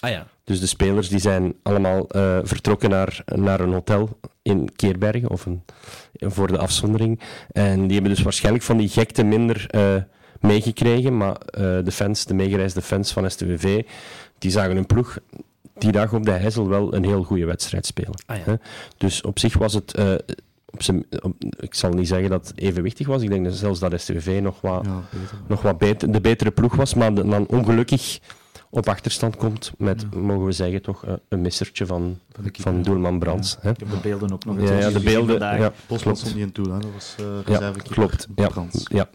Ah 0.00 0.10
ja. 0.10 0.26
Dus 0.44 0.60
de 0.60 0.66
spelers 0.66 1.08
die 1.08 1.18
zijn 1.18 1.54
allemaal 1.62 2.06
uh, 2.16 2.38
vertrokken 2.42 2.90
naar, 2.90 3.22
naar 3.34 3.60
een 3.60 3.72
hotel 3.72 4.18
in 4.42 4.72
Keerbergen 4.76 5.30
of 5.30 5.46
een, 5.46 5.62
voor 6.12 6.46
de 6.46 6.58
afzondering. 6.58 7.20
En 7.52 7.82
die 7.82 7.92
hebben 7.92 8.14
dus 8.14 8.22
waarschijnlijk 8.22 8.64
van 8.64 8.76
die 8.76 8.88
gekte 8.88 9.22
minder 9.22 9.66
meegekregen. 10.40 11.16
Maar 11.16 11.30
uh, 11.30 11.62
de 11.84 11.92
fans, 11.92 12.24
de 12.24 12.34
meegereisde 12.34 12.82
fans 12.82 13.12
van 13.12 13.30
STVV, 13.30 13.82
die 14.38 14.50
zagen 14.50 14.74
hun 14.74 14.86
ploeg 14.86 15.18
die 15.78 15.92
dag 15.92 16.12
op 16.12 16.24
de 16.24 16.30
IJssel 16.30 16.68
wel 16.68 16.94
een 16.94 17.04
heel 17.04 17.22
goede 17.22 17.44
wedstrijd 17.44 17.86
spelen. 17.86 18.22
Ah, 18.26 18.36
ja. 18.46 18.58
Dus 18.96 19.22
op 19.22 19.38
zich 19.38 19.58
was 19.58 19.72
het 19.72 19.98
uh, 19.98 20.14
op 20.70 20.82
zijn, 20.82 21.06
ik 21.60 21.74
zal 21.74 21.90
niet 21.90 22.08
zeggen 22.08 22.30
dat 22.30 22.48
het 22.48 22.58
evenwichtig 22.58 23.06
was. 23.06 23.22
Ik 23.22 23.28
denk 23.28 23.44
dat 23.44 23.54
zelfs 23.54 23.80
dat 23.80 24.00
STV 24.00 24.38
nog 24.42 24.60
wat, 24.60 24.86
nog 25.46 25.62
wat 25.62 25.78
beter, 25.78 26.12
de 26.12 26.20
betere 26.20 26.50
ploeg 26.50 26.74
was, 26.76 26.94
maar 26.94 27.14
dan 27.14 27.46
ongelukkig 27.46 28.18
op 28.70 28.88
achterstand 28.88 29.36
komt 29.36 29.72
met, 29.78 30.14
mogen 30.14 30.44
we 30.44 30.52
zeggen, 30.52 30.82
toch 30.82 31.06
uh, 31.06 31.12
een 31.28 31.40
missertje 31.40 31.86
van, 31.86 32.18
van, 32.32 32.50
van 32.52 32.82
doelman 32.82 33.18
Brands. 33.18 33.58
Ja. 33.62 33.70
Ik 33.70 33.78
heb 33.78 33.90
de 33.90 33.96
beelden 34.02 34.32
ook 34.32 34.44
nog 34.44 34.58
eens 34.58 34.70
ja, 34.70 34.78
ja, 34.78 34.90
de 34.90 35.00
beelden. 35.00 35.38
Ja, 35.38 35.72
Postman 35.86 36.16
stond 36.16 36.34
niet 36.34 36.44
in 36.44 36.52
toe, 36.52 36.72
hè. 36.72 36.78
dat 36.78 36.90
was 36.94 37.16
uh, 37.20 37.58
ja, 37.60 37.72
klopt. 37.88 38.28
Ja, 38.34 38.48
Brands. 38.48 38.86
Ja. 38.88 39.08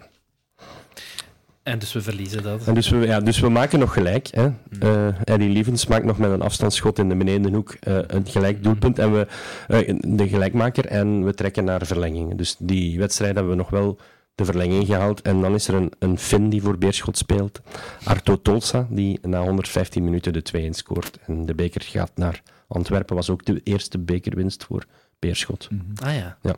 En 1.66 1.80
dus 1.80 1.93
we 1.93 2.01
verliezen 2.01 2.43
dat. 2.43 2.68
En 2.68 2.74
dus, 2.74 2.89
we, 2.89 3.05
ja, 3.05 3.20
dus 3.20 3.39
we 3.39 3.49
maken 3.49 3.80
nog 3.80 3.93
gelijk. 3.93 4.28
Hè. 4.32 4.49
Uh, 4.84 5.07
Eddie 5.24 5.49
Lievens 5.49 5.88
maakt 5.88 6.05
nog 6.05 6.18
met 6.18 6.32
een 6.32 6.41
afstandsschot 6.41 6.99
in 6.99 7.09
de 7.09 7.16
benedenhoek 7.16 7.76
uh, 7.88 7.97
een 8.07 8.26
gelijk 8.28 8.63
doelpunt. 8.63 8.99
En 8.99 9.13
we, 9.13 9.28
uh, 9.68 9.99
de 10.18 10.28
gelijkmaker 10.28 10.86
en 10.86 11.24
we 11.24 11.34
trekken 11.34 11.63
naar 11.63 11.86
verlengingen. 11.86 12.38
Dus 12.38 12.55
die 12.59 12.99
wedstrijd 12.99 13.36
hebben 13.36 13.51
we 13.51 13.57
nog 13.57 13.70
wel 13.70 13.97
de 14.36 14.45
verlenging 14.45 14.86
gehaald. 14.86 15.22
En 15.22 15.41
dan 15.41 15.53
is 15.53 15.68
er 15.68 15.74
een, 15.74 15.91
een 15.99 16.18
Fin 16.18 16.49
die 16.49 16.61
voor 16.61 16.78
Beerschot 16.78 17.18
speelt. 17.18 17.61
Arto 18.03 18.41
Tolsa, 18.41 18.88
die 18.89 19.20
na 19.22 19.43
115 19.43 20.03
minuten 20.03 20.34
de 20.34 20.43
2-1 20.68 20.70
scoort. 20.70 21.20
En 21.26 21.45
de 21.45 21.55
beker 21.55 21.82
gaat 21.82 22.11
naar 22.16 22.41
Antwerpen. 22.68 23.16
Was 23.16 23.30
ook 23.30 23.45
de 23.45 23.61
eerste 23.63 23.99
bekerwinst 23.99 24.63
voor 24.63 24.86
Beerschot. 25.20 25.68
Mm 25.72 25.80
-hmm. 25.80 26.07
Ah 26.07 26.16
ja, 26.16 26.38
ja. 26.41 26.55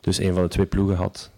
Dus 0.00 0.18
een 0.18 0.34
van 0.34 0.42
de 0.42 0.48
twee 0.48 0.66
ploegen 0.66 0.96
had 0.96 1.30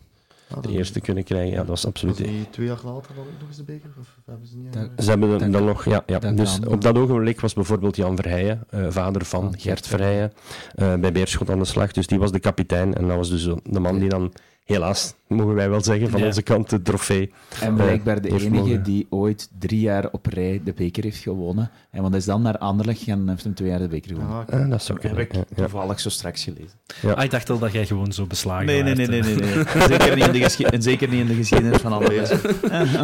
ah, 0.55 0.63
de 0.63 0.69
eerste 0.69 1.01
kunnen 1.01 1.25
krijgen. 1.25 1.51
Ja, 1.51 1.57
dat 1.57 1.67
was 1.67 1.87
absoluut... 1.87 2.19
Was 2.19 2.29
die 2.29 2.51
twee 2.51 2.67
jaar 2.67 2.81
later 2.85 3.15
dan 3.15 3.25
nog 3.39 3.49
eens 3.49 3.57
de 3.57 3.65
beker? 3.65 3.91
Of 4.01 4.19
hebben 4.25 4.47
ze 4.47 4.57
niet... 4.57 4.77
Ze 4.99 5.11
hebben 5.11 5.39
dan, 5.39 5.51
dan 5.51 5.65
nog, 5.65 5.85
ja. 5.85 6.03
ja. 6.07 6.19
Dus 6.19 6.59
op 6.67 6.83
dat 6.83 6.99
ogenblik 6.99 7.41
was 7.41 7.55
bijvoorbeeld 7.55 7.97
Jan 7.97 8.17
Verheijen, 8.17 8.67
uh, 8.75 8.87
vader 8.91 9.25
van 9.25 9.47
ah, 9.47 9.61
Gert 9.61 9.87
Verheijen, 9.87 10.33
uh, 10.77 10.95
bij 10.95 11.13
Beerschot 11.13 11.51
aan 11.51 11.59
de 11.59 11.65
slag. 11.65 11.93
Dus 11.93 12.07
die 12.07 12.19
was 12.19 12.33
de 12.33 12.41
kapitein 12.41 12.95
en 12.95 13.09
dat 13.09 13.17
was 13.17 13.31
dus 13.31 13.45
de 13.63 13.81
man 13.81 13.99
die 13.99 14.09
dan 14.09 14.33
helaas, 14.65 15.15
mogen 15.29 15.55
wij 15.55 15.71
wel 15.71 15.83
zeggen, 15.83 16.11
van 16.11 16.23
onze 16.23 16.43
kant 16.43 16.71
de 16.71 16.83
trofee. 16.83 17.33
En 17.61 17.75
blijkbaar 17.75 18.21
de 18.21 18.29
enige 18.29 18.83
die 18.83 19.07
ooit 19.11 19.51
drie 19.59 19.81
jaar 19.81 20.09
op 20.11 20.27
rij 20.27 20.61
de 20.65 20.73
beker 20.73 21.05
heeft 21.05 21.19
gewonnen. 21.19 21.71
En 21.91 22.03
want 22.03 22.15
is 22.15 22.25
dan 22.25 22.43
naar 22.43 22.59
Anderlecht 22.59 22.99
gegaan 22.99 23.21
en 23.21 23.29
heeft 23.29 23.45
hem 23.45 23.55
twee 23.55 23.69
jaar 23.69 23.79
de 23.79 23.89
beker 23.89 24.11
gewonnen. 24.11 24.47
Ah, 24.47 24.61
ah 24.61 24.71
dat 24.71 24.83
zou 24.83 24.99
kunnen. 24.99 25.19
Heb 25.19 25.33
ik 25.33 25.57
toevallig 25.57 26.01
zo 26.01 26.09
straks 26.09 26.45
gelezen. 26.45 27.17
Ah, 27.17 27.25
ik 27.25 27.31
dacht 27.31 27.51
al 27.51 27.59
dat 27.59 27.73
jij 27.73 27.87
gewoon 27.87 28.13
zo 28.13 28.27
beslagen 28.27 28.67
nee, 28.67 28.83
nee, 28.83 28.95
nee, 28.95 29.07
nee, 29.07 29.23
nee, 29.23 29.35
nee. 29.35 29.65
zeker, 29.89 30.17
niet 30.17 30.27
in 30.27 30.33
de 30.33 30.67
en 30.67 30.83
zeker 30.83 31.09
niet 31.09 31.21
in 31.21 31.27
de 31.27 31.35
geschiedenis 31.35 31.81
van 31.81 31.93
Anderlecht. 31.93 32.35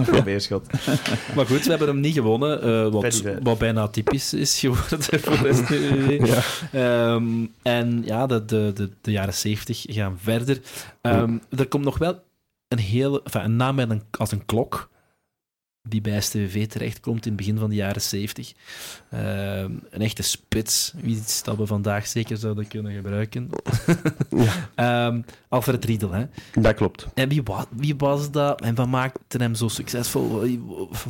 van 0.03 0.25
Beerschot. 0.25 0.67
maar 1.35 1.47
goed, 1.47 1.65
we 1.65 1.71
hebben 1.71 1.89
hem 1.89 2.01
niet 2.01 2.15
gewonnen, 2.15 2.69
uh, 2.69 2.93
wat, 2.93 3.23
wat 3.43 3.59
bijna 3.59 3.89
typisch 3.89 4.35
is 4.35 4.59
geworden 4.59 5.03
voor 5.21 5.43
de 5.43 6.21
ja. 6.73 7.15
Um, 7.15 7.53
en 7.63 8.03
ja, 8.05 8.27
de, 8.27 8.45
de, 8.45 8.71
de, 8.75 8.91
de 9.01 9.11
jaren 9.11 9.35
zeventig 9.35 9.85
gaan 9.89 10.19
verder. 10.23 10.61
Um, 11.03 11.41
er 11.57 11.67
komt 11.67 11.85
nog 11.85 11.99
wel 11.99 12.14
een, 12.69 12.79
hele, 12.79 13.23
enfin, 13.25 13.45
een 13.45 13.57
naam 13.57 13.75
met 13.75 13.91
een, 13.91 14.03
als 14.11 14.33
een 14.33 14.45
klok 14.45 14.93
die 15.89 16.01
bij 16.01 16.21
STV 16.21 16.67
terechtkomt 16.67 17.27
in 17.27 17.33
het 17.33 17.41
begin 17.41 17.59
van 17.59 17.69
de 17.69 17.75
jaren 17.75 18.03
70. 18.03 18.53
Uh, 19.15 19.61
ehm, 19.61 19.73
een 19.91 20.01
echte 20.01 20.23
spits, 20.23 20.95
iets 21.05 21.43
dat 21.43 21.57
we 21.57 21.67
vandaag 21.67 22.07
zeker 22.07 22.37
zouden 22.37 22.69
kunnen 22.69 22.93
gebruiken. 22.93 23.51
ja. 24.77 25.07
um, 25.07 25.25
Alfred 25.49 25.85
Riedel, 25.85 26.13
hè? 26.13 26.25
Dat 26.61 26.75
klopt. 26.75 27.07
En 27.15 27.29
wie, 27.29 27.43
was, 27.43 27.65
wie 27.71 27.95
was 27.97 28.31
dat 28.31 28.61
en 28.61 28.75
wat 28.75 28.89
maakte 28.89 29.39
hem 29.39 29.55
zo 29.55 29.69
succesvol? 29.69 30.59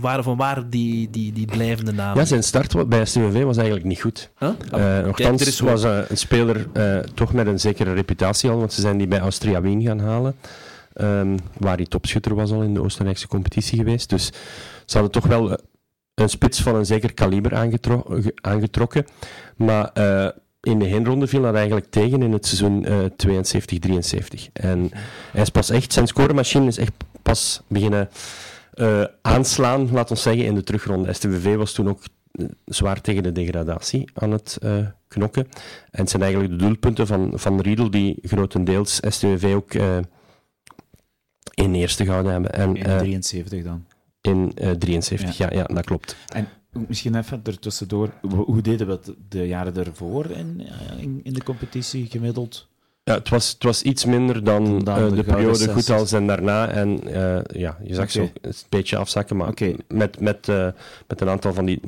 Waar, 0.01 0.23
van 0.23 0.37
waar 0.37 0.71
die, 0.71 1.11
die, 1.11 1.33
die 1.33 1.47
blijvende 1.47 1.93
naam? 1.93 2.17
Ja, 2.17 2.25
zijn 2.25 2.45
start 2.45 2.89
bij 2.89 3.05
STV 3.05 3.43
was 3.43 3.57
eigenlijk 3.57 3.87
niet 3.87 4.01
goed. 4.01 4.31
Huh? 4.39 4.51
Uh, 4.75 5.61
was 5.61 5.83
een 5.83 6.17
speler 6.17 6.67
uh, 6.77 6.99
toch 6.99 7.33
met 7.33 7.47
een 7.47 7.61
zekere 7.61 7.93
reputatie 7.93 8.51
al, 8.51 8.59
want 8.59 8.73
ze 8.73 8.81
zijn 8.81 8.99
die 8.99 9.09
bij 9.09 9.21
Austria 9.21 9.61
Wien 9.61 9.83
gaan 9.83 10.01
halen. 10.01 10.37
Um, 11.01 11.37
waar 11.59 11.77
hij 11.77 11.87
topschutter 11.87 12.35
was 12.35 12.51
al 12.51 12.63
in 12.63 12.75
de 12.75 12.83
Oostenrijkse 12.83 13.29
competitie 13.29 13.79
geweest. 13.79 14.09
Dus 14.11 14.27
ze 14.85 14.99
hadden 14.99 15.11
toch 15.11 15.27
wel 15.27 15.59
een 16.15 16.29
spits 16.29 16.63
van 16.63 16.75
een 16.75 16.87
zeker 16.87 17.15
kaliber 17.15 17.55
aangetro 17.55 18.21
aangetrokken. 18.35 19.05
Maar 19.57 19.91
uh, 19.99 20.29
in 20.61 20.79
de 20.79 20.85
heenronde 20.85 21.27
viel 21.27 21.43
dat 21.43 21.55
eigenlijk 21.55 21.87
tegen 21.91 22.23
in 22.23 22.33
het 22.33 22.47
seizoen 22.47 22.87
uh, 22.89 24.47
72-73. 24.49 24.53
En 24.53 24.91
hij 25.33 25.43
is 25.43 25.51
pas 25.51 25.71
echt, 25.71 25.93
zijn 25.93 26.07
scoremachine 26.07 26.67
is 26.67 26.79
echt 26.79 26.93
pas 27.23 27.63
beginnen 27.67 28.09
aanslaan, 29.23 29.91
laat 29.93 30.11
ons 30.11 30.23
zeggen, 30.23 30.45
in 30.45 30.55
de 30.55 30.63
terugronde. 30.63 31.13
STVV 31.13 31.57
was 31.57 31.73
toen 31.73 31.89
ook 31.89 32.01
zwaar 32.65 33.01
tegen 33.01 33.23
de 33.23 33.33
degradatie 33.33 34.11
aan 34.15 34.31
het 34.31 34.59
knokken. 35.09 35.47
En 35.91 36.01
het 36.01 36.11
zijn 36.11 36.23
eigenlijk 36.23 36.53
de 36.53 36.65
doelpunten 36.65 37.07
van, 37.07 37.33
van 37.35 37.61
Riedel 37.61 37.91
die 37.91 38.19
grotendeels 38.23 39.01
STVV 39.09 39.55
ook 39.55 39.75
uh, 39.75 39.99
in 41.55 41.75
eerste 41.75 42.05
gehouden 42.05 42.33
hebben. 42.33 42.53
En, 42.53 42.77
in 42.77 42.99
73 42.99 43.59
uh, 43.59 43.65
dan? 43.65 43.87
In 44.21 44.55
73, 44.79 45.37
ja. 45.37 45.49
ja. 45.51 45.57
Ja, 45.59 45.75
dat 45.75 45.85
klopt. 45.85 46.17
En 46.29 46.49
misschien 46.89 47.15
even 47.15 47.41
ertussendoor, 47.45 48.11
hoe 48.31 48.61
deden 48.61 48.87
we 48.87 48.93
het 48.93 49.15
de 49.29 49.47
jaren 49.47 49.77
ervoor 49.77 50.31
in, 50.31 50.63
in, 50.99 51.21
in 51.23 51.33
de 51.33 51.43
competitie 51.43 52.07
gemiddeld? 52.07 52.69
Ja, 53.05 53.15
het 53.15 53.29
was, 53.29 53.49
het 53.49 53.63
was 53.63 53.83
iets 53.83 54.05
minder 54.05 54.45
dan, 54.45 54.79
dan 54.79 55.11
uh, 55.11 55.17
de, 55.17 55.25
periode 55.25 55.69
goed 55.69 55.91
als 55.91 56.13
en 56.13 56.27
daarna. 56.27 56.69
En 56.69 57.01
uh, 57.07 57.39
ja, 57.53 57.77
je 57.83 57.95
zag 57.95 58.05
okay. 58.05 58.09
zo 58.09 58.21
een 58.41 58.55
beetje 58.69 58.97
afzakken. 58.97 59.37
Maar 59.37 59.49
okay. 59.49 59.77
met, 59.89 60.21
met, 60.21 60.49
uh, 60.49 60.69
met 61.09 61.21
een 61.21 61.29
aantal 61.29 61.55
van 61.55 61.65
die 61.65 61.81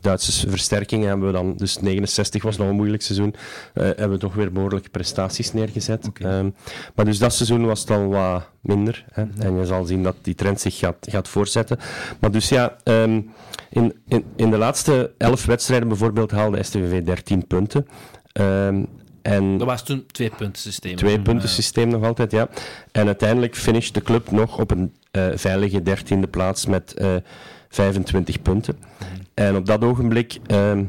Duitse 0.00 0.48
versterkingen 0.50 1.08
hebben 1.08 1.26
we 1.26 1.32
dan, 1.32 1.56
dus 1.56 1.78
69 1.78 2.42
was 2.42 2.56
nog 2.56 2.68
een 2.68 2.74
moeilijk 2.74 3.02
seizoen, 3.02 3.34
hebben 3.72 4.10
we 4.10 4.18
toch 4.18 4.34
weer 4.34 4.52
behoorlijke 4.52 4.88
prestaties 4.88 5.52
neergezet. 5.52 6.06
Okay. 6.08 6.38
Um, 6.38 6.54
maar 6.94 7.04
dus 7.04 7.18
dat 7.18 7.34
seizoen 7.34 7.66
was 7.66 7.80
het 7.80 7.90
al 7.90 8.08
wat 8.08 8.48
minder. 8.60 9.04
Hè. 9.12 9.22
-hmm. 9.22 9.42
En 9.42 9.56
je 9.56 9.66
zal 9.66 9.84
zien 9.84 10.02
dat 10.02 10.16
die 10.22 10.34
trend 10.34 10.60
zich 10.60 10.78
gaat, 10.78 10.96
gaat 11.00 11.28
voortzetten. 11.28 11.78
Maar 12.20 12.30
dus 12.30 12.48
ja, 12.48 12.76
um, 12.84 13.30
in, 13.70 13.94
in, 14.08 14.24
in 14.36 14.50
de 14.50 14.58
laatste 14.58 15.12
elf 15.18 15.44
wedstrijden 15.44 15.88
bijvoorbeeld 15.88 16.30
haalde 16.30 16.62
STVV 16.62 17.02
13 17.02 17.46
punten. 17.46 17.86
Um, 18.40 18.88
en 19.24 19.58
dat 19.58 19.66
was 19.66 19.84
toen 19.84 20.06
twee 20.06 20.30
punten 20.30 20.62
systeem. 20.62 20.96
Twee 20.96 21.20
punten 21.20 21.48
systeem 21.48 21.88
nog 21.88 22.04
altijd, 22.04 22.30
ja. 22.30 22.48
En 22.92 23.06
uiteindelijk 23.06 23.56
finisht 23.56 23.94
de 23.94 24.02
club 24.02 24.30
nog 24.30 24.58
op 24.58 24.70
een 24.70 24.94
uh, 25.12 25.26
veilige 25.34 25.82
dertiende 25.82 26.26
plaats 26.26 26.66
met 26.66 26.94
uh, 26.98 27.14
eh, 27.14 27.22
25 27.68 28.42
punten. 28.42 28.76
Mm. 28.78 29.06
En 29.34 29.56
op 29.56 29.66
dat 29.66 29.84
ogenblik 29.84 30.38
uh, 30.52 30.80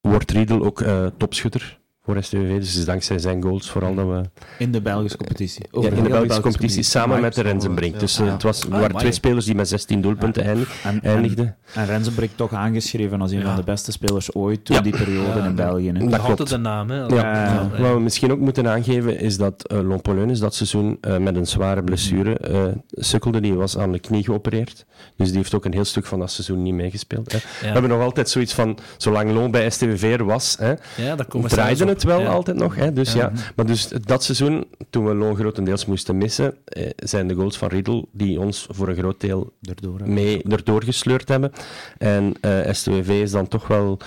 wordt 0.00 0.30
Riedel 0.30 0.64
ook 0.64 0.80
uh, 0.80 1.06
topschutter 1.16 1.78
voor 2.06 2.22
STVV. 2.22 2.58
Dus 2.58 2.76
is 2.76 2.84
dankzij 2.84 3.18
zijn 3.18 3.42
goals 3.42 3.70
vooral 3.70 3.94
dat 3.94 4.06
we... 4.06 4.22
In 4.58 4.72
de 4.72 4.80
Belgische 4.80 5.16
competitie? 5.16 5.66
Ja, 5.72 5.88
in 5.88 5.94
de, 5.94 6.02
de 6.02 6.08
Belgische 6.08 6.40
competitie, 6.40 6.82
samen 6.82 7.20
met 7.20 7.34
de 7.34 7.42
Rensenbrink. 7.42 8.00
Dus 8.00 8.20
uh, 8.20 8.32
het 8.32 8.42
was, 8.42 8.64
ah, 8.64 8.70
waren 8.70 8.96
twee 8.96 9.12
spelers 9.12 9.44
die 9.44 9.54
met 9.54 9.68
16 9.68 10.00
doelpunten 10.00 10.44
ja. 10.44 10.64
eindigden. 11.02 11.46
En, 11.46 11.80
en 11.80 11.86
Rensenbrink 11.86 12.30
toch 12.34 12.52
aangeschreven 12.52 13.20
als 13.20 13.30
een 13.30 13.42
van 13.42 13.56
de 13.56 13.62
beste 13.62 13.92
spelers 13.92 14.34
ooit 14.34 14.64
toen 14.64 14.82
die 14.82 14.96
periode 14.96 15.40
in 15.40 15.54
België. 15.54 15.92
Hè. 15.92 16.08
Dat 16.08 16.22
klopt. 16.22 16.48
de 16.48 16.56
naam. 16.56 16.90
Hè, 16.90 17.04
ja. 17.04 17.68
Wat 17.78 17.92
we 17.92 18.00
misschien 18.00 18.32
ook 18.32 18.38
moeten 18.38 18.68
aangeven 18.68 19.18
is 19.18 19.36
dat 19.36 19.72
uh, 19.72 19.80
Lompoleunis 19.80 20.38
dat 20.38 20.54
seizoen 20.54 20.98
uh, 21.00 21.16
met 21.16 21.36
een 21.36 21.46
zware 21.46 21.82
blessure 21.82 22.38
uh, 22.50 22.62
sukkelde. 22.90 23.40
Die 23.40 23.54
was 23.54 23.78
aan 23.78 23.92
de 23.92 23.98
knie 23.98 24.24
geopereerd. 24.24 24.84
Dus 25.16 25.28
die 25.28 25.36
heeft 25.36 25.54
ook 25.54 25.64
een 25.64 25.72
heel 25.72 25.84
stuk 25.84 26.06
van 26.06 26.18
dat 26.18 26.30
seizoen 26.30 26.62
niet 26.62 26.74
meegespeeld. 26.74 27.32
Hè. 27.32 27.38
We 27.60 27.66
hebben 27.66 27.90
nog 27.90 28.00
altijd 28.00 28.28
zoiets 28.28 28.52
van, 28.52 28.78
zolang 28.96 29.32
Loon 29.32 29.50
bij 29.50 29.70
STVV 29.70 30.18
er 30.18 30.24
was, 30.24 30.56
hè, 30.58 30.74
ja, 30.96 31.16
dat 31.16 31.28
draaiden 31.48 31.88
het 31.88 31.95
wel 32.02 32.26
altijd 32.26 32.56
nog. 32.56 32.74
Hè, 32.74 32.92
dus, 32.92 33.12
ja. 33.12 33.32
Maar 33.56 33.66
dus 33.66 33.88
dat 33.88 34.22
seizoen, 34.24 34.66
toen 34.90 35.04
we 35.04 35.14
Loon 35.14 35.36
grotendeels 35.36 35.86
moesten 35.86 36.18
missen, 36.18 36.54
eh, 36.64 36.90
zijn 36.96 37.28
de 37.28 37.34
goals 37.34 37.58
van 37.58 37.68
Riedel 37.68 38.08
die 38.12 38.40
ons 38.40 38.66
voor 38.70 38.88
een 38.88 38.96
groot 38.96 39.20
deel 39.20 39.52
erdoor, 39.60 40.08
mee 40.08 40.42
erdoor 40.42 40.84
gesleurd 40.84 41.28
hebben. 41.28 41.52
En 41.98 42.34
uh, 42.40 42.72
STWV 42.72 43.08
is 43.08 43.30
dan 43.30 43.48
toch 43.48 43.66
wel... 43.66 43.98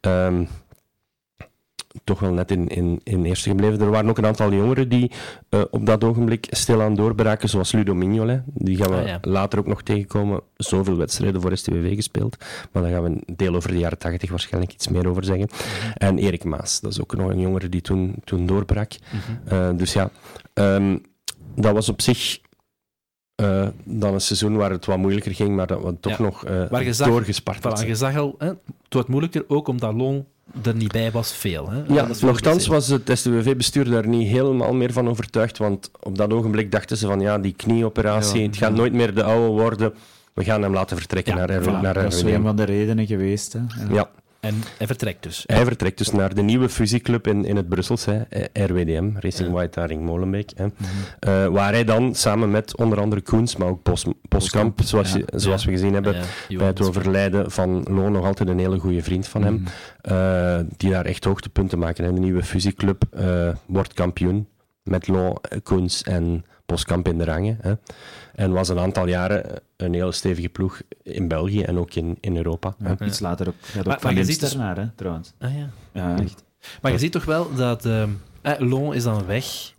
Um, 0.00 0.48
toch 2.04 2.20
wel 2.20 2.32
net 2.32 2.50
in, 2.50 2.68
in, 2.68 3.00
in 3.04 3.24
eerste 3.24 3.48
gebleven. 3.48 3.80
Er 3.80 3.90
waren 3.90 4.08
ook 4.08 4.18
een 4.18 4.26
aantal 4.26 4.52
jongeren 4.52 4.88
die 4.88 5.10
uh, 5.50 5.62
op 5.70 5.86
dat 5.86 6.04
ogenblik 6.04 6.46
stilaan 6.50 6.94
doorbraken, 6.94 7.48
zoals 7.48 7.72
Ludo 7.72 7.94
Mignolet. 7.94 8.42
Die 8.46 8.76
gaan 8.76 8.90
we 8.90 8.96
ah, 8.96 9.06
ja. 9.06 9.18
later 9.22 9.58
ook 9.58 9.66
nog 9.66 9.82
tegenkomen. 9.82 10.40
Zoveel 10.56 10.96
wedstrijden 10.96 11.40
voor 11.40 11.56
STWV 11.56 11.94
gespeeld. 11.94 12.36
Maar 12.72 12.82
daar 12.82 12.92
gaan 12.92 13.02
we 13.02 13.08
een 13.08 13.36
deel 13.36 13.54
over 13.54 13.70
de 13.70 13.78
jaren 13.78 13.98
80 13.98 14.30
waarschijnlijk 14.30 14.72
iets 14.72 14.88
meer 14.88 15.08
over 15.08 15.24
zeggen. 15.24 15.48
-hmm. 15.48 15.92
En 15.92 16.18
Erik 16.18 16.44
Maas, 16.44 16.80
dat 16.80 16.92
is 16.92 17.00
ook 17.00 17.16
nog 17.16 17.30
een 17.30 17.40
jongere 17.40 17.68
die 17.68 17.80
toen, 17.80 18.14
toen 18.24 18.46
doorbrak. 18.46 18.92
-hmm. 18.92 19.58
uh, 19.58 19.78
dus 19.78 19.92
ja, 19.92 20.10
um, 20.54 21.00
dat 21.54 21.72
was 21.74 21.88
op 21.88 22.00
zich 22.00 22.38
uh, 23.42 23.68
dan 23.84 24.14
een 24.14 24.20
seizoen 24.20 24.56
waar 24.56 24.70
het 24.70 24.86
wat 24.86 24.98
moeilijker 24.98 25.34
ging, 25.34 25.56
maar 25.56 25.66
dat 25.66 25.82
we 25.82 26.00
toch 26.00 26.18
ja. 26.18 26.22
nog 26.22 26.48
uh, 26.48 26.96
doorgespart 26.96 27.58
voilà, 27.58 27.86
Je 27.86 27.94
zag 27.94 28.16
al, 28.16 28.34
hè, 28.38 28.46
het 28.46 28.58
wordt 28.88 29.08
moeilijker 29.08 29.44
ook 29.48 29.68
omdat 29.68 29.94
Long 29.94 30.24
er 30.62 30.74
niet 30.74 30.92
bij 30.92 31.10
was 31.10 31.32
veel. 31.32 31.70
Hè? 31.70 31.82
Ja, 31.94 32.08
nogthans 32.20 32.66
was 32.66 32.88
het 32.88 33.10
STWV-bestuur 33.14 33.90
daar 33.90 34.08
niet 34.08 34.28
helemaal 34.28 34.74
meer 34.74 34.92
van 34.92 35.08
overtuigd, 35.08 35.58
want 35.58 35.90
op 36.00 36.18
dat 36.18 36.32
ogenblik 36.32 36.72
dachten 36.72 36.96
ze 36.96 37.06
van 37.06 37.20
ja, 37.20 37.38
die 37.38 37.54
knieoperatie, 37.56 38.40
ja, 38.40 38.46
het 38.46 38.56
gaat 38.56 38.74
nooit 38.74 38.92
meer 38.92 39.14
de 39.14 39.22
oude 39.22 39.62
worden, 39.62 39.94
we 40.32 40.44
gaan 40.44 40.62
hem 40.62 40.72
laten 40.72 40.96
vertrekken 40.96 41.36
ja, 41.36 41.46
naar, 41.46 41.62
voilà, 41.62 41.82
naar 41.82 41.94
Dat 41.94 42.12
is 42.12 42.22
een 42.22 42.42
van 42.42 42.56
de 42.56 42.64
redenen 42.64 43.06
geweest. 43.06 43.52
Hè? 43.52 43.60
ja. 43.94 44.10
En 44.46 44.62
hij 44.78 44.86
vertrekt 44.86 45.22
dus? 45.22 45.42
Hij 45.46 45.64
vertrekt 45.64 45.98
dus 45.98 46.10
naar 46.10 46.34
de 46.34 46.42
nieuwe 46.42 46.68
fusieclub 46.68 47.26
in, 47.26 47.44
in 47.44 47.56
het 47.56 47.68
Brusselse, 47.68 48.26
RWDM, 48.52 49.10
Racing 49.14 49.52
White 49.52 49.80
Haring 49.80 50.02
Molenbeek. 50.02 50.50
Hè. 50.54 50.66
Mhm. 50.66 51.50
waar 51.52 51.72
hij 51.72 51.84
dan 51.84 52.14
samen 52.14 52.50
met 52.50 52.76
onder 52.76 53.00
andere 53.00 53.20
Koens, 53.22 53.56
maar 53.56 53.68
ook 53.68 53.82
Bos, 53.82 54.04
Boskamp, 54.28 54.80
zoals, 54.82 55.12
je, 55.12 55.24
zoals 55.34 55.64
we 55.64 55.70
gezien 55.70 55.92
hebben 55.92 56.16
bij 56.48 56.66
het 56.66 56.80
overlijden 56.80 57.50
van 57.50 57.82
Loon, 57.90 58.12
nog 58.12 58.24
altijd 58.24 58.48
een 58.48 58.58
hele 58.58 58.78
goede 58.78 59.02
vriend 59.02 59.28
van 59.28 59.42
hem, 59.42 59.64
mhm. 60.02 60.64
die 60.76 60.90
daar 60.90 61.04
echt 61.04 61.24
hoogtepunten 61.24 61.78
maken. 61.78 62.04
En 62.04 62.14
de 62.14 62.20
nieuwe 62.20 62.42
fusieclub 62.42 63.02
wordt 63.66 63.92
kampioen 63.92 64.48
met 64.82 65.08
Loon, 65.08 65.38
Koens 65.62 66.02
en 66.02 66.44
Boskamp 66.66 67.08
in 67.08 67.18
de 67.18 67.24
rangen. 67.24 67.58
Hè. 67.60 67.72
En 68.36 68.52
was 68.52 68.68
een 68.68 68.78
aantal 68.78 69.08
jaren 69.08 69.62
een 69.76 69.94
hele 69.94 70.12
stevige 70.12 70.48
ploeg 70.48 70.80
in 71.02 71.28
België 71.28 71.62
en 71.62 71.78
ook 71.78 71.94
in, 71.94 72.18
in 72.20 72.36
Europa. 72.36 72.74
Ja, 72.78 73.06
iets 73.06 73.20
later 73.20 73.48
ook, 73.48 73.54
gaat 73.60 73.88
ook 73.88 74.00
van 74.00 74.14
Linster 74.14 74.48
dus... 74.48 74.56
naar, 74.56 74.76
hè, 74.76 74.88
trouwens. 74.94 75.32
Ah 75.38 75.56
ja. 75.56 75.68
Ja, 75.92 76.18
echt. 76.18 76.44
Maar 76.82 76.92
je 76.92 76.98
ziet 76.98 77.12
toch 77.12 77.24
wel 77.24 77.54
dat 77.54 77.84
uh, 77.84 78.02
eh, 78.42 78.58
Lon 78.58 78.94
is 78.94 79.02
dan 79.02 79.26
weg 79.26 79.74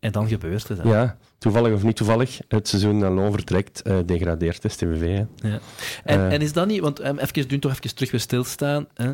en 0.00 0.12
dan 0.12 0.28
gebeurt 0.28 0.68
het. 0.68 0.80
Ja, 0.84 1.16
toevallig 1.38 1.72
of 1.72 1.82
niet 1.82 1.96
toevallig, 1.96 2.40
het 2.48 2.68
seizoen 2.68 3.00
dat 3.00 3.12
Lon 3.12 3.32
vertrekt, 3.32 3.82
uh, 3.86 3.98
degradeert 4.06 4.62
de 4.62 4.68
STVV. 4.68 5.24
Ja. 5.36 5.58
En, 6.04 6.18
uh, 6.18 6.32
en 6.32 6.40
is 6.40 6.52
dat 6.52 6.66
niet, 6.66 6.80
want 6.80 7.04
um, 7.04 7.18
even, 7.18 7.48
doen 7.48 7.58
toch 7.58 7.72
even 7.72 7.94
terug 7.94 8.10
weer 8.10 8.20
stilstaan. 8.20 8.86
Hè? 8.94 9.12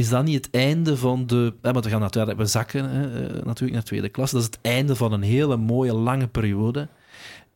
is 0.00 0.08
dat 0.08 0.24
niet 0.24 0.44
het 0.44 0.54
einde 0.54 0.96
van 0.96 1.26
de. 1.26 1.54
Hè, 1.62 1.72
want 1.72 1.84
we 1.84 1.90
gaan 1.90 2.00
natuurlijk, 2.00 2.38
we 2.38 2.46
zakken 2.46 2.90
hè, 2.90 3.26
eh, 3.26 3.44
natuurlijk 3.44 3.72
naar 3.72 3.82
tweede 3.82 4.08
klas. 4.08 4.30
Dat 4.30 4.40
is 4.40 4.46
het 4.46 4.58
einde 4.62 4.96
van 4.96 5.12
een 5.12 5.22
hele 5.22 5.56
mooie 5.56 5.94
lange 5.94 6.26
periode. 6.26 6.88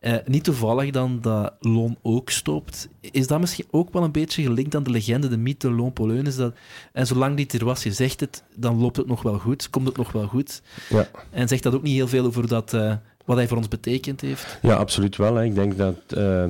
Eh, 0.05 0.15
niet 0.25 0.43
toevallig 0.43 0.91
dan 0.91 1.19
dat 1.21 1.53
Loon 1.59 1.97
ook 2.01 2.29
stopt. 2.29 2.89
Is 3.01 3.27
dat 3.27 3.39
misschien 3.39 3.65
ook 3.71 3.93
wel 3.93 4.03
een 4.03 4.11
beetje 4.11 4.43
gelinkt 4.43 4.75
aan 4.75 4.83
de 4.83 4.89
legende, 4.89 5.27
de 5.27 5.37
mythe 5.37 5.71
Loon 5.71 5.93
Poleun? 5.93 6.25
Is 6.25 6.35
dat, 6.35 6.53
en 6.93 7.07
zolang 7.07 7.35
die 7.35 7.59
er 7.59 7.65
was, 7.65 7.83
je 7.83 7.91
zegt 7.91 8.19
het, 8.19 8.43
dan 8.55 8.79
loopt 8.79 8.97
het 8.97 9.07
nog 9.07 9.21
wel 9.21 9.39
goed, 9.39 9.69
komt 9.69 9.87
het 9.87 9.97
nog 9.97 10.11
wel 10.11 10.27
goed. 10.27 10.61
Ja. 10.89 11.07
En 11.29 11.47
zegt 11.47 11.63
dat 11.63 11.73
ook 11.73 11.81
niet 11.81 11.93
heel 11.93 12.07
veel 12.07 12.25
over 12.25 12.47
dat, 12.47 12.73
uh, 12.73 12.95
wat 13.25 13.37
hij 13.37 13.47
voor 13.47 13.57
ons 13.57 13.67
betekend 13.67 14.21
heeft? 14.21 14.59
Ja, 14.61 14.75
absoluut 14.75 15.15
wel. 15.15 15.35
Hè. 15.35 15.43
Ik 15.43 15.55
denk 15.55 15.77
dat. 15.77 15.95
Uh 16.17 16.45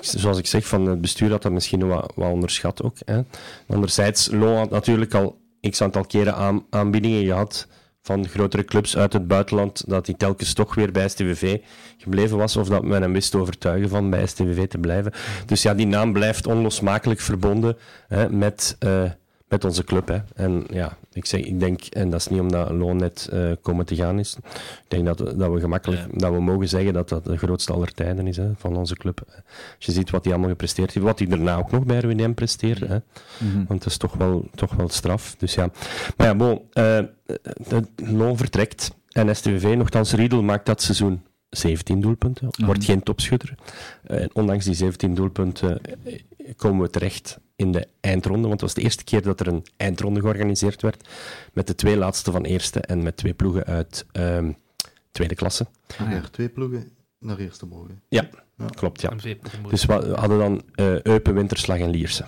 zoals 0.00 0.38
ik 0.38 0.46
zeg, 0.46 0.66
van 0.66 0.86
het 0.86 1.00
bestuur 1.00 1.30
had 1.30 1.42
dat 1.42 1.52
misschien 1.52 1.86
wat, 1.86 2.12
wat 2.14 2.30
onderschat 2.30 2.82
ook. 2.82 2.96
Hè. 3.04 3.20
Anderzijds, 3.68 4.30
Lo 4.30 4.54
had 4.54 4.70
natuurlijk 4.70 5.14
al 5.14 5.38
x 5.70 5.82
aantal 5.82 6.04
keren 6.04 6.34
aan, 6.34 6.64
aanbiedingen 6.70 7.24
gehad 7.24 7.66
van 8.02 8.28
grotere 8.28 8.64
clubs 8.64 8.96
uit 8.96 9.12
het 9.12 9.26
buitenland, 9.26 9.84
dat 9.88 10.06
hij 10.06 10.14
telkens 10.14 10.52
toch 10.52 10.74
weer 10.74 10.92
bij 10.92 11.08
STVV 11.08 11.58
gebleven 11.98 12.36
was, 12.36 12.56
of 12.56 12.68
dat 12.68 12.82
men 12.82 13.02
hem 13.02 13.12
wist 13.12 13.30
te 13.30 13.38
overtuigen 13.38 13.88
van 13.88 14.10
bij 14.10 14.26
STVV 14.26 14.68
te 14.68 14.78
blijven. 14.78 15.12
Dus 15.46 15.62
ja, 15.62 15.74
die 15.74 15.86
naam 15.86 16.12
blijft 16.12 16.46
onlosmakelijk 16.46 17.20
verbonden 17.20 17.76
hè, 18.08 18.30
met, 18.30 18.76
uh, 18.84 19.10
met 19.48 19.64
onze 19.64 19.84
club. 19.84 20.08
Hè. 20.08 20.18
En 20.34 20.66
ja, 20.70 20.96
ik, 21.12 21.26
zeg, 21.26 21.40
ik 21.40 21.60
denk, 21.60 21.84
en 21.84 22.10
dat 22.10 22.20
is 22.20 22.28
niet 22.28 22.40
omdat 22.40 22.70
Loon 22.70 22.96
net 22.96 23.28
uh, 23.32 23.52
komen 23.62 23.86
te 23.86 23.94
gaan 23.94 24.18
is, 24.18 24.36
ik 24.44 24.84
denk 24.88 25.06
dat, 25.06 25.18
dat 25.18 25.52
we 25.52 25.60
gemakkelijk 25.60 26.20
dat 26.20 26.32
we 26.32 26.40
mogen 26.40 26.68
zeggen 26.68 26.92
dat 26.92 27.08
dat 27.08 27.24
de 27.24 27.36
grootste 27.36 27.72
aller 27.72 27.92
tijden 27.92 28.26
is 28.26 28.36
hè, 28.36 28.50
van 28.56 28.76
onze 28.76 28.96
club. 28.96 29.22
Als 29.76 29.86
je 29.86 29.92
ziet 29.92 30.10
wat 30.10 30.24
hij 30.24 30.32
allemaal 30.32 30.50
gepresteerd 30.50 30.92
heeft, 30.94 31.06
wat 31.06 31.18
hij 31.18 31.28
daarna 31.28 31.56
ook 31.56 31.70
nog 31.70 31.84
bij 31.84 31.98
RWDM 31.98 32.32
presteert, 32.32 32.80
hè. 32.80 32.96
Mm 32.96 33.52
-hmm. 33.52 33.64
want 33.68 33.82
dat 33.82 33.90
is 33.90 33.96
toch 33.96 34.14
wel, 34.14 34.48
toch 34.54 34.74
wel 34.74 34.88
straf. 34.88 35.34
Dus 35.38 35.54
ja. 35.54 35.70
Maar 36.16 36.26
ja, 36.26 36.34
bon, 36.34 36.60
uh, 36.74 36.98
Loon 37.96 38.36
vertrekt 38.36 38.90
en 39.12 39.36
STVV, 39.36 39.74
nogthans 39.76 40.12
Riedel 40.12 40.42
maakt 40.42 40.66
dat 40.66 40.82
seizoen 40.82 41.22
17 41.48 42.00
doelpunten, 42.00 42.48
wordt 42.56 42.80
mhm. 42.80 42.90
geen 42.90 43.02
topschutter. 43.02 43.54
Uh, 44.10 44.24
ondanks 44.32 44.64
die 44.64 44.74
17 44.74 45.14
doelpunten 45.14 45.80
komen 46.56 46.82
we 46.82 46.90
terecht 46.90 47.38
in 47.56 47.72
de 47.72 47.88
eindronde. 48.00 48.48
Want 48.48 48.52
het 48.52 48.60
was 48.60 48.74
de 48.74 48.82
eerste 48.82 49.04
keer 49.04 49.22
dat 49.22 49.40
er 49.40 49.46
een 49.46 49.64
eindronde 49.76 50.20
georganiseerd 50.20 50.82
werd. 50.82 51.08
Met 51.52 51.66
de 51.66 51.74
twee 51.74 51.96
laatste 51.96 52.30
van 52.30 52.44
eerste 52.44 52.80
en 52.80 53.02
met 53.02 53.16
twee 53.16 53.34
ploegen 53.34 53.64
uit 53.64 54.06
um, 54.12 54.56
tweede 55.10 55.34
klasse. 55.34 55.66
Ah, 55.98 56.10
ja. 56.10 56.20
Twee 56.30 56.48
ploegen 56.48 56.90
naar 57.18 57.38
eerste 57.38 57.66
mogen. 57.66 58.02
Ja, 58.08 58.28
ja. 58.56 58.66
klopt. 58.66 59.00
Ja. 59.00 59.10
Dus 59.68 59.84
we 59.84 59.92
hadden 59.92 60.38
dan 60.38 60.62
uh, 60.76 61.00
Eupen, 61.00 61.34
Winterslag 61.34 61.78
en 61.78 61.90
Lierse. 61.90 62.24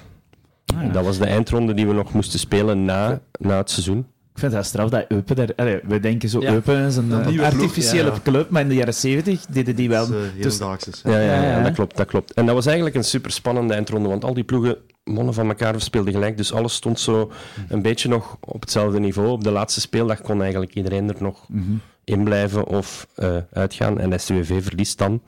Ah, 0.75 0.83
ja. 0.83 0.89
Dat 0.89 1.05
was 1.05 1.19
de 1.19 1.27
eindronde 1.27 1.75
die 1.75 1.87
we 1.87 1.93
nog 1.93 2.13
moesten 2.13 2.39
spelen 2.39 2.85
na, 2.85 3.21
na 3.39 3.57
het 3.57 3.71
seizoen. 3.71 4.07
Ik 4.35 4.41
vind 4.41 4.53
dat 4.53 4.65
straf 4.65 4.91
dat 4.91 5.05
Eupen 5.09 5.37
daar... 5.37 5.49
Allee, 5.57 5.81
we 5.85 6.01
denken 6.01 6.29
zo, 6.29 6.41
ja. 6.41 6.53
Eupen 6.53 6.87
is 6.87 6.97
een, 6.97 7.11
een 7.11 7.41
artificiële 7.41 8.03
ploeg, 8.03 8.15
ja, 8.15 8.23
club, 8.23 8.51
maar 8.51 8.63
in 8.63 8.69
de 8.69 8.75
jaren 8.75 8.95
70 8.95 9.47
deden 9.47 9.77
die 9.77 9.89
wel... 9.89 10.07
Dus, 10.41 10.59
ja, 10.59 11.19
ja, 11.19 11.43
ja, 11.43 11.63
dat 11.63 11.73
klopt, 11.73 11.97
dat 11.97 12.07
klopt. 12.07 12.33
En 12.33 12.47
dat 12.47 12.55
was 12.55 12.67
eigenlijk 12.67 12.97
een 12.97 13.05
super 13.05 13.31
spannende 13.31 13.75
eindronde, 13.75 14.09
want 14.09 14.25
al 14.25 14.35
die 14.35 14.45
ploegen 14.45 14.77
monnen 15.05 15.35
van 15.35 15.49
elkaar 15.49 15.81
speelden 15.81 16.13
gelijk, 16.13 16.37
dus 16.37 16.53
alles 16.53 16.75
stond 16.75 17.01
zo 17.01 17.33
een 17.69 17.83
beetje 17.83 18.09
nog 18.09 18.37
op 18.41 18.61
hetzelfde 18.61 19.01
niveau. 19.01 19.29
Op 19.29 19.45
de 19.45 19.51
laatste 19.51 19.81
speeldag 19.81 20.21
kon 20.21 20.43
eigenlijk 20.43 20.75
iedereen 20.75 21.09
er 21.09 21.23
nog 21.23 21.49
mm 21.49 21.63
-hmm. 21.63 21.81
in 22.05 22.25
blijven 22.25 22.67
of 22.67 23.07
uh, 23.17 23.37
uitgaan. 23.53 24.01
En 24.01 24.21
STWV 24.21 24.63
verliest 24.63 24.99
dan 24.99 25.23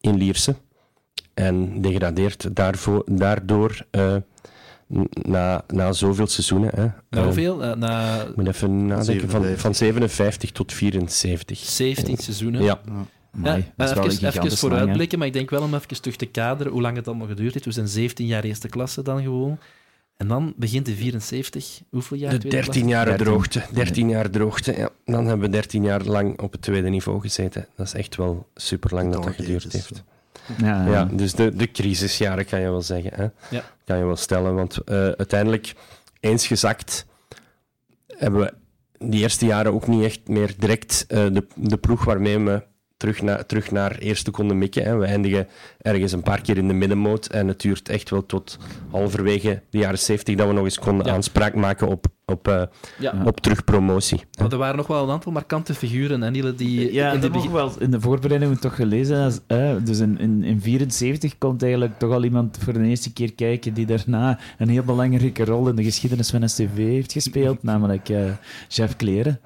in 0.00 0.16
Lierse 0.16 0.54
en 1.34 1.80
degradeert 1.80 2.56
daarvoor, 2.56 3.02
daardoor... 3.06 3.86
Uh, 3.90 4.16
na, 5.22 5.64
na 5.66 5.92
zoveel 5.92 6.26
seizoenen. 6.26 6.70
Hè. 6.74 6.86
Na 7.10 7.24
hoeveel? 7.24 7.64
Uh, 7.64 7.74
na... 7.74 8.22
Ik 8.22 8.36
moet 8.36 8.46
even 8.46 8.86
nadenken. 8.86 9.30
Van, 9.30 9.44
van 9.56 9.74
57 9.74 10.52
tot 10.52 10.72
74. 10.72 11.58
17 11.58 12.16
seizoenen? 12.16 12.62
Ja. 12.62 12.80
ja. 13.42 13.56
ja 13.76 13.86
even, 13.86 14.26
even 14.26 14.56
vooruitblikken, 14.56 15.18
maar 15.18 15.26
ik 15.26 15.32
denk 15.32 15.50
wel 15.50 15.62
om 15.62 15.74
even 15.74 16.00
terug 16.00 16.16
te 16.16 16.26
kaderen 16.26 16.72
hoe 16.72 16.82
lang 16.82 16.96
het 16.96 17.08
allemaal 17.08 17.26
geduurd 17.26 17.52
heeft. 17.52 17.64
We 17.64 17.72
zijn 17.72 17.88
17 17.88 18.26
jaar 18.26 18.44
eerste 18.44 18.68
klasse 18.68 19.02
dan 19.02 19.22
gewoon. 19.22 19.58
En 20.16 20.28
dan 20.28 20.54
begint 20.56 20.86
de 20.86 20.94
74. 20.94 21.80
Hoeveel 21.90 22.16
jaar? 22.16 22.38
De 22.38 22.48
13 22.48 22.88
jaar 22.88 23.16
droogte. 23.16 23.62
13 23.72 24.08
jaar 24.08 24.30
droogte, 24.30 24.76
ja. 24.76 24.90
Dan 25.04 25.26
hebben 25.26 25.46
we 25.46 25.52
13 25.52 25.82
jaar 25.82 26.04
lang 26.04 26.40
op 26.40 26.52
het 26.52 26.62
tweede 26.62 26.88
niveau 26.88 27.20
gezeten. 27.20 27.66
Dat 27.76 27.86
is 27.86 27.94
echt 27.94 28.16
wel 28.16 28.48
super 28.54 28.94
lang 28.94 29.12
dat 29.12 29.22
dat 29.22 29.34
geduurd 29.34 29.72
heeft. 29.72 30.02
Ja, 30.58 30.86
ja, 30.86 31.04
dus 31.04 31.34
de, 31.34 31.56
de 31.56 31.70
crisisjaren 31.70 32.46
kan 32.46 32.60
je 32.60 32.70
wel 32.70 32.82
zeggen. 32.82 33.10
Hè? 33.14 33.56
Ja. 33.56 33.62
Kan 33.84 33.98
je 33.98 34.04
wel 34.04 34.16
stellen. 34.16 34.54
Want 34.54 34.78
uh, 34.84 34.94
uiteindelijk, 34.96 35.74
eens 36.20 36.46
gezakt, 36.46 37.06
hebben 38.06 38.40
we 38.40 38.52
die 38.98 39.20
eerste 39.20 39.46
jaren 39.46 39.72
ook 39.72 39.86
niet 39.86 40.04
echt 40.04 40.28
meer 40.28 40.54
direct 40.58 41.04
uh, 41.08 41.18
de, 41.32 41.46
de 41.54 41.76
ploeg 41.76 42.04
waarmee 42.04 42.38
we 42.38 42.62
terug, 43.00 43.22
na, 43.22 43.42
terug 43.42 43.70
naar 43.70 43.98
eerste 43.98 44.30
konden 44.30 44.58
mikken. 44.58 44.84
Hè. 44.84 44.96
We 44.96 45.04
eindigen 45.04 45.48
ergens 45.78 46.12
een 46.12 46.22
paar 46.22 46.40
keer 46.40 46.56
in 46.56 46.68
de 46.68 46.74
middenmoot 46.74 47.26
en 47.26 47.48
het 47.48 47.60
duurt 47.60 47.88
echt 47.88 48.10
wel 48.10 48.26
tot 48.26 48.58
halverwege 48.90 49.62
de 49.70 49.78
jaren 49.78 49.98
70 49.98 50.34
dat 50.34 50.46
we 50.46 50.52
nog 50.52 50.64
eens 50.64 50.78
konden 50.78 51.12
aanspraak 51.12 51.54
maken 51.54 51.88
op, 51.88 52.06
op, 52.30 52.48
uh, 52.48 52.62
ja. 52.98 53.14
op 53.24 53.40
terugpromotie. 53.40 54.20
Maar 54.40 54.52
er 54.52 54.58
waren 54.58 54.76
nog 54.76 54.86
wel 54.86 55.02
een 55.02 55.10
aantal 55.10 55.32
markante 55.32 55.74
figuren. 55.74 56.22
En 56.22 56.32
die, 56.32 56.54
die 56.54 56.92
ja, 56.92 57.12
in 57.12 57.20
de, 57.20 57.30
begin... 57.30 57.52
wel 57.52 57.72
in 57.78 57.90
de 57.90 58.00
voorbereiding 58.00 58.58
toch 58.58 58.74
gelezen. 58.74 59.24
Als, 59.24 59.40
uh, 59.48 59.72
dus 59.84 59.98
in 59.98 60.14
1974 60.16 61.32
in, 61.32 61.38
komt 61.38 61.62
eigenlijk 61.62 61.98
toch 61.98 62.12
al 62.12 62.24
iemand 62.24 62.58
voor 62.62 62.72
de 62.72 62.80
eerste 62.80 63.12
keer 63.12 63.32
kijken 63.32 63.74
die 63.74 63.86
daarna 63.86 64.38
een 64.58 64.68
heel 64.68 64.82
belangrijke 64.82 65.44
rol 65.44 65.68
in 65.68 65.76
de 65.76 65.84
geschiedenis 65.84 66.30
van 66.30 66.48
STV 66.48 66.76
heeft 66.76 67.12
gespeeld, 67.12 67.62
namelijk 67.62 68.08
uh, 68.08 68.30
Jeff 68.68 68.96
Kleren. 68.96 69.40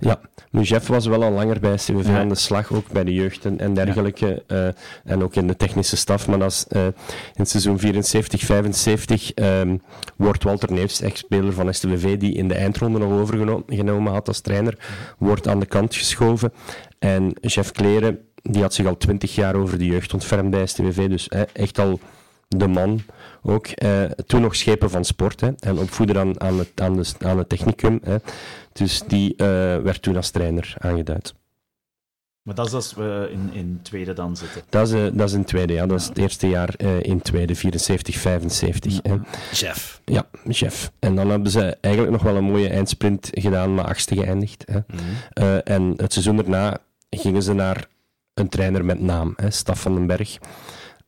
Ja, 0.00 0.20
nu 0.50 0.62
Jeff 0.62 0.86
was 0.86 1.06
wel 1.06 1.22
al 1.22 1.30
langer 1.32 1.60
bij 1.60 1.76
STVV 1.76 2.08
aan 2.08 2.28
de 2.28 2.34
slag, 2.34 2.72
ook 2.72 2.90
bij 2.92 3.04
de 3.04 3.14
jeugd 3.14 3.44
en, 3.44 3.58
en 3.58 3.74
dergelijke. 3.74 4.42
Uh, 4.48 4.68
en 5.04 5.22
ook 5.22 5.34
in 5.34 5.46
de 5.46 5.56
technische 5.56 5.96
staf. 5.96 6.28
Maar 6.28 6.42
als, 6.42 6.66
uh, 6.68 6.86
in 7.34 7.46
seizoen 7.46 7.78
74, 7.78 8.40
75 8.40 9.32
um, 9.34 9.82
wordt 10.16 10.44
Walter 10.44 10.72
Neefs, 10.72 11.00
ex-speler 11.00 11.52
van 11.52 11.74
STVV, 11.74 12.18
die 12.18 12.34
in 12.34 12.48
de 12.48 12.54
eindronde 12.54 12.98
nog 12.98 13.12
overgenomen 13.12 14.12
had 14.12 14.28
als 14.28 14.40
trainer, 14.40 14.78
wordt 15.18 15.48
aan 15.48 15.60
de 15.60 15.66
kant 15.66 15.94
geschoven. 15.94 16.52
En 16.98 17.36
Jeff 17.40 17.72
Kleren, 17.72 18.18
die 18.42 18.62
had 18.62 18.74
zich 18.74 18.86
al 18.86 18.96
twintig 18.96 19.34
jaar 19.34 19.54
over 19.54 19.78
de 19.78 19.86
jeugd 19.86 20.12
ontfermd 20.12 20.50
bij 20.50 20.66
STVV. 20.66 21.08
Dus 21.08 21.28
echt 21.52 21.78
al 21.78 22.00
de 22.48 22.66
man 22.66 23.00
ook. 23.42 23.66
Uh, 23.82 24.04
toen 24.04 24.40
nog 24.40 24.56
schepen 24.56 24.90
van 24.90 25.04
sport 25.04 25.40
hè, 25.40 25.50
en 25.58 25.78
opvoeder 25.78 26.18
aan, 26.18 26.40
aan, 26.40 26.58
het, 26.58 26.70
aan, 26.74 26.96
de, 26.96 27.12
aan 27.18 27.38
het 27.38 27.48
technicum. 27.48 28.00
Hè. 28.02 28.16
Dus 28.72 29.02
die 29.06 29.32
uh, 29.32 29.46
werd 29.76 30.02
toen 30.02 30.16
als 30.16 30.30
trainer 30.30 30.74
aangeduid. 30.78 31.34
Maar 32.42 32.54
dat 32.54 32.66
is 32.66 32.72
als 32.72 32.94
we 32.94 33.28
in, 33.32 33.50
in 33.52 33.80
tweede 33.82 34.12
dan 34.12 34.36
zitten? 34.36 34.62
Dat 34.68 34.88
is, 34.88 34.94
uh, 34.94 35.06
dat 35.12 35.28
is 35.28 35.34
in 35.34 35.44
tweede, 35.44 35.72
ja. 35.72 35.86
Dat 35.86 36.00
is 36.00 36.06
het 36.06 36.18
eerste 36.18 36.48
jaar 36.48 36.80
in 36.82 37.22
tweede, 37.22 37.54
74, 37.54 38.16
75. 38.16 39.00
Ja. 39.02 39.20
Chef. 39.52 40.00
Ja, 40.04 40.28
chef. 40.48 40.92
En 40.98 41.14
dan 41.14 41.30
hebben 41.30 41.50
ze 41.50 41.76
eigenlijk 41.80 42.14
nog 42.14 42.22
wel 42.22 42.36
een 42.36 42.44
mooie 42.44 42.68
eindsprint 42.68 43.30
gedaan, 43.32 43.74
maar 43.74 43.84
achtste 43.84 44.14
geëindigd. 44.14 44.64
Hè. 44.66 44.78
Mm 44.86 44.96
en 45.64 45.94
het 45.96 46.12
seizoen 46.12 46.36
daarna 46.36 46.78
gingen 47.10 47.42
ze 47.42 47.52
naar 47.52 47.88
een 48.34 48.48
trainer 48.48 48.84
met 48.84 49.00
naam, 49.00 49.32
hè, 49.36 49.50
Staf 49.50 49.80
van 49.80 49.94
den 49.94 50.06
Berg. 50.06 50.38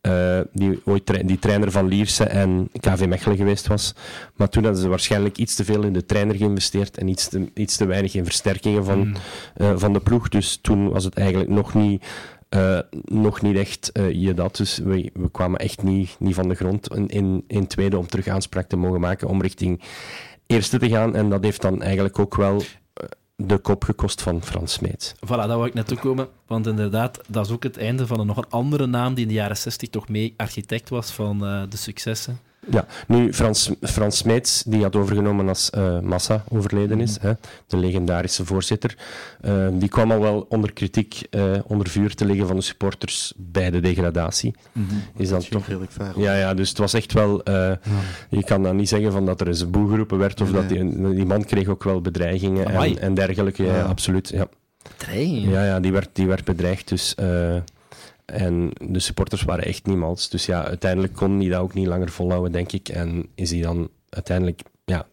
Uh, 0.06 0.40
die 0.52 0.80
ooit 0.84 1.26
die 1.26 1.38
trainer 1.38 1.70
van 1.70 1.88
Lierse 1.88 2.24
en 2.24 2.68
KV 2.80 3.06
Mechelen 3.06 3.36
geweest 3.36 3.66
was. 3.66 3.94
Maar 4.36 4.48
toen 4.48 4.64
hadden 4.64 4.82
ze 4.82 4.88
waarschijnlijk 4.88 5.38
iets 5.38 5.54
te 5.54 5.64
veel 5.64 5.82
in 5.82 5.92
de 5.92 6.06
trainer 6.06 6.36
geïnvesteerd 6.36 6.98
en 6.98 7.08
iets 7.08 7.28
te, 7.28 7.50
iets 7.54 7.76
te 7.76 7.84
weinig 7.84 8.14
in 8.14 8.24
versterkingen 8.24 8.84
van, 8.84 8.98
mm. 8.98 9.14
uh, 9.56 9.72
van 9.76 9.92
de 9.92 10.00
ploeg. 10.00 10.28
Dus 10.28 10.58
toen 10.62 10.88
was 10.90 11.04
het 11.04 11.14
eigenlijk 11.14 11.50
nog 11.50 11.74
niet 11.74 12.04
nog 13.04 13.42
niet 13.42 13.56
echt 13.56 13.90
je 14.12 14.34
dat. 14.34 14.56
Dus 14.56 14.78
we, 14.78 15.10
we 15.14 15.30
kwamen 15.30 15.58
echt 15.58 15.82
niet, 15.82 16.16
niet 16.18 16.34
van 16.34 16.48
de 16.48 16.54
grond 16.54 16.94
in, 16.94 17.08
in, 17.08 17.44
in 17.46 17.66
tweede 17.66 17.98
om 17.98 18.06
terug 18.06 18.28
aanspraak 18.28 18.68
te 18.68 18.76
mogen 18.76 19.00
maken 19.00 19.28
om 19.28 19.42
richting 19.42 19.82
eerste 20.46 20.78
te 20.78 20.88
gaan. 20.88 21.16
En 21.16 21.30
dat 21.30 21.44
heeft 21.44 21.62
dan 21.62 21.82
eigenlijk 21.82 22.18
ook 22.18 22.36
wel 22.36 22.62
de 23.46 23.58
kop 23.58 23.84
gekost 23.84 24.22
van 24.22 24.42
Frans 24.42 24.72
Smeets. 24.72 25.14
Voilà, 25.14 25.28
daar 25.28 25.48
wou 25.48 25.66
ik 25.66 25.74
naartoe 25.74 25.98
komen. 25.98 26.28
Want 26.46 26.66
inderdaad, 26.66 27.20
dat 27.28 27.46
is 27.46 27.52
ook 27.52 27.62
het 27.62 27.76
einde 27.76 28.06
van 28.06 28.20
een 28.20 28.26
nog 28.26 28.36
een 28.36 28.50
andere 28.50 28.86
naam 28.86 29.14
die 29.14 29.22
in 29.22 29.28
de 29.28 29.34
jaren 29.34 29.56
60 29.56 29.88
toch 29.88 30.08
mee 30.08 30.34
architect 30.36 30.88
was 30.88 31.10
van 31.10 31.44
uh, 31.44 31.62
de 31.68 31.76
successen. 31.76 32.40
Ja, 32.70 32.86
nu 33.06 33.32
Frans, 33.32 33.70
Frans 33.80 34.16
Smeets, 34.16 34.62
die 34.66 34.82
had 34.82 34.96
overgenomen 34.96 35.48
als 35.48 35.70
uh, 35.74 36.00
Massa 36.00 36.44
overleden 36.48 37.00
is, 37.00 37.18
mhm. 37.18 37.26
hè, 37.26 37.32
de 37.66 37.76
legendarische 37.76 38.44
voorzitter, 38.44 38.96
uh, 39.44 39.68
die 39.72 39.88
kwam 39.88 40.12
al 40.12 40.20
wel 40.20 40.46
onder 40.48 40.72
kritiek, 40.72 41.26
uh, 41.30 41.52
onder 41.64 41.88
vuur 41.88 42.14
te 42.14 42.24
liggen 42.24 42.46
van 42.46 42.56
de 42.56 42.62
supporters 42.62 43.32
bij 43.36 43.70
de 43.70 43.80
degradatie. 43.80 44.54
Mm 44.72 44.86
-hmm. 44.88 45.02
Is 45.16 45.28
dat 45.28 45.50
toch 45.50 45.66
redelijk 45.66 45.92
ver? 45.92 46.12
Ja, 46.16 46.36
ja, 46.36 46.54
dus 46.54 46.68
het 46.68 46.78
was 46.78 46.94
echt 46.94 47.12
wel. 47.12 47.40
Ja. 47.44 47.78
Je 48.28 48.44
kan 48.44 48.62
dan 48.62 48.76
niet 48.76 48.88
zeggen 48.88 49.12
van 49.12 49.26
dat 49.26 49.40
er 49.40 49.46
eens 49.46 49.70
boe 49.70 49.88
geroepen 49.88 50.18
werd, 50.18 50.40
of 50.40 50.52
nee. 50.52 50.60
dat 50.60 50.68
die, 50.68 51.14
die, 51.14 51.26
man 51.26 51.44
kreeg 51.44 51.68
ook 51.68 51.84
wel 51.84 52.00
bedreigingen 52.00 52.66
en, 52.66 52.98
en, 52.98 53.14
dergelijke. 53.14 53.62
Ja, 53.62 53.76
ja, 53.76 53.82
absoluut. 53.82 54.28
Ja. 54.28 54.48
Bedreigingen? 54.98 55.50
Ja, 55.50 55.64
ja 55.64 55.80
die, 55.80 55.92
werd, 55.92 56.08
die 56.12 56.26
werd 56.26 56.44
bedreigd. 56.44 56.88
Dus. 56.88 57.14
En 58.30 58.70
de 58.90 58.98
supporters 58.98 59.42
waren 59.42 59.64
echt 59.64 59.86
niemals. 59.86 60.28
Dus 60.28 60.46
ja, 60.46 60.64
uiteindelijk 60.64 61.12
kon 61.12 61.40
hij 61.40 61.48
dat 61.48 61.60
ook 61.60 61.74
niet 61.74 61.86
langer 61.86 62.10
volhouden, 62.10 62.52
denk 62.52 62.72
ik. 62.72 62.88
En 62.88 63.26
is 63.34 63.50
hij 63.50 63.60
dan 63.60 63.90
uiteindelijk 64.08 64.62
ja, 64.84 65.06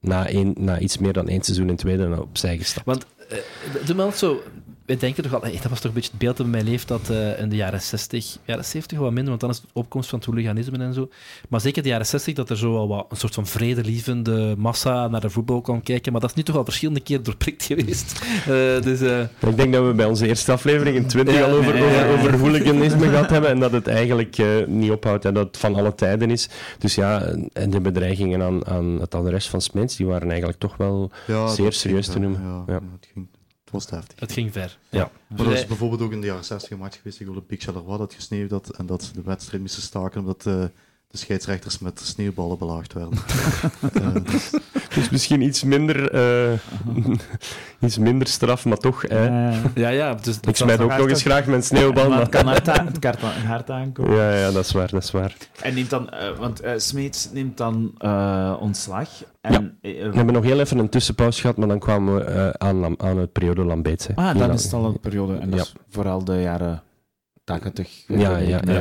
na, 0.00 0.30
een, 0.30 0.54
na 0.58 0.78
iets 0.78 0.98
meer 0.98 1.12
dan 1.12 1.28
één 1.28 1.42
seizoen 1.42 1.68
in 1.68 1.76
tweede 1.76 2.22
opzij 2.22 2.56
gestapt. 2.58 2.86
Want 2.86 3.06
uh, 3.32 3.86
doe 3.86 3.96
me 3.96 4.10
zo 4.14 4.42
we 4.86 4.96
denken 4.96 5.22
toch 5.22 5.34
al, 5.34 5.40
dat 5.40 5.68
was 5.68 5.80
toch 5.80 5.84
een 5.84 5.92
beetje 5.92 6.10
het 6.10 6.18
beeld 6.18 6.36
dat 6.36 6.50
bij 6.50 6.62
mij 6.62 6.70
leeft 6.70 6.88
dat 6.88 7.08
uh, 7.10 7.40
in 7.40 7.48
de 7.48 7.56
jaren 7.56 7.80
60, 7.80 8.36
jaren 8.44 8.64
70 8.64 8.98
wat 8.98 9.12
minder, 9.12 9.28
want 9.28 9.40
dan 9.40 9.50
is 9.50 9.56
het 9.56 9.66
opkomst 9.72 10.08
van 10.08 10.18
het 10.18 10.28
hooliganisme 10.28 10.78
en 10.78 10.94
zo. 10.94 11.08
Maar 11.48 11.60
zeker 11.60 11.82
de 11.82 11.88
jaren 11.88 12.06
60 12.06 12.34
dat 12.34 12.50
er 12.50 12.56
zo 12.56 12.76
al 12.76 12.88
wat 12.88 13.06
een 13.08 13.16
soort 13.16 13.34
van 13.34 13.46
vredelievende 13.46 14.54
massa 14.58 15.08
naar 15.08 15.20
de 15.20 15.30
voetbal 15.30 15.60
kan 15.60 15.82
kijken. 15.82 16.12
Maar 16.12 16.20
dat 16.20 16.30
is 16.30 16.36
nu 16.36 16.42
toch 16.42 16.56
al 16.56 16.64
verschillende 16.64 17.00
keer 17.00 17.22
doorprikt 17.22 17.62
geweest. 17.72 18.22
Uh, 18.40 18.46
dus, 18.82 19.00
uh... 19.00 19.20
Ik 19.20 19.56
denk 19.56 19.72
dat 19.72 19.86
we 19.86 19.92
bij 19.94 20.06
onze 20.06 20.26
eerste 20.26 20.52
aflevering 20.52 20.96
in 20.96 21.06
20 21.06 21.42
al 21.42 21.50
over, 21.50 21.74
over, 21.74 22.08
over 22.08 22.38
hooliganisme 22.38 23.08
gehad 23.08 23.30
hebben 23.30 23.50
en 23.50 23.60
dat 23.60 23.72
het 23.72 23.86
eigenlijk 23.86 24.36
niet 24.66 24.90
ophoudt 24.90 25.24
en 25.24 25.34
dat 25.34 25.46
het 25.46 25.56
van 25.56 25.74
alle 25.74 25.94
tijden 25.94 26.30
is. 26.30 26.48
Dus 26.78 26.94
ja, 26.94 27.22
en 27.52 27.70
de 27.70 27.80
bedreigingen 27.80 28.42
aan, 28.42 28.66
aan 28.66 29.00
het 29.00 29.14
adres 29.14 29.48
van 29.48 29.60
Smits, 29.60 29.96
die 29.96 30.06
waren 30.06 30.28
eigenlijk 30.28 30.58
toch 30.58 30.76
wel 30.76 31.10
ja, 31.26 31.46
zeer 31.46 31.72
serieus 31.72 32.06
te 32.06 32.18
noemen. 32.18 32.40
Ja, 32.42 32.64
ja. 32.66 32.80
Was 33.74 33.90
heftig. 33.90 34.20
Het 34.20 34.32
ging 34.32 34.52
ver. 34.52 34.78
Ja. 34.88 35.10
Maar 35.26 35.44
dat 35.44 35.52
is 35.52 35.66
bijvoorbeeld 35.66 36.00
ook 36.00 36.12
in 36.12 36.20
de 36.20 36.26
jaren 36.26 36.44
60 36.44 36.70
een 36.70 36.78
match 36.78 36.96
geweest 36.96 37.16
tegen 37.16 37.32
Olympique 37.32 37.64
Charleroi 37.64 37.98
dat 37.98 38.14
gesneeuwd 38.14 38.50
had 38.50 38.70
en 38.70 38.86
dat 38.86 39.10
de 39.14 39.22
wedstrijd 39.22 39.62
moesten 39.62 39.82
staken 39.82 40.20
omdat 40.20 40.44
uh, 40.46 40.64
de 41.14 41.20
scheidsrechters 41.20 41.78
met 41.78 42.00
sneeuwballen 42.04 42.58
belaagd 42.58 42.92
werden. 42.92 43.18
uh, 43.96 44.14
dus... 44.32 44.50
dus... 44.94 45.10
misschien 45.10 45.40
iets 45.40 45.62
minder, 45.62 46.14
uh, 46.14 46.58
iets 47.86 47.98
minder 47.98 48.28
straf, 48.28 48.64
maar 48.64 48.76
toch. 48.76 49.08
ja, 49.08 49.88
ja. 49.88 50.14
Dus 50.14 50.38
ik 50.40 50.56
smijt 50.56 50.80
ook 50.80 50.96
nog 50.96 51.08
eens 51.08 51.22
graag 51.22 51.46
met 51.46 51.64
sneeuwbal. 51.64 52.08
maar 52.08 52.20
het 52.20 52.28
kan 52.28 52.46
hard, 52.46 52.68
aan, 52.68 52.86
het 52.86 52.98
kan 52.98 53.14
hard 53.46 53.70
aankomen. 53.70 54.16
Ja, 54.16 54.34
ja, 54.34 54.50
dat 54.50 54.64
is 54.64 54.72
waar. 54.72 54.90
Dat 54.90 55.02
is 55.02 55.10
waar. 55.10 55.36
En 55.62 55.74
neemt 55.74 55.90
dan, 55.90 56.10
want 56.38 56.62
Smeets 56.76 57.28
neemt 57.32 57.56
dan 57.56 57.94
ontslag. 58.60 59.08
En, 59.40 59.78
ja. 59.80 59.90
we 59.90 60.16
hebben 60.16 60.34
nog 60.34 60.44
heel 60.44 60.60
even 60.60 60.78
een 60.78 60.88
tussenpauze 60.88 61.40
gehad, 61.40 61.56
maar 61.56 61.68
dan 61.68 61.78
kwamen 61.78 62.14
we 62.14 62.54
aan, 62.58 63.00
aan 63.00 63.18
het 63.18 63.32
periode 63.32 63.64
Lambeetse. 63.64 64.12
Ah, 64.14 64.38
dan 64.38 64.50
is 64.50 64.62
het 64.64 64.72
al 64.72 64.84
een 64.84 65.00
periode. 65.00 65.36
En 65.36 65.50
dat 65.50 65.60
is 65.60 65.72
vooral 65.88 66.24
de 66.24 66.40
jaren 66.40 66.82
80. 67.44 68.04
Ja, 68.06 68.36
ja, 68.38 68.38
ja, 68.38 68.80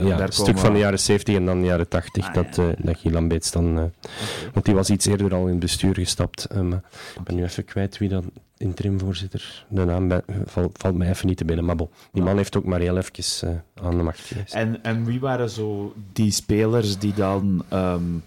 ja, 0.00 0.20
een 0.20 0.32
stuk 0.32 0.58
van 0.58 0.72
de 0.72 0.78
jaren 0.78 0.98
70 0.98 1.34
en 1.34 1.44
dan 1.44 1.60
de 1.60 1.66
jaren 1.66 1.88
80 1.88 2.26
ah, 2.26 2.34
dat, 2.34 2.58
uh, 2.58 2.66
dat 2.78 2.98
Gilan 2.98 3.28
Beets 3.28 3.50
dan... 3.50 3.92
Want 4.52 4.64
die 4.64 4.74
was 4.74 4.90
iets 4.90 5.06
eerder 5.06 5.34
al 5.34 5.44
in 5.44 5.50
het 5.50 5.58
bestuur 5.58 5.94
gestapt. 5.94 6.48
Ik 6.50 7.24
ben 7.24 7.34
nu 7.34 7.42
even 7.42 7.64
kwijt 7.64 7.98
wie 7.98 8.08
dat 8.08 8.24
interimvoorzitter... 8.56 9.66
De 9.68 9.84
naam 9.84 10.10
valt, 10.44 10.78
valt 10.78 10.96
mij 10.96 11.08
even 11.08 11.26
niet 11.26 11.36
te 11.36 11.44
binnen. 11.44 11.64
Maar 11.64 11.76
bon, 11.76 11.88
die 12.12 12.22
man 12.22 12.36
heeft 12.36 12.56
ook 12.56 12.64
maar 12.64 12.80
heel 12.80 12.96
even 12.96 13.64
aan 13.74 13.96
de 13.96 14.02
macht 14.02 14.20
geweest. 14.20 14.54
En, 14.54 14.82
en 14.82 15.04
wie 15.04 15.20
waren 15.20 15.50
zo 15.50 15.94
die 16.12 16.30
spelers 16.30 16.98
die 16.98 17.14
dan... 17.14 17.64
Um, 17.72 18.22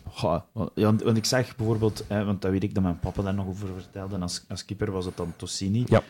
ja, 0.73 0.95
want 1.03 1.17
ik 1.17 1.25
zag 1.25 1.55
bijvoorbeeld... 1.55 2.05
want 2.07 2.41
dat 2.41 2.51
weet 2.51 2.63
ik 2.63 2.73
dat 2.73 2.83
mijn 2.83 2.99
papa 2.99 3.21
daar 3.21 3.33
nog 3.33 3.47
over 3.47 3.67
vertelde. 3.75 4.17
Als, 4.17 4.45
als 4.49 4.65
keeper 4.65 4.91
was 4.91 5.05
het 5.05 5.17
dan 5.17 5.33
Tossini. 5.35 5.85
Ja. 5.87 6.01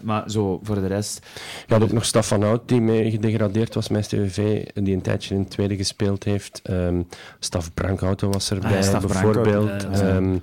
Maar 0.00 0.30
zo 0.30 0.60
voor 0.62 0.74
de 0.74 0.86
rest. 0.86 1.26
Je 1.66 1.72
had 1.74 1.82
ook 1.82 1.92
nog 1.92 2.04
Staf 2.04 2.28
van 2.28 2.42
Hout, 2.42 2.68
die 2.68 2.80
mee 2.80 3.10
gedegradeerd 3.10 3.74
was 3.74 3.88
met 3.88 4.04
STVV, 4.04 4.66
die 4.74 4.94
een 4.94 5.02
tijdje 5.02 5.34
in 5.34 5.40
het 5.40 5.50
tweede 5.50 5.76
gespeeld 5.76 6.24
heeft. 6.24 6.62
Um, 6.70 7.08
Staf 7.38 7.74
Brankhouten 7.74 8.30
was 8.30 8.50
erbij, 8.50 8.94
ah, 8.94 9.00
bijvoorbeeld. 9.00 10.00
Um, 10.00 10.40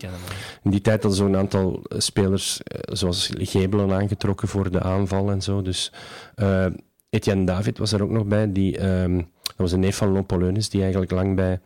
in 0.63 0.71
die 0.71 0.81
tijd 0.81 1.03
hadden 1.03 1.19
ze 1.19 1.25
een 1.25 1.37
aantal 1.37 1.83
spelers, 1.89 2.59
uh, 2.63 2.95
zoals 2.95 3.31
Gebelen, 3.37 3.93
aangetrokken 3.93 4.47
voor 4.47 4.71
de 4.71 4.81
aanval 4.81 5.31
en 5.31 5.41
zo. 5.41 5.61
Dus 5.61 5.91
uh, 6.35 6.65
Etienne 7.09 7.45
David 7.45 7.77
was 7.77 7.91
er 7.91 8.03
ook 8.03 8.09
nog 8.09 8.25
bij. 8.25 8.51
Die, 8.51 8.85
um, 8.85 9.15
dat 9.43 9.55
was 9.55 9.71
een 9.71 9.79
neef 9.79 9.95
van 9.95 10.11
Lopoleunis, 10.11 10.69
die 10.69 10.81
eigenlijk 10.81 11.11
lang 11.11 11.35
bij 11.35 11.59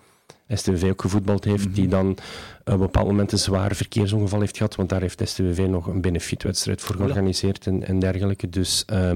STVV 0.48 0.90
ook 0.90 1.02
gevoetbald 1.02 1.44
heeft, 1.44 1.76
die 1.76 1.88
mhm. 1.88 1.92
dan 1.92 2.10
op 2.60 2.74
een 2.74 2.80
bepaald 2.80 3.08
moment 3.08 3.32
een 3.32 3.38
zwaar 3.38 3.76
verkeersongeval 3.76 4.40
heeft 4.40 4.58
gehad, 4.58 4.76
want 4.76 4.90
daar 4.90 5.02
heeft 5.02 5.22
STVV 5.24 5.66
nog 5.70 5.88
een 5.88 6.02
benefietwedstrijd 6.02 6.82
voor 6.82 6.96
georganiseerd 6.96 7.68
en, 7.68 7.88
en 7.88 8.00
dergelijke. 8.00 8.50
Dus 8.50 8.86
uh, 8.94 9.12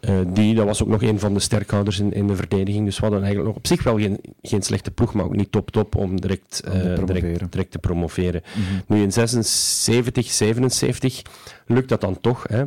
uh, 0.00 0.20
die, 0.26 0.54
dat 0.54 0.66
was 0.66 0.82
ook 0.82 0.88
nog 0.88 1.02
een 1.02 1.18
van 1.18 1.34
de 1.34 1.40
sterkhouders 1.40 1.98
in, 1.98 2.12
in 2.12 2.26
de 2.26 2.36
verdediging. 2.36 2.84
Dus 2.84 2.96
we 2.96 3.02
hadden 3.02 3.22
eigenlijk 3.22 3.48
nog 3.48 3.58
op 3.58 3.66
zich 3.66 3.82
wel 3.82 3.98
geen, 3.98 4.20
geen 4.42 4.62
slechte 4.62 4.90
ploeg, 4.90 5.14
maar 5.14 5.24
ook 5.24 5.36
niet 5.36 5.52
top-top 5.52 5.94
om 5.94 6.20
direct, 6.20 6.62
uh, 6.66 7.04
direct, 7.04 7.52
direct, 7.52 7.70
te 7.70 7.78
promoveren. 7.78 8.42
Mm 8.56 8.62
-hmm. 8.62 8.82
Nu 8.86 9.02
in 9.02 9.12
76, 9.12 10.30
77 10.30 11.22
lukt 11.66 11.88
dat 11.88 12.00
dan 12.00 12.20
toch 12.20 12.46
hè, 12.48 12.64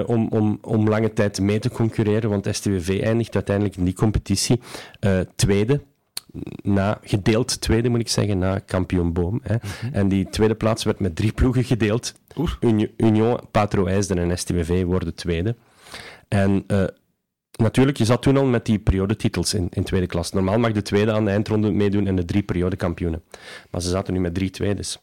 uh, 0.00 0.08
om, 0.08 0.28
om, 0.28 0.58
om 0.62 0.88
lange 0.88 1.12
tijd 1.12 1.40
mee 1.40 1.58
te 1.58 1.70
concurreren, 1.70 2.30
want 2.30 2.48
STVV 2.50 3.02
eindigt 3.02 3.34
uiteindelijk 3.34 3.76
in 3.76 3.84
die 3.84 3.94
competitie 3.94 4.60
tweede 5.34 5.80
na, 6.62 6.98
gedeeld 7.02 7.60
tweede, 7.60 7.88
moet 7.88 8.00
ik 8.00 8.08
zeggen, 8.08 8.38
na 8.38 8.58
kampioen 8.58 9.12
Boom. 9.12 9.40
Hè. 9.42 9.54
Mhm. 9.54 9.94
En 9.94 10.08
die 10.08 10.28
tweede 10.28 10.54
plaats 10.54 10.84
werd 10.84 11.00
met 11.00 11.16
drie 11.16 11.32
ploegen 11.32 11.64
gedeeld. 11.64 12.14
Union, 12.60 12.90
Union 12.96 13.40
Patro 13.50 13.86
IJsden 13.86 14.18
en 14.18 14.38
STVV 14.38 14.84
worden 14.84 15.14
tweede. 15.14 15.56
En 16.28 16.64
uh, 16.68 16.84
natuurlijk, 17.56 17.96
je 17.96 18.04
zat 18.04 18.22
toen 18.22 18.36
al 18.36 18.44
met 18.44 18.64
die 18.66 18.78
periodetitels 18.78 19.54
in, 19.54 19.68
in 19.70 19.84
tweede 19.84 20.06
klas. 20.06 20.32
Normaal 20.32 20.58
mag 20.58 20.72
de 20.72 20.82
tweede 20.82 21.12
aan 21.12 21.24
de 21.24 21.30
eindronde 21.30 21.70
meedoen 21.70 22.06
en 22.06 22.16
de 22.16 22.24
drie 22.24 22.42
periodekampioenen. 22.42 23.22
Maar 23.70 23.80
ze 23.80 23.88
zaten 23.88 24.14
nu 24.14 24.20
met 24.20 24.34
drie 24.34 24.50
tweedes. 24.50 24.98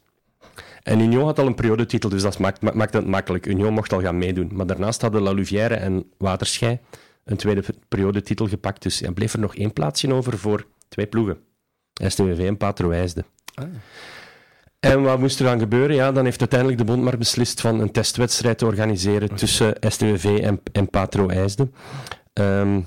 En 0.82 1.00
Union 1.00 1.24
had 1.24 1.38
al 1.38 1.46
een 1.46 1.54
periodetitel, 1.54 2.08
dus 2.08 2.22
dat 2.22 2.38
maakt, 2.38 2.74
maakt 2.74 2.94
het 2.94 3.06
makkelijk. 3.06 3.46
Union 3.46 3.72
mocht 3.72 3.92
al 3.92 4.00
gaan 4.00 4.18
meedoen. 4.18 4.50
Maar 4.52 4.66
daarnaast 4.66 5.00
hadden 5.00 5.22
La 5.22 5.34
Louvière 5.34 5.74
en 5.74 6.10
Waterschei 6.18 6.78
een 7.24 7.36
tweede 7.36 7.62
periodetitel 7.88 8.48
gepakt. 8.48 8.82
Dus 8.82 9.02
er 9.02 9.12
bleef 9.12 9.32
er 9.32 9.38
nog 9.38 9.56
één 9.56 9.72
plaatsje 9.72 10.12
over 10.12 10.38
voor 10.38 10.66
Twee 10.94 11.06
ploegen. 11.06 11.38
STWV 11.92 12.46
en 12.46 12.56
Patro 12.56 12.90
IJsde. 12.90 13.24
Ah. 13.54 13.64
En 14.84 15.02
wat 15.02 15.18
moest 15.18 15.38
er 15.38 15.44
dan 15.44 15.58
gebeuren? 15.58 15.96
Ja, 15.96 16.12
dan 16.12 16.24
heeft 16.24 16.40
uiteindelijk 16.40 16.78
de 16.78 16.84
bond 16.84 17.02
maar 17.02 17.18
beslist 17.18 17.60
van 17.60 17.80
een 17.80 17.90
testwedstrijd 17.90 18.58
te 18.58 18.66
organiseren 18.66 19.34
tussen 19.34 19.76
STWV 19.80 20.40
en, 20.42 20.60
en 20.72 20.90
Patro 20.90 21.28
IJsde. 21.28 21.68
Um, 22.32 22.86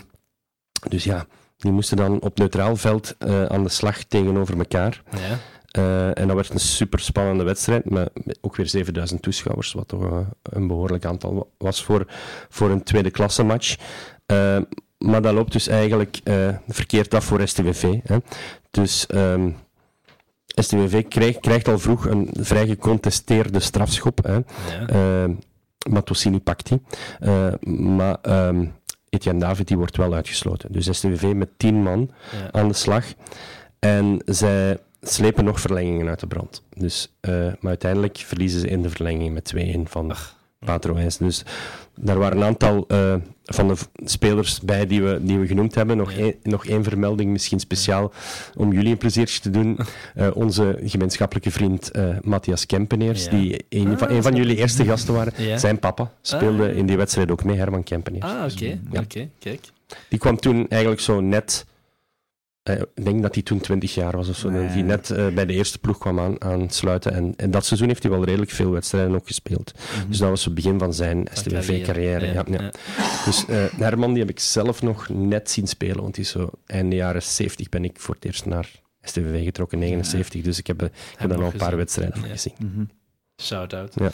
dus 0.90 1.03
ja, 1.03 1.26
die 1.57 1.72
moesten 1.72 1.98
dan 1.98 2.22
op 2.22 2.38
neutraal 2.38 2.76
veld 2.76 3.15
uh, 3.19 3.45
aan 3.45 3.64
de 3.64 3.69
slag 3.69 4.03
tegenover 4.03 4.57
elkaar. 4.57 5.03
Ja. 5.11 5.40
Uh, 5.78 6.18
en 6.18 6.28
dat 6.28 6.36
werd 6.36 6.49
een 6.49 6.60
super 6.60 6.99
spannende 6.99 7.44
wedstrijd, 7.44 7.90
met 7.90 8.10
ook 8.41 8.56
weer 8.56 8.68
7000 8.68 9.22
toeschouwers, 9.22 9.74
wat 9.74 9.88
toch 9.88 10.03
uh, 10.03 10.18
een 10.44 10.68
behoorlijk 10.68 11.06
aantal 11.06 11.52
was 11.57 11.84
voor, 11.84 12.06
voor 12.49 12.69
een 12.69 12.84
tweede 12.84 13.11
klasse 13.11 13.44
match. 13.44 13.76
Uh, 14.32 14.57
maar 14.98 15.22
dat 15.22 15.34
loopt 15.34 15.52
dus 15.52 15.68
eigenlijk 15.68 16.19
verkeerd 16.68 17.14
af 17.14 17.26
voor 17.26 17.48
STWV. 17.48 17.99
Hè. 18.03 18.18
Dus 18.72 19.06
um, 19.14 19.56
STWV 20.64 21.08
krijgt, 21.08 21.40
krijgt, 21.40 21.68
al 21.68 21.80
vroeg 21.80 22.06
een 22.06 22.30
vrij 22.40 22.68
gecontesteerde 22.68 23.60
strafschop. 23.60 24.24
Hè. 24.24 24.34
Ja. 24.34 25.24
Uh, 25.26 25.36
Matosini 25.90 26.40
pakt 26.40 26.68
die. 26.68 26.82
Uh, 27.20 27.54
maar 27.86 28.18
um, 28.22 28.74
Etienne 29.10 29.40
David 29.40 29.68
die 29.68 29.78
wordt 29.78 29.98
wel 29.98 30.14
uitgesloten. 30.14 30.72
Dus 30.72 30.98
STWV 30.98 31.34
met 31.36 31.50
tien 31.58 31.84
man 31.84 32.12
ja. 32.32 32.52
aan 32.60 32.68
de 32.68 32.74
slag. 32.74 33.06
En 33.80 34.22
zij 34.26 34.78
slepen 35.02 35.44
nog 35.44 35.60
verlengingen 35.60 36.08
uit 36.08 36.20
de 36.20 36.28
brand. 36.28 36.64
Dus, 36.74 37.18
uh, 37.22 37.32
maar 37.32 37.58
uiteindelijk 37.70 38.18
verliezen 38.18 38.60
ze 38.60 38.68
in 38.68 38.82
de 38.82 38.90
verlenging 38.90 39.34
met 39.34 39.54
2-1 39.56 39.60
van. 39.84 40.14
Dus 41.18 41.44
daar 41.99 42.18
waren 42.18 42.38
een 42.38 42.44
aantal 42.44 42.86
uh, 42.88 43.14
van 43.45 43.68
de 43.68 43.76
spelers 44.03 44.61
bij 44.61 44.88
die 44.88 45.03
we, 45.03 45.19
die 45.22 45.40
we 45.40 45.48
genoemd 45.48 45.76
hebben. 45.76 45.98
Nog, 45.98 46.11
één, 46.11 46.36
nog 46.44 46.65
één 46.65 46.84
vermelding, 46.84 47.32
misschien 47.32 47.60
speciaal 47.60 48.11
om 48.56 48.74
jullie 48.74 48.91
een 48.91 48.98
pleziertje 48.98 49.40
te 49.40 49.49
doen. 49.49 49.80
Uh, 50.15 50.28
onze 50.45 50.80
gemeenschappelijke 50.84 51.52
vriend 51.52 51.91
uh, 51.95 52.18
Matthias 52.22 52.65
Kempeneers, 52.65 53.24
ja. 53.24 53.30
die 53.30 53.65
een, 53.69 53.88
ah, 53.88 53.98
van, 53.98 54.10
een 54.10 54.24
van 54.24 54.36
jullie 54.36 54.57
eerste 54.57 54.86
gasten 54.86 55.14
waren. 55.14 55.34
Ja. 55.38 55.57
Zijn 55.57 55.80
papa 55.80 56.11
speelde 56.22 56.69
ah. 56.69 56.78
in 56.78 56.86
die 56.86 56.98
wedstrijd 56.98 57.32
ook 57.32 57.44
mee, 57.44 57.57
Herman 57.57 57.84
Kempeneers. 57.84 58.26
Ah, 58.26 58.52
oké. 58.52 58.78
Okay. 58.88 59.03
oké, 59.03 59.30
kijk. 59.40 59.72
Die 60.10 60.19
kwam 60.19 60.38
toen 60.38 60.68
eigenlijk 60.69 61.02
zo 61.02 61.19
net 61.19 61.65
eh, 61.68 61.77
ik 62.73 63.06
denk 63.06 63.22
dat 63.22 63.34
hij 63.34 63.44
toen 63.44 63.60
20 63.60 63.94
jaar 63.94 64.15
was 64.18 64.30
of 64.30 64.38
zo. 64.38 64.49
Nee. 64.49 64.72
Die 64.72 64.84
net 64.84 65.10
uh, 65.10 65.27
bij 65.27 65.45
de 65.45 65.53
eerste 65.53 65.80
ploeg 65.80 65.98
kwam 65.98 66.19
aan, 66.19 66.41
aansluiten. 66.41 67.14
En, 67.14 67.34
en 67.38 67.52
dat 67.52 67.65
seizoen 67.65 67.88
heeft 67.88 68.03
hij 68.03 68.11
wel 68.11 68.23
redelijk 68.23 68.52
veel 68.52 68.72
wedstrijden 68.72 69.15
ook 69.15 69.27
gespeeld. 69.27 69.73
Mm-hmm. 69.76 70.10
Dus 70.10 70.18
dat 70.18 70.30
was 70.30 70.45
het 70.45 70.53
begin 70.53 70.80
van 70.80 70.94
zijn 70.94 71.27
STVV-carrière. 71.34 72.26
Ja, 72.26 72.34
ja. 72.34 72.44
ja. 72.48 72.72
Dus 73.26 73.45
uh, 73.49 73.65
Herman 73.77 74.10
die 74.10 74.22
heb 74.22 74.30
ik 74.30 74.39
zelf 74.39 74.81
nog 74.81 75.10
net 75.10 75.49
zien 75.49 75.68
spelen. 75.68 76.02
Want 76.02 76.15
hij 76.15 76.26
is 76.26 76.31
zo 76.31 76.49
einde 76.65 76.95
jaren 76.95 77.23
70 77.23 77.69
ben 77.69 77.84
ik 77.84 77.99
voor 77.99 78.15
het 78.15 78.26
eerst 78.26 78.45
naar 78.45 78.72
STVV 79.02 79.44
getrokken, 79.44 79.80
79. 79.80 80.41
Dus 80.41 80.60
ik 80.60 80.68
heb, 80.68 80.84
ik 80.84 80.91
heb 81.18 81.30
dan 81.30 81.44
al 81.44 81.52
een 81.52 81.57
paar 81.57 81.77
wedstrijden 81.77 82.23
gezien. 82.23 82.53
Mm-hmm. 82.57 82.89
Shout-out. 83.41 83.94
Ja. 83.95 84.11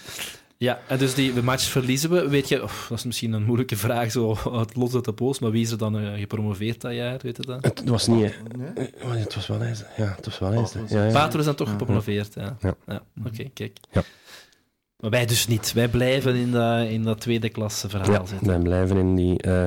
Ja, 0.63 0.79
en 0.87 0.97
dus 0.97 1.13
die 1.13 1.41
match 1.41 1.63
verliezen 1.63 2.09
we. 2.09 2.29
Weet 2.29 2.49
je, 2.49 2.57
dat 2.57 2.97
is 2.97 3.03
misschien 3.03 3.33
een 3.33 3.43
moeilijke 3.43 3.77
vraag, 3.77 4.11
zo 4.11 4.37
het 4.59 4.75
los 4.75 4.93
uit 4.95 5.05
de 5.05 5.13
poos, 5.13 5.39
maar 5.39 5.51
wie 5.51 5.63
is 5.63 5.71
er 5.71 5.77
dan 5.77 5.99
uh, 5.99 6.19
gepromoveerd 6.19 6.81
dat 6.81 6.93
jaar, 6.93 7.19
weet 7.21 7.37
je 7.37 7.43
dat? 7.43 7.63
Het 7.63 7.89
was 7.89 8.07
niet... 8.07 8.39
Nee? 8.75 8.89
Oh, 9.03 9.11
het 9.11 9.35
was 9.35 9.47
wel 9.47 9.61
eens. 9.61 9.83
Ja, 9.97 10.13
het 10.15 10.25
was 10.25 10.39
wel 10.39 10.53
eens. 10.53 10.75
Oh, 10.75 10.89
ja, 10.89 11.05
ja. 11.05 11.11
Pater 11.11 11.39
is 11.39 11.45
dan 11.45 11.55
toch 11.55 11.69
gepromoveerd, 11.69 12.33
ja. 12.33 12.57
ja. 12.59 12.75
ja. 12.87 13.01
Oké, 13.25 13.49
kijk. 13.53 13.77
Ja. 13.91 14.03
Maar 14.99 15.09
wij 15.09 15.25
dus 15.25 15.47
niet. 15.47 15.73
Wij 15.73 15.87
blijven 15.87 16.35
in, 16.35 16.51
de, 16.51 16.87
in 16.89 17.03
dat 17.03 17.19
tweede 17.19 17.49
klasse 17.49 17.89
verhaal 17.89 18.11
ja, 18.11 18.25
zitten. 18.25 18.47
wij 18.47 18.59
blijven 18.59 18.97
in 18.97 19.15
die... 19.15 19.47
Uh, 19.47 19.65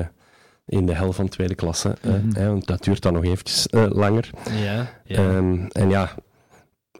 in 0.65 0.85
de 0.85 0.93
hel 0.93 1.13
van 1.13 1.29
tweede 1.29 1.55
klasse. 1.55 1.97
Mm 2.01 2.11
-hmm. 2.11 2.47
want 2.47 2.67
dat 2.67 2.83
duurt 2.83 3.01
dan 3.01 3.13
nog 3.13 3.23
eventjes 3.23 3.67
uh, 3.71 3.85
langer. 3.89 4.29
Ja, 4.63 4.89
ja. 5.05 5.35
Um, 5.35 5.67
en 5.71 5.89
ja, 5.89 6.15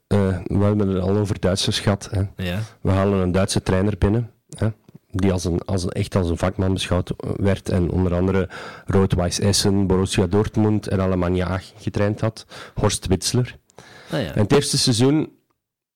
uh, 0.07 0.37
we 0.43 0.63
hebben 0.63 0.87
het 0.87 1.01
al 1.01 1.17
over 1.17 1.39
Duitsers 1.39 1.79
gehad. 1.79 2.09
Hè. 2.11 2.43
Ja. 2.43 2.59
We 2.81 2.91
halen 2.91 3.19
een 3.19 3.31
Duitse 3.31 3.61
trainer 3.61 3.97
binnen, 3.97 4.31
hè, 4.57 4.67
die 5.11 5.31
als 5.31 5.45
een, 5.45 5.61
als 5.65 5.83
een, 5.83 5.89
echt 5.89 6.15
als 6.15 6.29
een 6.29 6.37
vakman 6.37 6.73
beschouwd 6.73 7.13
werd 7.35 7.69
en 7.69 7.89
onder 7.89 8.13
andere 8.15 8.49
Rood-Weiss 8.85 9.39
Essen, 9.39 9.87
Borussia 9.87 10.27
Dortmund 10.27 10.87
en 10.87 11.01
Alemannia 11.01 11.61
getraind 11.77 12.21
had. 12.21 12.45
Horst 12.75 13.07
Witsler. 13.07 13.57
Ah, 14.11 14.21
ja. 14.21 14.33
En 14.33 14.41
het 14.41 14.53
eerste 14.53 14.77
seizoen 14.77 15.31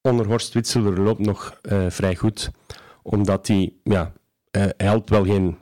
onder 0.02 0.26
Horst 0.26 0.54
Witsler 0.54 1.00
loopt 1.00 1.26
nog 1.26 1.60
uh, 1.62 1.86
vrij 1.90 2.16
goed, 2.16 2.52
omdat 3.02 3.48
hij, 3.48 3.74
ja, 3.84 4.12
uh, 4.58 4.66
hij 4.78 5.02
wel 5.06 5.26
geen 5.26 5.58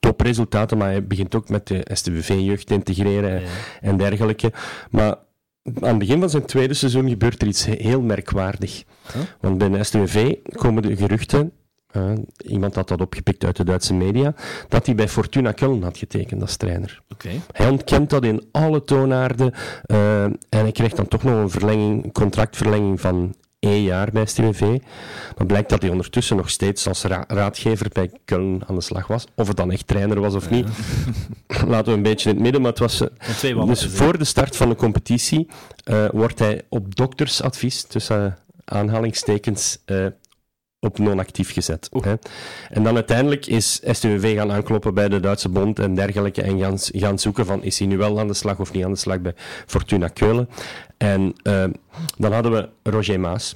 topresultaten, 0.00 0.78
maar 0.78 0.88
hij 0.88 1.06
begint 1.06 1.34
ook 1.34 1.48
met 1.48 1.66
de 1.66 1.86
STVV-jeugd 1.92 2.66
te 2.66 2.74
integreren 2.74 3.40
ja. 3.40 3.48
en 3.80 3.96
dergelijke. 3.96 4.52
Maar 4.90 5.16
aan 5.64 5.88
het 5.88 5.98
begin 5.98 6.20
van 6.20 6.30
zijn 6.30 6.44
tweede 6.44 6.74
seizoen 6.74 7.08
gebeurt 7.08 7.42
er 7.42 7.48
iets 7.48 7.64
heel 7.64 8.00
merkwaardig. 8.00 8.84
Want 9.40 9.58
bij 9.58 9.68
de 9.68 9.84
STV 9.84 10.34
komen 10.52 10.82
de 10.82 10.96
geruchten, 10.96 11.52
uh, 11.96 12.12
iemand 12.46 12.74
had 12.74 12.88
dat 12.88 13.00
opgepikt 13.00 13.44
uit 13.44 13.56
de 13.56 13.64
Duitse 13.64 13.94
media, 13.94 14.34
dat 14.68 14.86
hij 14.86 14.94
bij 14.94 15.08
Fortuna 15.08 15.52
Köln 15.52 15.82
had 15.82 15.98
getekend 15.98 16.42
als 16.42 16.56
trainer. 16.56 17.02
Okay. 17.12 17.40
Hij 17.52 17.68
ontkent 17.68 18.10
dat 18.10 18.24
in 18.24 18.48
alle 18.50 18.82
toonaarden 18.82 19.52
uh, 19.86 20.22
en 20.24 20.38
hij 20.48 20.72
krijgt 20.72 20.96
dan 20.96 21.08
toch 21.08 21.22
nog 21.22 21.34
een 21.34 21.50
verlenging, 21.50 22.12
contractverlenging 22.12 23.00
van 23.00 23.34
één 23.58 23.82
jaar 23.82 24.10
bij 24.12 24.26
STVV. 24.26 24.60
Maar 25.36 25.46
blijkt 25.46 25.68
dat 25.68 25.82
hij 25.82 25.90
ondertussen 25.90 26.36
nog 26.36 26.50
steeds 26.50 26.88
als 26.88 27.02
raadgever 27.26 27.88
bij 27.92 28.08
Köln 28.08 28.66
aan 28.66 28.74
de 28.74 28.80
slag 28.80 29.06
was. 29.06 29.26
Of 29.34 29.48
het 29.48 29.56
dan 29.56 29.70
echt 29.70 29.86
trainer 29.86 30.20
was 30.20 30.34
of 30.34 30.50
niet. 30.50 30.66
Laten 31.66 31.90
we 31.90 31.96
een 31.96 32.02
beetje 32.02 32.28
in 32.28 32.34
het 32.34 32.44
midden. 32.44 32.62
Maar 32.62 32.70
het 32.70 32.80
was, 32.80 33.00
uh, 33.00 33.66
dus 33.66 33.86
voor 33.86 34.18
de 34.18 34.24
start 34.24 34.56
van 34.56 34.68
de 34.68 34.74
competitie 34.74 35.48
uh, 35.84 36.08
wordt 36.10 36.38
hij 36.38 36.62
op 36.68 36.96
doktersadvies, 36.96 37.82
tussen 37.82 38.24
uh, 38.24 38.32
aanhalingstekens, 38.64 39.78
op 40.80 40.98
non-actief 40.98 41.52
gezet. 41.52 41.88
Hè. 42.00 42.14
En 42.68 42.82
dan 42.82 42.94
uiteindelijk 42.94 43.46
is 43.46 43.80
STVV 43.82 44.36
gaan 44.36 44.52
aankloppen 44.52 44.94
bij 44.94 45.08
de 45.08 45.20
Duitse 45.20 45.48
bond 45.48 45.78
en 45.78 45.94
dergelijke 45.94 46.42
en 46.42 46.58
gaan, 46.58 46.78
gaan 46.78 47.18
zoeken 47.18 47.46
van 47.46 47.62
is 47.62 47.78
hij 47.78 47.88
nu 47.88 47.96
wel 47.96 48.18
aan 48.18 48.26
de 48.26 48.34
slag 48.34 48.58
of 48.58 48.72
niet 48.72 48.84
aan 48.84 48.92
de 48.92 48.98
slag 48.98 49.20
bij 49.20 49.34
Fortuna 49.66 50.08
Keulen. 50.08 50.48
En 50.98 51.34
uh, 51.42 51.64
dan 52.16 52.32
hadden 52.32 52.52
we 52.52 52.90
Roger 52.90 53.20
Maas, 53.20 53.54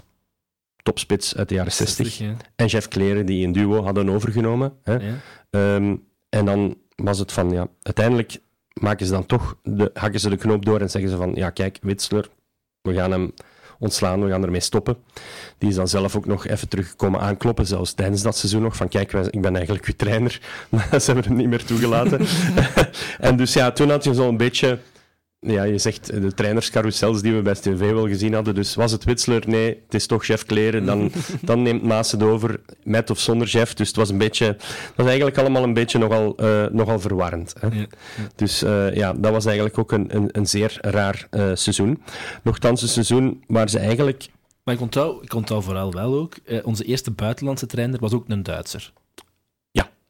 topspits 0.83 1.37
uit 1.37 1.49
de 1.49 1.55
jaren 1.55 1.73
60, 1.73 2.21
en 2.57 2.67
Jeff 2.67 2.89
Kleren 2.89 3.27
die 3.27 3.47
een 3.47 3.53
duo 3.53 3.83
hadden 3.83 4.09
overgenomen. 4.09 4.73
Hè. 4.83 4.95
Ja. 4.95 5.15
Um, 5.51 6.05
en 6.29 6.45
dan 6.45 6.77
was 6.97 7.19
het 7.19 7.33
van, 7.33 7.51
ja, 7.51 7.69
uiteindelijk 7.83 8.39
maken 8.73 9.07
ze 9.07 9.13
dan 9.13 9.27
toch, 9.27 9.57
de, 9.63 9.91
hakken 9.95 10.21
ze 10.21 10.29
de 10.29 10.37
knoop 10.37 10.65
door 10.65 10.81
en 10.81 10.91
zeggen 10.91 11.11
ze 11.11 11.17
van, 11.17 11.35
ja 11.35 11.51
kijk, 11.51 11.79
Witsler, 11.83 12.29
we 12.83 12.95
gaan 12.95 13.11
hem 13.11 13.33
ontslaan, 13.79 14.25
we 14.25 14.31
gaan 14.31 14.45
ermee 14.45 14.61
stoppen. 14.61 14.97
Die 15.59 15.69
is 15.69 15.75
dan 15.75 15.89
zelf 15.89 16.17
ook 16.17 16.27
nog 16.27 16.47
even 16.47 16.69
teruggekomen 16.69 17.21
aankloppen, 17.21 17.67
zelfs 17.67 17.93
tijdens 17.93 18.23
dat 18.23 18.37
seizoen 18.37 18.63
nog, 18.63 18.77
van 18.77 18.89
kijk, 18.89 19.13
ik 19.13 19.41
ben 19.41 19.57
eigenlijk 19.57 19.87
uw 19.87 19.95
trainer, 19.97 20.41
maar 20.69 21.01
ze 21.01 21.13
hebben 21.13 21.25
hem 21.25 21.37
niet 21.37 21.49
meer 21.49 21.65
toegelaten. 21.65 22.27
en 23.19 23.37
dus 23.37 23.53
ja, 23.53 23.71
toen 23.71 23.91
had 23.91 24.05
je 24.05 24.15
zo'n 24.15 24.37
beetje 24.37 24.79
ja, 25.47 25.63
je 25.63 25.79
zegt 25.79 26.07
de 26.07 26.33
trainerscarousels 26.35 27.23
die 27.23 27.35
we 27.35 27.43
bij 27.43 27.55
STV 27.55 27.79
wel 27.91 28.07
gezien 28.07 28.35
hadden. 28.35 28.55
Dus 28.55 28.75
was 28.75 28.93
het 28.93 29.05
Witsler? 29.05 29.43
Nee, 29.47 29.81
het 29.85 29.95
is 29.95 30.07
toch 30.07 30.25
chef 30.25 30.45
Kleren. 30.45 30.85
Dan, 30.85 31.13
dan 31.43 31.63
neemt 31.63 31.83
Maas 31.83 32.13
het 32.13 32.23
over, 32.23 32.61
met 32.83 33.11
of 33.11 33.19
zonder 33.19 33.47
chef. 33.47 33.75
Dus 33.75 33.89
het 33.89 33.97
was 33.97 34.11
een 34.11 34.19
beetje, 34.19 34.47
het 34.47 34.93
was 34.97 35.07
eigenlijk 35.07 35.39
allemaal 35.39 35.63
een 35.63 35.75
beetje 35.75 35.99
nogal, 35.99 36.37
uh, 36.41 36.67
nogal 36.67 37.01
verwarrend. 37.01 37.55
Hè? 37.61 37.67
Ja, 37.67 37.87
Dus 38.35 38.63
uh, 38.63 38.95
ja, 38.95 39.13
dat 39.13 39.33
was 39.33 39.45
eigenlijk 39.45 39.79
ook 39.79 39.93
een, 39.93 40.17
een, 40.17 40.29
een 40.33 40.47
zeer 40.47 40.79
raar 40.81 41.29
uh, 41.31 41.51
seizoen. 41.55 42.03
Nochtans 42.43 42.83
een 42.83 42.89
seizoen 42.89 43.45
waar 43.47 43.69
ze 43.69 43.79
eigenlijk... 43.79 44.29
Maar 44.65 44.75
ik 44.75 44.81
onthoud, 44.81 45.23
ik 45.23 45.35
onthoud 45.35 45.65
vooral 45.65 45.93
wel 45.93 46.15
ook, 46.15 46.35
onze 46.63 46.85
eerste 46.85 47.11
buitenlandse 47.11 47.67
trainer 47.67 48.01
was 48.01 48.13
ook 48.13 48.25
een 48.29 48.43
Duitser 48.43 48.93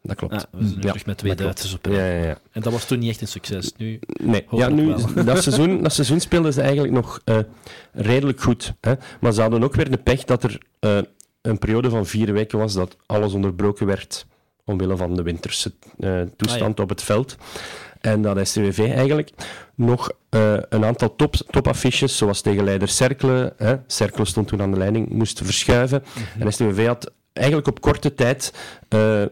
dat 0.02 0.16
klopt. 0.16 0.34
Ja, 0.34 0.44
we 0.50 0.66
zijn 0.66 0.80
terug 0.80 1.06
met 1.06 1.18
twee 1.18 1.34
Duitsers 1.34 1.74
op. 1.74 1.86
Ja, 1.86 2.06
ja, 2.06 2.24
ja. 2.24 2.38
En 2.52 2.60
dat 2.62 2.72
was 2.72 2.84
toen 2.84 2.98
niet 2.98 3.10
echt 3.10 3.20
een 3.20 3.28
succes. 3.28 3.72
Nu, 3.76 3.98
nee, 4.22 4.46
ja, 4.50 4.68
nu, 4.68 4.94
dat, 5.24 5.42
seizoen, 5.42 5.82
dat 5.82 5.92
seizoen 5.92 6.20
speelden 6.20 6.52
ze 6.52 6.60
eigenlijk 6.60 6.92
nog 6.92 7.20
uh, 7.24 7.38
redelijk 7.92 8.40
goed. 8.40 8.74
Hè? 8.80 8.94
Maar 9.20 9.32
ze 9.32 9.40
hadden 9.40 9.62
ook 9.62 9.74
weer 9.74 9.90
de 9.90 9.96
pech 9.96 10.24
dat 10.24 10.42
er 10.42 10.58
uh, 10.80 10.98
een 11.42 11.58
periode 11.58 11.90
van 11.90 12.06
vier 12.06 12.32
weken 12.32 12.58
was 12.58 12.74
dat 12.74 12.96
alles 13.06 13.32
onderbroken 13.32 13.86
werd 13.86 14.26
omwille 14.64 14.96
van 14.96 15.16
de 15.16 15.22
winterse 15.22 15.72
uh, 15.98 16.20
toestand 16.36 16.76
ah, 16.78 16.82
op 16.82 16.88
het 16.88 17.02
veld. 17.02 17.36
En 18.00 18.22
dat 18.22 18.48
STWV 18.48 18.78
eigenlijk 18.78 19.30
nog 19.74 20.10
uh, 20.30 20.54
een 20.68 20.84
aantal 20.84 21.16
top, 21.16 21.34
topaffiches, 21.34 22.16
zoals 22.16 22.40
tegen 22.40 22.64
leider 22.64 22.88
Cercle, 22.88 23.52
hè, 23.56 23.76
Cercle 23.86 24.24
stond 24.24 24.48
toen 24.48 24.62
aan 24.62 24.70
de 24.70 24.78
leiding, 24.78 25.08
moest 25.08 25.40
verschuiven. 25.44 26.02
Mm 26.04 26.22
-hmm. 26.32 26.42
En 26.42 26.52
STWV 26.52 26.86
had 26.86 27.12
eigenlijk 27.32 27.68
op 27.68 27.80
korte 27.80 28.14
tijd 28.14 28.52
uh, 28.94 29.22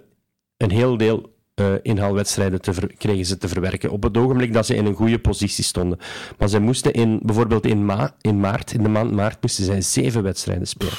een 0.62 0.70
heel 0.70 0.97
deel 0.97 1.39
uh, 1.61 1.66
inhaalwedstrijden 1.82 2.61
te 2.61 2.73
kregen 2.99 3.27
ze 3.27 3.39
te 3.39 3.49
verwerken. 3.49 3.91
Op 3.91 4.03
het 4.03 4.16
ogenblik 4.16 4.53
dat 4.53 4.66
ze 4.66 4.74
in 4.74 4.87
een 4.87 4.95
goede 4.95 5.19
positie 5.19 5.65
stonden. 5.65 5.99
Maar 6.39 6.49
ze 6.49 6.59
moesten 6.61 6.93
in, 6.93 7.20
bijvoorbeeld 7.23 7.66
in, 7.66 7.85
ma 7.85 8.15
in 8.20 8.41
maart, 8.41 8.73
in 8.73 8.82
de 8.82 8.89
maand 8.89 9.12
maart, 9.12 9.43
moesten 9.43 9.65
zij 9.65 9.81
zeven 9.81 10.23
wedstrijden 10.23 10.66
spelen. 10.66 10.93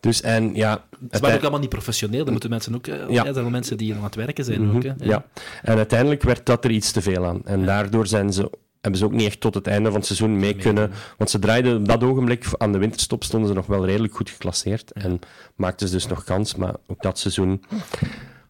Dus 0.00 0.20
en 0.20 0.54
ja... 0.54 0.84
Het 1.10 1.20
waren 1.20 1.36
ook 1.36 1.42
allemaal 1.42 1.60
niet 1.60 1.68
professioneel, 1.68 2.22
dat 2.22 2.30
moeten 2.30 2.50
mensen 2.50 2.74
ook... 2.74 2.86
Uh, 2.86 2.94
ja. 3.08 3.26
Er 3.26 3.34
zijn 3.34 3.50
mensen 3.50 3.76
die 3.76 3.94
aan 3.94 4.04
het 4.04 4.14
werken 4.14 4.44
zijn 4.44 4.60
mm 4.60 4.68
-hmm. 4.68 4.76
ook. 4.76 4.82
Hè? 4.82 4.92
Ja. 4.98 5.04
ja. 5.04 5.24
en 5.62 5.76
uiteindelijk 5.76 6.22
werd 6.22 6.46
dat 6.46 6.64
er 6.64 6.70
iets 6.70 6.92
te 6.92 7.02
veel 7.02 7.26
aan. 7.26 7.40
En 7.44 7.64
daardoor 7.64 8.06
zijn 8.06 8.32
ze 8.32 8.50
hebben 8.86 9.04
ze 9.04 9.04
ook 9.04 9.20
niet 9.20 9.26
echt 9.26 9.40
tot 9.40 9.54
het 9.54 9.66
einde 9.66 9.88
van 9.88 9.98
het 9.98 10.06
seizoen 10.06 10.38
mee 10.38 10.54
kunnen. 10.54 10.90
Want 11.16 11.30
ze 11.30 11.38
draaiden 11.38 11.76
op 11.76 11.88
dat 11.88 12.02
ogenblik 12.02 12.46
aan 12.58 12.72
de 12.72 12.78
winterstop 12.78 13.24
stonden 13.24 13.48
ze 13.48 13.54
nog 13.54 13.66
wel 13.66 13.84
redelijk 13.86 14.14
goed 14.14 14.30
geclasseerd. 14.30 14.92
En 14.92 15.20
maakten 15.54 15.88
ze 15.88 15.94
dus 15.94 16.06
nog 16.06 16.24
kans, 16.24 16.54
maar 16.54 16.74
ook 16.86 17.02
dat 17.02 17.18
seizoen 17.18 17.62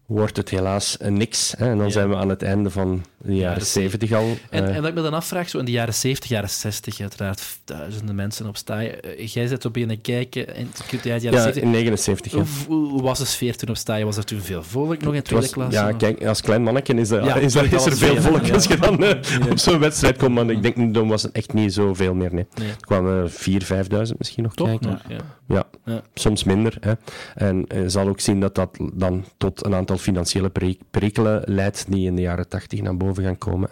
wordt 0.07 0.37
het 0.37 0.49
helaas 0.49 0.97
niks. 1.09 1.53
Hè? 1.57 1.69
En 1.69 1.77
dan 1.77 1.91
zijn 1.91 2.09
we 2.09 2.15
aan 2.15 2.29
het 2.29 2.43
einde 2.43 2.69
van 2.69 3.03
de 3.17 3.35
jaren 3.35 3.65
70 3.65 4.11
al. 4.11 4.37
En, 4.49 4.63
uh, 4.63 4.69
en 4.75 4.81
dat 4.81 4.85
ik 4.85 4.93
me 4.93 5.01
dan 5.01 5.13
afvraag, 5.13 5.49
zo 5.49 5.59
in 5.59 5.65
de 5.65 5.71
jaren 5.71 5.93
70, 5.93 6.29
jaren 6.29 6.49
60, 6.49 6.99
uiteraard 6.99 7.41
duizenden 7.65 8.15
mensen 8.15 8.47
op 8.47 8.57
staaien. 8.57 9.19
Uh, 9.19 9.27
jij 9.27 9.47
zit 9.47 9.65
op 9.65 9.75
je 9.75 9.97
kijken 9.97 10.55
en 10.55 10.69
de 10.89 10.97
jaren 11.03 11.21
ja, 11.21 11.41
70. 11.41 11.63
in 11.63 11.69
79. 11.69 12.31
Hoe, 12.31 12.45
hoe, 12.67 13.01
was 13.01 13.19
de 13.19 13.25
sfeer 13.25 13.57
toen 13.57 13.69
op 13.69 13.77
staaien? 13.77 14.05
Was 14.05 14.17
er 14.17 14.25
toen 14.25 14.39
veel 14.39 14.63
volk 14.63 15.01
nog 15.01 15.13
in 15.13 15.21
tweede 15.21 15.49
klas? 15.49 15.73
Ja, 15.73 15.91
kijk, 15.91 16.25
als 16.25 16.41
klein 16.41 16.63
mannetje 16.63 16.93
is, 16.93 17.09
er, 17.09 17.23
ja, 17.23 17.35
is, 17.35 17.55
er, 17.55 17.73
is 17.73 17.85
er 17.85 17.97
veel 17.97 18.21
volk 18.21 18.49
als 18.49 18.65
je 18.65 18.77
dan 18.77 19.03
uh, 19.03 19.11
op 19.51 19.57
zo'n 19.57 19.79
wedstrijd 19.79 20.17
komt. 20.17 20.35
Maar 20.35 20.49
ik 20.49 20.61
denk, 20.61 20.93
dan 20.93 21.07
was 21.07 21.23
het 21.23 21.31
echt 21.31 21.53
niet 21.53 21.73
zoveel 21.73 22.13
meer. 22.13 22.33
Nee. 22.33 22.45
nee. 22.55 22.69
Er 22.69 22.75
kwamen 22.79 23.31
4.000, 23.31 23.35
5.000 23.35 24.17
misschien 24.17 24.43
nog 24.43 24.55
Toch 24.55 24.67
kijken. 24.67 24.99
ja. 25.07 25.17
Ja, 25.47 25.65
soms 26.13 26.43
minder. 26.43 26.77
Hè. 26.79 26.93
En 27.35 27.65
je 27.67 27.89
zal 27.89 28.07
ook 28.07 28.19
zien 28.19 28.39
dat 28.39 28.55
dat 28.55 28.77
dan 28.93 29.25
tot 29.37 29.65
een 29.65 29.75
aantal 29.75 29.96
aantal 29.97 30.13
financiële 30.13 30.77
perikelen 30.91 31.41
leidt 31.45 31.85
die 31.89 32.05
in 32.05 32.15
de 32.15 32.21
jaren 32.21 32.47
tachtig 32.47 32.81
naar 32.81 32.97
boven 32.97 33.23
gaan 33.23 33.37
komen. 33.37 33.69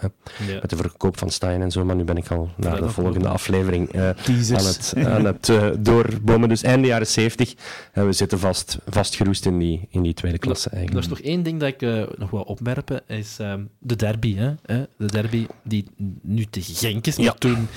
Met 0.61 0.69
de 0.69 0.76
verkoop 0.76 1.18
van 1.18 1.30
Stein 1.30 1.61
en 1.61 1.72
zo. 1.72 1.85
Maar 1.85 1.95
nu 1.95 2.03
ben 2.03 2.18
ik 2.18 2.31
al 2.31 2.49
naar 2.57 2.81
de 2.81 2.89
volgende 2.89 3.27
aflevering 3.27 3.95
uh, 3.95 4.10
aan 4.10 4.65
het, 4.65 4.93
aan 4.97 5.26
het 5.26 5.47
uh, 5.47 5.69
doorbomen. 5.80 6.49
Dus 6.49 6.64
einde 6.64 6.88
jaren 6.88 7.07
zeventig. 7.07 7.56
En 7.91 8.06
we 8.06 8.14
zitten 8.14 8.39
vast, 8.39 8.77
vastgeroest 8.85 9.45
in 9.45 9.60
die, 9.60 9.88
in 9.89 10.02
die 10.02 10.14
tweede 10.14 10.38
klasse 10.38 10.69
eigenlijk. 10.69 11.06
Er 11.06 11.11
is 11.11 11.18
toch 11.18 11.27
één 11.27 11.43
ding 11.43 11.60
dat 11.60 11.69
ik 11.69 11.81
uh, 11.81 12.03
nog 12.18 12.30
wil 12.30 12.41
opmerken. 12.41 13.02
Is 13.07 13.39
ehm, 13.39 13.64
de 13.80 13.95
derby. 13.95 14.35
Hè? 14.35 14.53
De 14.97 15.06
derby 15.06 15.47
die 15.64 15.85
nu 16.22 16.45
tegen 16.45 16.76
Genk 16.76 17.07
is. 17.07 17.18
Maar 17.18 17.38
toen 17.38 17.68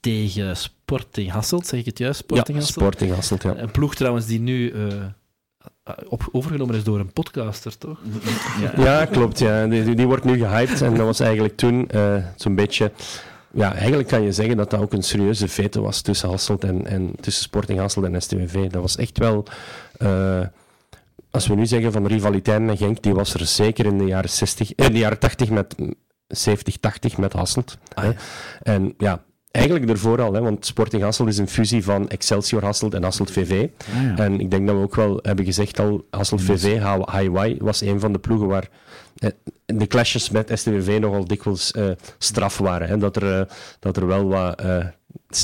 tegen 0.00 0.56
Sporting 0.56 1.30
Hasselt, 1.30 1.66
zeg 1.66 1.80
ik 1.80 1.86
het 1.86 1.98
juist? 1.98 2.18
Sporting 2.18 2.48
ja, 2.48 2.54
Hasselt. 2.54 2.78
Sporting 2.78 3.14
Hasselt, 3.14 3.42
ja. 3.42 3.56
Een 3.56 3.70
ploeg 3.70 3.94
trouwens 3.94 4.26
die 4.26 4.40
nu 4.40 4.72
op, 6.08 6.28
overgenomen 6.32 6.74
is 6.74 6.84
door 6.84 6.98
een 6.98 7.12
podcaster, 7.12 7.78
toch? 7.78 7.98
Ja, 8.76 8.84
ja 8.84 9.04
klopt. 9.04 9.38
Ja. 9.38 9.66
Die, 9.66 9.94
die, 9.94 10.06
wordt 10.06 10.24
nu 10.24 10.38
gehyped 10.38 10.82
en 10.82 10.94
dat 10.94 11.06
was 11.06 11.20
eigenlijk 11.20 11.56
toen 11.56 11.88
uh, 11.94 12.14
zo'n 12.36 12.54
beetje... 12.54 12.92
Ja, 13.50 13.74
eigenlijk 13.74 14.08
kan 14.08 14.22
je 14.22 14.32
zeggen 14.32 14.56
dat 14.56 14.70
dat 14.70 14.80
ook 14.80 14.92
een 14.92 15.02
serieuze 15.02 15.48
vete 15.48 15.80
was 15.80 16.00
tussen 16.00 16.28
Hasselt 16.28 16.64
en, 16.64 16.86
en 16.86 17.12
tussen 17.20 17.42
Sporting 17.42 17.78
Hasselt 17.78 18.04
en 18.04 18.22
STWV. 18.22 18.66
Dat 18.66 18.82
was 18.82 18.96
echt 18.96 19.18
wel... 19.18 19.44
Uh, 19.98 20.40
als 21.30 21.46
we 21.46 21.54
nu 21.54 21.66
zeggen 21.66 21.92
van 21.92 22.06
rivaliteit 22.06 22.62
met 22.62 22.78
Genk, 22.78 23.02
die 23.02 23.14
was 23.14 23.34
er 23.34 23.46
zeker 23.46 23.86
in 23.86 23.98
de 23.98 24.04
jaren, 24.04 24.30
60, 24.30 24.74
in 24.74 24.92
de 24.92 24.98
jaren 24.98 25.18
80 25.18 25.50
met 25.50 25.74
70, 26.28 26.76
80 26.76 27.16
met 27.16 27.32
Hasselt. 27.32 27.78
Ah, 27.94 28.04
ja. 28.04 28.14
En 28.62 28.94
ja, 28.98 29.22
Eigenlijk 29.50 29.90
ervoor 29.90 30.22
al, 30.22 30.32
hè, 30.32 30.40
want 30.40 30.66
Sporting 30.66 31.02
Hasselt 31.02 31.28
is 31.28 31.38
een 31.38 31.48
fusie 31.48 31.84
van 31.84 32.08
Excelsior 32.08 32.64
Hasselt 32.64 32.94
en 32.94 33.02
Hasselt 33.02 33.30
VV. 33.30 33.68
Ah, 33.94 34.24
en 34.24 34.40
ik 34.40 34.50
denk 34.50 34.66
dat 34.66 34.76
we 34.76 34.82
ook 34.82 34.94
wel 34.94 35.18
hebben 35.22 35.44
gezegd 35.44 35.78
al, 35.78 36.06
Hasselt 36.10 36.42
VV, 36.42 36.80
HY, 37.10 37.56
was 37.60 37.80
een 37.80 38.00
van 38.00 38.12
de 38.12 38.18
ploegen 38.18 38.46
waar 38.46 38.68
eh, 39.16 39.30
de 39.64 39.86
clashes 39.86 40.30
met 40.30 40.50
STVV 40.54 40.98
nogal 41.00 41.24
dikwijls 41.24 41.72
uh, 41.76 41.90
straf 42.18 42.58
waren. 42.58 42.88
Hè, 42.88 42.98
dat, 42.98 43.16
er, 43.16 43.38
uh, 43.38 43.42
dat 43.78 43.96
er 43.96 44.06
wel 44.06 44.28
wat 44.28 44.62
uh, 44.64 44.84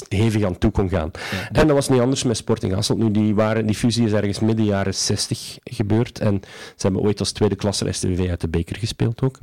hevig 0.09 0.45
aan 0.45 0.59
toe 0.59 0.70
kon 0.70 0.89
gaan. 0.89 1.11
En 1.53 1.66
dat 1.66 1.77
was 1.77 1.89
niet 1.89 2.01
anders 2.01 2.23
met 2.23 2.36
Sporting 2.36 2.73
Hasselt. 2.73 2.99
Nu, 2.99 3.11
die, 3.11 3.35
waren, 3.35 3.66
die 3.66 3.74
fusie 3.74 4.05
is 4.07 4.12
ergens 4.12 4.41
midden 4.41 4.65
jaren 4.65 4.95
60 4.95 5.59
gebeurd. 5.65 6.19
En 6.19 6.41
ze 6.77 6.86
hebben 6.86 7.03
ooit 7.03 7.20
als 7.20 7.32
tweede 7.32 7.55
klasse 7.55 7.93
STVV 7.93 8.28
uit 8.28 8.41
de 8.41 8.49
beker 8.49 8.77
gespeeld 8.77 9.23
ook. 9.23 9.39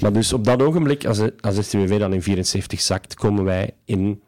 Maar 0.00 0.12
dus 0.12 0.32
op 0.32 0.44
dat 0.44 0.62
ogenblik, 0.62 1.04
als, 1.04 1.20
als 1.40 1.56
STVV 1.56 1.98
dan 1.98 2.12
in 2.12 2.22
74 2.22 2.80
zakt, 2.80 3.14
komen 3.14 3.44
wij 3.44 3.74
in, 3.84 4.22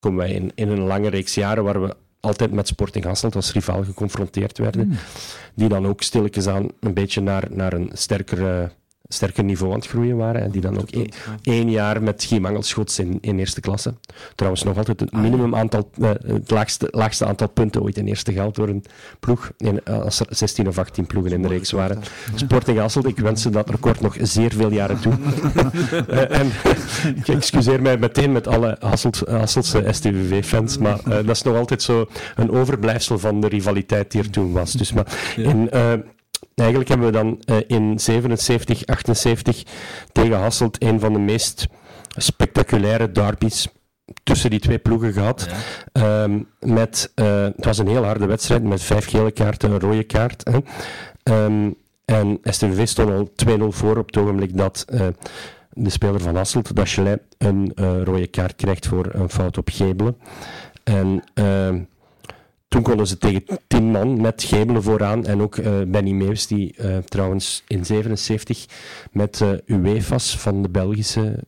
komen 0.00 0.18
wij 0.18 0.30
in, 0.30 0.52
in 0.54 0.68
een 0.68 0.82
lange 0.82 1.08
reeks 1.08 1.34
jaren 1.34 1.64
waar 1.64 1.82
we 1.82 1.96
altijd 2.20 2.52
met 2.52 2.68
Sporting 2.68 3.04
Hasselt 3.04 3.34
als 3.34 3.52
rivaal 3.52 3.84
geconfronteerd 3.84 4.58
werden. 4.58 4.82
Hmm. 4.82 4.96
Die 5.54 5.68
dan 5.68 5.86
ook 5.86 6.02
stilletjes 6.02 6.46
aan 6.46 6.68
een 6.80 6.94
beetje 6.94 7.20
naar, 7.20 7.46
naar 7.50 7.72
een 7.72 7.90
sterkere 7.92 8.70
sterker 9.12 9.44
niveau 9.44 9.72
aan 9.72 9.78
het 9.78 9.88
groeien 9.88 10.16
waren. 10.16 10.42
En 10.42 10.50
die 10.50 10.60
dan 10.60 10.80
ook 10.80 10.88
één 11.42 11.70
jaar 11.70 12.02
met 12.02 12.24
Guy 12.24 12.38
Mangelschots 12.38 12.98
in, 12.98 13.18
in 13.20 13.38
eerste 13.38 13.60
klasse. 13.60 13.94
Trouwens, 14.34 14.62
nog 14.62 14.76
altijd 14.76 15.00
het 15.00 15.10
ah, 15.10 15.20
minimum 15.20 15.54
aantal, 15.54 15.90
uh, 15.98 16.10
het 16.26 16.50
laagste, 16.50 16.88
laagste 16.90 17.26
aantal 17.26 17.48
punten 17.48 17.82
ooit 17.82 17.96
in 17.98 18.06
eerste 18.06 18.32
geld 18.32 18.54
door 18.54 18.68
een 18.68 18.84
ploeg. 19.20 19.50
In, 19.56 19.80
uh, 19.88 20.00
als 20.00 20.20
er 20.20 20.26
16 20.28 20.68
of 20.68 20.78
18 20.78 21.06
ploegen 21.06 21.32
in 21.32 21.42
de 21.42 21.48
reeks 21.48 21.70
waren. 21.70 22.02
Sporting 22.34 22.78
Hasselt, 22.78 23.06
ik 23.06 23.18
wens 23.18 23.42
ze 23.42 23.50
dat 23.50 23.70
record 23.70 24.00
nog 24.00 24.16
zeer 24.20 24.52
veel 24.52 24.72
jaren 24.72 25.00
toe. 25.00 25.12
uh, 26.10 26.30
en 26.40 26.50
ik 27.16 27.28
excuseer 27.28 27.82
mij 27.82 27.98
meteen 27.98 28.32
met 28.32 28.46
alle 28.46 28.76
Hasselt, 28.80 29.22
Hasseltse 29.28 29.84
STVV-fans, 29.90 30.78
maar 30.78 30.98
dat 31.04 31.30
is 31.30 31.42
nog 31.42 31.56
altijd 31.56 31.82
zo 31.82 32.08
een 32.36 32.50
overblijfsel 32.50 33.18
van 33.18 33.40
de 33.40 33.48
rivaliteit 33.48 34.10
die 34.10 34.22
er 34.22 34.30
toen 34.30 34.52
was. 34.52 34.72
Dus, 34.72 34.92
maar 34.92 35.06
in, 35.36 35.70
Eigenlijk 36.54 36.88
hebben 36.88 37.06
we 37.06 37.12
dan 37.12 37.42
uh, 37.46 37.56
in 37.66 38.00
77, 38.00 38.86
78 38.86 39.62
tegen 40.12 40.38
Hasselt 40.38 40.82
een 40.82 41.00
van 41.00 41.12
de 41.12 41.18
meest 41.18 41.66
spectaculaire 42.16 43.12
derbies 43.12 43.68
tussen 44.22 44.50
die 44.50 44.60
twee 44.60 44.78
ploegen 44.78 45.12
gehad. 45.12 45.48
Ja. 45.92 46.22
Um, 46.22 46.48
met, 46.58 47.12
uh, 47.14 47.42
het 47.42 47.64
was 47.64 47.78
een 47.78 47.88
heel 47.88 48.04
harde 48.04 48.26
wedstrijd 48.26 48.62
met 48.62 48.82
vijf 48.82 49.06
gele 49.06 49.30
kaarten, 49.30 49.70
een 49.70 49.80
rode 49.80 50.04
kaart. 50.04 50.50
Hè. 50.50 50.58
Um, 51.44 51.74
en 52.04 52.38
STVV 52.42 52.86
stond 52.86 53.10
al 53.10 53.30
2-0 53.58 53.62
voor 53.68 53.98
op 53.98 54.06
het 54.06 54.16
ogenblik 54.16 54.56
dat 54.56 54.84
uh, 54.92 55.06
de 55.70 55.90
speler 55.90 56.20
van 56.20 56.36
Hasselt, 56.36 56.76
Dachelet, 56.76 57.22
een 57.38 57.72
rode 58.04 58.26
kaart 58.26 58.56
krijgt 58.56 58.86
voor 58.86 59.08
een 59.12 59.30
fout 59.30 59.58
op 59.58 59.68
Gebelen. 59.72 60.16
En 60.84 61.24
uh, 61.34 61.74
toen 62.70 62.82
konden 62.82 63.06
ze 63.06 63.18
tegen 63.18 63.44
tien 63.66 63.90
man 63.90 64.20
met 64.20 64.42
Gebelen 64.42 64.82
vooraan. 64.82 65.26
En 65.26 65.42
ook 65.42 65.56
uh, 65.56 65.80
Benny 65.86 66.10
Meeuws, 66.10 66.46
die 66.46 66.74
uh, 66.78 66.96
trouwens 66.96 67.62
in 67.66 67.84
77 67.84 68.66
met 69.12 69.40
uh, 69.40 69.50
UEFA's 69.66 70.38
van 70.38 70.62
de 70.62 70.68
Belgische, 70.68 71.38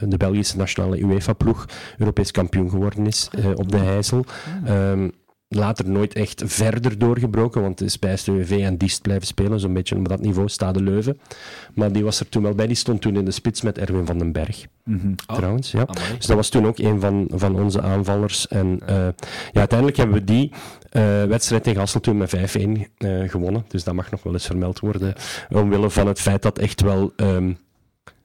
de 0.00 0.16
Belgische 0.16 0.56
nationale 0.56 0.98
UEFA-ploeg 0.98 1.66
Europees 1.98 2.30
kampioen 2.30 2.70
geworden 2.70 3.06
is 3.06 3.30
op 3.54 3.70
de 3.70 3.78
Heijzel. 3.78 4.24
Um, 4.68 5.12
later 5.48 5.90
nooit 5.90 6.14
echt 6.14 6.42
verder 6.46 6.98
doorgebroken, 6.98 7.62
want 7.62 7.78
het 7.78 7.88
is 7.88 7.98
bij 7.98 8.16
STWV 8.16 8.60
en 8.62 8.76
Diest 8.76 9.02
blijven 9.02 9.26
spelen, 9.26 9.60
zo'n 9.60 9.72
beetje 9.72 9.96
op 9.96 10.08
dat 10.08 10.20
niveau 10.20 10.48
staat 10.48 10.74
de 10.74 10.82
Leuven. 10.82 11.20
Maar 11.74 11.92
die 11.92 12.04
was 12.04 12.20
er 12.20 12.28
toen 12.28 12.42
wel 12.42 12.54
bij, 12.54 12.66
die 12.66 12.76
stond 12.76 13.00
toen 13.00 13.16
in 13.16 13.24
de 13.24 13.30
spits 13.30 13.62
met 13.62 13.78
Erwin 13.78 14.06
van 14.06 14.18
den 14.18 14.32
Berg, 14.32 14.66
mm 14.84 15.14
trouwens. 15.26 15.70
Ja. 15.70 15.84
Dus 16.16 16.26
dat 16.26 16.36
was 16.36 16.48
toen 16.48 16.66
ook 16.66 16.78
een 16.78 17.00
van, 17.00 17.28
van 17.34 17.60
onze 17.60 17.82
aanvallers. 17.82 18.48
En 18.48 18.80
uh, 18.82 18.96
ja, 19.52 19.58
uiteindelijk 19.58 19.98
hebben 19.98 20.16
we 20.16 20.24
die 20.24 20.50
uh, 20.92 21.24
wedstrijd 21.24 21.62
tegen 21.62 21.78
Hasselt 21.78 22.02
toen 22.02 22.16
met 22.16 22.36
5-1 22.36 22.40
uh, 22.40 23.22
eh, 23.22 23.30
gewonnen, 23.30 23.64
dus 23.68 23.84
dat 23.84 23.94
mag 23.94 24.10
nog 24.10 24.22
wel 24.22 24.32
eens 24.32 24.46
vermeld 24.46 24.80
worden, 24.80 25.14
omwille 25.50 25.90
van 25.90 26.06
het 26.06 26.20
feit 26.20 26.42
dat 26.42 26.58
echt 26.58 26.80
wel... 26.80 27.12
Um, 27.16 27.58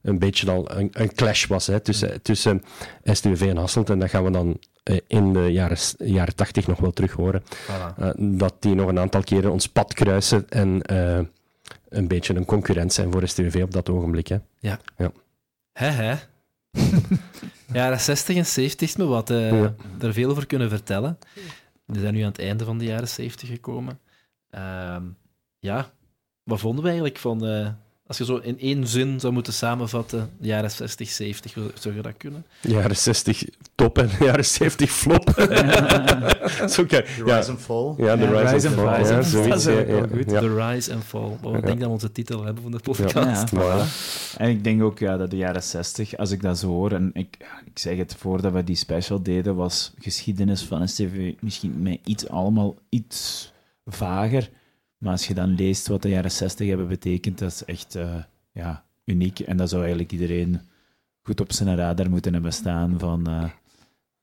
een 0.03 0.19
beetje 0.19 0.51
al 0.51 0.71
een, 0.71 0.89
een 0.91 1.13
clash 1.13 1.45
was 1.45 1.67
hè, 1.67 1.79
tussen, 1.79 2.21
tussen 2.21 2.63
STWV 3.03 3.41
en 3.41 3.57
Hasselt. 3.57 3.89
En 3.89 3.99
dat 3.99 4.09
gaan 4.09 4.23
we 4.23 4.31
dan 4.31 4.59
uh, 4.83 4.97
in 5.07 5.33
de 5.33 5.51
jaren, 5.51 5.77
jaren 5.97 6.35
80 6.35 6.67
nog 6.67 6.79
wel 6.79 6.91
terug 6.91 7.11
horen. 7.11 7.43
Voilà. 7.43 7.99
Uh, 7.99 8.09
dat 8.17 8.55
die 8.59 8.75
nog 8.75 8.87
een 8.87 8.99
aantal 8.99 9.23
keren 9.23 9.51
ons 9.51 9.67
pad 9.67 9.93
kruisen 9.93 10.49
en 10.49 10.81
uh, 10.91 11.19
een 11.89 12.07
beetje 12.07 12.35
een 12.35 12.45
concurrent 12.45 12.93
zijn 12.93 13.11
voor 13.11 13.27
STWV 13.27 13.61
op 13.63 13.71
dat 13.71 13.89
ogenblik. 13.89 14.27
Hè. 14.27 14.37
Ja. 14.59 14.79
ja. 14.97 15.11
He, 15.71 15.87
he. 15.87 16.15
jaren 17.73 17.99
60 17.99 18.35
en 18.35 18.45
70 18.45 18.89
is 18.89 18.95
me 18.95 19.05
wat. 19.05 19.29
Ja. 19.29 19.75
Daar 19.97 20.13
veel 20.13 20.29
over 20.29 20.45
kunnen 20.45 20.69
vertellen. 20.69 21.17
We 21.85 21.99
zijn 21.99 22.13
nu 22.13 22.21
aan 22.21 22.27
het 22.27 22.39
einde 22.39 22.65
van 22.65 22.77
de 22.77 22.85
jaren 22.85 23.07
70 23.07 23.49
gekomen. 23.49 23.99
Ehm, 24.49 25.03
ja, 25.59 25.91
wat 26.43 26.59
vonden 26.59 26.81
we 26.81 26.89
eigenlijk 26.89 27.17
van 27.17 27.39
als 28.07 28.17
je 28.17 28.25
zo 28.25 28.35
in 28.37 28.59
één 28.59 28.87
zin 28.87 29.19
zou 29.19 29.33
moeten 29.33 29.53
samenvatten, 29.53 30.29
de 30.37 30.47
jaren 30.47 30.71
60, 30.71 31.09
70, 31.09 31.53
zou 31.73 31.95
je 31.95 32.01
dat 32.01 32.17
kunnen? 32.17 32.45
Jaren 32.61 32.95
60 32.97 33.43
top 33.75 33.97
en 33.97 34.09
jaren 34.19 34.45
70 34.45 34.91
flop. 34.91 35.29
Zo, 36.69 36.81
okay. 36.81 37.05
ja. 37.25 37.37
Rise 37.37 37.51
and 37.51 37.61
Fall. 37.61 37.93
Ja, 37.97 38.15
de 38.15 38.25
Rise, 38.25 38.53
rise 38.53 38.67
and 38.67 38.75
Fall. 38.75 38.99
Ja, 38.99 39.21
zoiets, 39.21 39.63
ja, 39.63 39.71
ja, 39.71 40.07
goed. 40.11 40.27
The 40.27 40.55
Rise 40.55 40.93
and 40.93 41.03
Fall. 41.03 41.37
Oh, 41.41 41.57
ik 41.57 41.65
denk 41.65 41.79
dat 41.79 41.87
we 41.87 41.93
onze 41.93 42.11
titel 42.11 42.43
hebben 42.43 42.63
van 42.63 42.71
de 42.71 42.79
podcast. 42.79 43.51
Ja, 43.51 43.85
En 44.37 44.49
ik 44.49 44.63
denk 44.63 44.83
ook 44.83 44.99
ja, 44.99 45.17
dat 45.17 45.29
de 45.29 45.37
jaren 45.37 45.63
60, 45.63 46.17
als 46.17 46.31
ik 46.31 46.41
dat 46.41 46.57
zo 46.59 46.67
hoor, 46.67 46.91
en 46.91 47.09
ik, 47.13 47.37
ik 47.65 47.79
zeg 47.79 47.97
het 47.97 48.15
voordat 48.15 48.53
we 48.53 48.63
die 48.63 48.75
special 48.75 49.23
deden, 49.23 49.55
was 49.55 49.93
geschiedenis 49.99 50.61
van 50.61 50.87
STV 50.87 51.33
misschien 51.39 51.81
met 51.81 51.99
iets 52.03 52.29
allemaal 52.29 52.75
iets 52.89 53.51
vager. 53.85 54.49
Maar 55.03 55.11
als 55.11 55.27
je 55.27 55.33
dan 55.33 55.55
leest 55.55 55.87
wat 55.87 56.01
de 56.01 56.09
jaren 56.09 56.31
60 56.31 56.67
hebben 56.67 56.87
betekend, 56.87 57.39
dat 57.39 57.51
is 57.51 57.65
echt 57.65 57.95
uh, 57.95 58.15
ja, 58.51 58.83
uniek. 59.05 59.39
En 59.39 59.57
dat 59.57 59.69
zou 59.69 59.81
eigenlijk 59.81 60.11
iedereen 60.11 60.61
goed 61.21 61.41
op 61.41 61.51
zijn 61.51 61.75
radar 61.75 62.09
moeten 62.09 62.33
hebben 62.33 62.53
staan 62.53 62.99
van 62.99 63.29
uh, 63.29 63.43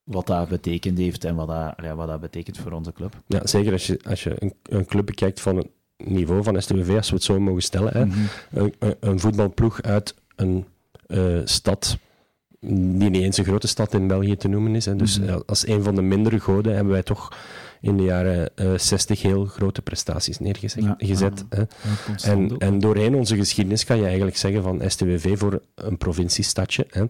wat 0.03 0.27
dat 0.27 0.49
betekend 0.49 0.99
heeft 0.99 1.25
en 1.25 1.35
wat 1.35 1.49
dat, 1.49 1.75
ja, 1.83 1.95
wat 1.95 2.09
dat 2.09 2.21
betekent 2.21 2.59
voor 2.59 2.73
onze 2.73 2.93
club. 2.93 3.17
Ja, 3.27 3.47
zeker 3.47 3.73
als 3.73 3.87
je, 3.87 4.01
als 4.05 4.23
je 4.23 4.35
een, 4.39 4.55
een 4.63 4.87
club 4.87 5.07
bekijkt 5.07 5.41
van 5.41 5.57
het 5.57 5.69
niveau 5.97 6.43
van 6.43 6.63
STVV, 6.63 6.97
als 6.97 7.09
we 7.09 7.15
het 7.15 7.25
zo 7.25 7.41
mogen 7.41 7.63
stellen. 7.63 7.93
Hè. 7.93 8.05
Mm 8.05 8.13
-hmm. 8.13 8.29
een, 8.51 8.75
een, 8.79 8.97
een, 9.01 9.21
voetbalploeg 9.21 9.83
uit 9.83 10.15
een 10.37 10.65
uh, 11.07 11.41
stad 11.45 11.99
die 12.61 13.11
niet 13.11 13.23
eens 13.23 13.37
een 13.37 13.45
grote 13.45 13.69
stad 13.69 13.95
in 13.95 14.07
België 14.07 14.37
te 14.37 14.49
noemen 14.49 14.75
is. 14.75 14.85
Hè. 14.85 14.97
Dus 14.97 15.19
mm 15.19 15.29
-hmm. 15.29 15.43
als 15.47 15.67
een 15.67 15.83
van 15.83 15.95
de 15.95 16.03
mindere 16.03 16.41
goden 16.41 16.75
hebben 16.75 16.93
wij 16.93 17.03
toch 17.03 17.33
in 17.81 17.97
de 17.97 18.03
jaren 18.03 18.51
uh, 18.57 18.73
eh, 18.73 18.79
60 18.79 19.23
heel 19.23 19.45
grote 19.45 19.83
prestaties 19.83 20.39
neergezet. 20.39 20.85
Ja, 20.85 20.97
en, 22.23 22.59
en 22.59 22.79
doorheen 22.79 23.15
onze 23.15 23.37
geschiedenis 23.37 23.85
kan 23.85 23.97
je 23.97 24.05
eigenlijk 24.05 24.37
zeggen 24.37 24.63
van 24.63 24.83
STWV 24.87 25.39
voor 25.39 25.63
een 25.75 25.99
provinciestadje. 25.99 26.87
Hè. 26.91 27.05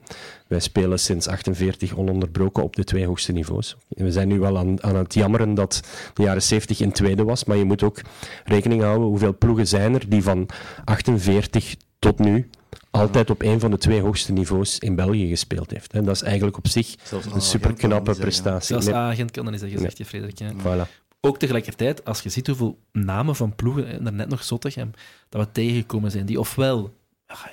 Wij 0.47 0.61
spelen 0.61 0.99
sinds 0.99 1.29
48 1.29 1.97
ononderbroken 1.97 2.63
op 2.63 2.77
de 2.77 2.85
twee 2.85 3.07
hoogste 3.07 3.33
niveaus. 3.33 3.77
We 3.89 4.13
zijn 4.13 4.29
nu 4.29 4.39
wel 4.39 4.59
aan, 4.59 4.83
aan 4.83 4.97
het 4.97 5.15
jammeren 5.15 5.55
dat 5.55 5.81
de 6.15 6.23
jaren 6.23 6.43
70 6.43 6.81
in 6.81 6.93
tweede 6.93 7.25
was, 7.25 7.45
maar 7.45 7.57
je 7.57 7.65
moet 7.65 7.83
ook 7.83 8.01
rekening 8.45 8.83
houden 8.83 9.09
hoeveel 9.09 9.39
ploegen 9.39 9.67
zijn 9.67 9.95
er 9.95 10.09
die 10.09 10.23
van 10.23 10.49
48 10.85 11.77
tot 11.99 12.19
nu 12.19 12.51
altijd 12.91 13.31
op 13.31 13.43
een 13.43 13.61
van 13.61 13.71
de 13.71 13.79
twee 13.79 14.01
hoogste 14.01 14.33
niveaus 14.33 14.79
in 14.79 14.95
België 14.95 15.29
gespeeld 15.29 15.71
heeft. 15.71 15.93
En 15.93 16.05
dat 16.05 16.15
is 16.15 16.23
eigenlijk 16.23 16.57
op 16.57 16.69
zich 16.69 16.95
een 17.33 17.41
superknappe 17.41 18.15
prestatie. 18.15 18.67
Zelfs 18.67 18.89
agent 18.89 19.31
kan 19.31 19.43
dan 19.43 19.53
niet 19.53 19.63
zeggen, 19.63 19.81
zegt 19.81 19.99
je 19.99 20.05
Frederik. 20.05 20.39
Voilà. 20.41 20.89
ook 21.21 21.39
tegelijkertijd, 21.39 22.05
als 22.05 22.21
je 22.21 22.29
ziet 22.29 22.47
hoeveel 22.47 22.79
namen 22.93 23.37
van 23.37 23.55
ploegen, 23.55 24.15
net 24.17 24.29
nog 24.29 24.45
Zottegem, 24.45 24.91
dat 25.29 25.45
we 25.45 25.53
tegengekomen 25.53 26.11
zijn, 26.11 26.27
die 26.27 26.41
ofwel 26.41 26.95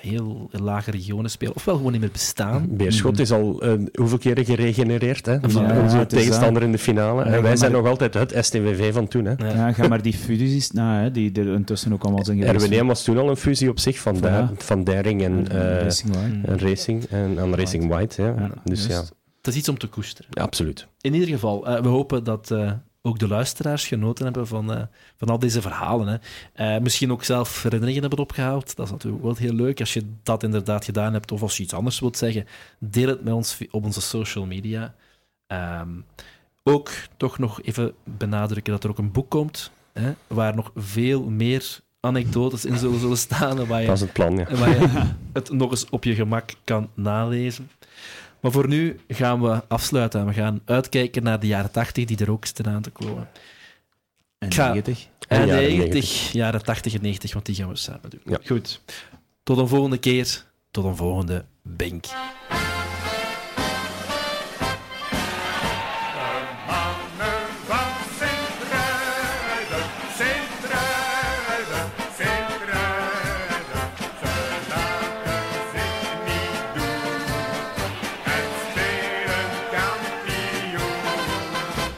heel 0.00 0.48
lage 0.50 0.90
regionen 0.90 1.30
spelen, 1.30 1.54
ofwel 1.54 1.76
gewoon 1.76 1.92
niet 1.92 2.00
meer 2.00 2.10
bestaan. 2.10 2.66
Beerschot 2.70 3.18
is 3.18 3.32
al 3.32 3.64
uh, 3.64 3.86
hoeveel 3.92 4.18
keren 4.18 4.44
geregenereerd, 4.44 5.26
hè? 5.26 5.32
Ja, 5.32 5.82
onze 5.82 6.06
tegenstander 6.06 6.62
in 6.62 6.72
de 6.72 6.78
finale. 6.78 7.22
en 7.22 7.42
wij 7.42 7.56
zijn 7.56 7.72
nog 7.72 7.86
altijd 7.86 8.14
het 8.14 8.34
STVV 8.40 8.92
van 8.92 9.08
toen. 9.08 9.24
Hè? 9.24 9.48
Ja, 9.48 9.72
ga 9.72 9.88
maar 9.88 10.02
die 10.02 10.14
fusies 10.14 10.70
na, 10.70 11.02
hè, 11.02 11.10
die 11.10 11.32
er 11.32 11.46
intussen 11.46 11.92
ook 11.92 12.04
allemaal 12.04 12.24
zijn 12.24 12.42
geweest. 12.42 12.66
RWDM 12.66 12.86
was 12.86 13.04
toen 13.04 13.18
al 13.18 13.28
een 13.28 13.36
fusie 13.36 13.70
op 13.70 13.78
zich, 13.78 13.98
van, 13.98 14.16
ja. 14.22 14.52
van 14.56 14.84
Daring 14.84 15.22
en, 15.22 15.46
uh, 15.52 15.82
Racing 15.82 16.14
White. 16.14 16.46
En 16.52 16.58
Racing, 16.58 17.04
en, 17.04 17.38
en 17.38 17.56
Racing 17.56 17.88
White. 17.88 18.22
ja. 18.22 18.50
Dus 18.64 18.86
ja. 18.86 19.02
Het 19.38 19.46
is 19.46 19.56
iets 19.56 19.68
om 19.68 19.78
te 19.78 19.86
koesteren. 19.86 20.30
Ja, 20.30 20.42
absoluut. 20.42 20.86
In 21.00 21.14
ieder 21.14 21.28
geval, 21.28 21.68
uh, 21.68 21.80
we 21.80 21.88
hopen 21.88 22.24
dat 22.24 22.54
ook 23.08 23.18
de 23.18 23.28
luisteraars 23.28 23.86
genoten 23.86 24.24
hebben 24.24 24.46
van, 24.46 24.72
uh, 24.72 24.82
van 25.16 25.28
al 25.28 25.38
deze 25.38 25.62
verhalen. 25.62 26.20
Hè. 26.54 26.74
Uh, 26.76 26.82
misschien 26.82 27.12
ook 27.12 27.24
zelf 27.24 27.62
herinneringen 27.62 28.00
hebben 28.00 28.18
opgehaald. 28.18 28.76
Dat 28.76 28.86
is 28.86 28.92
natuurlijk 28.92 29.22
wel 29.22 29.36
heel 29.36 29.52
leuk. 29.52 29.80
Als 29.80 29.92
je 29.92 30.04
dat 30.22 30.42
inderdaad 30.42 30.84
gedaan 30.84 31.12
hebt, 31.12 31.32
of 31.32 31.42
als 31.42 31.56
je 31.56 31.62
iets 31.62 31.72
anders 31.74 32.00
wilt 32.00 32.16
zeggen, 32.16 32.46
deel 32.78 33.08
het 33.08 33.24
met 33.24 33.34
ons 33.34 33.58
op 33.70 33.84
onze 33.84 34.00
social 34.00 34.46
media. 34.46 34.94
Um, 35.80 36.04
ook 36.62 36.90
toch 37.16 37.38
nog 37.38 37.62
even 37.62 37.94
benadrukken 38.04 38.72
dat 38.72 38.84
er 38.84 38.90
ook 38.90 38.98
een 38.98 39.12
boek 39.12 39.30
komt, 39.30 39.70
hè, 39.92 40.12
waar 40.26 40.54
nog 40.54 40.70
veel 40.76 41.22
meer 41.22 41.80
anekdotes 42.00 42.64
in 42.64 42.78
zullen, 42.78 43.00
zullen 43.00 43.18
staan. 43.18 43.66
Waar 43.66 43.80
je, 43.80 43.86
dat 43.86 43.96
is 43.96 44.02
het 44.02 44.12
plan, 44.12 44.36
ja. 44.36 44.56
Waar 44.56 44.80
je 44.80 45.12
het 45.32 45.52
nog 45.52 45.70
eens 45.70 45.88
op 45.90 46.04
je 46.04 46.14
gemak 46.14 46.50
kan 46.64 46.90
nalezen. 46.94 47.70
Maar 48.40 48.52
voor 48.52 48.68
nu 48.68 49.00
gaan 49.08 49.42
we 49.42 49.62
afsluiten. 49.68 50.26
We 50.26 50.32
gaan 50.32 50.60
uitkijken 50.64 51.22
naar 51.22 51.40
de 51.40 51.46
jaren 51.46 51.70
80 51.70 52.04
die 52.04 52.18
er 52.18 52.30
ook 52.30 52.46
zitten 52.46 52.66
aan 52.66 52.82
te 52.82 52.90
komen. 52.90 53.28
En 54.38 54.48
90? 54.48 55.08
En 55.28 55.46
jaren 55.46 55.76
90, 55.76 56.32
jaren 56.32 56.62
80 56.64 56.94
en 56.94 57.02
90, 57.02 57.32
want 57.32 57.46
die 57.46 57.54
gaan 57.54 57.68
we 57.68 57.76
samen 57.76 58.10
doen. 58.10 58.38
Goed. 58.46 58.80
Tot 59.42 59.58
een 59.58 59.68
volgende 59.68 59.98
keer. 59.98 60.44
Tot 60.70 60.84
een 60.84 60.96
volgende 60.96 61.44
Bink. 61.62 62.04